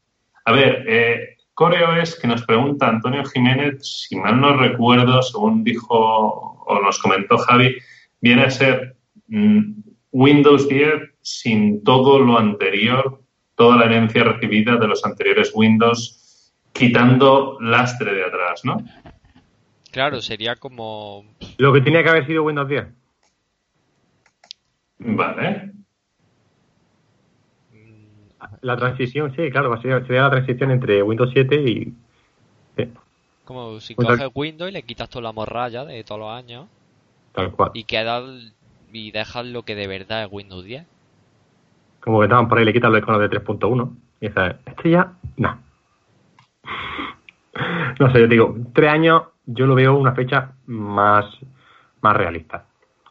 A 0.46 0.52
ver, 0.52 0.84
eh, 0.88 1.36
Coreo 1.58 2.00
es 2.00 2.14
que 2.14 2.28
nos 2.28 2.44
pregunta 2.44 2.86
Antonio 2.86 3.24
Jiménez, 3.24 3.84
si 4.06 4.14
mal 4.14 4.40
no 4.40 4.56
recuerdo, 4.56 5.20
según 5.22 5.64
dijo 5.64 6.54
o 6.64 6.80
nos 6.80 7.00
comentó 7.00 7.36
Javi, 7.36 7.76
viene 8.20 8.44
a 8.44 8.50
ser 8.50 8.96
mm, 9.26 9.72
Windows 10.12 10.68
10 10.68 11.14
sin 11.20 11.82
todo 11.82 12.20
lo 12.20 12.38
anterior, 12.38 13.20
toda 13.56 13.76
la 13.76 13.86
herencia 13.86 14.22
recibida 14.22 14.76
de 14.76 14.86
los 14.86 15.04
anteriores 15.04 15.50
Windows, 15.52 16.54
quitando 16.72 17.58
lastre 17.60 18.14
de 18.14 18.24
atrás, 18.24 18.64
¿no? 18.64 18.76
Claro, 19.90 20.20
sería 20.20 20.54
como... 20.54 21.24
Lo 21.56 21.72
que 21.72 21.80
tenía 21.80 22.04
que 22.04 22.10
haber 22.10 22.26
sido 22.28 22.44
Windows 22.44 22.68
10. 22.68 22.86
Vale. 24.98 25.72
La 28.60 28.76
transición, 28.76 29.34
sí, 29.34 29.50
claro, 29.50 29.80
sería, 29.80 30.22
la 30.22 30.30
transición 30.30 30.70
entre 30.70 31.02
Windows 31.02 31.30
7 31.32 31.56
y... 31.56 31.94
Como 33.44 33.80
si 33.80 33.94
coges 33.94 34.28
Windows 34.34 34.70
y 34.70 34.74
le 34.74 34.82
quitas 34.82 35.08
toda 35.08 35.22
la 35.22 35.32
morralla 35.32 35.84
de 35.84 36.04
todos 36.04 36.20
los 36.20 36.30
años. 36.30 36.66
Tal 37.32 37.50
cual. 37.52 37.70
Y 37.72 37.84
queda 37.84 38.22
y 38.92 39.10
dejas 39.10 39.46
lo 39.46 39.62
que 39.62 39.74
de 39.74 39.86
verdad 39.86 40.24
es 40.24 40.28
Windows 40.30 40.64
10. 40.64 40.86
Como 42.00 42.20
que 42.20 42.24
estaban 42.26 42.48
por 42.48 42.58
ahí, 42.58 42.64
le 42.64 42.72
quitas 42.72 42.90
los 42.90 43.00
iconos 43.00 43.20
de 43.20 43.30
3.1 43.30 43.90
y 44.20 44.28
dices, 44.28 44.56
este 44.66 44.90
ya, 44.90 45.12
no. 45.36 45.58
no 47.98 48.12
sé, 48.12 48.20
yo 48.20 48.26
digo, 48.26 48.56
tres 48.72 48.90
años 48.90 49.22
yo 49.46 49.66
lo 49.66 49.74
veo 49.74 49.96
una 49.96 50.12
fecha 50.12 50.52
más, 50.66 51.24
más 52.00 52.16
realista. 52.16 52.66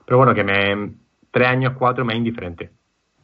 Pero 0.06 0.18
bueno, 0.18 0.34
que 0.34 0.44
me 0.44 0.94
tres 1.32 1.48
años, 1.48 1.74
cuatro 1.78 2.06
me 2.06 2.14
es 2.14 2.18
indiferente, 2.18 2.72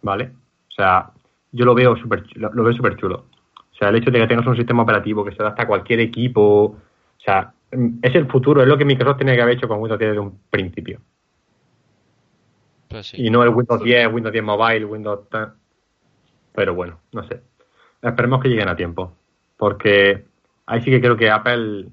¿vale? 0.02 0.32
O 0.70 0.72
sea, 0.72 1.12
yo 1.54 1.66
lo 1.66 1.74
veo 1.74 1.96
súper 1.96 2.26
lo, 2.36 2.52
veo 2.52 2.74
super 2.74 2.98
chulo. 2.98 3.26
O 3.72 3.76
sea, 3.76 3.90
el 3.90 3.96
hecho 3.96 4.12
de 4.12 4.20
que 4.20 4.28
tengas 4.28 4.46
un 4.46 4.58
sistema 4.58 4.84
operativo 4.84 5.24
que 5.24 5.34
se 5.34 5.42
adapta 5.42 5.64
a 5.64 5.68
cualquier 5.68 6.02
equipo, 6.02 6.66
O 6.66 7.22
sea, 7.24 7.54
es 7.72 8.16
el 8.16 8.28
futuro, 8.28 8.62
es 8.62 8.68
lo 8.68 8.78
que 8.78 8.86
Microsoft 8.86 9.18
tiene 9.18 9.36
que 9.36 9.42
haber 9.42 9.58
hecho 9.58 9.68
con 9.68 9.80
Windows 9.80 10.00
10 10.00 10.12
desde 10.12 10.20
un 10.20 10.40
principio. 10.50 11.00
Pues 12.90 13.08
sí. 13.08 13.26
Y 13.26 13.30
no 13.30 13.44
el 13.44 13.50
Windows 13.50 13.82
10, 13.82 14.12
Windows 14.12 14.34
10 14.34 14.44
Mobile, 14.44 14.86
Windows 14.86 15.30
10. 15.32 15.48
Pero 16.54 16.76
bueno, 16.76 17.00
no 17.14 17.24
sé. 17.28 17.42
Esperemos 18.02 18.42
que 18.42 18.50
lleguen 18.50 18.70
a 18.70 18.76
tiempo. 18.76 19.16
Porque 19.58 20.26
ahí 20.66 20.82
sí 20.82 20.92
que 20.92 21.02
creo 21.02 21.16
que 21.16 21.32
Apple 21.32 21.88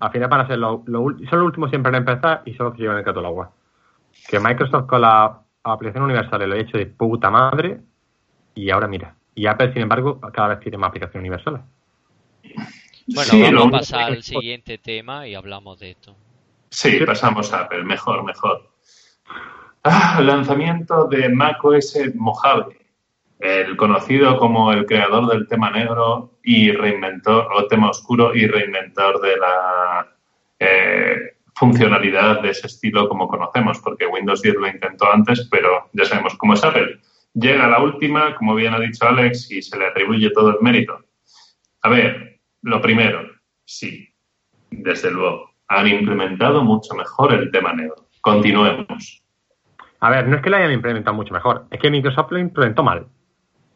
al 0.00 0.10
final 0.10 0.28
van 0.28 0.40
a 0.40 0.46
ser 0.48 0.58
los 0.58 0.86
lo, 0.86 1.04
son 1.04 1.38
los 1.38 1.46
últimos 1.46 1.70
siempre 1.70 1.90
en 1.90 1.96
empezar 1.96 2.42
y 2.44 2.54
son 2.54 2.66
los 2.66 2.74
que 2.74 2.82
llevan 2.82 2.98
el 2.98 3.04
gato 3.04 3.20
al 3.20 3.26
agua. 3.26 3.52
Que 4.28 4.40
Microsoft 4.40 4.86
con 4.86 5.00
la 5.00 5.40
aplicación 5.62 6.04
universal 6.04 6.48
lo 6.48 6.54
ha 6.54 6.58
hecho 6.58 6.76
de 6.76 6.86
puta 6.86 7.30
madre 7.30 7.80
y 8.54 8.70
ahora 8.70 8.88
mira. 8.88 9.16
Y 9.34 9.46
Apple, 9.46 9.72
sin 9.72 9.82
embargo, 9.82 10.20
cada 10.32 10.48
vez 10.48 10.60
tiene 10.60 10.78
más 10.78 10.88
aplicaciones 10.88 11.20
universales. 11.20 11.62
Bueno, 13.06 13.30
Sí, 13.30 13.42
vamos 13.42 13.66
a 13.66 13.70
pasar 13.70 14.02
al 14.12 14.22
siguiente 14.22 14.78
tema 14.78 15.26
y 15.26 15.34
hablamos 15.34 15.80
de 15.80 15.90
esto. 15.90 16.16
Sí, 16.70 17.00
pasamos 17.04 17.52
a 17.52 17.62
Apple, 17.62 17.84
mejor, 17.84 18.24
mejor. 18.24 18.70
Ah, 19.84 20.20
lanzamiento 20.22 21.06
de 21.06 21.28
macOS 21.28 21.98
Mojave, 22.14 22.78
el 23.40 23.76
conocido 23.76 24.38
como 24.38 24.72
el 24.72 24.86
creador 24.86 25.26
del 25.26 25.48
tema 25.48 25.70
negro 25.70 26.38
y 26.44 26.70
reinventor, 26.70 27.48
o 27.52 27.66
tema 27.66 27.90
oscuro 27.90 28.34
y 28.34 28.46
reinventor 28.46 29.20
de 29.20 29.36
la 29.36 30.08
eh, 30.60 31.36
funcionalidad 31.54 32.40
de 32.40 32.50
ese 32.50 32.68
estilo 32.68 33.08
como 33.08 33.26
conocemos, 33.26 33.80
porque 33.80 34.06
Windows 34.06 34.42
10 34.42 34.54
lo 34.56 34.68
intentó 34.68 35.12
antes, 35.12 35.48
pero 35.50 35.90
ya 35.92 36.04
sabemos 36.04 36.36
cómo 36.36 36.54
es 36.54 36.64
Apple. 36.64 37.00
Llega 37.34 37.68
la 37.68 37.82
última, 37.82 38.34
como 38.34 38.54
bien 38.54 38.74
ha 38.74 38.80
dicho 38.80 39.06
Alex, 39.06 39.50
y 39.50 39.62
se 39.62 39.78
le 39.78 39.86
atribuye 39.86 40.30
todo 40.30 40.50
el 40.50 40.56
mérito. 40.60 40.98
A 41.82 41.88
ver, 41.88 42.40
lo 42.62 42.80
primero, 42.80 43.22
sí, 43.64 44.08
desde 44.70 45.10
luego, 45.10 45.50
han 45.68 45.88
implementado 45.88 46.62
mucho 46.62 46.94
mejor 46.94 47.32
el 47.32 47.50
tema 47.50 47.72
negro. 47.72 48.08
Continuemos. 48.20 49.22
A 50.00 50.10
ver, 50.10 50.28
no 50.28 50.36
es 50.36 50.42
que 50.42 50.50
lo 50.50 50.56
hayan 50.56 50.72
implementado 50.72 51.16
mucho 51.16 51.32
mejor, 51.32 51.66
es 51.70 51.80
que 51.80 51.90
Microsoft 51.90 52.32
lo 52.32 52.38
implementó 52.38 52.82
mal. 52.82 53.06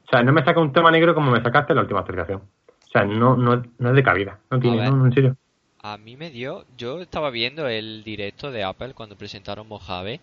O 0.07 0.09
sea, 0.09 0.23
no 0.23 0.33
me 0.33 0.45
saca 0.45 0.61
un 0.61 0.73
tema 0.73 0.91
negro 0.91 1.15
como 1.15 1.31
me 1.31 1.43
sacaste 1.43 1.73
en 1.73 1.77
la 1.77 1.83
última 1.83 2.01
actualización. 2.01 2.41
O 2.41 2.91
sea, 2.91 3.05
no, 3.05 3.37
no, 3.37 3.63
no 3.79 3.89
es 3.91 3.97
de 3.97 4.03
cabida. 4.03 4.39
No 4.51 4.61
tiene, 4.61 4.85
no, 4.85 4.97
no, 4.97 5.07
en 5.07 5.13
serio. 5.13 5.37
A 5.83 5.99
mí 5.99 6.17
me 6.17 6.31
dio, 6.31 6.65
yo 6.77 7.01
estaba 7.01 7.31
viendo 7.31 7.69
el 7.69 8.03
directo 8.03 8.51
de 8.51 8.65
Apple 8.65 8.95
cuando 8.95 9.17
presentaron 9.17 9.69
Mojave 9.69 10.21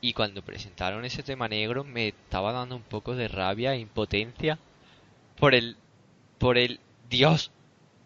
y 0.00 0.12
cuando 0.12 0.42
presentaron 0.42 1.04
ese 1.04 1.22
tema 1.22 1.48
negro 1.48 1.84
me 1.84 2.08
estaba 2.08 2.52
dando 2.52 2.76
un 2.76 2.82
poco 2.82 3.14
de 3.14 3.28
rabia 3.28 3.74
e 3.74 3.80
impotencia 3.80 4.58
por 5.38 5.54
el, 5.54 5.76
por 6.38 6.58
el, 6.58 6.80
Dios, 7.08 7.50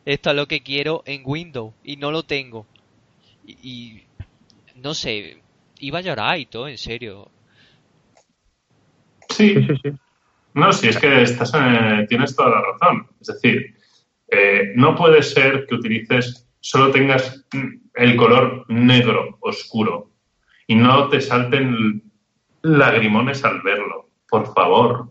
esto 0.05 0.31
es 0.31 0.37
lo 0.37 0.47
que 0.47 0.63
quiero 0.63 1.03
en 1.07 1.23
Windows 1.25 1.75
y 1.85 1.97
no 1.97 2.11
lo 2.11 2.23
tengo. 2.23 2.67
Y, 3.47 4.03
no 4.77 4.95
sé, 4.95 5.39
iba 5.79 5.99
a 5.99 6.03
llorar 6.03 6.39
y 6.39 6.47
todo, 6.47 6.69
en 6.69 6.79
serio. 6.79 7.29
Sí, 9.29 9.55
Sí, 9.55 9.67
sí, 9.83 9.91
no, 10.55 10.73
si 10.73 10.89
es 10.89 10.99
que 10.99 11.23
estás, 11.23 11.53
tienes 12.09 12.35
toda 12.35 12.51
la 12.51 12.63
razón. 12.63 13.07
Es 13.21 13.29
decir, 13.29 13.77
eh, 14.29 14.73
no 14.75 14.95
puede 14.95 15.23
ser 15.23 15.67
que 15.67 15.77
utilices, 15.77 16.49
solo 16.61 16.91
tengas 16.91 17.47
el 17.95 18.17
color 18.17 18.65
negro 18.69 19.39
oscuro 19.41 20.10
y 20.71 20.77
no 20.77 21.09
te 21.09 21.21
salten 21.21 22.01
lagrimones 22.63 23.45
al 23.45 23.61
verlo. 23.63 24.09
Por 24.29 24.55
favor, 24.55 25.11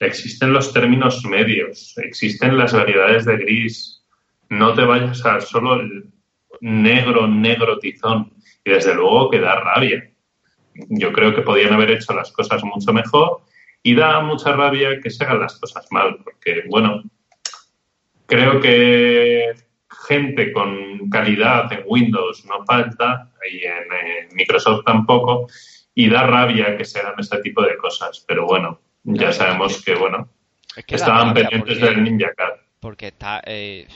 existen 0.00 0.52
los 0.52 0.72
términos 0.72 1.24
medios, 1.24 1.96
existen 1.98 2.58
las 2.58 2.72
variedades 2.72 3.24
de 3.24 3.36
gris. 3.36 4.04
No 4.48 4.74
te 4.74 4.82
vayas 4.82 5.24
a 5.24 5.40
solo 5.40 5.74
el 5.74 6.10
negro, 6.60 7.28
negro 7.28 7.78
tizón. 7.78 8.32
Y 8.64 8.72
desde 8.72 8.96
luego 8.96 9.30
que 9.30 9.38
da 9.38 9.60
rabia. 9.60 10.10
Yo 10.74 11.12
creo 11.12 11.36
que 11.36 11.42
podían 11.42 11.72
haber 11.72 11.92
hecho 11.92 12.12
las 12.12 12.32
cosas 12.32 12.64
mucho 12.64 12.92
mejor 12.92 13.42
y 13.84 13.94
da 13.94 14.18
mucha 14.22 14.54
rabia 14.54 15.00
que 15.00 15.10
se 15.10 15.22
hagan 15.22 15.38
las 15.38 15.56
cosas 15.60 15.86
mal, 15.92 16.18
porque, 16.24 16.64
bueno, 16.68 17.00
creo 18.26 18.60
que 18.60 19.52
gente 20.08 20.52
con 20.52 21.08
calidad 21.10 21.72
en 21.72 21.82
Windows 21.86 22.44
no 22.46 22.64
falta 22.64 23.30
y 23.50 23.64
en, 23.64 24.34
Microsoft 24.34 24.84
tampoco, 24.84 25.46
y 25.94 26.08
da 26.08 26.22
rabia 26.26 26.76
que 26.76 26.84
se 26.84 27.00
hagan 27.00 27.14
este 27.18 27.40
tipo 27.42 27.62
de 27.62 27.76
cosas, 27.76 28.24
pero 28.26 28.46
bueno, 28.46 28.80
ya 29.04 29.32
sabemos 29.32 29.82
que, 29.84 29.94
bueno, 29.94 30.28
Es 30.76 30.84
que 30.84 30.96
da 30.96 31.02
estaban 31.04 31.34
pendientes 31.34 31.78
porque- 31.78 31.94
del 31.94 32.04
Ninja 32.04 32.32
Cat. 32.34 32.60
Porque 32.80 33.08
está, 33.08 33.42
eh, 33.44 33.86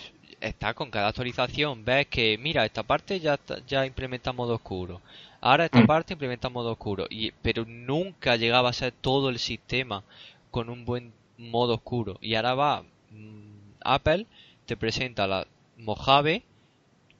está 0.40 0.74
con 0.74 0.90
cada 0.90 1.08
actualización, 1.08 1.84
ves 1.84 2.06
que, 2.08 2.36
mira, 2.38 2.64
esta 2.66 2.82
parte 2.82 3.18
ya, 3.20 3.38
ya 3.66 3.86
implementa 3.86 4.32
modo 4.32 4.54
oscuro. 4.56 5.00
Ahora 5.40 5.66
esta 5.66 5.80
Mm. 5.80 5.86
parte 5.86 6.12
implementa 6.14 6.48
modo 6.50 6.72
oscuro. 6.72 7.06
Y, 7.08 7.30
pero 7.42 7.64
nunca 7.66 8.36
llegaba 8.36 8.70
a 8.70 8.72
ser 8.74 8.92
todo 8.92 9.28
el 9.30 9.38
sistema 9.38 10.02
con 10.50 10.68
un 10.68 10.84
buen 10.84 11.12
modo 11.38 11.74
oscuro. 11.74 12.18
Y 12.20 12.34
ahora 12.34 12.54
va 12.54 12.82
mm, 13.10 13.76
Apple, 13.84 14.26
te 14.66 14.76
presenta 14.76 15.26
la 15.26 15.46
Mojave 15.78 16.44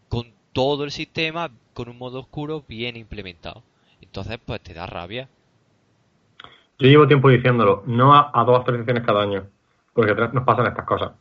con 0.08 0.32
todo 0.52 0.84
el 0.84 0.90
sistema 0.90 1.50
con 1.72 1.88
un 1.88 1.98
modo 1.98 2.20
oscuro 2.20 2.64
bien 2.68 2.96
implementado. 2.96 3.62
Entonces, 4.00 4.38
pues 4.44 4.60
te 4.62 4.74
da 4.74 4.86
rabia. 4.86 5.28
Yo 6.78 6.88
llevo 6.88 7.06
tiempo 7.06 7.28
diciéndolo, 7.28 7.82
no 7.86 8.14
a, 8.14 8.30
a 8.32 8.44
dos 8.44 8.58
actualizaciones 8.58 9.04
cada 9.04 9.22
año, 9.22 9.44
porque 9.92 10.14
nos 10.14 10.44
pasan 10.44 10.66
estas 10.66 10.84
cosas. 10.84 11.12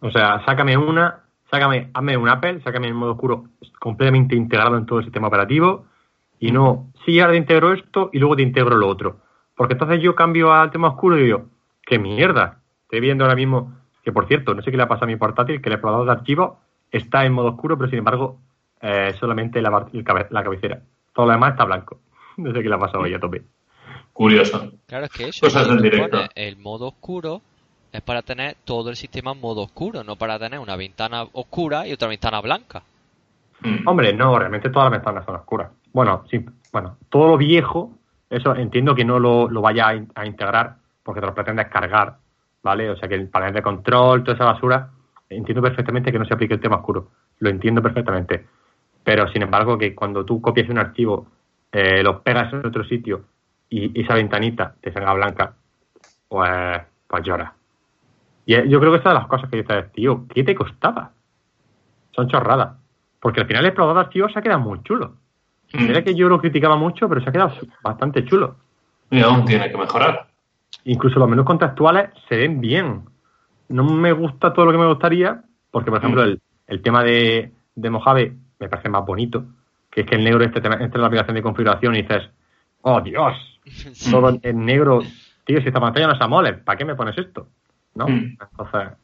O 0.00 0.10
sea, 0.10 0.44
sácame 0.44 0.76
una, 0.76 1.24
sácame, 1.50 1.90
hazme 1.94 2.16
un 2.16 2.28
Apple, 2.28 2.60
sácame 2.62 2.88
el 2.88 2.94
modo 2.94 3.12
oscuro 3.12 3.44
completamente 3.80 4.34
integrado 4.34 4.76
en 4.76 4.86
todo 4.86 4.98
el 4.98 5.04
sistema 5.04 5.28
operativo 5.28 5.86
y 6.40 6.52
no, 6.52 6.92
sí, 7.04 7.20
ahora 7.20 7.32
te 7.32 7.38
integro 7.38 7.72
esto 7.72 8.10
y 8.12 8.18
luego 8.18 8.36
te 8.36 8.42
integro 8.42 8.76
lo 8.76 8.88
otro. 8.88 9.18
Porque 9.56 9.74
entonces 9.74 10.00
yo 10.02 10.14
cambio 10.14 10.52
al 10.52 10.70
tema 10.70 10.88
oscuro 10.88 11.18
y 11.18 11.24
digo, 11.24 11.46
qué 11.86 11.98
mierda. 11.98 12.60
Estoy 12.82 13.00
viendo 13.00 13.24
ahora 13.24 13.36
mismo 13.36 13.72
que, 14.02 14.12
por 14.12 14.26
cierto, 14.26 14.54
no 14.54 14.62
sé 14.62 14.70
qué 14.70 14.76
le 14.76 14.82
ha 14.82 14.88
pasado 14.88 15.04
a 15.04 15.08
mi 15.08 15.16
portátil, 15.16 15.62
que 15.62 15.68
el 15.68 15.74
explorador 15.74 16.06
de 16.06 16.12
archivos 16.12 16.58
está 16.96 17.24
en 17.24 17.32
modo 17.32 17.48
oscuro, 17.48 17.76
pero 17.76 17.90
sin 17.90 17.98
embargo, 18.00 18.38
eh, 18.80 19.14
solamente 19.18 19.60
la, 19.62 19.70
bar- 19.70 19.86
el 19.92 20.04
cabe- 20.04 20.26
la 20.30 20.42
cabecera. 20.42 20.80
Todo 21.14 21.26
lo 21.26 21.32
demás 21.32 21.52
está 21.52 21.64
blanco. 21.64 21.98
No 22.36 22.52
sé 22.52 22.62
qué 22.62 22.68
le 22.68 22.74
ha 22.74 22.78
pasado 22.78 23.00
hoy 23.04 23.14
a 23.14 23.20
tope. 23.20 23.42
Curioso. 24.12 24.72
Claro, 24.86 25.06
es 25.06 25.10
que 25.12 25.28
eso, 25.28 25.46
Cosas 25.46 25.68
del 25.68 25.82
directo. 25.82 26.18
el 26.34 26.56
modo 26.56 26.88
oscuro 26.88 27.40
es 27.92 28.00
para 28.02 28.22
tener 28.22 28.56
todo 28.64 28.90
el 28.90 28.96
sistema 28.96 29.32
en 29.32 29.40
modo 29.40 29.62
oscuro, 29.62 30.02
no 30.04 30.16
para 30.16 30.38
tener 30.38 30.58
una 30.58 30.76
ventana 30.76 31.24
oscura 31.32 31.86
y 31.86 31.92
otra 31.92 32.08
ventana 32.08 32.40
blanca. 32.40 32.82
Mm. 33.60 33.86
Hombre, 33.88 34.12
no, 34.12 34.38
realmente 34.38 34.70
todas 34.70 34.90
las 34.90 34.98
ventanas 35.00 35.24
son 35.24 35.36
oscuras. 35.36 35.70
Bueno, 35.92 36.24
sí, 36.30 36.44
bueno, 36.72 36.96
todo 37.08 37.28
lo 37.28 37.36
viejo, 37.36 37.92
eso 38.30 38.54
entiendo 38.56 38.94
que 38.94 39.04
no 39.04 39.18
lo, 39.18 39.48
lo 39.48 39.60
vaya 39.60 39.88
a, 39.88 39.94
in- 39.94 40.10
a 40.14 40.26
integrar 40.26 40.76
porque 41.02 41.20
te 41.20 41.26
lo 41.26 41.34
pretendes 41.34 41.68
cargar, 41.68 42.16
¿vale? 42.62 42.90
O 42.90 42.96
sea 42.96 43.08
que 43.08 43.14
el 43.14 43.28
panel 43.28 43.52
de 43.54 43.62
control, 43.62 44.24
toda 44.24 44.34
esa 44.34 44.44
basura, 44.46 44.90
entiendo 45.36 45.62
perfectamente 45.62 46.12
que 46.12 46.18
no 46.18 46.24
se 46.24 46.34
aplique 46.34 46.54
el 46.54 46.60
tema 46.60 46.76
oscuro. 46.76 47.10
Lo 47.38 47.50
entiendo 47.50 47.82
perfectamente. 47.82 48.46
Pero 49.02 49.28
sin 49.28 49.42
embargo, 49.42 49.76
que 49.78 49.94
cuando 49.94 50.24
tú 50.24 50.40
copias 50.40 50.68
un 50.68 50.78
archivo, 50.78 51.26
eh, 51.70 52.02
lo 52.02 52.22
pegas 52.22 52.52
en 52.52 52.66
otro 52.66 52.84
sitio 52.84 53.24
y 53.68 54.00
esa 54.00 54.14
ventanita 54.14 54.74
te 54.80 54.92
salga 54.92 55.12
blanca, 55.14 55.54
pues, 56.28 56.80
pues 57.06 57.24
llora. 57.24 57.54
Y 58.46 58.54
eh, 58.54 58.68
yo 58.68 58.80
creo 58.80 58.92
que 58.92 58.98
esa 58.98 59.10
es 59.10 59.14
de 59.14 59.20
las 59.20 59.28
cosas 59.28 59.50
que 59.50 59.58
dices, 59.58 59.92
tío, 59.92 60.26
¿qué 60.28 60.44
te 60.44 60.54
costaba? 60.54 61.12
Son 62.12 62.28
chorradas. 62.28 62.76
Porque 63.20 63.40
al 63.40 63.46
final 63.46 63.64
el 63.64 63.68
explorador 63.68 63.96
de 63.96 64.06
archivos 64.06 64.32
se 64.32 64.38
ha 64.38 64.42
quedado 64.42 64.60
muy 64.60 64.82
chulo. 64.82 65.16
Mm. 65.72 65.86
Mira 65.86 66.04
que 66.04 66.14
yo 66.14 66.28
lo 66.28 66.40
criticaba 66.40 66.76
mucho, 66.76 67.08
pero 67.08 67.20
se 67.20 67.28
ha 67.28 67.32
quedado 67.32 67.52
bastante 67.82 68.24
chulo. 68.24 68.56
Y 69.10 69.20
aún 69.20 69.44
tiene 69.44 69.70
que 69.70 69.76
mejorar. 69.76 70.28
Incluso 70.84 71.18
los 71.18 71.28
menús 71.28 71.46
contextuales 71.46 72.10
se 72.28 72.36
ven 72.36 72.60
bien. 72.60 73.02
No 73.68 73.84
me 73.84 74.12
gusta 74.12 74.52
todo 74.52 74.66
lo 74.66 74.72
que 74.72 74.78
me 74.78 74.86
gustaría, 74.86 75.42
porque, 75.70 75.90
por 75.90 75.98
ejemplo, 75.98 76.22
Mm. 76.22 76.24
el, 76.26 76.42
el 76.66 76.82
tema 76.82 77.02
de, 77.02 77.52
de 77.74 77.90
Mojave 77.90 78.36
me 78.58 78.68
parece 78.68 78.88
más 78.88 79.04
bonito, 79.04 79.44
que 79.90 80.02
es 80.02 80.06
que 80.06 80.14
el 80.16 80.24
negro 80.24 80.44
este, 80.44 80.60
te- 80.60 80.68
entra 80.68 80.84
en 80.86 81.00
la 81.00 81.06
aplicación 81.06 81.34
de 81.36 81.42
configuración 81.42 81.94
y 81.96 82.02
dices, 82.02 82.22
oh 82.82 83.00
Dios, 83.00 83.34
todo 84.10 84.38
en 84.42 84.64
negro, 84.64 85.02
tío, 85.44 85.60
si 85.60 85.68
esta 85.68 85.80
pantalla 85.80 86.08
no 86.08 86.16
se 86.16 86.24
amole, 86.24 86.52
¿para 86.54 86.76
qué 86.78 86.84
me 86.84 86.94
pones 86.94 87.16
esto? 87.18 87.48
¿No? 87.94 88.08
Mm. 88.08 88.36
Entonces, 88.40 88.98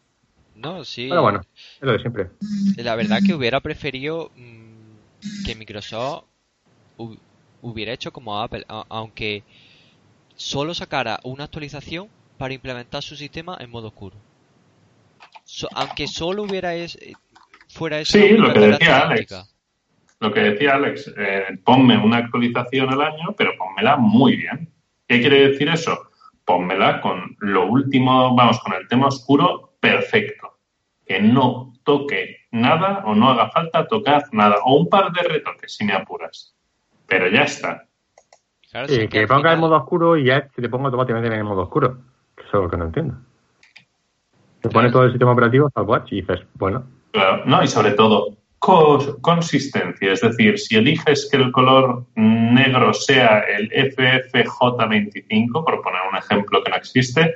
No, 0.56 0.84
sí. 0.84 1.06
pero 1.08 1.22
bueno, 1.22 1.40
es 1.40 1.82
lo 1.82 1.92
de 1.92 1.98
siempre. 2.00 2.30
La 2.76 2.94
verdad 2.96 3.20
que 3.24 3.34
hubiera 3.34 3.60
preferido 3.60 4.30
mm, 4.36 5.44
que 5.44 5.54
Microsoft 5.54 6.24
hu- 6.98 7.18
hubiera 7.62 7.92
hecho 7.92 8.12
como 8.12 8.38
Apple, 8.40 8.64
aunque 8.88 9.42
solo 10.36 10.74
sacara 10.74 11.18
una 11.24 11.44
actualización 11.44 12.08
para 12.38 12.54
implementar 12.54 13.02
su 13.02 13.16
sistema 13.16 13.56
en 13.60 13.70
modo 13.70 13.88
oscuro. 13.88 14.16
So- 15.50 15.68
aunque 15.74 16.06
solo 16.06 16.44
hubiera 16.44 16.74
es, 16.74 16.94
eh, 16.96 17.12
fuera 17.68 17.98
esa 17.98 18.18
Sí, 18.18 18.36
lo 18.36 18.52
que 18.52 18.60
decía. 18.60 19.00
Alex. 19.00 19.56
Lo 20.20 20.32
que 20.32 20.40
decía 20.40 20.74
Alex, 20.74 21.12
eh, 21.16 21.58
ponme 21.64 21.96
una 21.96 22.18
actualización 22.18 22.88
al 22.90 23.00
año, 23.00 23.34
pero 23.36 23.52
pónmela 23.58 23.96
muy 23.96 24.36
bien. 24.36 24.70
¿Qué 25.08 25.20
quiere 25.20 25.48
decir 25.48 25.68
eso? 25.68 26.10
Pónmela 26.44 27.00
con 27.00 27.36
lo 27.40 27.66
último, 27.66 28.34
vamos, 28.36 28.60
con 28.60 28.74
el 28.74 28.86
tema 28.86 29.08
oscuro 29.08 29.72
perfecto. 29.80 30.58
Que 31.04 31.20
no 31.20 31.72
toque 31.82 32.36
nada 32.52 33.02
o 33.06 33.14
no 33.16 33.30
haga 33.30 33.50
falta 33.50 33.88
tocar 33.88 34.22
nada. 34.30 34.56
O 34.64 34.76
un 34.76 34.88
par 34.88 35.10
de 35.10 35.22
retoques, 35.22 35.74
si 35.74 35.84
me 35.84 35.94
apuras. 35.94 36.54
Pero 37.06 37.28
ya 37.28 37.42
está. 37.42 37.88
sí, 38.86 39.08
que, 39.08 39.26
ponga 39.26 39.52
el 39.52 39.58
modo 39.58 39.76
oscuro 39.76 40.16
y 40.16 40.26
ya 40.26 40.48
se 40.54 40.62
te 40.62 40.68
ponga 40.68 40.86
automáticamente 40.86 41.26
en 41.34 41.40
el 41.40 41.44
modo 41.44 41.62
oscuro. 41.62 41.98
Eso 42.36 42.46
es 42.46 42.62
lo 42.62 42.70
que 42.70 42.76
no 42.76 42.84
entiendo. 42.84 43.29
Te 44.60 44.68
pone 44.68 44.90
todo 44.90 45.04
el 45.04 45.10
sistema 45.10 45.32
operativo 45.32 45.70
al 45.74 45.84
watch 45.84 46.12
y 46.12 46.20
dices, 46.20 46.40
bueno. 46.54 46.84
Claro, 47.12 47.42
no, 47.46 47.62
y 47.62 47.68
sobre 47.68 47.92
todo, 47.92 48.36
consistencia. 48.58 50.12
Es 50.12 50.20
decir, 50.20 50.58
si 50.58 50.76
eliges 50.76 51.28
que 51.30 51.38
el 51.38 51.50
color 51.50 52.04
negro 52.14 52.92
sea 52.92 53.40
el 53.40 53.70
FFJ25, 53.70 55.64
por 55.64 55.82
poner 55.82 56.00
un 56.10 56.18
ejemplo 56.18 56.62
que 56.62 56.70
no 56.70 56.76
existe, 56.76 57.34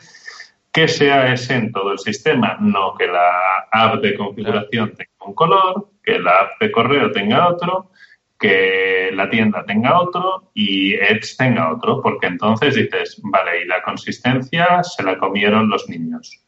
que 0.70 0.86
sea 0.86 1.32
ese 1.32 1.54
en 1.54 1.72
todo 1.72 1.92
el 1.92 1.98
sistema, 1.98 2.58
no 2.60 2.94
que 2.94 3.06
la 3.06 3.68
app 3.72 4.02
de 4.02 4.16
configuración 4.16 4.92
tenga 4.94 5.10
un 5.26 5.34
color, 5.34 5.88
que 6.02 6.18
la 6.18 6.40
app 6.40 6.60
de 6.60 6.70
correo 6.70 7.10
tenga 7.12 7.48
otro, 7.48 7.90
que 8.38 9.10
la 9.14 9.30
tienda 9.30 9.64
tenga 9.64 10.00
otro 10.00 10.50
y 10.52 10.94
Edge 10.94 11.36
tenga 11.38 11.72
otro, 11.72 12.02
porque 12.02 12.26
entonces 12.26 12.74
dices, 12.74 13.18
vale, 13.22 13.62
y 13.62 13.66
la 13.66 13.82
consistencia 13.82 14.82
se 14.82 15.02
la 15.02 15.16
comieron 15.16 15.70
los 15.70 15.88
niños. 15.88 16.43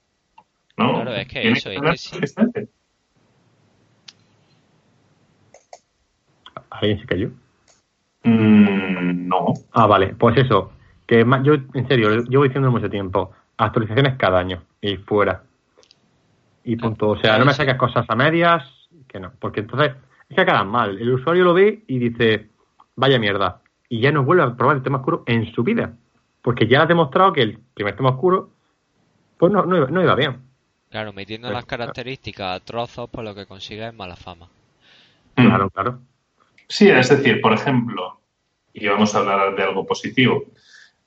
¿No? 0.77 0.95
Claro, 0.95 1.15
es 1.15 1.29
que 1.29 1.51
eso, 1.51 1.71
es 1.71 2.35
que 2.55 2.69
¿Alguien 6.71 7.01
se 7.01 7.07
cayó? 7.07 7.31
Mm, 8.25 9.29
no. 9.29 9.55
Ah, 9.73 9.87
vale. 9.87 10.15
Pues 10.19 10.37
eso. 10.37 10.73
Que 11.07 11.25
yo, 11.43 11.55
en 11.75 11.89
serio, 11.89 12.25
llevo 12.25 12.45
diciendo 12.45 12.71
mucho 12.71 12.91
tiempo. 12.91 13.33
Actualizaciones 13.57 14.17
cada 14.17 14.39
año 14.39 14.63
y 14.81 14.97
fuera. 14.97 15.43
Y 16.65 16.77
punto. 16.77 17.11
O 17.11 17.17
sea, 17.17 17.39
no 17.39 17.45
me 17.45 17.55
saques 17.55 17.77
cosas 17.77 18.05
a 18.09 18.17
medias, 18.17 18.65
que 19.09 19.21
no. 19.21 19.33
Porque 19.39 19.61
entonces 19.61 19.93
es 20.29 20.37
que 20.37 20.45
quedan 20.45 20.69
mal. 20.69 20.99
El 20.99 21.13
usuario 21.15 21.45
lo 21.45 21.55
ve 21.55 21.85
y 21.87 21.99
dice, 21.99 22.49
vaya 22.97 23.19
mierda. 23.19 23.63
Y 23.89 24.01
ya 24.01 24.11
no 24.11 24.25
vuelve 24.25 24.43
a 24.43 24.57
probar 24.57 24.77
el 24.77 24.83
tema 24.83 24.99
oscuro 24.99 25.23
en 25.27 25.53
su 25.53 25.63
vida. 25.63 25.95
Porque 26.43 26.67
ya 26.67 26.83
has 26.83 26.89
demostrado 26.89 27.33
que 27.33 27.43
el 27.43 27.59
primer 27.75 27.97
tema 27.97 28.11
oscuro, 28.11 28.51
pues 29.39 29.53
no, 29.53 29.65
no, 29.65 30.03
iba, 30.03 30.15
bien. 30.15 30.43
Claro, 30.91 31.13
metiendo 31.13 31.51
las 31.51 31.65
características 31.65 32.57
a 32.57 32.65
trozos, 32.65 33.11
por 33.11 33.25
lo 33.25 33.35
que 33.35 33.47
consigue 33.47 33.87
es 33.87 33.95
mala 33.95 34.17
fama. 34.17 34.49
Claro, 35.35 35.69
claro. 35.71 36.01
Sí, 36.69 36.89
es 36.89 37.09
decir, 37.09 37.41
por 37.41 37.53
ejemplo, 37.53 38.21
y 38.73 38.87
vamos 38.87 39.15
a 39.15 39.19
hablar 39.19 39.57
de 39.57 39.63
algo 39.63 39.87
positivo, 39.87 40.45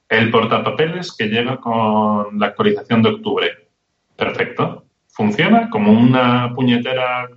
el 0.10 0.32
portapapeles 0.32 1.16
que 1.16 1.28
llega 1.28 1.58
con 1.58 2.40
la 2.40 2.48
actualización 2.48 3.04
de 3.04 3.10
octubre. 3.10 3.70
Perfecto. 4.16 4.86
Funciona 5.08 5.70
como 5.70 5.92
una 5.92 6.54
puñetera, 6.56 7.30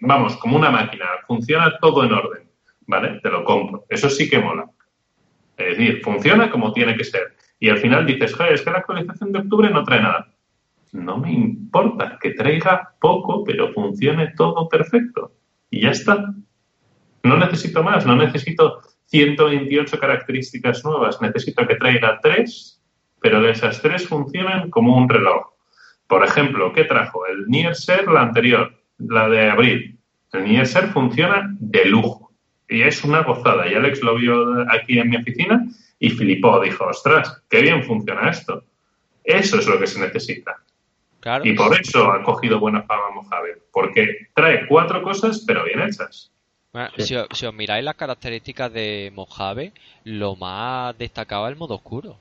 vamos, 0.00 0.36
como 0.36 0.56
una 0.56 0.70
máquina. 0.70 1.06
Funciona 1.26 1.76
todo 1.80 2.04
en 2.04 2.12
orden. 2.12 2.48
¿Vale? 2.86 3.20
Te 3.20 3.30
lo 3.30 3.44
compro. 3.44 3.84
Eso 3.90 4.08
sí 4.08 4.30
que 4.30 4.38
mola. 4.38 4.70
Es 5.56 5.76
decir, 5.76 6.00
funciona 6.02 6.50
como 6.50 6.72
tiene 6.72 6.96
que 6.96 7.04
ser. 7.04 7.36
Y 7.58 7.68
al 7.68 7.78
final 7.78 8.06
dices, 8.06 8.34
joder, 8.34 8.54
es 8.54 8.62
que 8.62 8.70
la 8.70 8.78
actualización 8.78 9.32
de 9.32 9.40
octubre 9.40 9.68
no 9.68 9.82
trae 9.84 10.00
nada. 10.00 10.32
No 10.92 11.18
me 11.18 11.32
importa 11.32 12.18
que 12.20 12.30
traiga 12.30 12.94
poco, 13.00 13.44
pero 13.44 13.72
funcione 13.72 14.32
todo 14.36 14.68
perfecto. 14.68 15.32
Y 15.70 15.82
ya 15.82 15.90
está. 15.90 16.34
No 17.22 17.36
necesito 17.36 17.82
más, 17.82 18.06
no 18.06 18.16
necesito 18.16 18.80
128 19.06 19.98
características 19.98 20.84
nuevas, 20.84 21.20
necesito 21.20 21.66
que 21.66 21.76
traiga 21.76 22.20
tres, 22.22 22.80
pero 23.20 23.40
de 23.40 23.50
esas 23.50 23.82
tres 23.82 24.06
funcionen 24.06 24.70
como 24.70 24.96
un 24.96 25.08
reloj. 25.08 25.46
Por 26.06 26.24
ejemplo, 26.24 26.72
¿qué 26.72 26.84
trajo? 26.84 27.26
El 27.26 27.46
Nearshare, 27.48 28.10
la 28.10 28.22
anterior, 28.22 28.72
la 28.98 29.28
de 29.28 29.50
abril. 29.50 29.98
El 30.32 30.44
Nearshare 30.44 30.88
funciona 30.88 31.54
de 31.58 31.84
lujo 31.86 32.32
y 32.68 32.82
es 32.82 33.04
una 33.04 33.22
gozada. 33.22 33.70
Y 33.70 33.74
Alex 33.74 34.02
lo 34.02 34.16
vio 34.16 34.70
aquí 34.70 34.98
en 34.98 35.10
mi 35.10 35.16
oficina 35.16 35.66
y 35.98 36.10
flipó, 36.10 36.60
dijo, 36.60 36.84
ostras, 36.84 37.42
qué 37.48 37.62
bien 37.62 37.82
funciona 37.82 38.30
esto. 38.30 38.64
Eso 39.24 39.58
es 39.58 39.66
lo 39.66 39.78
que 39.78 39.86
se 39.86 40.00
necesita. 40.00 40.56
Y 41.44 41.54
por 41.54 41.78
eso 41.78 42.10
ha 42.10 42.22
cogido 42.22 42.58
buena 42.58 42.82
fama 42.82 43.10
Mojave, 43.14 43.62
porque 43.72 44.28
trae 44.34 44.66
cuatro 44.66 45.02
cosas, 45.02 45.44
pero 45.46 45.64
bien 45.64 45.80
hechas 45.80 46.30
si, 46.98 47.16
os, 47.16 47.54
miráis 47.54 47.84
las 47.84 47.96
características 47.96 48.72
de 48.72 49.12
Mojave, 49.14 49.72
lo 50.04 50.36
más 50.36 50.96
destacado 50.98 51.46
es 51.46 51.52
el 51.52 51.58
modo 51.58 51.74
oscuro. 51.76 52.16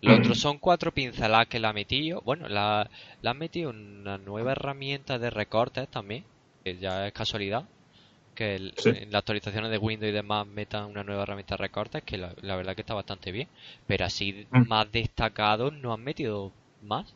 Los 0.00 0.18
otros 0.18 0.40
son 0.40 0.58
cuatro 0.58 0.90
pinceladas 0.92 1.46
que 1.46 1.60
la 1.60 1.68
ha 1.68 1.72
metido. 1.72 2.22
Bueno, 2.22 2.48
la, 2.48 2.90
la 3.20 3.30
han 3.30 3.38
metido 3.38 3.70
una 3.70 4.18
nueva 4.18 4.50
herramienta 4.50 5.20
de 5.20 5.30
recortes 5.30 5.88
también, 5.88 6.24
que 6.64 6.76
ya 6.76 7.06
es 7.06 7.12
casualidad. 7.12 7.64
Que 8.34 8.56
en 8.56 9.12
las 9.12 9.20
actualizaciones 9.20 9.70
de 9.70 9.78
Windows 9.78 10.08
y 10.08 10.12
demás 10.12 10.46
metan 10.46 10.86
una 10.86 11.04
nueva 11.04 11.22
herramienta 11.22 11.54
de 11.54 11.62
recortes, 11.62 12.02
que 12.02 12.18
la, 12.18 12.34
la 12.40 12.56
verdad 12.56 12.74
que 12.74 12.80
está 12.80 12.94
bastante 12.94 13.30
bien. 13.30 13.46
Pero 13.86 14.04
así 14.04 14.48
mm. 14.50 14.66
más 14.66 14.90
destacado 14.90 15.70
no 15.70 15.92
han 15.92 16.02
metido 16.02 16.50
más. 16.82 17.14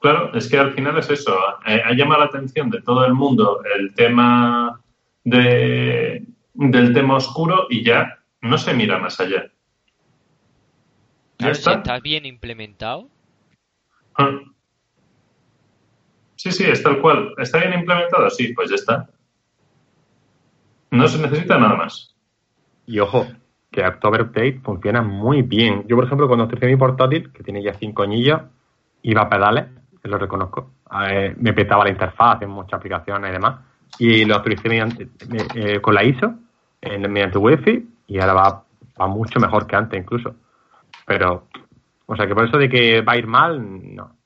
Claro, 0.00 0.32
es 0.34 0.48
que 0.48 0.58
al 0.58 0.72
final 0.72 0.98
es 0.98 1.10
eso. 1.10 1.36
Eh, 1.66 1.82
ha 1.84 1.92
llamado 1.92 2.20
la 2.20 2.26
atención 2.26 2.70
de 2.70 2.80
todo 2.80 3.04
el 3.04 3.12
mundo 3.12 3.62
el 3.76 3.94
tema 3.94 4.80
de, 5.24 6.24
del 6.54 6.94
tema 6.94 7.16
oscuro 7.16 7.66
y 7.68 7.84
ya 7.84 8.18
no 8.40 8.56
se 8.56 8.72
mira 8.72 8.98
más 8.98 9.20
allá. 9.20 9.52
¿Ya 11.38 11.50
está? 11.50 12.00
bien 12.00 12.24
implementado. 12.24 13.08
Ah. 14.16 14.40
Sí, 16.36 16.50
sí, 16.50 16.64
es 16.64 16.82
tal 16.82 17.02
cual. 17.02 17.34
¿Está 17.36 17.58
bien 17.58 17.74
implementado? 17.74 18.30
Sí, 18.30 18.54
pues 18.54 18.70
ya 18.70 18.76
está. 18.76 19.10
No 20.90 21.06
se 21.08 21.20
necesita 21.20 21.58
nada 21.58 21.76
más. 21.76 22.16
Y 22.86 22.98
ojo, 23.00 23.26
que 23.70 23.84
October 23.84 24.22
Update 24.22 24.60
funciona 24.64 25.02
muy 25.02 25.42
bien. 25.42 25.86
Yo, 25.86 25.96
por 25.96 26.06
ejemplo, 26.06 26.26
cuando 26.26 26.48
estoy 26.48 26.70
mi 26.70 26.76
portátil, 26.76 27.30
que 27.32 27.42
tiene 27.42 27.62
ya 27.62 27.74
cinco 27.74 28.02
anillos, 28.02 28.40
iba 29.02 29.22
a 29.22 29.28
pedales 29.28 29.79
lo 30.04 30.18
reconozco. 30.18 30.70
me 31.36 31.52
petaba 31.52 31.84
la 31.84 31.90
interfaz 31.90 32.42
en 32.42 32.50
muchas 32.50 32.74
aplicaciones 32.74 33.30
y 33.30 33.32
demás. 33.32 33.60
Y 33.98 34.24
lo 34.24 34.36
actualicé 34.36 34.82
eh, 35.54 35.80
con 35.80 35.94
la 35.94 36.04
ISO, 36.04 36.34
en, 36.80 37.12
mediante 37.12 37.38
Wi-Fi, 37.38 37.88
y 38.06 38.18
ahora 38.18 38.32
va, 38.32 38.64
va 39.00 39.06
mucho 39.08 39.40
mejor 39.40 39.66
que 39.66 39.76
antes 39.76 40.00
incluso. 40.00 40.34
Pero, 41.06 41.48
o 42.06 42.16
sea, 42.16 42.26
que 42.26 42.34
por 42.34 42.46
eso 42.46 42.56
de 42.56 42.68
que 42.68 43.02
va 43.02 43.12
a 43.12 43.18
ir 43.18 43.26
mal, 43.26 43.94
no. 43.94 44.16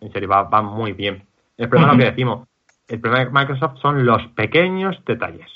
En 0.00 0.12
serio, 0.12 0.28
va, 0.28 0.42
va 0.42 0.62
muy 0.62 0.92
bien. 0.92 1.24
El 1.56 1.68
problema 1.68 1.92
es 1.92 1.98
lo 1.98 2.04
que 2.04 2.10
decimos. 2.10 2.48
El 2.88 3.00
problema 3.00 3.24
de 3.24 3.30
Microsoft 3.30 3.78
son 3.80 4.04
los 4.04 4.26
pequeños 4.28 5.00
detalles. 5.06 5.48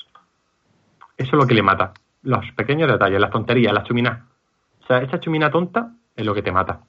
Eso 1.17 1.31
es 1.31 1.33
lo 1.33 1.47
que 1.47 1.55
le 1.55 1.63
mata. 1.63 1.93
Los 2.23 2.45
pequeños 2.53 2.91
detalles, 2.91 3.21
las 3.21 3.31
tonterías, 3.31 3.73
las 3.73 3.85
chuminas. 3.85 4.23
O 4.83 4.87
sea, 4.87 4.99
esa 4.99 5.21
chumina 5.21 5.51
tonta 5.51 5.93
es 6.15 6.25
lo 6.25 6.35
que 6.35 6.43
te 6.43 6.53
mata. 6.53 6.81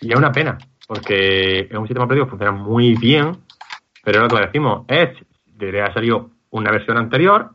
Y 0.00 0.12
es 0.12 0.18
una 0.18 0.32
pena, 0.32 0.58
porque 0.92 1.60
es 1.60 1.72
un 1.72 1.86
sistema 1.86 2.04
operativo 2.04 2.26
que 2.26 2.30
funciona 2.32 2.52
muy 2.52 2.94
bien, 2.96 3.38
pero 4.04 4.20
lo 4.20 4.28
que 4.28 4.42
decimos 4.42 4.84
es, 4.88 5.08
debería 5.46 5.84
haber 5.84 5.94
salido 5.94 6.30
una 6.50 6.70
versión 6.70 6.98
anterior 6.98 7.52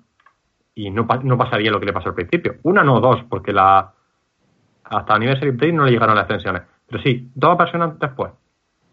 y 0.74 0.90
no, 0.90 1.06
no 1.22 1.38
pasaría 1.38 1.70
lo 1.70 1.80
que 1.80 1.86
le 1.86 1.94
pasó 1.94 2.10
al 2.10 2.16
principio. 2.16 2.56
Una 2.64 2.84
no, 2.84 3.00
dos, 3.00 3.24
porque 3.30 3.54
la 3.54 3.94
hasta 4.86 5.14
Anniversary 5.14 5.52
Update 5.52 5.72
no 5.72 5.86
le 5.86 5.92
llegaron 5.92 6.16
las 6.16 6.24
extensiones. 6.24 6.64
Pero 6.88 7.04
sí, 7.04 7.30
dos 7.36 7.56
versiones 7.56 8.00
después. 8.00 8.32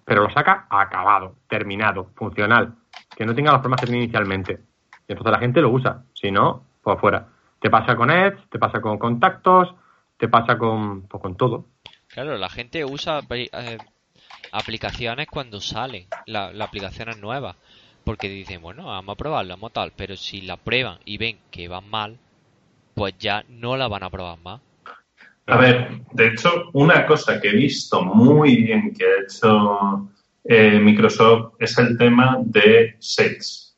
Pero 0.05 0.25
lo 0.25 0.31
saca 0.31 0.67
acabado, 0.69 1.37
terminado, 1.49 2.11
funcional, 2.15 2.75
que 3.17 3.25
no 3.25 3.35
tenga 3.35 3.51
los 3.51 3.63
problemas 3.63 3.81
que 3.81 3.87
tenía 3.87 4.03
inicialmente. 4.03 4.61
Y 5.09 5.13
entonces 5.13 5.33
la 5.33 5.39
gente 5.39 5.63
lo 5.63 5.71
usa. 5.71 6.03
Si 6.13 6.31
no, 6.31 6.65
pues 6.83 6.99
afuera. 6.99 7.29
Te 7.61 7.71
pasa 7.71 7.97
con 7.97 8.11
Edge, 8.11 8.47
te 8.51 8.59
pasa 8.59 8.83
con 8.83 8.99
contactos, 8.99 9.75
te 10.19 10.29
pasa 10.29 10.59
con, 10.59 11.09
pues, 11.09 11.23
con 11.23 11.35
todo. 11.35 11.65
Claro, 12.09 12.37
la 12.37 12.51
gente 12.51 12.85
usa 12.85 13.21
eh, 13.31 13.79
aplicaciones 14.55 15.27
cuando 15.27 15.61
salen, 15.61 16.07
la, 16.27 16.53
la 16.53 16.65
aplicación 16.65 17.09
es 17.09 17.19
nueva, 17.19 17.57
porque 18.05 18.29
dicen, 18.29 18.63
bueno, 18.63 18.87
vamos 18.87 19.15
a 19.15 19.17
probarla, 19.17 19.55
vamos 19.57 19.73
tal, 19.73 19.93
pero 19.97 20.17
si 20.17 20.43
la 20.43 20.57
prueban 20.57 20.99
y 21.05 21.19
ven 21.19 21.39
que 21.51 21.69
van 21.69 21.89
mal, 21.91 22.19
pues 22.95 23.15
ya 23.19 23.45
no 23.49 23.77
la 23.77 23.89
van 23.89 24.05
a 24.05 24.11
probar 24.11 24.39
más. 24.43 24.61
A 25.47 25.59
ver, 25.59 26.01
de 26.13 26.29
hecho, 26.29 26.71
una 26.73 27.05
cosa 27.05 27.41
que 27.41 27.49
he 27.49 27.55
visto 27.55 28.03
muy 28.03 28.63
bien 28.63 28.95
que 28.95 29.05
ha 29.05 29.23
hecho 29.25 30.09
eh, 30.45 30.79
Microsoft 30.79 31.55
es 31.59 31.77
el 31.79 31.99
tema 31.99 32.39
de 32.45 32.97
sets. 32.99 33.77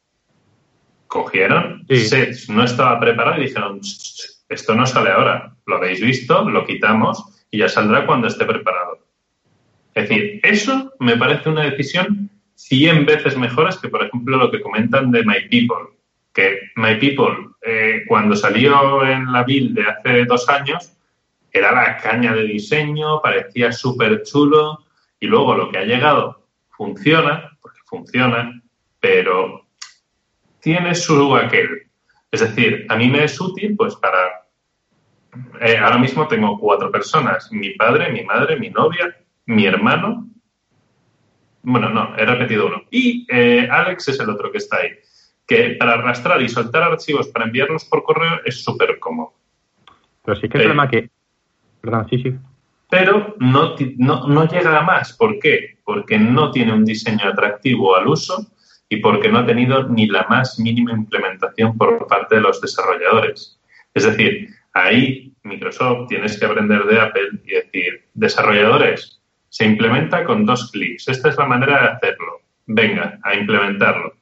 Cogieron 1.09 1.85
sets, 1.89 2.49
no 2.49 2.65
estaba 2.65 3.01
preparado 3.01 3.41
y 3.41 3.47
dijeron, 3.47 3.81
esto 4.49 4.75
no 4.75 4.87
sale 4.87 5.11
ahora, 5.11 5.57
lo 5.67 5.77
habéis 5.77 6.01
visto, 6.01 6.49
lo 6.49 6.65
quitamos 6.67 7.25
y 7.51 7.59
ya 7.59 7.69
saldrá 7.69 8.07
cuando 8.07 8.29
esté 8.29 8.45
preparado. 8.45 9.06
Es 9.97 10.11
decir, 10.11 10.41
eso 10.43 10.93
me 11.01 11.17
parece 11.17 11.49
una 11.49 11.63
decisión 11.63 12.31
100 12.55 13.07
veces 13.07 13.35
mejor 13.39 13.81
que, 13.81 13.89
por 13.89 14.05
ejemplo, 14.05 14.37
lo 14.37 14.51
que 14.51 14.61
comentan 14.61 15.11
de 15.11 15.25
My 15.25 15.49
People. 15.49 15.97
Que 16.35 16.61
My 16.77 16.97
People, 16.97 17.55
eh, 17.63 18.03
cuando 18.07 18.37
salió 18.37 19.07
en 19.07 19.33
la 19.33 19.43
build 19.43 19.75
de 19.75 19.87
hace 19.87 20.27
dos 20.27 20.47
años, 20.51 20.93
era 21.51 21.73
la 21.73 21.97
caña 21.97 22.35
de 22.35 22.43
diseño, 22.43 23.23
parecía 23.23 23.73
súper 23.73 24.23
chulo, 24.23 24.85
y 25.19 25.29
luego 25.29 25.55
lo 25.55 25.71
que 25.71 25.79
ha 25.79 25.85
llegado 25.85 26.47
funciona, 26.77 27.57
porque 27.63 27.81
funciona, 27.87 28.63
pero 29.01 29.67
tiene 30.61 30.95
su 30.95 31.35
aquel. 31.35 31.89
Es 32.31 32.41
decir, 32.41 32.85
a 32.91 32.97
mí 32.97 33.09
me 33.09 33.25
es 33.25 33.41
útil 33.41 33.75
pues 33.75 33.97
para... 33.97 34.45
Eh, 35.63 35.79
ahora 35.79 35.97
mismo 35.97 36.29
tengo 36.29 36.59
cuatro 36.59 36.91
personas, 36.91 37.51
mi 37.51 37.71
padre, 37.71 38.13
mi 38.13 38.25
madre, 38.25 38.59
mi 38.59 38.69
novia, 38.69 39.17
mi 39.47 39.67
hermano. 39.67 40.29
Bueno, 41.63 41.91
no, 41.91 42.17
he 42.17 42.25
repetido 42.25 42.67
uno. 42.67 42.83
Y 42.91 43.27
eh, 43.31 43.69
Alex 43.71 44.09
es 44.09 44.21
el 44.21 44.31
otro 44.31 44.53
que 44.53 44.59
está 44.59 44.79
ahí. 44.79 44.91
Que 45.47 45.77
para 45.79 45.95
arrastrar 45.95 46.41
y 46.43 46.49
soltar 46.49 46.83
archivos 46.83 47.29
para 47.29 47.47
enviarlos 47.47 47.85
por 47.85 48.03
correo 48.03 48.41
es 48.45 48.63
súper 48.63 48.99
cómodo. 48.99 49.35
Pero 50.25 50.37
sí 50.37 50.49
que 50.49 50.59
el 50.59 50.65
problema 50.65 50.89
que... 50.89 51.11
Perdón, 51.81 52.07
sí, 52.11 52.19
sí 52.19 52.35
pero 52.89 53.35
no, 53.41 53.75
no, 53.99 54.49
llega 54.49 54.79
a 54.79 54.83
más. 54.83 55.13
¿Por 55.13 55.39
qué? 55.39 55.79
Porque 55.85 56.19
no 56.19 56.51
tiene 56.51 56.73
un 56.73 56.85
diseño 56.85 57.29
atractivo 57.29 57.97
al 57.97 58.07
uso 58.07 58.47
y 58.89 58.99
porque 58.99 59.29
no 59.29 59.39
ha 59.39 59.47
tenido 59.47 59.89
ni 59.89 60.07
la 60.07 60.27
más 60.29 60.59
mínima 60.61 60.93
implementación 60.93 61.77
por 61.77 62.07
parte 62.07 62.37
de 62.37 62.43
los 62.43 62.61
desarrolladores. 62.61 63.61
Es 63.93 64.05
decir, 64.05 64.51
ahí 64.73 65.35
Microsoft 65.43 66.09
tienes 66.09 66.39
que 66.39 66.47
aprender 66.47 66.85
de 66.85 67.01
Apple 67.01 67.41
y 67.45 67.55
decir, 67.55 68.05
desarrolladores, 68.15 69.21
se 69.49 69.65
implementa 69.65 70.25
con 70.25 70.45
dos 70.45 70.71
clics. 70.71 71.09
Esta 71.09 71.29
es 71.29 71.37
la 71.37 71.47
manera 71.47 71.81
de 71.83 71.89
hacerlo. 71.89 72.41
Venga, 72.67 73.19
a 73.23 73.35
implementarlo. 73.35 74.15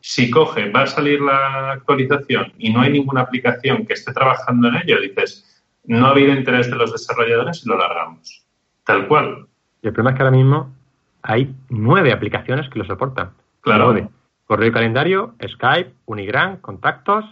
Si 0.00 0.30
coge, 0.30 0.70
va 0.70 0.82
a 0.82 0.86
salir 0.86 1.20
la 1.20 1.72
actualización 1.72 2.52
y 2.58 2.72
no 2.72 2.82
hay 2.82 2.92
ninguna 2.92 3.22
aplicación 3.22 3.86
que 3.86 3.94
esté 3.94 4.12
trabajando 4.12 4.68
en 4.68 4.76
ello, 4.76 5.00
dices, 5.00 5.64
no 5.84 6.06
ha 6.06 6.10
habido 6.10 6.32
interés 6.32 6.70
de 6.70 6.76
los 6.76 6.92
desarrolladores 6.92 7.64
y 7.64 7.68
lo 7.68 7.78
largamos. 7.78 8.44
Tal 8.84 9.08
cual. 9.08 9.46
Y 9.82 9.88
el 9.88 9.92
problema 9.92 10.10
es 10.10 10.16
que 10.16 10.22
ahora 10.22 10.36
mismo 10.36 10.74
hay 11.22 11.52
nueve 11.70 12.12
aplicaciones 12.12 12.68
que 12.68 12.78
lo 12.78 12.84
soportan. 12.84 13.30
Claro. 13.62 14.10
Correo 14.46 14.68
y 14.68 14.72
calendario, 14.72 15.34
Skype, 15.44 15.92
Unigram, 16.04 16.58
contactos, 16.58 17.24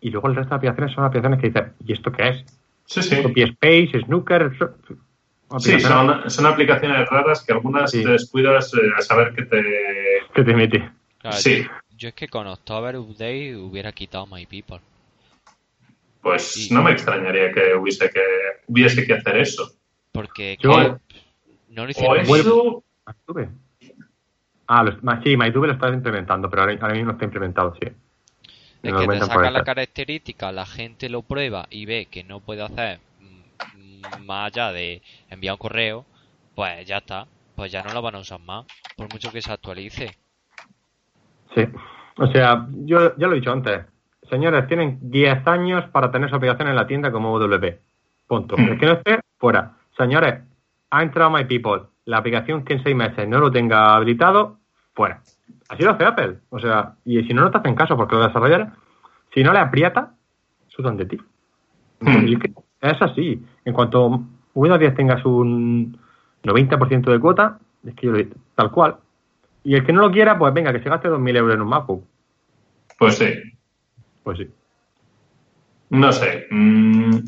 y 0.00 0.10
luego 0.10 0.28
el 0.28 0.36
resto 0.36 0.50
de 0.50 0.56
aplicaciones 0.56 0.94
son 0.94 1.04
aplicaciones 1.04 1.40
que 1.40 1.48
dicen, 1.48 1.72
¿y 1.84 1.92
esto 1.92 2.12
qué 2.12 2.28
es? 2.28 2.44
Sí, 2.86 3.02
sí. 3.02 3.22
Copy 3.22 3.42
Space, 3.42 4.00
Snooker. 4.04 4.52
Sí, 5.58 5.78
son, 5.78 6.28
son, 6.28 6.46
aplicaciones 6.46 7.08
raras 7.08 7.44
que 7.44 7.52
algunas 7.52 7.92
te 7.92 8.04
descuidas 8.04 8.74
eh, 8.74 8.78
a 8.96 9.00
saber 9.00 9.32
que 9.32 9.44
te. 9.44 9.62
Que 10.34 10.42
te 10.42 10.54
mete. 10.54 10.90
sí. 11.32 11.66
Yo, 11.96 12.08
es 12.08 12.14
que 12.14 12.28
con 12.28 12.46
October 12.46 12.96
Update 12.96 13.56
hubiera 13.56 13.90
quitado 13.90 14.26
My 14.26 14.44
People 14.44 14.80
pues 16.26 16.72
no 16.72 16.82
me 16.82 16.90
extrañaría 16.90 17.52
que 17.52 17.72
hubiese 17.76 18.10
que 18.10 18.20
hubiese 18.66 19.06
que 19.06 19.12
hacer 19.12 19.36
eso. 19.36 19.70
Porque 20.10 20.58
no 21.68 21.84
lo 21.84 21.90
hicieron. 21.90 22.18
eso... 22.18 22.82
Ah, 24.66 24.84
sí, 25.22 25.36
MyTube 25.36 25.68
lo 25.68 25.72
está 25.74 25.88
implementando, 25.88 26.50
pero 26.50 26.62
ahora, 26.62 26.74
mismo 26.74 27.04
no 27.06 27.12
está 27.12 27.26
implementado, 27.26 27.76
sí. 27.80 27.92
Es 28.82 28.92
que 28.92 29.06
te 29.06 29.20
saca 29.20 29.52
la 29.52 29.62
característica, 29.62 30.50
la 30.50 30.66
gente 30.66 31.08
lo 31.08 31.22
prueba 31.22 31.68
y 31.70 31.86
ve 31.86 32.08
que 32.10 32.24
no 32.24 32.40
puede 32.40 32.62
hacer 32.62 32.98
más 34.24 34.52
allá 34.52 34.72
de 34.72 35.02
enviar 35.30 35.54
un 35.54 35.58
correo, 35.58 36.06
pues 36.54 36.86
ya 36.86 36.98
está. 36.98 37.26
Pues 37.54 37.72
ya 37.72 37.82
no 37.82 37.94
lo 37.94 38.02
van 38.02 38.14
a 38.16 38.18
usar 38.18 38.38
más, 38.40 38.66
por 38.96 39.10
mucho 39.10 39.32
que 39.32 39.40
se 39.40 39.50
actualice. 39.50 40.14
Sí. 41.54 41.66
O 42.18 42.26
sea, 42.26 42.66
yo 42.70 43.16
ya 43.16 43.26
lo 43.26 43.32
he 43.32 43.36
dicho 43.36 43.50
antes, 43.50 43.86
señores, 44.28 44.66
tienen 44.68 44.98
10 45.00 45.46
años 45.46 45.84
para 45.90 46.10
tener 46.10 46.28
su 46.28 46.36
aplicación 46.36 46.68
en 46.68 46.76
la 46.76 46.86
tienda 46.86 47.10
como 47.10 47.38
WP. 47.38 47.80
Punto. 48.26 48.56
Mm. 48.58 48.68
El 48.68 48.78
que 48.78 48.86
no 48.86 48.92
esté, 48.92 49.20
fuera. 49.38 49.72
Señores, 49.96 50.42
ha 50.90 51.02
entrado 51.02 51.30
My 51.30 51.44
People. 51.46 51.84
La 52.04 52.18
aplicación 52.18 52.62
que 52.62 52.74
en 52.74 52.82
6 52.82 52.94
meses 52.94 53.26
no 53.26 53.38
lo 53.38 53.50
tenga 53.50 53.94
habilitado, 53.96 54.58
fuera. 54.94 55.22
Así 55.68 55.82
lo 55.82 55.92
hace 55.92 56.04
Apple. 56.04 56.38
O 56.50 56.58
sea, 56.60 56.94
y 57.04 57.22
si 57.24 57.32
no, 57.32 57.42
no 57.42 57.50
te 57.50 57.58
hacen 57.58 57.74
caso, 57.74 57.96
porque 57.96 58.16
los 58.16 58.26
desarrolladores, 58.26 58.68
si 59.32 59.42
no 59.42 59.52
le 59.52 59.60
aprieta, 59.60 60.12
sudan 60.68 60.96
de 60.98 61.06
ti. 61.06 61.18
Mm. 62.00 62.42
Es 62.42 62.54
así. 63.00 63.42
En 63.64 63.72
cuanto 63.72 64.22
Windows 64.54 64.80
10 64.80 64.94
tengas 64.94 65.24
un 65.24 65.98
90% 66.42 67.10
de 67.10 67.20
cuota, 67.20 67.58
es 67.84 67.94
que 67.94 68.06
yo 68.06 68.12
lo 68.12 68.18
digo, 68.18 68.36
tal 68.54 68.70
cual. 68.70 68.96
Y 69.64 69.74
el 69.74 69.84
que 69.84 69.92
no 69.92 70.00
lo 70.00 70.10
quiera, 70.10 70.38
pues 70.38 70.54
venga, 70.54 70.72
que 70.72 70.80
se 70.80 70.88
gaste 70.88 71.08
2.000 71.08 71.36
euros 71.36 71.54
en 71.54 71.62
un 71.62 71.68
MacBook. 71.68 72.04
Pues 72.98 73.18
sí. 73.18 73.34
Pues 74.22 74.38
sí. 74.38 74.50
No 75.90 76.12
sé. 76.12 76.46
Mm, 76.50 77.18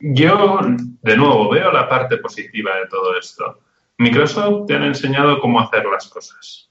yo, 0.00 0.60
de 1.02 1.16
nuevo, 1.16 1.50
veo 1.50 1.72
la 1.72 1.88
parte 1.88 2.18
positiva 2.18 2.76
de 2.76 2.86
todo 2.88 3.18
esto. 3.18 3.60
Microsoft 3.98 4.66
te 4.66 4.74
han 4.74 4.84
enseñado 4.84 5.40
cómo 5.40 5.60
hacer 5.60 5.84
las 5.86 6.08
cosas. 6.08 6.70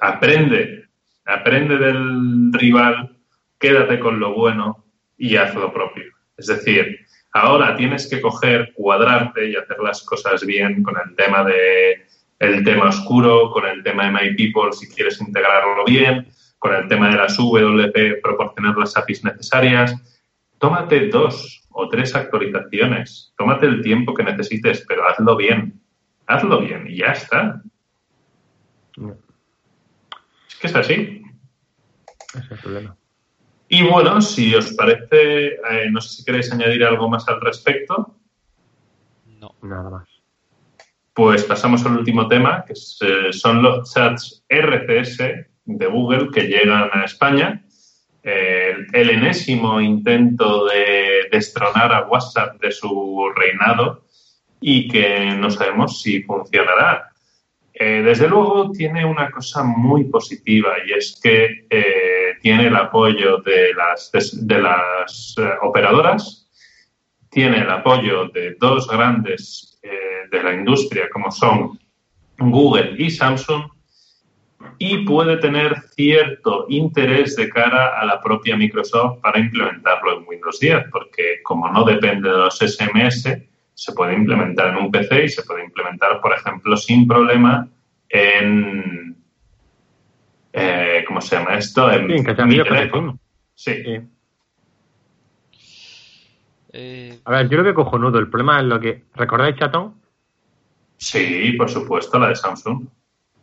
Aprende, 0.00 0.88
aprende 1.26 1.76
del 1.76 2.52
rival, 2.52 3.16
quédate 3.58 3.98
con 3.98 4.20
lo 4.20 4.34
bueno 4.34 4.84
y 5.18 5.36
haz 5.36 5.54
lo 5.54 5.72
propio. 5.72 6.04
Es 6.36 6.46
decir, 6.46 7.06
ahora 7.32 7.76
tienes 7.76 8.08
que 8.08 8.20
coger, 8.20 8.72
cuadrarte 8.74 9.50
y 9.50 9.56
hacer 9.56 9.78
las 9.78 10.02
cosas 10.02 10.44
bien 10.44 10.82
con 10.82 10.94
el 10.96 11.14
tema 11.16 11.44
de 11.44 12.06
el 12.38 12.64
tema 12.64 12.88
oscuro, 12.88 13.50
con 13.50 13.66
el 13.66 13.82
tema 13.82 14.06
de 14.06 14.12
My 14.12 14.34
People, 14.34 14.72
si 14.72 14.88
quieres 14.88 15.20
integrarlo 15.20 15.84
bien, 15.84 16.26
con 16.58 16.74
el 16.74 16.88
tema 16.88 17.10
de 17.10 17.16
las 17.16 17.36
WP, 17.36 18.22
proporcionar 18.22 18.76
las 18.78 18.96
APIs 18.96 19.24
necesarias. 19.24 19.94
Tómate 20.58 21.08
dos 21.08 21.68
o 21.70 21.88
tres 21.88 22.14
actualizaciones, 22.14 23.34
tómate 23.36 23.66
el 23.66 23.82
tiempo 23.82 24.14
que 24.14 24.24
necesites, 24.24 24.84
pero 24.88 25.06
hazlo 25.06 25.36
bien. 25.36 25.80
Hazlo 26.26 26.60
bien 26.60 26.86
y 26.88 26.96
ya 26.98 27.12
está. 27.12 27.62
Es 30.48 30.56
que 30.56 30.66
es 30.66 30.74
así. 30.74 31.22
Es 32.34 32.50
el 32.50 32.58
problema. 32.58 32.96
Y 33.72 33.88
bueno, 33.88 34.20
si 34.20 34.52
os 34.52 34.72
parece, 34.72 35.46
eh, 35.46 35.90
no 35.92 36.00
sé 36.00 36.16
si 36.16 36.24
queréis 36.24 36.52
añadir 36.52 36.82
algo 36.82 37.08
más 37.08 37.28
al 37.28 37.40
respecto. 37.40 38.16
No, 39.38 39.54
nada 39.62 39.88
más. 39.88 40.08
Pues 41.14 41.44
pasamos 41.44 41.86
al 41.86 41.98
último 41.98 42.26
tema, 42.26 42.64
que 42.66 42.72
eh, 42.72 43.32
son 43.32 43.62
los 43.62 43.94
chats 43.94 44.44
RCS 44.48 45.18
de 45.66 45.86
Google 45.86 46.30
que 46.32 46.48
llegan 46.48 46.90
a 46.92 47.04
España. 47.04 47.64
el 48.24 49.10
enésimo 49.10 49.80
intento 49.80 50.66
de 50.66 51.28
destronar 51.30 51.92
a 51.92 52.08
WhatsApp 52.08 52.60
de 52.60 52.72
su 52.72 53.30
reinado 53.36 54.04
y 54.60 54.88
que 54.88 55.36
no 55.36 55.48
sabemos 55.48 56.02
si 56.02 56.24
funcionará. 56.24 57.09
Eh, 57.82 58.02
desde 58.02 58.28
luego 58.28 58.70
tiene 58.72 59.06
una 59.06 59.30
cosa 59.30 59.62
muy 59.64 60.04
positiva 60.04 60.74
y 60.86 60.92
es 60.92 61.18
que 61.22 61.64
eh, 61.70 62.34
tiene 62.42 62.66
el 62.66 62.76
apoyo 62.76 63.38
de 63.38 63.72
las, 63.72 64.10
de, 64.46 64.60
las 64.60 65.34
eh, 65.38 65.48
operadoras, 65.62 66.46
tiene 67.30 67.60
el 67.60 67.70
apoyo 67.70 68.28
de 68.34 68.54
dos 68.60 68.86
grandes 68.86 69.80
de 70.30 70.42
la 70.42 70.52
industria 70.52 71.08
como 71.10 71.30
son 71.30 71.78
Google 72.38 72.96
y 72.98 73.10
Samsung 73.10 73.62
y 74.76 74.98
puede 75.06 75.38
tener 75.38 75.80
cierto 75.94 76.66
interés 76.68 77.34
de 77.34 77.48
cara 77.48 77.98
a 77.98 78.04
la 78.04 78.20
propia 78.20 78.58
Microsoft 78.58 79.20
para 79.22 79.40
implementarlo 79.40 80.18
en 80.18 80.28
Windows 80.28 80.60
10, 80.60 80.84
porque 80.92 81.40
como 81.42 81.66
no 81.70 81.84
depende 81.84 82.28
de 82.28 82.36
los 82.36 82.58
SMS, 82.58 83.26
se 83.80 83.94
puede 83.94 84.12
implementar 84.12 84.68
en 84.68 84.76
un 84.76 84.90
PC 84.90 85.24
y 85.24 85.28
se 85.30 85.42
puede 85.42 85.64
implementar, 85.64 86.20
por 86.20 86.34
ejemplo, 86.34 86.76
sin 86.76 87.08
problema 87.08 87.66
en... 88.10 89.16
Eh, 90.52 91.02
¿Cómo 91.06 91.22
se 91.22 91.36
llama 91.36 91.54
esto? 91.54 91.90
En 91.90 92.06
mi 92.06 92.22
teléfono. 92.62 93.18
Sí. 93.54 93.82
Eh, 96.74 97.20
a 97.24 97.30
ver, 97.30 97.48
yo 97.48 97.56
lo 97.56 97.64
veo 97.64 97.74
cojonudo. 97.74 98.18
El 98.18 98.28
problema 98.28 98.60
es 98.60 98.66
lo 98.66 98.78
que... 98.78 99.04
¿Recordáis 99.14 99.56
Chatón? 99.56 99.94
Sí, 100.98 101.52
por 101.56 101.70
supuesto, 101.70 102.18
la 102.18 102.28
de 102.28 102.36
Samsung. 102.36 102.86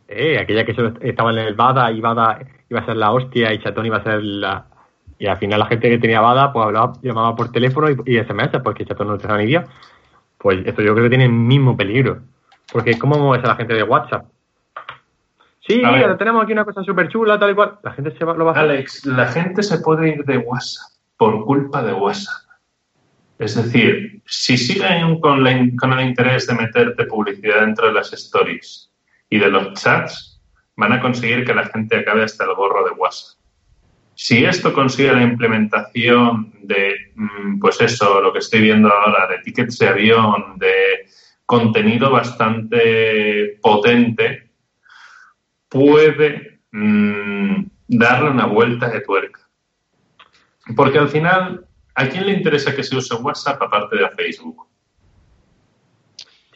Eh, 0.06 0.38
aquella 0.38 0.64
que 0.64 0.70
estaba 1.00 1.32
en 1.32 1.38
el 1.38 1.54
Bada 1.54 1.90
y 1.90 2.00
Bada 2.00 2.38
iba 2.70 2.78
a 2.78 2.86
ser 2.86 2.96
la 2.96 3.10
hostia 3.10 3.52
y 3.52 3.58
Chatón 3.60 3.86
iba 3.86 3.96
a 3.96 4.04
ser 4.04 4.22
la... 4.22 4.66
Y 5.18 5.26
al 5.26 5.38
final 5.38 5.58
la 5.58 5.66
gente 5.66 5.90
que 5.90 5.98
tenía 5.98 6.20
Bada 6.20 6.52
pues 6.52 6.64
hablaba, 6.64 6.92
llamaba 7.02 7.34
por 7.34 7.50
teléfono 7.50 7.90
y, 7.90 8.22
SMS 8.22 8.60
porque 8.62 8.84
Chatón 8.84 9.08
no 9.08 9.14
utilizaba 9.14 9.40
ni 9.40 9.46
día. 9.46 9.66
Pues 10.38 10.64
esto 10.64 10.82
yo 10.82 10.94
creo 10.94 11.04
que 11.04 11.10
tiene 11.10 11.24
el 11.24 11.32
mismo 11.32 11.76
peligro. 11.76 12.22
Porque 12.72 12.98
¿cómo 12.98 13.18
mueves 13.18 13.44
a 13.44 13.48
la 13.48 13.56
gente 13.56 13.74
de 13.74 13.82
WhatsApp? 13.82 14.26
Sí, 15.66 15.82
mira, 15.84 16.16
tenemos 16.16 16.42
aquí 16.42 16.52
una 16.52 16.64
cosa 16.64 16.82
súper 16.82 17.08
chula, 17.08 17.38
tal 17.38 17.50
y 17.50 17.54
cual. 17.54 17.78
La 17.82 17.92
gente 17.92 18.16
se 18.16 18.24
va, 18.24 18.34
lo 18.34 18.46
va 18.46 18.52
a 18.52 18.54
hacer. 18.54 18.70
Alex, 18.70 19.04
la 19.04 19.26
gente 19.26 19.62
se 19.62 19.78
puede 19.80 20.08
ir 20.08 20.24
de 20.24 20.38
WhatsApp 20.38 20.90
por 21.18 21.44
culpa 21.44 21.82
de 21.82 21.92
WhatsApp. 21.92 22.48
Es 23.38 23.54
decir, 23.54 24.22
si 24.26 24.56
siguen 24.56 25.20
con, 25.20 25.44
con 25.76 25.92
el 25.92 26.08
interés 26.08 26.46
de 26.46 26.54
meterte 26.54 27.04
publicidad 27.04 27.60
dentro 27.60 27.86
de 27.86 27.92
las 27.92 28.12
stories 28.12 28.90
y 29.30 29.38
de 29.38 29.48
los 29.48 29.74
chats 29.74 30.40
van 30.76 30.92
a 30.92 31.00
conseguir 31.00 31.44
que 31.44 31.54
la 31.54 31.66
gente 31.66 31.98
acabe 31.98 32.24
hasta 32.24 32.44
el 32.44 32.54
gorro 32.54 32.84
de 32.84 32.92
WhatsApp. 32.92 33.37
Si 34.20 34.44
esto 34.44 34.72
consigue 34.72 35.12
la 35.12 35.22
implementación 35.22 36.52
de, 36.64 37.12
mm, 37.14 37.60
pues 37.60 37.80
eso, 37.80 38.20
lo 38.20 38.32
que 38.32 38.40
estoy 38.40 38.62
viendo 38.62 38.92
ahora, 38.92 39.28
de 39.28 39.38
tickets 39.38 39.78
de 39.78 39.86
avión, 39.86 40.58
de 40.58 41.06
contenido 41.46 42.10
bastante 42.10 43.60
potente, 43.62 44.50
puede 45.68 46.62
mm, 46.72 47.62
darle 47.86 48.30
una 48.30 48.46
vuelta 48.46 48.88
de 48.88 49.02
tuerca. 49.02 49.48
Porque 50.74 50.98
al 50.98 51.10
final, 51.10 51.64
¿a 51.94 52.08
quién 52.08 52.26
le 52.26 52.32
interesa 52.32 52.74
que 52.74 52.82
se 52.82 52.96
use 52.96 53.14
WhatsApp 53.14 53.62
aparte 53.62 53.98
de 53.98 54.10
Facebook? 54.10 54.66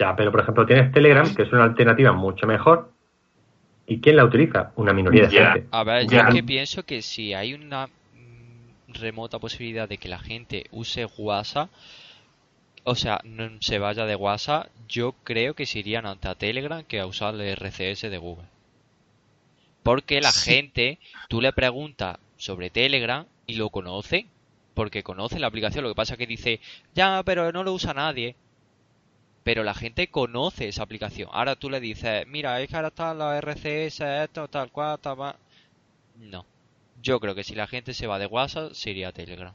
Ya, 0.01 0.17
pero 0.17 0.33
por 0.33 0.41
ejemplo 0.41 0.67
tienes 0.67 0.91
Telegram, 0.91 1.33
que 1.33 1.43
es 1.43 1.53
una 1.53 1.63
alternativa 1.63 2.11
mucho 2.11 2.45
mejor. 2.45 2.91
¿Y 3.87 4.01
quién 4.01 4.17
la 4.17 4.25
utiliza? 4.25 4.73
Una 4.77 4.93
minoría 4.93 5.27
de 5.27 5.33
Ya. 5.33 5.53
gente. 5.53 5.69
A 5.73 5.85
ver, 5.85 6.07
yo 6.09 6.19
es 6.21 6.35
que 6.35 6.43
pienso 6.43 6.85
que 6.85 7.03
si 7.03 7.35
hay 7.35 7.55
una 7.55 7.87
mm, 7.87 8.93
remota 8.95 9.39
posibilidad 9.39 9.89
de 9.89 9.99
que 9.99 10.09
la 10.09 10.19
gente 10.19 10.65
use 10.71 11.07
WhatsApp, 11.19 11.71
o 12.85 12.95
sea, 12.95 13.21
no 13.25 13.51
se 13.61 13.79
vaya 13.79 14.07
de 14.07 14.15
WhatsApp, 14.17 14.69
yo 14.89 15.13
creo 15.25 15.55
que 15.55 15.67
se 15.67 15.81
irían 15.81 16.07
ante 16.07 16.29
a 16.29 16.35
Telegram 16.37 16.85
que 16.85 17.01
a 17.01 17.07
usar 17.07 17.35
el 17.35 17.41
RCS 17.43 18.09
de 18.11 18.19
Google. 18.19 18.47
Porque 19.83 20.21
la 20.21 20.31
Sí. 20.33 20.51
gente, 20.51 20.99
tú 21.29 21.41
le 21.41 21.53
preguntas 21.53 22.19
sobre 22.37 22.71
Telegram 22.71 23.27
y 23.47 23.55
lo 23.55 23.71
conoce, 23.71 24.27
porque 24.75 25.03
conoce 25.03 25.39
la 25.39 25.49
aplicación, 25.49 25.83
lo 25.85 25.91
que 25.91 25.97
pasa 25.97 26.15
es 26.15 26.19
que 26.19 26.27
dice, 26.27 26.61
ya, 26.95 27.23
pero 27.25 27.51
no 27.53 27.63
lo 27.65 27.73
usa 27.73 27.93
nadie. 27.95 28.37
Pero 29.45 29.65
la 29.65 29.75
gente 29.75 30.09
conoce 30.09 30.69
esa 30.69 30.83
aplicación. 30.83 31.29
Ahora 31.33 31.57
tú 31.57 31.69
le 31.69 31.81
dices, 31.81 32.27
mira, 32.29 32.61
es 32.61 32.69
que 32.69 32.77
ahora 32.77 32.89
están 32.89 33.19
los 33.19 33.35
RCS, 33.35 34.01
esto, 34.01 34.49
tal 34.49 34.71
cual, 34.71 34.99
tal 35.01 35.17
cual. 35.17 35.35
No. 36.19 36.45
Yo 37.03 37.19
creo 37.19 37.35
que 37.35 37.43
si 37.43 37.55
la 37.55 37.67
gente 37.67 37.95
se 37.95 38.07
va 38.07 38.19
de 38.19 38.27
WhatsApp, 38.27 38.73
se 38.73 38.91
iría 38.91 39.09
a 39.09 39.13
Telegram. 39.13 39.53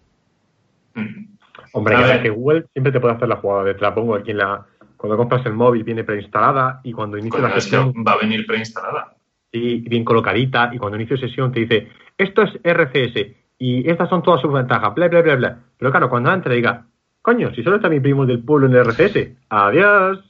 Hombre, 1.73 1.95
A 1.95 2.17
que, 2.17 2.23
que 2.23 2.29
Google 2.29 2.65
siempre 2.73 2.91
te 2.91 2.99
puede 2.99 3.15
hacer 3.15 3.27
la 3.27 3.37
jugada 3.37 3.63
de 3.63 3.73
te 3.73 3.81
la 3.81 3.95
pongo 3.95 4.15
aquí 4.15 4.31
en 4.31 4.37
la. 4.37 4.65
Cuando 4.95 5.17
compras 5.17 5.45
el 5.45 5.53
móvil 5.53 5.83
viene 5.83 6.03
preinstalada 6.03 6.81
y 6.83 6.91
cuando 6.91 7.17
inicia 7.17 7.39
la 7.39 7.53
sesión 7.53 7.93
va 8.05 8.13
a 8.13 8.17
venir 8.17 8.47
preinstalada. 8.47 9.15
sí, 9.51 9.77
bien 9.87 10.03
colocadita 10.03 10.71
y 10.73 10.79
cuando 10.79 10.97
inicia 10.97 11.17
sesión 11.17 11.51
te 11.51 11.59
dice 11.61 11.87
esto 12.17 12.41
es 12.41 12.59
RCS 12.63 13.35
y 13.59 13.89
estas 13.89 14.09
son 14.09 14.23
todas 14.23 14.41
sus 14.41 14.51
ventajas, 14.51 14.93
bla, 14.95 15.07
bla, 15.07 15.21
bla, 15.21 15.35
bla. 15.35 15.59
Pero 15.77 15.91
claro, 15.91 16.09
cuando 16.09 16.33
entra 16.33 16.53
diga, 16.53 16.85
coño, 17.27 17.53
si 17.53 17.61
solo 17.61 17.75
está 17.75 17.89
mi 17.89 17.99
primo 17.99 18.25
del 18.25 18.41
pueblo 18.41 18.67
en 18.67 18.73
el 18.75 18.85
RCS, 18.85 19.35
adiós. 19.49 20.23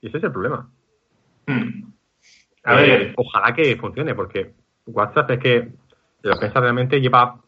Y 0.00 0.06
ese 0.06 0.16
es 0.16 0.24
el 0.24 0.32
problema. 0.32 0.66
Mm. 1.46 1.84
A 2.64 2.80
Eh, 2.82 2.86
ver, 2.88 3.14
ojalá 3.16 3.54
que 3.54 3.76
funcione, 3.76 4.14
porque 4.14 4.54
WhatsApp 4.86 5.30
es 5.32 5.38
que, 5.40 5.68
lo 6.22 6.38
piensas 6.38 6.62
realmente, 6.62 7.02
lleva 7.02 7.38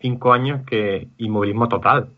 cinco 0.00 0.32
años 0.32 0.62
que 0.66 1.08
inmovilismo 1.18 1.68
total. 1.68 2.08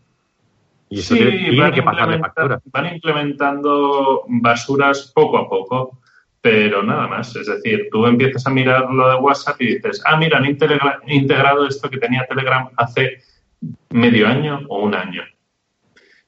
Y 0.89 0.99
eso 0.99 1.15
sí, 1.15 1.19
tiene, 1.21 1.49
tiene 1.49 1.71
que 1.73 1.83
pasarle 1.83 2.19
factura. 2.19 2.61
van 2.71 2.85
implementando 2.85 4.23
basuras 4.29 5.11
poco 5.13 5.37
a 5.37 5.49
poco, 5.49 5.99
pero 6.39 6.81
nada 6.81 7.07
más. 7.09 7.35
Es 7.35 7.47
decir, 7.47 7.89
tú 7.91 8.05
empiezas 8.05 8.47
a 8.47 8.51
mirar 8.51 8.89
lo 8.89 9.09
de 9.09 9.15
WhatsApp 9.15 9.61
y 9.61 9.75
dices, 9.75 10.01
ah, 10.05 10.15
mira, 10.15 10.37
han 10.37 10.45
integra- 10.45 11.01
integrado 11.07 11.67
esto 11.67 11.89
que 11.89 11.97
tenía 11.97 12.25
Telegram 12.25 12.69
hace 12.77 13.17
medio 13.89 14.29
año 14.29 14.61
o 14.69 14.85
un 14.85 14.95
año. 14.95 15.23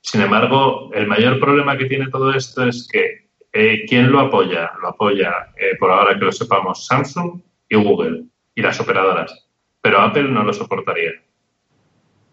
Sin 0.01 0.21
embargo, 0.21 0.91
el 0.93 1.07
mayor 1.07 1.39
problema 1.39 1.77
que 1.77 1.85
tiene 1.85 2.09
todo 2.09 2.34
esto 2.34 2.65
es 2.65 2.88
que 2.91 3.30
eh, 3.51 3.85
¿quién 3.88 4.11
lo 4.11 4.19
apoya? 4.21 4.71
Lo 4.81 4.89
apoya, 4.89 5.51
eh, 5.57 5.76
por 5.80 5.91
ahora 5.91 6.17
que 6.17 6.26
lo 6.26 6.31
sepamos, 6.31 6.85
Samsung 6.85 7.41
y 7.67 7.76
Google 7.76 8.23
y 8.55 8.61
las 8.61 8.80
operadoras. 8.80 9.47
Pero 9.81 9.99
Apple 10.01 10.23
no 10.30 10.43
lo 10.43 10.53
soportaría. 10.53 11.11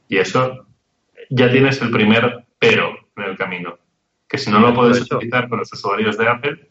Y 0.08 0.18
eso 0.18 0.66
ya 1.30 1.50
tienes 1.50 1.80
el 1.82 1.90
primer 1.90 2.44
pero 2.58 2.96
en 3.16 3.22
el 3.24 3.36
camino. 3.36 3.78
Que 4.28 4.38
si 4.38 4.50
no 4.50 4.60
lo 4.60 4.74
puedes 4.74 5.00
utilizar 5.10 5.48
con 5.48 5.58
los 5.60 5.72
usuarios 5.72 6.16
de 6.18 6.28
Apple, 6.28 6.70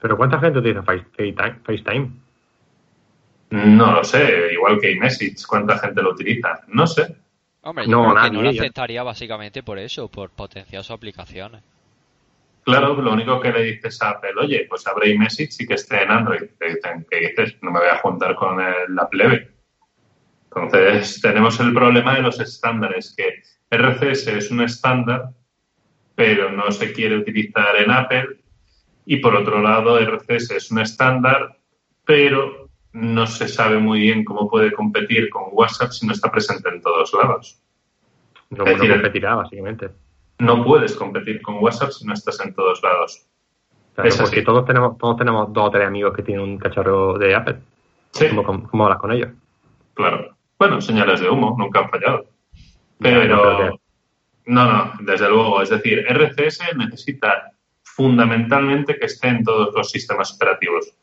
Pero 0.00 0.16
¿cuánta 0.16 0.38
gente 0.38 0.58
utiliza 0.58 0.82
Face- 0.82 1.06
FaceTime? 1.16 1.60
FaceTime? 1.64 2.10
no 3.50 3.92
lo 3.92 4.04
sé. 4.04 4.52
Igual 4.52 4.78
que 4.80 4.92
iMessage, 4.92 5.46
¿cuánta 5.46 5.78
gente 5.78 6.02
lo 6.02 6.10
utiliza? 6.10 6.60
No 6.68 6.86
sé. 6.86 7.16
Hombre, 7.64 7.86
No, 7.86 8.02
creo 8.02 8.14
que 8.14 8.20
nadie, 8.20 8.30
no 8.32 8.42
lo 8.42 8.50
ya. 8.52 8.60
aceptaría 8.62 9.02
básicamente 9.02 9.62
por 9.62 9.78
eso, 9.78 10.08
por 10.08 10.30
potenciar 10.30 10.82
sus 10.84 10.90
aplicaciones. 10.94 11.62
Claro, 12.64 12.94
lo 13.00 13.12
único 13.12 13.40
que 13.40 13.52
le 13.52 13.62
dices 13.62 14.00
a 14.02 14.10
Apple, 14.10 14.32
oye, 14.40 14.66
pues 14.68 14.86
abre 14.86 15.10
iMessage 15.10 15.56
y 15.60 15.66
que 15.66 15.74
esté 15.74 16.02
en 16.02 16.10
Android. 16.10 16.42
Te 16.58 16.66
dicen, 16.74 17.06
¿qué 17.10 17.28
dices? 17.28 17.56
No 17.62 17.70
me 17.70 17.80
voy 17.80 17.88
a 17.88 17.98
juntar 17.98 18.34
con 18.36 18.60
el- 18.60 18.94
la 18.94 19.08
plebe. 19.08 19.50
Entonces, 20.54 21.20
tenemos 21.20 21.58
el 21.60 21.72
problema 21.74 22.14
de 22.14 22.22
los 22.22 22.38
estándares, 22.40 23.14
que 23.16 23.42
RCS 23.70 24.28
es 24.38 24.50
un 24.50 24.62
estándar, 24.62 25.30
pero 26.14 26.50
no 26.52 26.70
se 26.70 26.92
quiere 26.92 27.16
utilizar 27.18 27.76
en 27.76 27.90
Apple. 27.90 28.38
Y 29.04 29.16
por 29.16 29.34
otro 29.34 29.60
lado, 29.60 29.98
RCS 29.98 30.52
es 30.56 30.70
un 30.70 30.78
estándar, 30.80 31.58
pero 32.04 32.63
no 32.94 33.26
se 33.26 33.48
sabe 33.48 33.78
muy 33.78 34.00
bien 34.00 34.24
cómo 34.24 34.48
puede 34.48 34.72
competir 34.72 35.28
con 35.28 35.48
WhatsApp 35.50 35.90
si 35.90 36.06
no 36.06 36.12
está 36.12 36.30
presente 36.30 36.68
en 36.68 36.80
todos 36.80 37.12
lados. 37.12 37.60
No, 38.50 38.64
Es 38.64 38.70
no 38.70 38.76
decir, 38.76 38.92
competirá, 38.92 39.34
básicamente. 39.34 39.90
No 40.38 40.64
puedes 40.64 40.94
competir 40.94 41.42
con 41.42 41.56
WhatsApp 41.56 41.90
si 41.90 42.06
no 42.06 42.14
estás 42.14 42.38
en 42.40 42.54
todos 42.54 42.80
lados. 42.84 43.26
Claro, 43.94 44.08
Es 44.08 44.14
así. 44.14 44.22
porque 44.22 44.42
todos 44.42 44.64
tenemos, 44.64 44.96
todos 44.96 45.16
tenemos 45.16 45.52
dos 45.52 45.68
o 45.68 45.70
tres 45.72 45.88
amigos 45.88 46.14
que 46.14 46.22
tienen 46.22 46.44
un 46.44 46.58
cacharro 46.58 47.18
de 47.18 47.34
Apple. 47.34 47.56
Sí. 48.12 48.28
¿Cómo, 48.28 48.68
cómo, 48.68 48.84
hablas 48.84 49.00
con 49.00 49.10
ellos? 49.10 49.30
Claro. 49.94 50.36
Bueno, 50.56 50.80
señales 50.80 51.20
de 51.20 51.28
humo, 51.28 51.56
nunca 51.58 51.80
han 51.80 51.90
fallado. 51.90 52.26
Pero, 53.00 53.76
no, 54.46 54.72
no, 54.72 54.92
desde 55.00 55.28
luego. 55.28 55.62
Es 55.62 55.70
decir, 55.70 56.04
RCS 56.08 56.60
necesita 56.76 57.50
fundamentalmente 57.82 58.96
que 58.96 59.06
esté 59.06 59.28
en 59.28 59.42
todos 59.42 59.74
los 59.74 59.90
sistemas 59.90 60.32
operativos. 60.32 60.94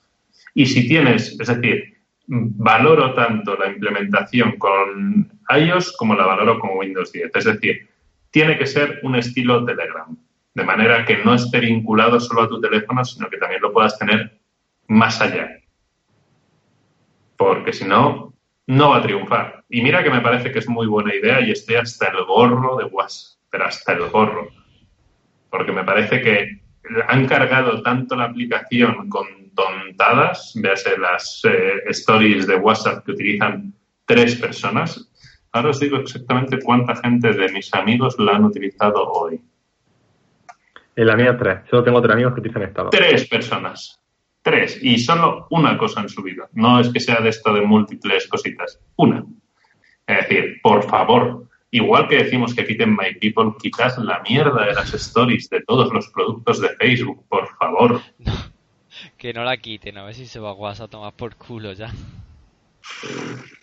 Y 0.53 0.65
si 0.65 0.87
tienes, 0.87 1.39
es 1.39 1.47
decir, 1.47 2.01
valoro 2.27 3.13
tanto 3.13 3.57
la 3.57 3.67
implementación 3.67 4.57
con 4.57 5.31
iOS 5.49 5.95
como 5.97 6.15
la 6.15 6.25
valoro 6.25 6.59
con 6.59 6.77
Windows 6.77 7.11
10. 7.11 7.31
Es 7.33 7.45
decir, 7.45 7.89
tiene 8.29 8.57
que 8.57 8.65
ser 8.65 8.99
un 9.03 9.15
estilo 9.15 9.65
Telegram, 9.65 10.17
de 10.53 10.63
manera 10.63 11.05
que 11.05 11.17
no 11.17 11.33
esté 11.33 11.59
vinculado 11.59 12.19
solo 12.19 12.43
a 12.43 12.49
tu 12.49 12.61
teléfono, 12.61 13.03
sino 13.03 13.29
que 13.29 13.37
también 13.37 13.61
lo 13.61 13.73
puedas 13.73 13.97
tener 13.97 14.39
más 14.87 15.21
allá. 15.21 15.59
Porque 17.35 17.73
si 17.73 17.85
no, 17.85 18.33
no 18.67 18.89
va 18.91 18.97
a 18.97 19.01
triunfar. 19.01 19.63
Y 19.69 19.81
mira 19.81 20.03
que 20.03 20.09
me 20.09 20.21
parece 20.21 20.51
que 20.51 20.59
es 20.59 20.69
muy 20.69 20.87
buena 20.87 21.13
idea 21.13 21.41
y 21.41 21.51
estoy 21.51 21.75
hasta 21.75 22.07
el 22.07 22.23
gorro 22.25 22.77
de 22.77 22.85
WhatsApp, 22.85 23.39
pero 23.49 23.65
hasta 23.65 23.93
el 23.93 24.09
gorro. 24.09 24.49
Porque 25.49 25.71
me 25.71 25.83
parece 25.83 26.21
que 26.21 26.61
han 27.07 27.27
cargado 27.27 27.81
tanto 27.81 28.15
la 28.15 28.25
aplicación 28.25 29.09
con 29.09 29.40
tontadas, 29.55 30.53
véase 30.55 30.97
las 30.97 31.41
eh, 31.45 31.83
stories 31.89 32.47
de 32.47 32.55
WhatsApp 32.55 33.05
que 33.05 33.11
utilizan 33.11 33.73
tres 34.05 34.35
personas. 34.35 35.09
Ahora 35.51 35.69
os 35.69 35.79
digo 35.79 35.97
exactamente 35.97 36.59
cuánta 36.63 36.95
gente 36.95 37.33
de 37.33 37.51
mis 37.51 37.73
amigos 37.73 38.15
la 38.19 38.33
han 38.33 38.45
utilizado 38.45 39.03
hoy. 39.11 39.41
En 40.95 41.07
la 41.07 41.15
mía 41.15 41.37
tres. 41.37 41.59
Solo 41.69 41.83
tengo 41.83 42.01
tres 42.01 42.13
amigos 42.13 42.33
que 42.33 42.39
utilizan 42.41 42.63
esta 42.63 42.83
dos. 42.83 42.91
Tres 42.91 43.27
personas. 43.27 44.01
Tres. 44.41 44.79
Y 44.81 44.97
solo 44.97 45.47
una 45.51 45.77
cosa 45.77 46.01
han 46.01 46.09
subido. 46.09 46.49
No 46.53 46.79
es 46.79 46.89
que 46.89 46.99
sea 46.99 47.21
de 47.21 47.29
esto 47.29 47.53
de 47.53 47.61
múltiples 47.61 48.27
cositas. 48.27 48.79
Una. 48.95 49.25
Es 50.07 50.27
decir, 50.27 50.59
por 50.61 50.83
favor, 50.83 51.47
igual 51.69 52.07
que 52.07 52.23
decimos 52.23 52.53
que 52.53 52.65
quiten 52.65 52.91
My 52.91 53.15
People, 53.19 53.53
quitad 53.61 53.97
la 53.97 54.21
mierda 54.21 54.65
de 54.65 54.73
las 54.73 54.93
stories 54.93 55.49
de 55.49 55.61
todos 55.61 55.91
los 55.93 56.09
productos 56.09 56.59
de 56.59 56.69
Facebook, 56.69 57.25
por 57.29 57.47
favor. 57.57 58.01
Que 59.21 59.33
no 59.33 59.43
la 59.43 59.55
quiten, 59.57 59.99
a 59.99 60.03
ver 60.03 60.15
si 60.15 60.25
se 60.25 60.39
va 60.39 60.49
a 60.49 60.53
WhatsApp 60.53 60.87
a 60.87 60.89
tomar 60.89 61.13
por 61.13 61.35
culo 61.35 61.73
ya. 61.73 61.91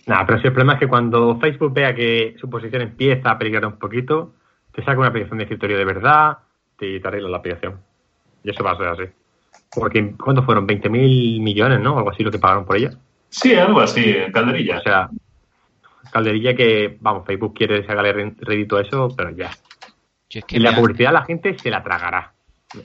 Nada, 0.06 0.24
pero 0.24 0.40
si 0.40 0.46
el 0.46 0.52
problema 0.52 0.74
es 0.74 0.78
que 0.78 0.86
cuando 0.86 1.36
Facebook 1.40 1.74
vea 1.74 1.92
que 1.96 2.36
su 2.40 2.48
posición 2.48 2.82
empieza 2.82 3.32
a 3.32 3.38
peligrar 3.38 3.66
un 3.66 3.76
poquito, 3.76 4.34
te 4.72 4.84
saca 4.84 5.00
una 5.00 5.08
aplicación 5.08 5.38
de 5.38 5.44
escritorio 5.46 5.76
de 5.76 5.84
verdad 5.84 6.38
y 6.78 7.00
te 7.00 7.08
arregla 7.08 7.30
la 7.30 7.38
aplicación. 7.38 7.80
Y 8.44 8.50
eso 8.50 8.62
va 8.62 8.70
a 8.70 8.76
ser 8.76 8.86
así. 8.86 9.02
Porque, 9.74 10.14
¿cuánto 10.16 10.44
fueron? 10.44 10.64
20.000 10.64 11.42
millones, 11.42 11.80
¿no? 11.80 11.98
Algo 11.98 12.10
así 12.10 12.22
lo 12.22 12.30
que 12.30 12.38
pagaron 12.38 12.64
por 12.64 12.76
ella. 12.76 12.92
Sí, 13.28 13.52
algo 13.56 13.80
así, 13.80 14.14
calderilla. 14.32 14.78
O 14.78 14.82
sea, 14.82 15.10
calderilla 16.12 16.54
que, 16.54 16.98
vamos, 17.00 17.26
Facebook 17.26 17.54
quiere 17.54 17.84
sacarle 17.84 18.12
rédito 18.42 18.76
a 18.76 18.82
eso, 18.82 19.08
pero 19.16 19.30
ya. 19.30 19.50
Yo 20.30 20.38
es 20.38 20.44
que 20.44 20.56
Y 20.58 20.60
la 20.60 20.76
publicidad 20.76 21.12
la 21.12 21.24
gente 21.24 21.58
se 21.58 21.68
la 21.68 21.82
tragará. 21.82 22.32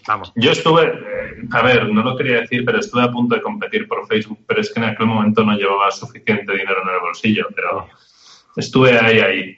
Vamos. 0.07 0.31
Yo 0.35 0.51
estuve, 0.51 0.85
eh, 0.85 1.47
a 1.51 1.61
ver, 1.61 1.89
no 1.89 2.03
lo 2.03 2.15
quería 2.15 2.41
decir, 2.41 2.63
pero 2.63 2.79
estuve 2.79 3.03
a 3.03 3.11
punto 3.11 3.35
de 3.35 3.41
competir 3.41 3.87
por 3.87 4.07
Facebook, 4.07 4.39
pero 4.47 4.61
es 4.61 4.73
que 4.73 4.79
en 4.79 4.85
aquel 4.85 5.07
momento 5.07 5.43
no 5.43 5.57
llevaba 5.57 5.91
suficiente 5.91 6.53
dinero 6.53 6.83
en 6.83 6.93
el 6.93 6.99
bolsillo, 7.01 7.47
pero 7.53 7.87
estuve 8.55 8.97
ahí, 8.97 9.19
ahí. 9.19 9.57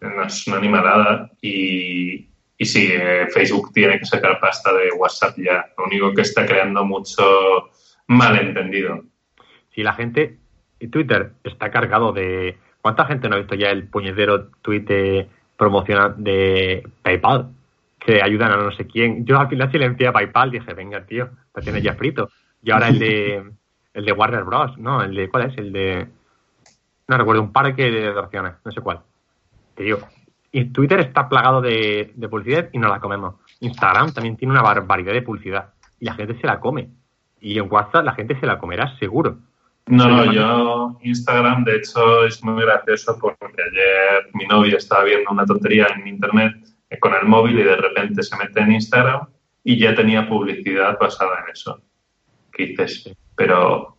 No 0.00 0.24
es 0.24 0.46
una 0.46 0.56
animalada 0.56 1.30
y, 1.40 2.26
y 2.58 2.64
sí, 2.64 2.88
eh, 2.92 3.28
Facebook 3.32 3.72
tiene 3.72 3.98
que 3.98 4.06
sacar 4.06 4.40
pasta 4.40 4.72
de 4.72 4.90
WhatsApp 4.92 5.36
ya. 5.36 5.66
Lo 5.76 5.84
único 5.84 6.14
que 6.14 6.22
está 6.22 6.46
creando 6.46 6.84
mucho 6.84 7.70
malentendido. 8.06 9.04
Si 9.74 9.82
la 9.82 9.92
gente, 9.92 10.38
y 10.80 10.88
Twitter 10.88 11.32
está 11.44 11.70
cargado 11.70 12.12
de... 12.12 12.58
¿Cuánta 12.80 13.04
gente 13.04 13.28
no 13.28 13.36
ha 13.36 13.38
visto 13.38 13.54
ya 13.54 13.70
el 13.70 13.86
puñetero 13.86 14.48
tweet 14.62 14.80
de 14.80 15.28
promoción 15.56 16.24
de 16.24 16.88
PayPal? 17.02 17.50
Que 18.04 18.22
ayudan 18.22 18.52
a 18.52 18.56
no 18.56 18.72
sé 18.72 18.86
quién. 18.86 19.24
Yo 19.24 19.38
al 19.38 19.48
final 19.48 19.70
silencié 19.70 20.08
a 20.08 20.12
PayPal 20.12 20.50
dije, 20.50 20.74
venga, 20.74 21.04
tío, 21.04 21.30
te 21.54 21.62
tienes 21.62 21.82
ya 21.82 21.94
frito. 21.94 22.30
Y 22.62 22.70
ahora 22.70 22.88
el 22.88 22.98
de 22.98 23.52
el 23.94 24.04
de 24.04 24.12
Warner 24.12 24.44
Bros. 24.44 24.76
No, 24.78 25.02
el 25.02 25.14
de, 25.14 25.28
¿cuál 25.28 25.50
es? 25.50 25.58
El 25.58 25.72
de, 25.72 26.06
no 27.08 27.16
recuerdo, 27.16 27.42
un 27.42 27.52
parque 27.52 27.90
de 27.90 28.08
atracciones, 28.08 28.54
no 28.64 28.72
sé 28.72 28.80
cuál. 28.80 29.00
Tío, 29.74 29.98
y 30.50 30.66
Twitter 30.66 31.00
está 31.00 31.28
plagado 31.28 31.60
de, 31.60 32.12
de 32.14 32.28
publicidad 32.28 32.68
y 32.72 32.78
no 32.78 32.88
la 32.88 33.00
comemos. 33.00 33.36
Instagram 33.60 34.12
también 34.12 34.36
tiene 34.36 34.52
una 34.52 34.62
barbaridad 34.62 35.12
de 35.12 35.22
publicidad 35.22 35.72
y 35.98 36.06
la 36.06 36.14
gente 36.14 36.38
se 36.40 36.46
la 36.46 36.60
come. 36.60 36.90
Y 37.40 37.58
en 37.58 37.72
WhatsApp 37.72 38.04
la 38.04 38.14
gente 38.14 38.38
se 38.38 38.46
la 38.46 38.58
comerá 38.58 38.96
seguro. 38.98 39.38
No, 39.86 40.06
no, 40.06 40.32
yo 40.32 40.96
Instagram 41.02 41.64
de 41.64 41.76
hecho 41.76 42.24
es 42.24 42.42
muy 42.44 42.62
gracioso 42.62 43.18
porque 43.20 43.62
ayer 43.62 44.30
mi 44.32 44.46
novia 44.46 44.76
estaba 44.76 45.02
viendo 45.02 45.30
una 45.30 45.44
tontería 45.44 45.88
en 45.96 46.06
internet 46.06 46.54
con 47.00 47.14
el 47.14 47.26
móvil 47.26 47.58
y 47.58 47.62
de 47.62 47.76
repente 47.76 48.22
se 48.22 48.36
mete 48.36 48.60
en 48.60 48.72
Instagram 48.72 49.28
y 49.64 49.78
ya 49.78 49.94
tenía 49.94 50.28
publicidad 50.28 50.98
basada 50.98 51.40
en 51.44 51.52
eso. 51.52 51.80
¿Qué 52.52 52.66
dices? 52.66 53.12
Pero 53.36 53.96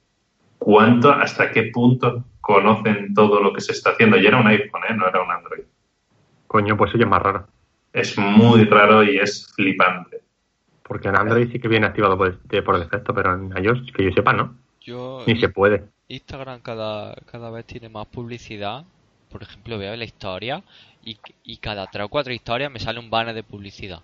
¿cuánto, 0.57 1.11
hasta 1.11 1.51
qué 1.51 1.63
punto 1.73 2.25
conocen 2.41 3.13
todo 3.13 3.41
lo 3.41 3.53
que 3.53 3.61
se 3.61 3.71
está 3.71 3.91
haciendo? 3.91 4.17
Y 4.17 4.25
era 4.25 4.39
un 4.39 4.47
iPhone, 4.47 4.81
¿eh? 4.89 4.93
no 4.95 5.07
era 5.07 5.21
un 5.21 5.31
Android. 5.31 5.63
Coño, 6.47 6.77
pues 6.77 6.93
eso 6.93 7.03
es 7.03 7.09
más 7.09 7.21
raro. 7.21 7.47
Es 7.93 8.17
muy 8.17 8.65
raro 8.65 9.03
y 9.03 9.17
es 9.17 9.51
flipante. 9.55 10.21
Porque 10.83 11.07
en 11.07 11.17
Android 11.17 11.51
sí 11.51 11.59
que 11.59 11.67
viene 11.67 11.87
activado 11.87 12.17
por, 12.17 12.37
por 12.63 12.79
defecto, 12.79 13.13
pero 13.13 13.33
en 13.33 13.53
iOS, 13.63 13.91
que 13.95 14.03
yo 14.03 14.11
sepa, 14.11 14.33
¿no? 14.33 14.55
Yo, 14.81 15.23
Ni 15.25 15.39
se 15.39 15.49
puede. 15.49 15.85
Instagram 16.09 16.59
cada, 16.59 17.15
cada 17.31 17.49
vez 17.49 17.65
tiene 17.65 17.89
más 17.89 18.05
publicidad. 18.07 18.83
Por 19.33 19.41
ejemplo, 19.41 19.79
veo 19.79 19.95
la 19.95 20.05
historia 20.05 20.63
y, 21.03 21.17
y 21.43 21.57
cada 21.57 21.87
tres 21.87 22.05
o 22.05 22.09
cuatro 22.09 22.31
historias 22.31 22.71
me 22.71 22.79
sale 22.79 22.99
un 22.99 23.09
banner 23.09 23.33
de 23.33 23.41
publicidad. 23.41 23.99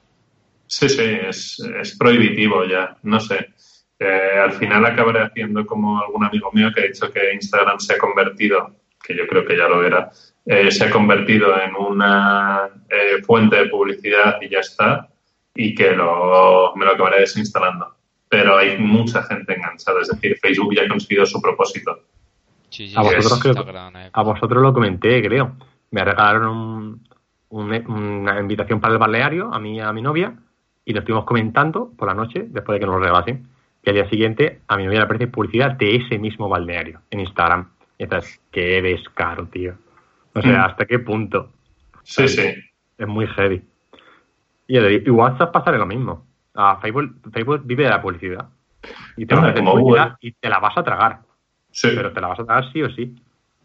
Sí, 0.66 0.90
sí, 0.90 1.04
es, 1.04 1.60
es 1.82 1.96
prohibitivo 1.98 2.66
ya, 2.66 2.98
no 3.04 3.20
sé. 3.20 3.54
Eh, 4.00 4.40
al 4.42 4.54
final 4.54 4.84
acabaré 4.86 5.22
haciendo 5.22 5.66
como 5.68 6.02
algún 6.02 6.26
amigo 6.26 6.52
mío 6.52 6.72
que 6.74 6.82
ha 6.82 6.88
dicho 6.88 7.12
que 7.12 7.34
Instagram 7.34 7.80
se 7.80 7.94
ha 7.94 7.98
convertido, 8.00 8.76
que 9.04 9.16
yo 9.16 9.28
creo 9.28 9.46
que 9.46 9.56
ya 9.56 9.68
lo 9.68 9.86
era, 9.86 10.10
eh, 10.48 10.72
se 10.72 10.86
ha 10.86 10.90
convertido 10.90 11.62
en 11.62 11.76
una 11.76 12.68
eh, 12.90 13.22
fuente 13.22 13.56
de 13.58 13.70
publicidad 13.70 14.38
y 14.42 14.50
ya 14.50 14.62
está, 14.62 15.10
y 15.54 15.76
que 15.76 15.92
lo, 15.92 16.74
me 16.76 16.86
lo 16.86 16.92
acabaré 16.94 17.20
desinstalando. 17.20 17.96
Pero 18.28 18.58
hay 18.58 18.80
mucha 18.80 19.22
gente 19.24 19.54
enganchada, 19.54 20.02
es 20.02 20.08
decir, 20.08 20.40
Facebook 20.42 20.76
ya 20.76 20.84
ha 20.84 20.88
conseguido 20.88 21.26
su 21.28 21.40
propósito. 21.40 22.04
Sí, 22.70 22.94
A 22.96 23.02
vosotros, 23.02 23.40
creo- 23.64 23.90
eh. 23.96 24.10
a 24.12 24.24
vosotros 24.24 24.62
lo 24.62 24.74
comenté, 24.74 25.22
creo. 25.24 25.56
Me 25.92 26.04
regalaron 26.04 26.48
un- 26.58 27.08
un- 27.50 27.92
una 27.92 28.40
invitación 28.40 28.80
para 28.80 28.94
el 28.94 29.00
balneario, 29.00 29.54
a 29.54 29.60
mí 29.60 29.78
y 29.78 29.80
a 29.80 29.92
mi 29.92 30.02
novia, 30.02 30.34
y 30.86 30.94
lo 30.94 31.00
estuvimos 31.00 31.26
comentando 31.26 31.92
por 31.98 32.08
la 32.08 32.14
noche, 32.14 32.46
después 32.48 32.76
de 32.76 32.80
que 32.80 32.86
nos 32.86 32.96
lo 32.96 33.02
regalasen, 33.02 33.48
que 33.84 33.90
al 33.92 33.96
día 33.96 34.10
siguiente 34.10 34.62
a 34.68 34.78
mi 34.78 34.86
novia 34.86 35.00
le 35.00 35.06
aparece 35.06 35.28
publicidad 35.28 35.72
de 35.72 35.96
ese 35.96 36.20
mismo 36.20 36.48
balneario 36.50 37.02
en 37.10 37.22
Instagram. 37.22 37.70
Y 37.98 38.04
entonces, 38.04 38.40
qué 38.52 38.82
descaro, 38.82 39.48
tío. 39.48 39.74
O 40.36 40.42
sea, 40.42 40.60
Mm. 40.60 40.66
¿hasta 40.70 40.86
qué 40.86 41.00
punto? 41.00 41.52
Sí, 42.04 42.28
sí. 42.28 42.54
Es 42.98 43.08
muy 43.08 43.26
heavy. 43.28 43.62
Y, 44.68 44.78
el- 44.78 45.04
y 45.06 45.10
WhatsApp 45.10 45.52
pasa 45.52 45.72
lo 45.72 45.86
mismo. 45.86 46.26
A 46.54 46.78
Facebook, 46.78 47.16
Facebook 47.32 47.62
vive 47.66 47.84
de 47.86 47.90
la 47.90 48.02
publicidad. 48.02 48.48
Y 49.18 49.26
te 49.26 49.36
como 49.36 49.72
publicidad 49.74 50.18
y 50.22 50.32
te 50.34 50.50
la 50.50 50.60
vas 50.60 50.78
a 50.78 50.84
tragar. 50.84 51.20
Sí. 51.72 51.90
Pero 51.96 52.12
te 52.12 52.22
la 52.22 52.28
vas 52.28 52.40
a 52.40 52.46
tragar 52.46 52.72
sí 52.72 52.82
o 52.82 52.90
sí. 52.90 53.16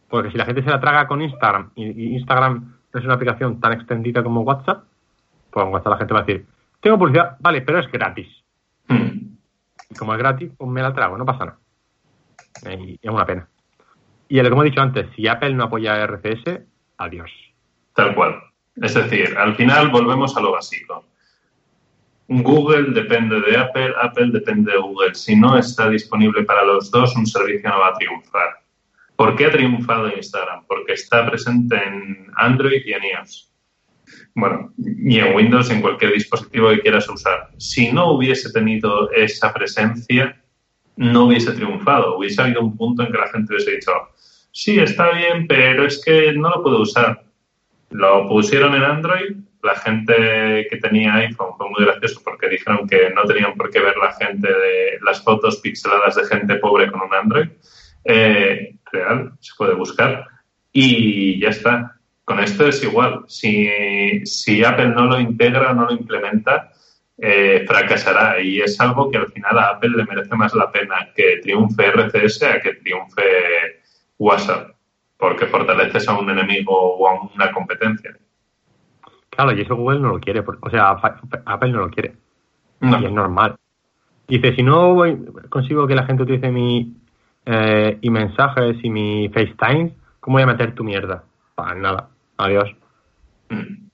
Porque 0.09 0.31
si 0.31 0.39
la 0.39 0.45
gente 0.45 0.63
se 0.63 0.71
la 0.71 0.81
traga 0.81 1.07
con 1.07 1.23
Instagram 1.23 1.71
y, 1.75 2.15
Instagram 2.15 2.75
no 2.93 3.01
es 3.01 3.05
una 3.05 3.15
aplicación 3.15 3.61
tan 3.61 3.73
extendida 3.73 4.23
como 4.23 4.43
WhatsApp, 4.43 4.85
pues 5.51 5.67
en 5.67 5.73
WhatsApp 5.73 5.93
la 5.93 5.99
gente 5.99 6.15
va 6.15 6.21
a 6.21 6.23
decir, 6.25 6.47
tengo 6.81 6.99
publicidad, 6.99 7.37
vale, 7.41 7.63
pero 7.63 7.81
es 7.81 7.91
gratis. 7.91 8.29
Mm. 8.89 9.35
Y 9.91 9.95
como 9.97 10.13
es 10.13 10.19
gratis, 10.19 10.53
pues 10.57 10.71
me 10.71 10.83
la 10.83 10.95
trago, 10.95 11.19
no 11.19 11.25
pasa 11.25 11.47
nada. 11.47 11.59
Y, 12.79 12.93
y 12.93 12.99
es 13.03 13.11
una 13.11 13.27
pena. 13.27 13.49
Y 14.29 14.37
lo 14.37 14.43
que 14.45 14.49
hemos 14.49 14.65
dicho 14.65 14.81
antes, 14.81 15.09
si 15.17 15.27
Apple 15.27 15.55
no 15.55 15.65
apoya 15.65 16.07
RCS, 16.07 16.61
adiós. 16.99 17.31
Tal 17.95 18.15
cual. 18.15 18.41
Es 18.77 18.95
decir, 18.95 19.37
al 19.37 19.55
final 19.55 19.91
volvemos 19.91 20.37
a 20.37 20.41
lo 20.41 20.53
básico. 20.53 21.05
Google 22.29 22.93
depende 22.93 23.41
de 23.41 23.57
Apple, 23.57 23.93
Apple 24.01 24.31
depende 24.33 24.73
de 24.73 24.79
Google. 24.79 25.15
Si 25.15 25.37
no 25.37 25.59
está 25.59 25.91
disponible 25.91 26.43
para 26.45 26.65
los 26.65 26.91
dos, 26.91 27.15
un 27.17 27.27
servicio 27.27 27.69
no 27.69 27.81
va 27.81 27.89
a 27.89 27.95
triunfar. 27.95 28.65
¿Por 29.17 29.37
qué 29.37 29.47
ha 29.47 29.51
triunfado 29.51 30.09
Instagram? 30.09 30.65
Porque 30.67 30.95
está 30.95 31.29
presente 31.31 31.77
en 31.77 32.31
Android 32.37 32.83
y 32.85 32.93
en 32.93 33.05
iOS. 33.05 33.53
Bueno, 34.35 34.73
y 34.79 35.19
en 35.19 35.35
Windows, 35.35 35.71
en 35.71 35.81
cualquier 35.81 36.13
dispositivo 36.13 36.71
que 36.71 36.81
quieras 36.81 37.09
usar. 37.09 37.51
Si 37.57 37.93
no 37.93 38.13
hubiese 38.13 38.51
tenido 38.53 39.11
esa 39.13 39.53
presencia, 39.53 40.43
no 40.97 41.27
hubiese 41.27 41.53
triunfado. 41.53 42.19
Hubiese 42.19 42.43
habido 42.43 42.63
un 42.63 42.77
punto 42.77 43.03
en 43.03 43.13
que 43.13 43.19
la 43.19 43.29
gente 43.29 43.55
hubiese 43.55 43.73
dicho, 43.73 43.93
sí, 44.51 44.79
está 44.79 45.13
bien, 45.13 45.47
pero 45.47 45.87
es 45.87 46.03
que 46.05 46.33
no 46.33 46.51
lo 46.51 46.63
puedo 46.63 46.81
usar. 46.81 47.25
Lo 47.91 48.29
pusieron 48.29 48.75
en 48.75 48.83
Android, 48.83 49.37
la 49.65 49.75
gente 49.77 50.67
que 50.69 50.77
tenía 50.77 51.15
iPhone 51.15 51.57
fue 51.57 51.71
muy 51.71 51.85
gracioso 51.85 52.21
porque 52.23 52.49
dijeron 52.49 52.87
que 52.87 53.11
no 53.11 53.25
tenían 53.25 53.55
por 53.55 53.71
qué 53.71 53.81
ver 53.81 53.97
la 53.97 54.13
gente 54.13 54.47
de 54.47 54.99
las 55.03 55.25
fotos 55.25 55.57
pixeladas 55.57 56.17
de 56.17 56.25
gente 56.27 56.57
pobre 56.57 56.91
con 56.91 57.01
un 57.01 57.15
Android. 57.15 57.49
Eh, 58.05 58.77
real, 58.93 59.33
se 59.41 59.53
puede 59.57 59.75
buscar. 59.75 60.27
Y 60.71 61.41
ya 61.41 61.49
está. 61.49 61.99
Con 62.25 62.41
esto 62.41 62.69
es 62.69 62.83
igual. 62.83 63.25
Si, 63.27 63.69
si 64.27 64.63
Apple 64.63 64.89
no 64.89 65.07
lo 65.07 65.19
integra, 65.19 65.73
no 65.73 65.87
lo 65.87 65.93
implementa, 65.93 66.71
eh, 67.17 67.65
fracasará. 67.67 68.41
Y 68.41 68.61
es 68.61 68.79
algo 68.81 69.11
que 69.11 69.17
al 69.17 69.33
final 69.33 69.59
a 69.59 69.71
Apple 69.71 69.93
le 69.97 70.05
merece 70.05 70.35
más 70.35 70.55
la 70.55 70.71
pena 70.71 71.11
que 71.15 71.39
triunfe 71.43 71.87
RCS 71.87 72.43
a 72.43 72.61
que 72.61 72.75
triunfe 72.75 73.81
WhatsApp, 74.19 74.77
porque 75.17 75.47
fortaleces 75.47 76.07
a 76.07 76.19
un 76.19 76.29
enemigo 76.29 76.97
o 76.97 77.09
a 77.09 77.23
una 77.35 77.51
competencia. 77.51 78.15
Claro, 79.35 79.53
y 79.53 79.61
eso 79.63 79.77
Google 79.77 80.01
no 80.01 80.09
lo 80.11 80.21
quiere. 80.21 80.45
O 80.61 80.71
sea, 80.71 80.91
Apple 80.91 81.73
no 81.73 81.81
lo 81.81 81.91
quiere. 81.91 82.15
No. 82.81 83.01
Y 83.01 83.07
es 83.07 83.13
normal. 83.13 83.57
Dice, 84.29 84.55
si 84.55 84.63
no 84.63 84.95
voy- 84.95 85.19
consigo 85.49 85.87
que 85.87 85.95
la 85.95 86.07
gente 86.07 86.23
utilice 86.23 86.51
mi 86.51 86.97
eh, 87.47 87.99
y 88.01 88.11
mensajes 88.11 88.77
y 88.83 88.89
mi 88.91 89.29
FaceTime, 89.29 89.93
¿cómo 90.21 90.37
voy 90.37 90.43
a 90.45 90.47
meter 90.47 90.75
tu 90.75 90.83
mierda? 90.85 91.25
Para 91.55 91.75
nada. 91.75 92.09
Adiós. 92.39 92.71
Mm. 93.51 93.89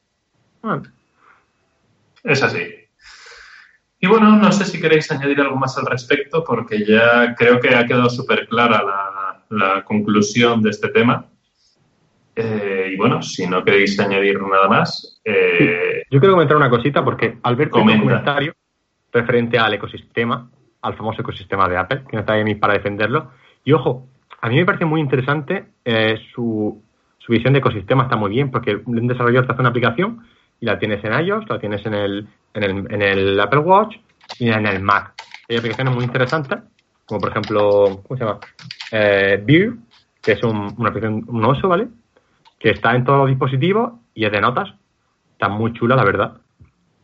Bueno, 0.63 0.83
Es 2.23 2.43
así. 2.43 2.63
Y 3.99 4.07
bueno, 4.07 4.37
no 4.37 4.53
sé 4.53 4.65
si 4.65 4.81
queréis 4.81 5.11
añadir 5.11 5.41
algo 5.41 5.57
más 5.57 5.77
al 5.79 5.87
respecto, 5.87 6.45
porque 6.45 6.85
ya 6.87 7.35
creo 7.35 7.61
que 7.61 7.75
ha 7.75 7.87
quedado 7.87 8.09
súper 8.09 8.47
clara 8.49 8.83
la, 8.83 9.45
la 9.51 9.85
conclusión 9.85 10.63
de 10.63 10.71
este 10.71 10.89
tema. 10.89 11.27
Eh, 12.37 12.80
bueno, 13.01 13.23
si 13.23 13.47
no 13.47 13.65
queréis 13.65 13.99
añadir 13.99 14.41
nada 14.43 14.69
más, 14.69 15.21
eh, 15.25 16.03
Yo 16.11 16.21
quiero 16.21 16.35
comentar 16.35 16.57
una 16.57 16.71
cosita 16.71 17.05
porque 17.05 17.39
al 17.43 17.57
ver 17.57 17.69
tu 17.71 17.79
Comenta. 17.79 18.03
comentario 18.03 18.55
referente 19.13 19.59
al 19.59 19.75
ecosistema, 19.75 20.49
al 20.83 20.95
famoso 20.95 21.23
ecosistema 21.23 21.69
de 21.69 21.77
Apple, 21.77 22.03
que 22.09 22.17
no 22.17 22.21
está 22.21 22.35
ahí 22.35 22.55
para 22.55 22.75
defenderlo, 22.75 23.31
y 23.65 23.73
ojo, 23.73 24.07
a 24.41 24.49
mí 24.49 24.57
me 24.57 24.65
parece 24.65 24.85
muy 24.85 25.01
interesante 25.01 25.65
eh, 25.85 26.17
su, 26.35 26.83
su 27.19 27.33
visión 27.33 27.53
de 27.53 27.59
ecosistema, 27.59 28.05
está 28.05 28.17
muy 28.17 28.31
bien, 28.31 28.51
porque 28.51 28.81
un 28.85 29.07
desarrollador 29.07 29.47
te 29.47 29.53
hace 29.53 29.61
una 29.61 29.71
aplicación 29.71 30.25
y 30.61 30.67
la 30.67 30.79
tienes 30.79 31.03
en 31.05 31.13
iOS, 31.27 31.49
la 31.49 31.59
tienes 31.59 31.85
en 31.87 31.95
el, 31.95 32.29
en 32.55 32.63
el, 32.63 32.93
en 32.93 33.03
el 33.03 33.41
Apple 33.41 33.61
Watch 33.61 33.97
y 34.39 34.51
en 34.51 34.67
el 34.67 34.81
Mac. 34.83 35.15
Hay 35.49 35.57
aplicaciones 35.57 35.95
muy 35.95 36.05
interesantes, 36.05 36.59
como 37.07 37.21
por 37.21 37.31
ejemplo, 37.31 38.01
¿cómo 38.07 38.17
se 38.17 38.25
llama? 38.25 38.39
Eh, 38.93 39.43
View, 39.45 39.77
que 40.23 40.33
es 40.33 40.43
un, 40.45 40.75
una 40.79 40.91
aplicación, 40.91 41.25
un 41.27 41.45
oso, 41.45 41.69
¿vale? 41.69 41.89
Que 42.61 42.71
está 42.71 42.95
en 42.95 43.05
todos 43.05 43.19
los 43.19 43.29
dispositivos 43.29 43.95
y 44.15 44.25
es 44.25 44.31
de 44.31 44.41
notas. 44.41 44.73
Está 45.33 45.49
muy 45.49 45.73
chula, 45.73 45.97
la 45.97 46.05
verdad. 46.05 46.41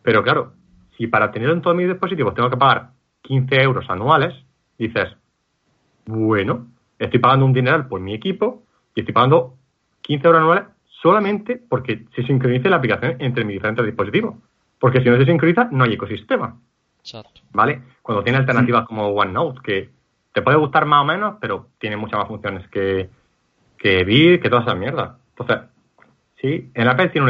Pero 0.02 0.22
claro, 0.22 0.52
si 0.96 1.08
para 1.08 1.32
tenerlo 1.32 1.54
en 1.54 1.62
todos 1.62 1.76
mis 1.76 1.88
dispositivos 1.88 2.34
tengo 2.34 2.48
que 2.48 2.56
pagar 2.56 2.90
15 3.22 3.60
euros 3.60 3.90
anuales, 3.90 4.34
dices, 4.78 5.16
bueno, 6.04 6.68
estoy 6.98 7.18
pagando 7.18 7.44
un 7.44 7.52
dineral 7.52 7.88
por 7.88 8.00
mi 8.00 8.14
equipo 8.14 8.62
y 8.94 9.00
estoy 9.00 9.12
pagando 9.12 9.56
15 10.02 10.26
euros 10.28 10.42
anuales 10.42 10.64
solamente 11.02 11.60
porque 11.68 12.06
se 12.14 12.22
sincronice 12.22 12.70
la 12.70 12.76
aplicación 12.76 13.16
entre 13.18 13.44
mis 13.44 13.54
diferentes 13.54 13.84
dispositivos. 13.84 14.36
Porque 14.78 15.00
si 15.02 15.08
no 15.08 15.16
se 15.16 15.24
sincroniza, 15.24 15.68
no 15.72 15.84
hay 15.84 15.94
ecosistema. 15.94 16.60
Exacto. 17.00 17.40
¿vale? 17.52 17.82
Cuando 18.02 18.22
tiene 18.22 18.38
alternativas 18.38 18.86
como 18.86 19.08
OneNote, 19.08 19.60
que 19.62 19.90
te 20.32 20.42
puede 20.42 20.58
gustar 20.58 20.84
más 20.86 21.02
o 21.02 21.04
menos, 21.04 21.36
pero 21.40 21.68
tiene 21.78 21.96
muchas 21.96 22.18
más 22.18 22.28
funciones 22.28 22.68
que, 22.68 23.08
que 23.78 24.04
Vir, 24.04 24.40
que 24.40 24.50
toda 24.50 24.62
esa 24.62 24.74
mierda. 24.74 25.18
Entonces, 25.38 25.68
sí, 26.40 26.70
en 26.74 26.88
Apple 26.88 27.08
tiene 27.10 27.24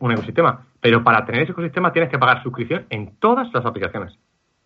un 0.00 0.12
ecosistema, 0.12 0.64
pero 0.80 1.02
para 1.02 1.24
tener 1.24 1.42
ese 1.42 1.52
ecosistema 1.52 1.92
tienes 1.92 2.10
que 2.10 2.18
pagar 2.18 2.42
suscripción 2.42 2.86
en 2.90 3.16
todas 3.16 3.52
las 3.52 3.64
aplicaciones. 3.66 4.16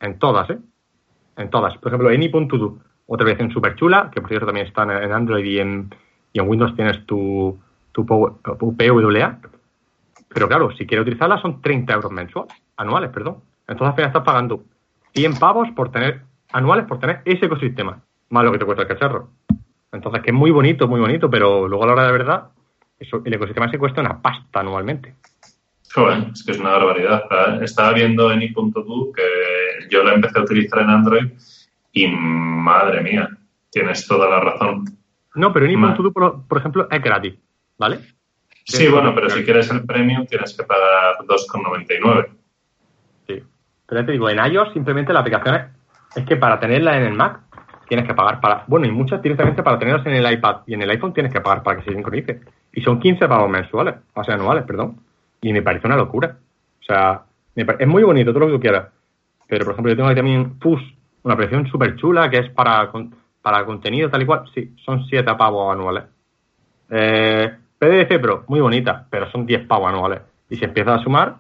En 0.01 0.19
todas, 0.19 0.51
¿eh? 0.51 0.59
En 1.37 1.49
todas. 1.51 1.77
Por 1.79 1.89
ejemplo, 1.93 2.09
Any.to, 2.11 2.79
otra 3.07 3.25
aplicación 3.25 3.51
súper 3.51 3.77
chula, 3.77 4.11
que 4.13 4.21
por 4.21 4.29
cierto 4.29 4.47
también 4.47 4.67
está 4.67 4.83
en- 4.83 4.91
en 4.91 5.13
Android 5.13 5.45
y 5.45 5.59
en, 5.59 5.95
en 6.35 6.49
Windows 6.49 6.75
tienes 6.77 7.05
tu, 7.07 7.59
tu 7.93 8.05
PWA. 8.05 9.39
Pero 10.29 10.49
claro, 10.49 10.71
si 10.73 10.87
quieres 10.87 11.03
utilizarla 11.03 11.39
son 11.41 11.61
30 11.61 11.95
euros 11.95 12.11
mensuales, 12.13 12.55
anuales, 12.77 13.11
perdón. 13.11 13.39
Entonces 13.69 13.89
al 13.89 13.95
final 13.95 14.09
estás 14.09 14.25
pagando 14.25 14.65
100 15.15 15.39
pavos 15.39 15.69
por 15.77 15.91
tener, 15.91 16.23
anuales 16.53 16.87
por 16.87 16.99
tener 16.99 17.21
ese 17.25 17.47
ecosistema. 17.47 18.01
más 18.31 18.45
lo 18.45 18.53
que 18.53 18.59
te 18.59 18.65
cuesta 18.65 18.83
el 18.83 18.89
cacharro. 18.89 19.29
Entonces, 19.93 20.23
que 20.23 20.31
es 20.31 20.35
muy 20.37 20.51
bonito, 20.51 20.89
muy 20.89 21.01
bonito, 21.01 21.29
pero 21.29 21.69
luego 21.69 21.85
a 21.85 21.87
la 21.87 21.93
hora 21.93 22.07
de 22.07 22.13
verdad, 22.13 22.49
eso, 23.03 23.23
el 23.25 23.35
ecosistema 23.35 23.71
se 23.71 23.79
cuesta 23.79 24.01
una 24.01 24.21
pasta 24.21 24.61
anualmente. 24.61 25.15
Joder, 25.93 26.29
es 26.33 26.43
que 26.45 26.53
es 26.53 26.59
una 26.59 26.71
barbaridad. 26.71 27.63
Estaba 27.63 27.93
viendo 27.93 28.33
en 28.33 28.43
i.tu 28.43 29.13
que 29.13 29.89
yo 29.91 30.03
la 30.03 30.15
empecé 30.15 30.39
a 30.39 30.43
utilizar 30.43 30.81
en 30.81 30.91
Android 30.91 31.33
y 31.93 32.07
madre 32.09 33.03
mía, 33.03 33.29
tienes 33.71 34.07
toda 34.07 34.29
la 34.29 34.41
razón. 34.41 34.85
No, 35.35 35.53
pero 35.53 35.67
en 35.67 35.73
i.tu, 35.73 36.13
por, 36.13 36.47
por 36.47 36.59
ejemplo, 36.59 36.89
es 36.91 37.03
gratis, 37.03 37.35
¿vale? 37.79 37.99
Sí, 38.65 38.89
bueno, 38.89 39.15
pero 39.15 39.29
si 39.29 39.45
quieres 39.45 39.71
el 39.71 39.85
premium 39.85 40.27
tienes 40.27 40.57
que 40.57 40.63
pagar 40.63 41.17
2,99. 41.27 42.29
Sí. 43.27 43.43
Pero 43.87 44.01
ya 44.01 44.07
te 44.07 44.13
digo, 44.13 44.31
en 44.31 44.39
iOS 44.53 44.73
simplemente 44.73 45.13
la 45.13 45.21
aplicación 45.21 45.55
es, 45.57 45.63
es 46.17 46.25
que 46.25 46.37
para 46.37 46.61
tenerla 46.61 46.97
en 46.97 47.05
el 47.05 47.15
Mac 47.15 47.41
tienes 47.89 48.07
que 48.07 48.15
pagar 48.15 48.41
para. 48.41 48.65
Bueno, 48.69 48.87
y 48.87 48.91
muchas 48.91 49.21
directamente 49.21 49.63
para 49.63 49.79
tenerlas 49.79 50.07
en 50.07 50.15
el 50.15 50.33
iPad 50.33 50.59
y 50.67 50.75
en 50.75 50.83
el 50.83 50.91
iPhone 50.91 51.13
tienes 51.13 51.33
que 51.33 51.41
pagar 51.41 51.63
para 51.63 51.79
que 51.79 51.85
se 51.85 51.93
sincronice. 51.93 52.41
Y 52.73 52.81
son 52.83 53.01
15 53.01 53.29
pagos 53.29 53.51
mensuales, 53.51 53.97
o 54.15 54.25
sea, 54.25 54.35
anuales, 54.35 54.65
perdón. 54.65 55.01
Y 55.41 55.53
me 55.53 55.63
parece 55.63 55.87
una 55.87 55.97
locura. 55.97 56.37
O 56.81 56.85
sea, 56.85 57.23
es 57.55 57.87
muy 57.87 58.03
bonito, 58.03 58.33
todo 58.33 58.41
lo 58.41 58.47
que 58.47 58.53
tú 58.55 58.61
quieras. 58.61 58.89
Pero, 59.47 59.65
por 59.65 59.73
ejemplo, 59.75 59.93
yo 59.93 59.97
tengo 59.97 60.09
aquí 60.09 60.17
también 60.17 60.59
Push, 60.59 60.83
una 61.25 61.35
aplicación 61.35 61.67
súper 61.69 61.97
chula 61.97 62.31
que 62.31 62.39
es 62.39 62.51
para, 62.51 62.91
para 63.43 63.65
contenido 63.65 64.09
tal 64.09 64.23
y 64.23 64.27
cual. 64.27 64.45
Sí, 64.55 64.75
son 64.85 65.05
7 65.05 65.35
pavos 65.37 65.73
anuales. 65.73 66.05
Eh, 66.91 67.53
PDF 67.79 68.19
Pro, 68.21 68.45
muy 68.49 68.61
bonita, 68.61 69.07
pero 69.11 69.31
son 69.31 69.45
10 69.45 69.67
pavos 69.67 69.89
anuales. 69.89 70.23
Y 70.49 70.57
si 70.57 70.65
empiezas 70.65 71.01
a 71.01 71.03
sumar, 71.05 71.37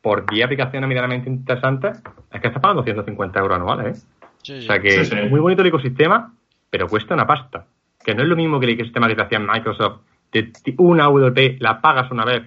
por 0.00 0.26
10 0.26 0.44
aplicaciones 0.44 0.86
medianamente 0.86 1.30
interesantes, 1.30 2.02
es 2.30 2.40
que 2.40 2.46
estás 2.46 2.62
pagando 2.62 2.84
150 2.84 3.40
euros 3.40 3.56
anuales, 3.56 4.06
¿eh? 4.46 4.58
O 4.58 4.60
sea 4.60 4.78
que 4.78 4.88
es 5.00 5.30
muy 5.30 5.40
bonito 5.40 5.62
el 5.62 5.68
ecosistema, 5.68 6.34
pero 6.68 6.86
cuesta 6.86 7.14
una 7.14 7.26
pasta. 7.26 7.64
Que 8.04 8.14
no 8.14 8.22
es 8.22 8.28
lo 8.28 8.36
mismo 8.36 8.60
que 8.60 8.66
el 8.66 8.72
ecosistema 8.72 9.08
que 9.08 9.14
te 9.14 9.22
hacía 9.22 9.38
Microsoft. 9.38 10.02
De 10.34 10.74
una 10.78 11.08
WP 11.08 11.60
la 11.60 11.80
pagas 11.80 12.10
una 12.10 12.24
vez 12.24 12.42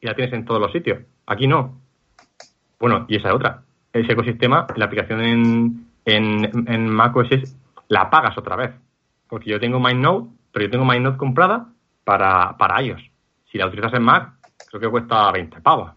y 0.00 0.06
la 0.06 0.14
tienes 0.14 0.34
en 0.34 0.44
todos 0.44 0.60
los 0.60 0.72
sitios. 0.72 1.00
Aquí 1.26 1.46
no. 1.46 1.80
Bueno, 2.78 3.06
y 3.08 3.16
esa 3.16 3.28
es 3.28 3.34
otra. 3.34 3.62
Ese 3.92 4.12
ecosistema, 4.12 4.66
la 4.76 4.84
aplicación 4.84 5.20
en, 5.22 5.86
en, 6.04 6.68
en 6.68 6.88
macOS 6.88 7.28
la 7.88 8.10
pagas 8.10 8.36
otra 8.36 8.56
vez. 8.56 8.70
Porque 9.28 9.50
yo 9.50 9.58
tengo 9.58 9.80
MindNote, 9.80 10.30
pero 10.52 10.66
yo 10.66 10.70
tengo 10.70 10.84
MindNote 10.84 11.16
comprada 11.16 11.68
para, 12.04 12.56
para 12.58 12.82
iOS. 12.82 13.02
Si 13.50 13.58
la 13.58 13.66
utilizas 13.66 13.94
en 13.94 14.02
Mac, 14.02 14.34
creo 14.68 14.80
que 14.80 14.88
cuesta 14.88 15.32
20 15.32 15.60
pavos. 15.60 15.92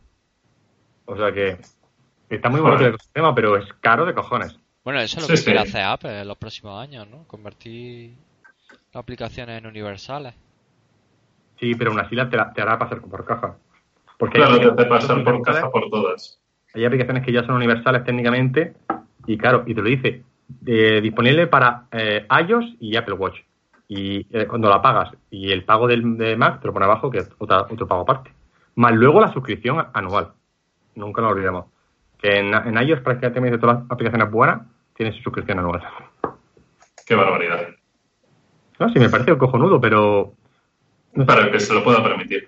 O 1.05 1.17
sea 1.17 1.31
que 1.31 1.59
está 2.29 2.49
muy 2.49 2.61
bonito 2.61 2.83
el 2.83 2.89
ecosistema, 2.89 3.35
pero 3.35 3.57
es 3.57 3.65
caro 3.81 4.05
de 4.05 4.13
cojones. 4.13 4.57
Bueno, 4.83 4.99
eso 4.99 5.19
es 5.19 5.29
lo 5.29 5.35
que 5.35 5.43
quiere 5.43 5.59
hacer 5.59 5.83
Apple 5.83 6.21
en 6.21 6.27
los 6.27 6.37
próximos 6.37 6.81
años, 6.81 7.07
¿no? 7.07 7.25
Convertir 7.27 8.15
aplicaciones 8.93 9.57
en 9.57 9.67
universales. 9.67 10.33
Sí, 11.63 11.75
pero 11.75 11.91
aún 11.91 11.99
así 12.01 12.13
te, 12.13 12.25
te 12.25 12.61
hará 12.61 12.77
pasar 12.77 12.99
por 12.99 13.23
caja. 13.23 13.55
Porque 14.17 14.37
claro, 14.37 14.59
te 14.59 14.81
hace 14.81 14.85
pasar 14.89 15.23
por 15.23 15.41
caja 15.41 15.71
por 15.71 15.89
todas. 15.89 16.37
Hay 16.73 16.83
aplicaciones 16.83 17.23
que 17.23 17.31
ya 17.31 17.45
son 17.45 17.55
universales 17.55 18.03
técnicamente 18.03 18.73
y 19.27 19.37
claro, 19.37 19.63
y 19.65 19.73
te 19.73 19.81
lo 19.81 19.87
dice, 19.87 20.23
eh, 20.65 20.99
disponible 21.01 21.47
para 21.47 21.85
eh, 21.93 22.27
iOS 22.45 22.65
y 22.81 22.97
Apple 22.97 23.13
Watch. 23.13 23.39
Y 23.87 24.27
eh, 24.37 24.45
cuando 24.45 24.69
la 24.69 24.81
pagas 24.81 25.11
y 25.31 25.53
el 25.53 25.63
pago 25.63 25.87
del, 25.87 26.17
de 26.17 26.35
Mac 26.35 26.59
te 26.59 26.67
lo 26.67 26.73
pone 26.73 26.83
abajo, 26.83 27.09
que 27.09 27.19
es 27.19 27.31
otro 27.37 27.87
pago 27.87 28.01
aparte. 28.01 28.33
Más 28.75 28.91
luego 28.93 29.21
la 29.21 29.31
suscripción 29.31 29.87
anual. 29.93 30.33
Nunca 30.95 31.21
lo 31.21 31.29
olvidemos. 31.29 31.67
Que 32.21 32.39
en, 32.39 32.53
en 32.53 32.77
iOS 32.85 32.99
prácticamente 32.99 33.57
todas 33.57 33.79
las 33.79 33.85
aplicaciones 33.89 34.29
buenas 34.29 34.63
tiene 34.97 35.13
su 35.13 35.21
suscripción 35.21 35.59
anual. 35.59 35.81
Qué 37.05 37.15
barbaridad. 37.15 37.69
No, 38.79 38.89
sí, 38.89 38.99
me 38.99 39.07
parece 39.07 39.37
cojonudo, 39.37 39.79
pero... 39.79 40.33
Para 41.25 41.51
que 41.51 41.59
se 41.59 41.73
lo 41.73 41.83
pueda 41.83 42.03
permitir. 42.03 42.47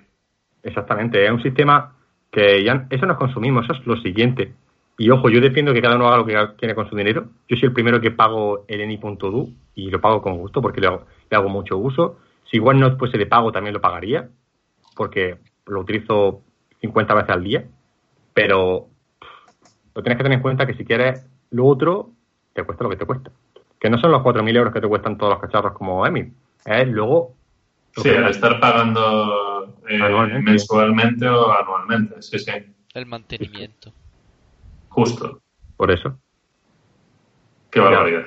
Exactamente, 0.63 1.23
es 1.23 1.31
un 1.31 1.43
sistema 1.43 1.95
que 2.31 2.63
ya... 2.63 2.87
Eso 2.89 3.05
no 3.05 3.13
es 3.13 3.19
consumismo, 3.19 3.61
eso 3.61 3.73
es 3.73 3.85
lo 3.85 3.97
siguiente. 3.97 4.53
Y 4.97 5.09
ojo, 5.09 5.29
yo 5.29 5.41
defiendo 5.41 5.73
que 5.73 5.81
cada 5.81 5.95
uno 5.95 6.07
haga 6.07 6.17
lo 6.17 6.25
que 6.25 6.55
quiere 6.57 6.73
con 6.73 6.89
su 6.89 6.95
dinero. 6.95 7.27
Yo 7.47 7.57
soy 7.57 7.67
el 7.67 7.73
primero 7.73 7.99
que 7.99 8.11
pago 8.11 8.65
el 8.67 8.81
eni.du 8.81 9.53
y 9.75 9.89
lo 9.89 9.99
pago 9.99 10.21
con 10.21 10.37
gusto 10.37 10.61
porque 10.61 10.79
le 10.81 10.87
hago, 10.87 11.05
le 11.29 11.37
hago 11.37 11.49
mucho 11.49 11.77
uso. 11.77 12.17
Si 12.49 12.57
igual 12.57 12.79
no 12.79 12.97
fuese 12.97 13.17
de 13.17 13.25
pago, 13.25 13.51
también 13.51 13.73
lo 13.73 13.81
pagaría 13.81 14.29
porque 14.95 15.37
lo 15.65 15.81
utilizo 15.81 16.41
50 16.79 17.13
veces 17.13 17.29
al 17.29 17.43
día. 17.43 17.65
Pero 18.33 18.87
lo 19.93 20.01
tienes 20.01 20.17
que 20.17 20.23
tener 20.23 20.37
en 20.37 20.41
cuenta 20.41 20.65
que 20.65 20.75
si 20.75 20.85
quieres 20.85 21.25
lo 21.51 21.65
otro, 21.65 22.11
te 22.53 22.63
cuesta 22.63 22.85
lo 22.85 22.89
que 22.89 22.97
te 22.97 23.05
cuesta. 23.05 23.31
Que 23.79 23.89
no 23.89 23.97
son 23.97 24.11
los 24.11 24.21
4.000 24.21 24.55
euros 24.55 24.73
que 24.73 24.81
te 24.81 24.87
cuestan 24.87 25.17
todos 25.17 25.33
los 25.33 25.41
cacharros 25.41 25.73
como 25.73 26.05
Emi. 26.05 26.31
Es 26.65 26.87
luego... 26.87 27.33
Sí, 27.95 28.09
al 28.09 28.29
estar 28.29 28.59
pagando 28.59 29.77
eh, 29.87 30.41
mensualmente 30.41 31.27
o 31.27 31.51
anualmente, 31.51 32.21
sí, 32.21 32.39
sí. 32.39 32.51
El 32.93 33.05
mantenimiento. 33.05 33.93
Justo. 34.89 35.41
Por 35.77 35.91
eso. 35.91 36.17
Qué 37.69 37.79
barbaridad. 37.79 38.23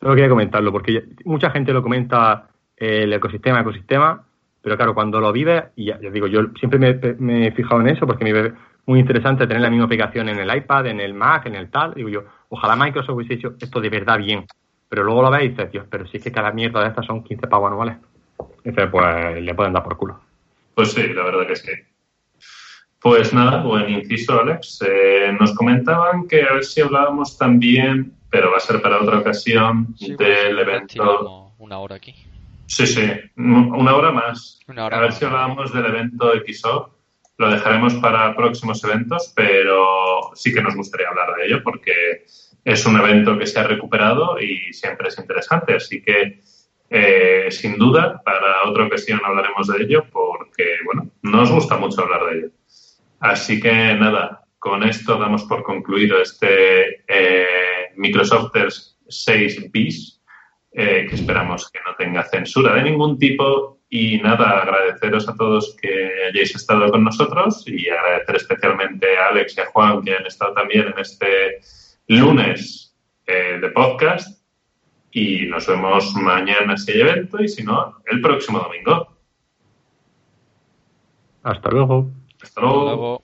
Solo 0.00 0.14
quería 0.14 0.28
comentarlo, 0.28 0.72
porque 0.72 1.04
mucha 1.24 1.50
gente 1.50 1.72
lo 1.72 1.82
comenta 1.82 2.48
eh, 2.76 3.04
el 3.04 3.12
ecosistema, 3.12 3.60
ecosistema, 3.60 4.24
pero 4.60 4.76
claro, 4.76 4.94
cuando 4.94 5.20
lo 5.20 5.32
vives, 5.32 5.64
y 5.76 5.86
ya, 5.86 5.98
digo, 5.98 6.26
yo 6.26 6.48
siempre 6.58 6.78
me, 7.18 7.46
he 7.46 7.52
fijado 7.52 7.80
en 7.80 7.88
eso 7.88 8.06
porque 8.06 8.24
me 8.24 8.32
ve 8.32 8.52
muy 8.86 9.00
interesante 9.00 9.46
tener 9.46 9.62
la 9.62 9.70
misma 9.70 9.86
aplicación 9.86 10.28
en 10.28 10.38
el 10.38 10.56
iPad, 10.56 10.86
en 10.86 11.00
el 11.00 11.14
Mac, 11.14 11.46
en 11.46 11.54
el 11.54 11.70
tal. 11.70 11.94
Digo 11.94 12.08
yo, 12.08 12.24
ojalá 12.48 12.76
Microsoft 12.76 13.16
hubiese 13.16 13.34
hecho 13.34 13.54
esto 13.60 13.80
de 13.80 13.88
verdad 13.88 14.18
bien. 14.18 14.46
Pero 14.88 15.04
luego 15.04 15.22
lo 15.22 15.30
ves 15.30 15.44
y 15.44 15.48
dices, 15.50 15.72
Dios, 15.72 15.86
pero 15.88 16.06
si 16.06 16.18
es 16.18 16.24
que 16.24 16.32
cada 16.32 16.52
mierda 16.52 16.80
de 16.80 16.88
estas 16.88 17.06
son 17.06 17.24
15 17.24 17.46
pavos 17.46 17.70
anuales. 17.70 17.96
Y 18.64 18.70
dices, 18.70 18.88
pues 18.90 19.42
le 19.42 19.54
pueden 19.54 19.72
dar 19.72 19.82
por 19.82 19.96
culo. 19.96 20.20
Pues 20.74 20.92
sí, 20.92 21.02
la 21.08 21.24
verdad 21.24 21.46
que 21.46 21.56
sí. 21.56 21.72
Pues 23.00 23.34
nada, 23.34 23.62
buen 23.62 23.90
inciso, 23.90 24.40
Alex. 24.40 24.80
Eh, 24.88 25.32
nos 25.38 25.54
comentaban 25.54 26.28
que 26.28 26.42
a 26.42 26.52
ver 26.54 26.64
si 26.64 26.80
hablábamos 26.80 27.36
también, 27.36 28.14
pero 28.30 28.50
va 28.50 28.58
a 28.58 28.60
ser 28.60 28.80
para 28.80 29.02
otra 29.02 29.18
ocasión, 29.18 29.94
del 29.98 30.16
pues, 30.16 30.58
evento. 30.58 31.52
Una 31.58 31.78
hora 31.78 31.96
aquí. 31.96 32.14
Sí, 32.66 32.86
sí, 32.86 33.02
una 33.36 33.96
hora 33.96 34.12
más. 34.12 34.60
a 34.68 35.00
ver 35.00 35.12
si 35.12 35.24
hablábamos 35.24 35.72
del 35.72 35.86
evento 35.86 36.32
XO 36.46 36.92
lo 37.38 37.50
dejaremos 37.50 37.94
para 37.94 38.34
próximos 38.36 38.82
eventos, 38.84 39.32
pero 39.34 40.30
sí 40.34 40.52
que 40.52 40.62
nos 40.62 40.76
gustaría 40.76 41.08
hablar 41.08 41.34
de 41.36 41.46
ello 41.46 41.62
porque 41.64 42.24
es 42.64 42.86
un 42.86 42.96
evento 43.00 43.38
que 43.38 43.46
se 43.46 43.58
ha 43.58 43.64
recuperado 43.64 44.38
y 44.40 44.72
siempre 44.72 45.08
es 45.08 45.18
interesante. 45.18 45.74
Así 45.74 46.02
que, 46.02 46.40
eh, 46.92 47.50
sin 47.50 47.78
duda, 47.78 48.22
para 48.22 48.68
otra 48.68 48.84
ocasión 48.84 49.20
hablaremos 49.24 49.66
de 49.68 49.82
ello 49.82 50.04
porque, 50.12 50.76
bueno, 50.84 51.10
nos 51.22 51.50
gusta 51.50 51.78
mucho 51.78 52.02
hablar 52.02 52.26
de 52.26 52.38
ello. 52.38 52.48
Así 53.20 53.60
que, 53.60 53.72
nada, 53.94 54.44
con 54.58 54.82
esto 54.82 55.18
damos 55.18 55.44
por 55.44 55.62
concluido 55.62 56.20
este 56.20 57.02
eh, 57.08 57.92
Microsoft 57.96 58.52
6 59.08 59.72
bis, 59.72 60.20
eh, 60.72 61.06
que 61.08 61.14
esperamos 61.14 61.70
que 61.70 61.80
no 61.86 61.94
tenga 61.96 62.24
censura 62.24 62.74
de 62.74 62.82
ningún 62.82 63.18
tipo 63.18 63.80
y 63.88 64.18
nada, 64.18 64.60
agradeceros 64.60 65.28
a 65.28 65.34
todos 65.34 65.76
que 65.80 66.10
hayáis 66.28 66.54
estado 66.54 66.90
con 66.90 67.04
nosotros 67.04 67.62
y 67.66 67.88
agradecer 67.88 68.36
especialmente 68.36 69.18
a 69.18 69.28
Alex 69.28 69.56
y 69.56 69.60
a 69.60 69.66
Juan 69.66 70.02
que 70.02 70.14
han 70.14 70.26
estado 70.26 70.54
también 70.54 70.88
en 70.88 70.98
este 70.98 71.60
lunes 72.06 72.96
eh, 73.26 73.58
de 73.60 73.68
podcast. 73.70 74.41
Y 75.12 75.46
nos 75.46 75.66
vemos 75.66 76.14
mañana 76.14 76.76
si 76.76 76.92
hay 76.92 77.00
evento 77.02 77.42
y 77.42 77.48
si 77.48 77.62
no, 77.62 77.98
el 78.06 78.20
próximo 78.20 78.58
domingo. 78.58 79.16
Hasta 81.42 81.70
luego. 81.70 82.10
Hasta 82.42 82.60
luego. 82.60 83.22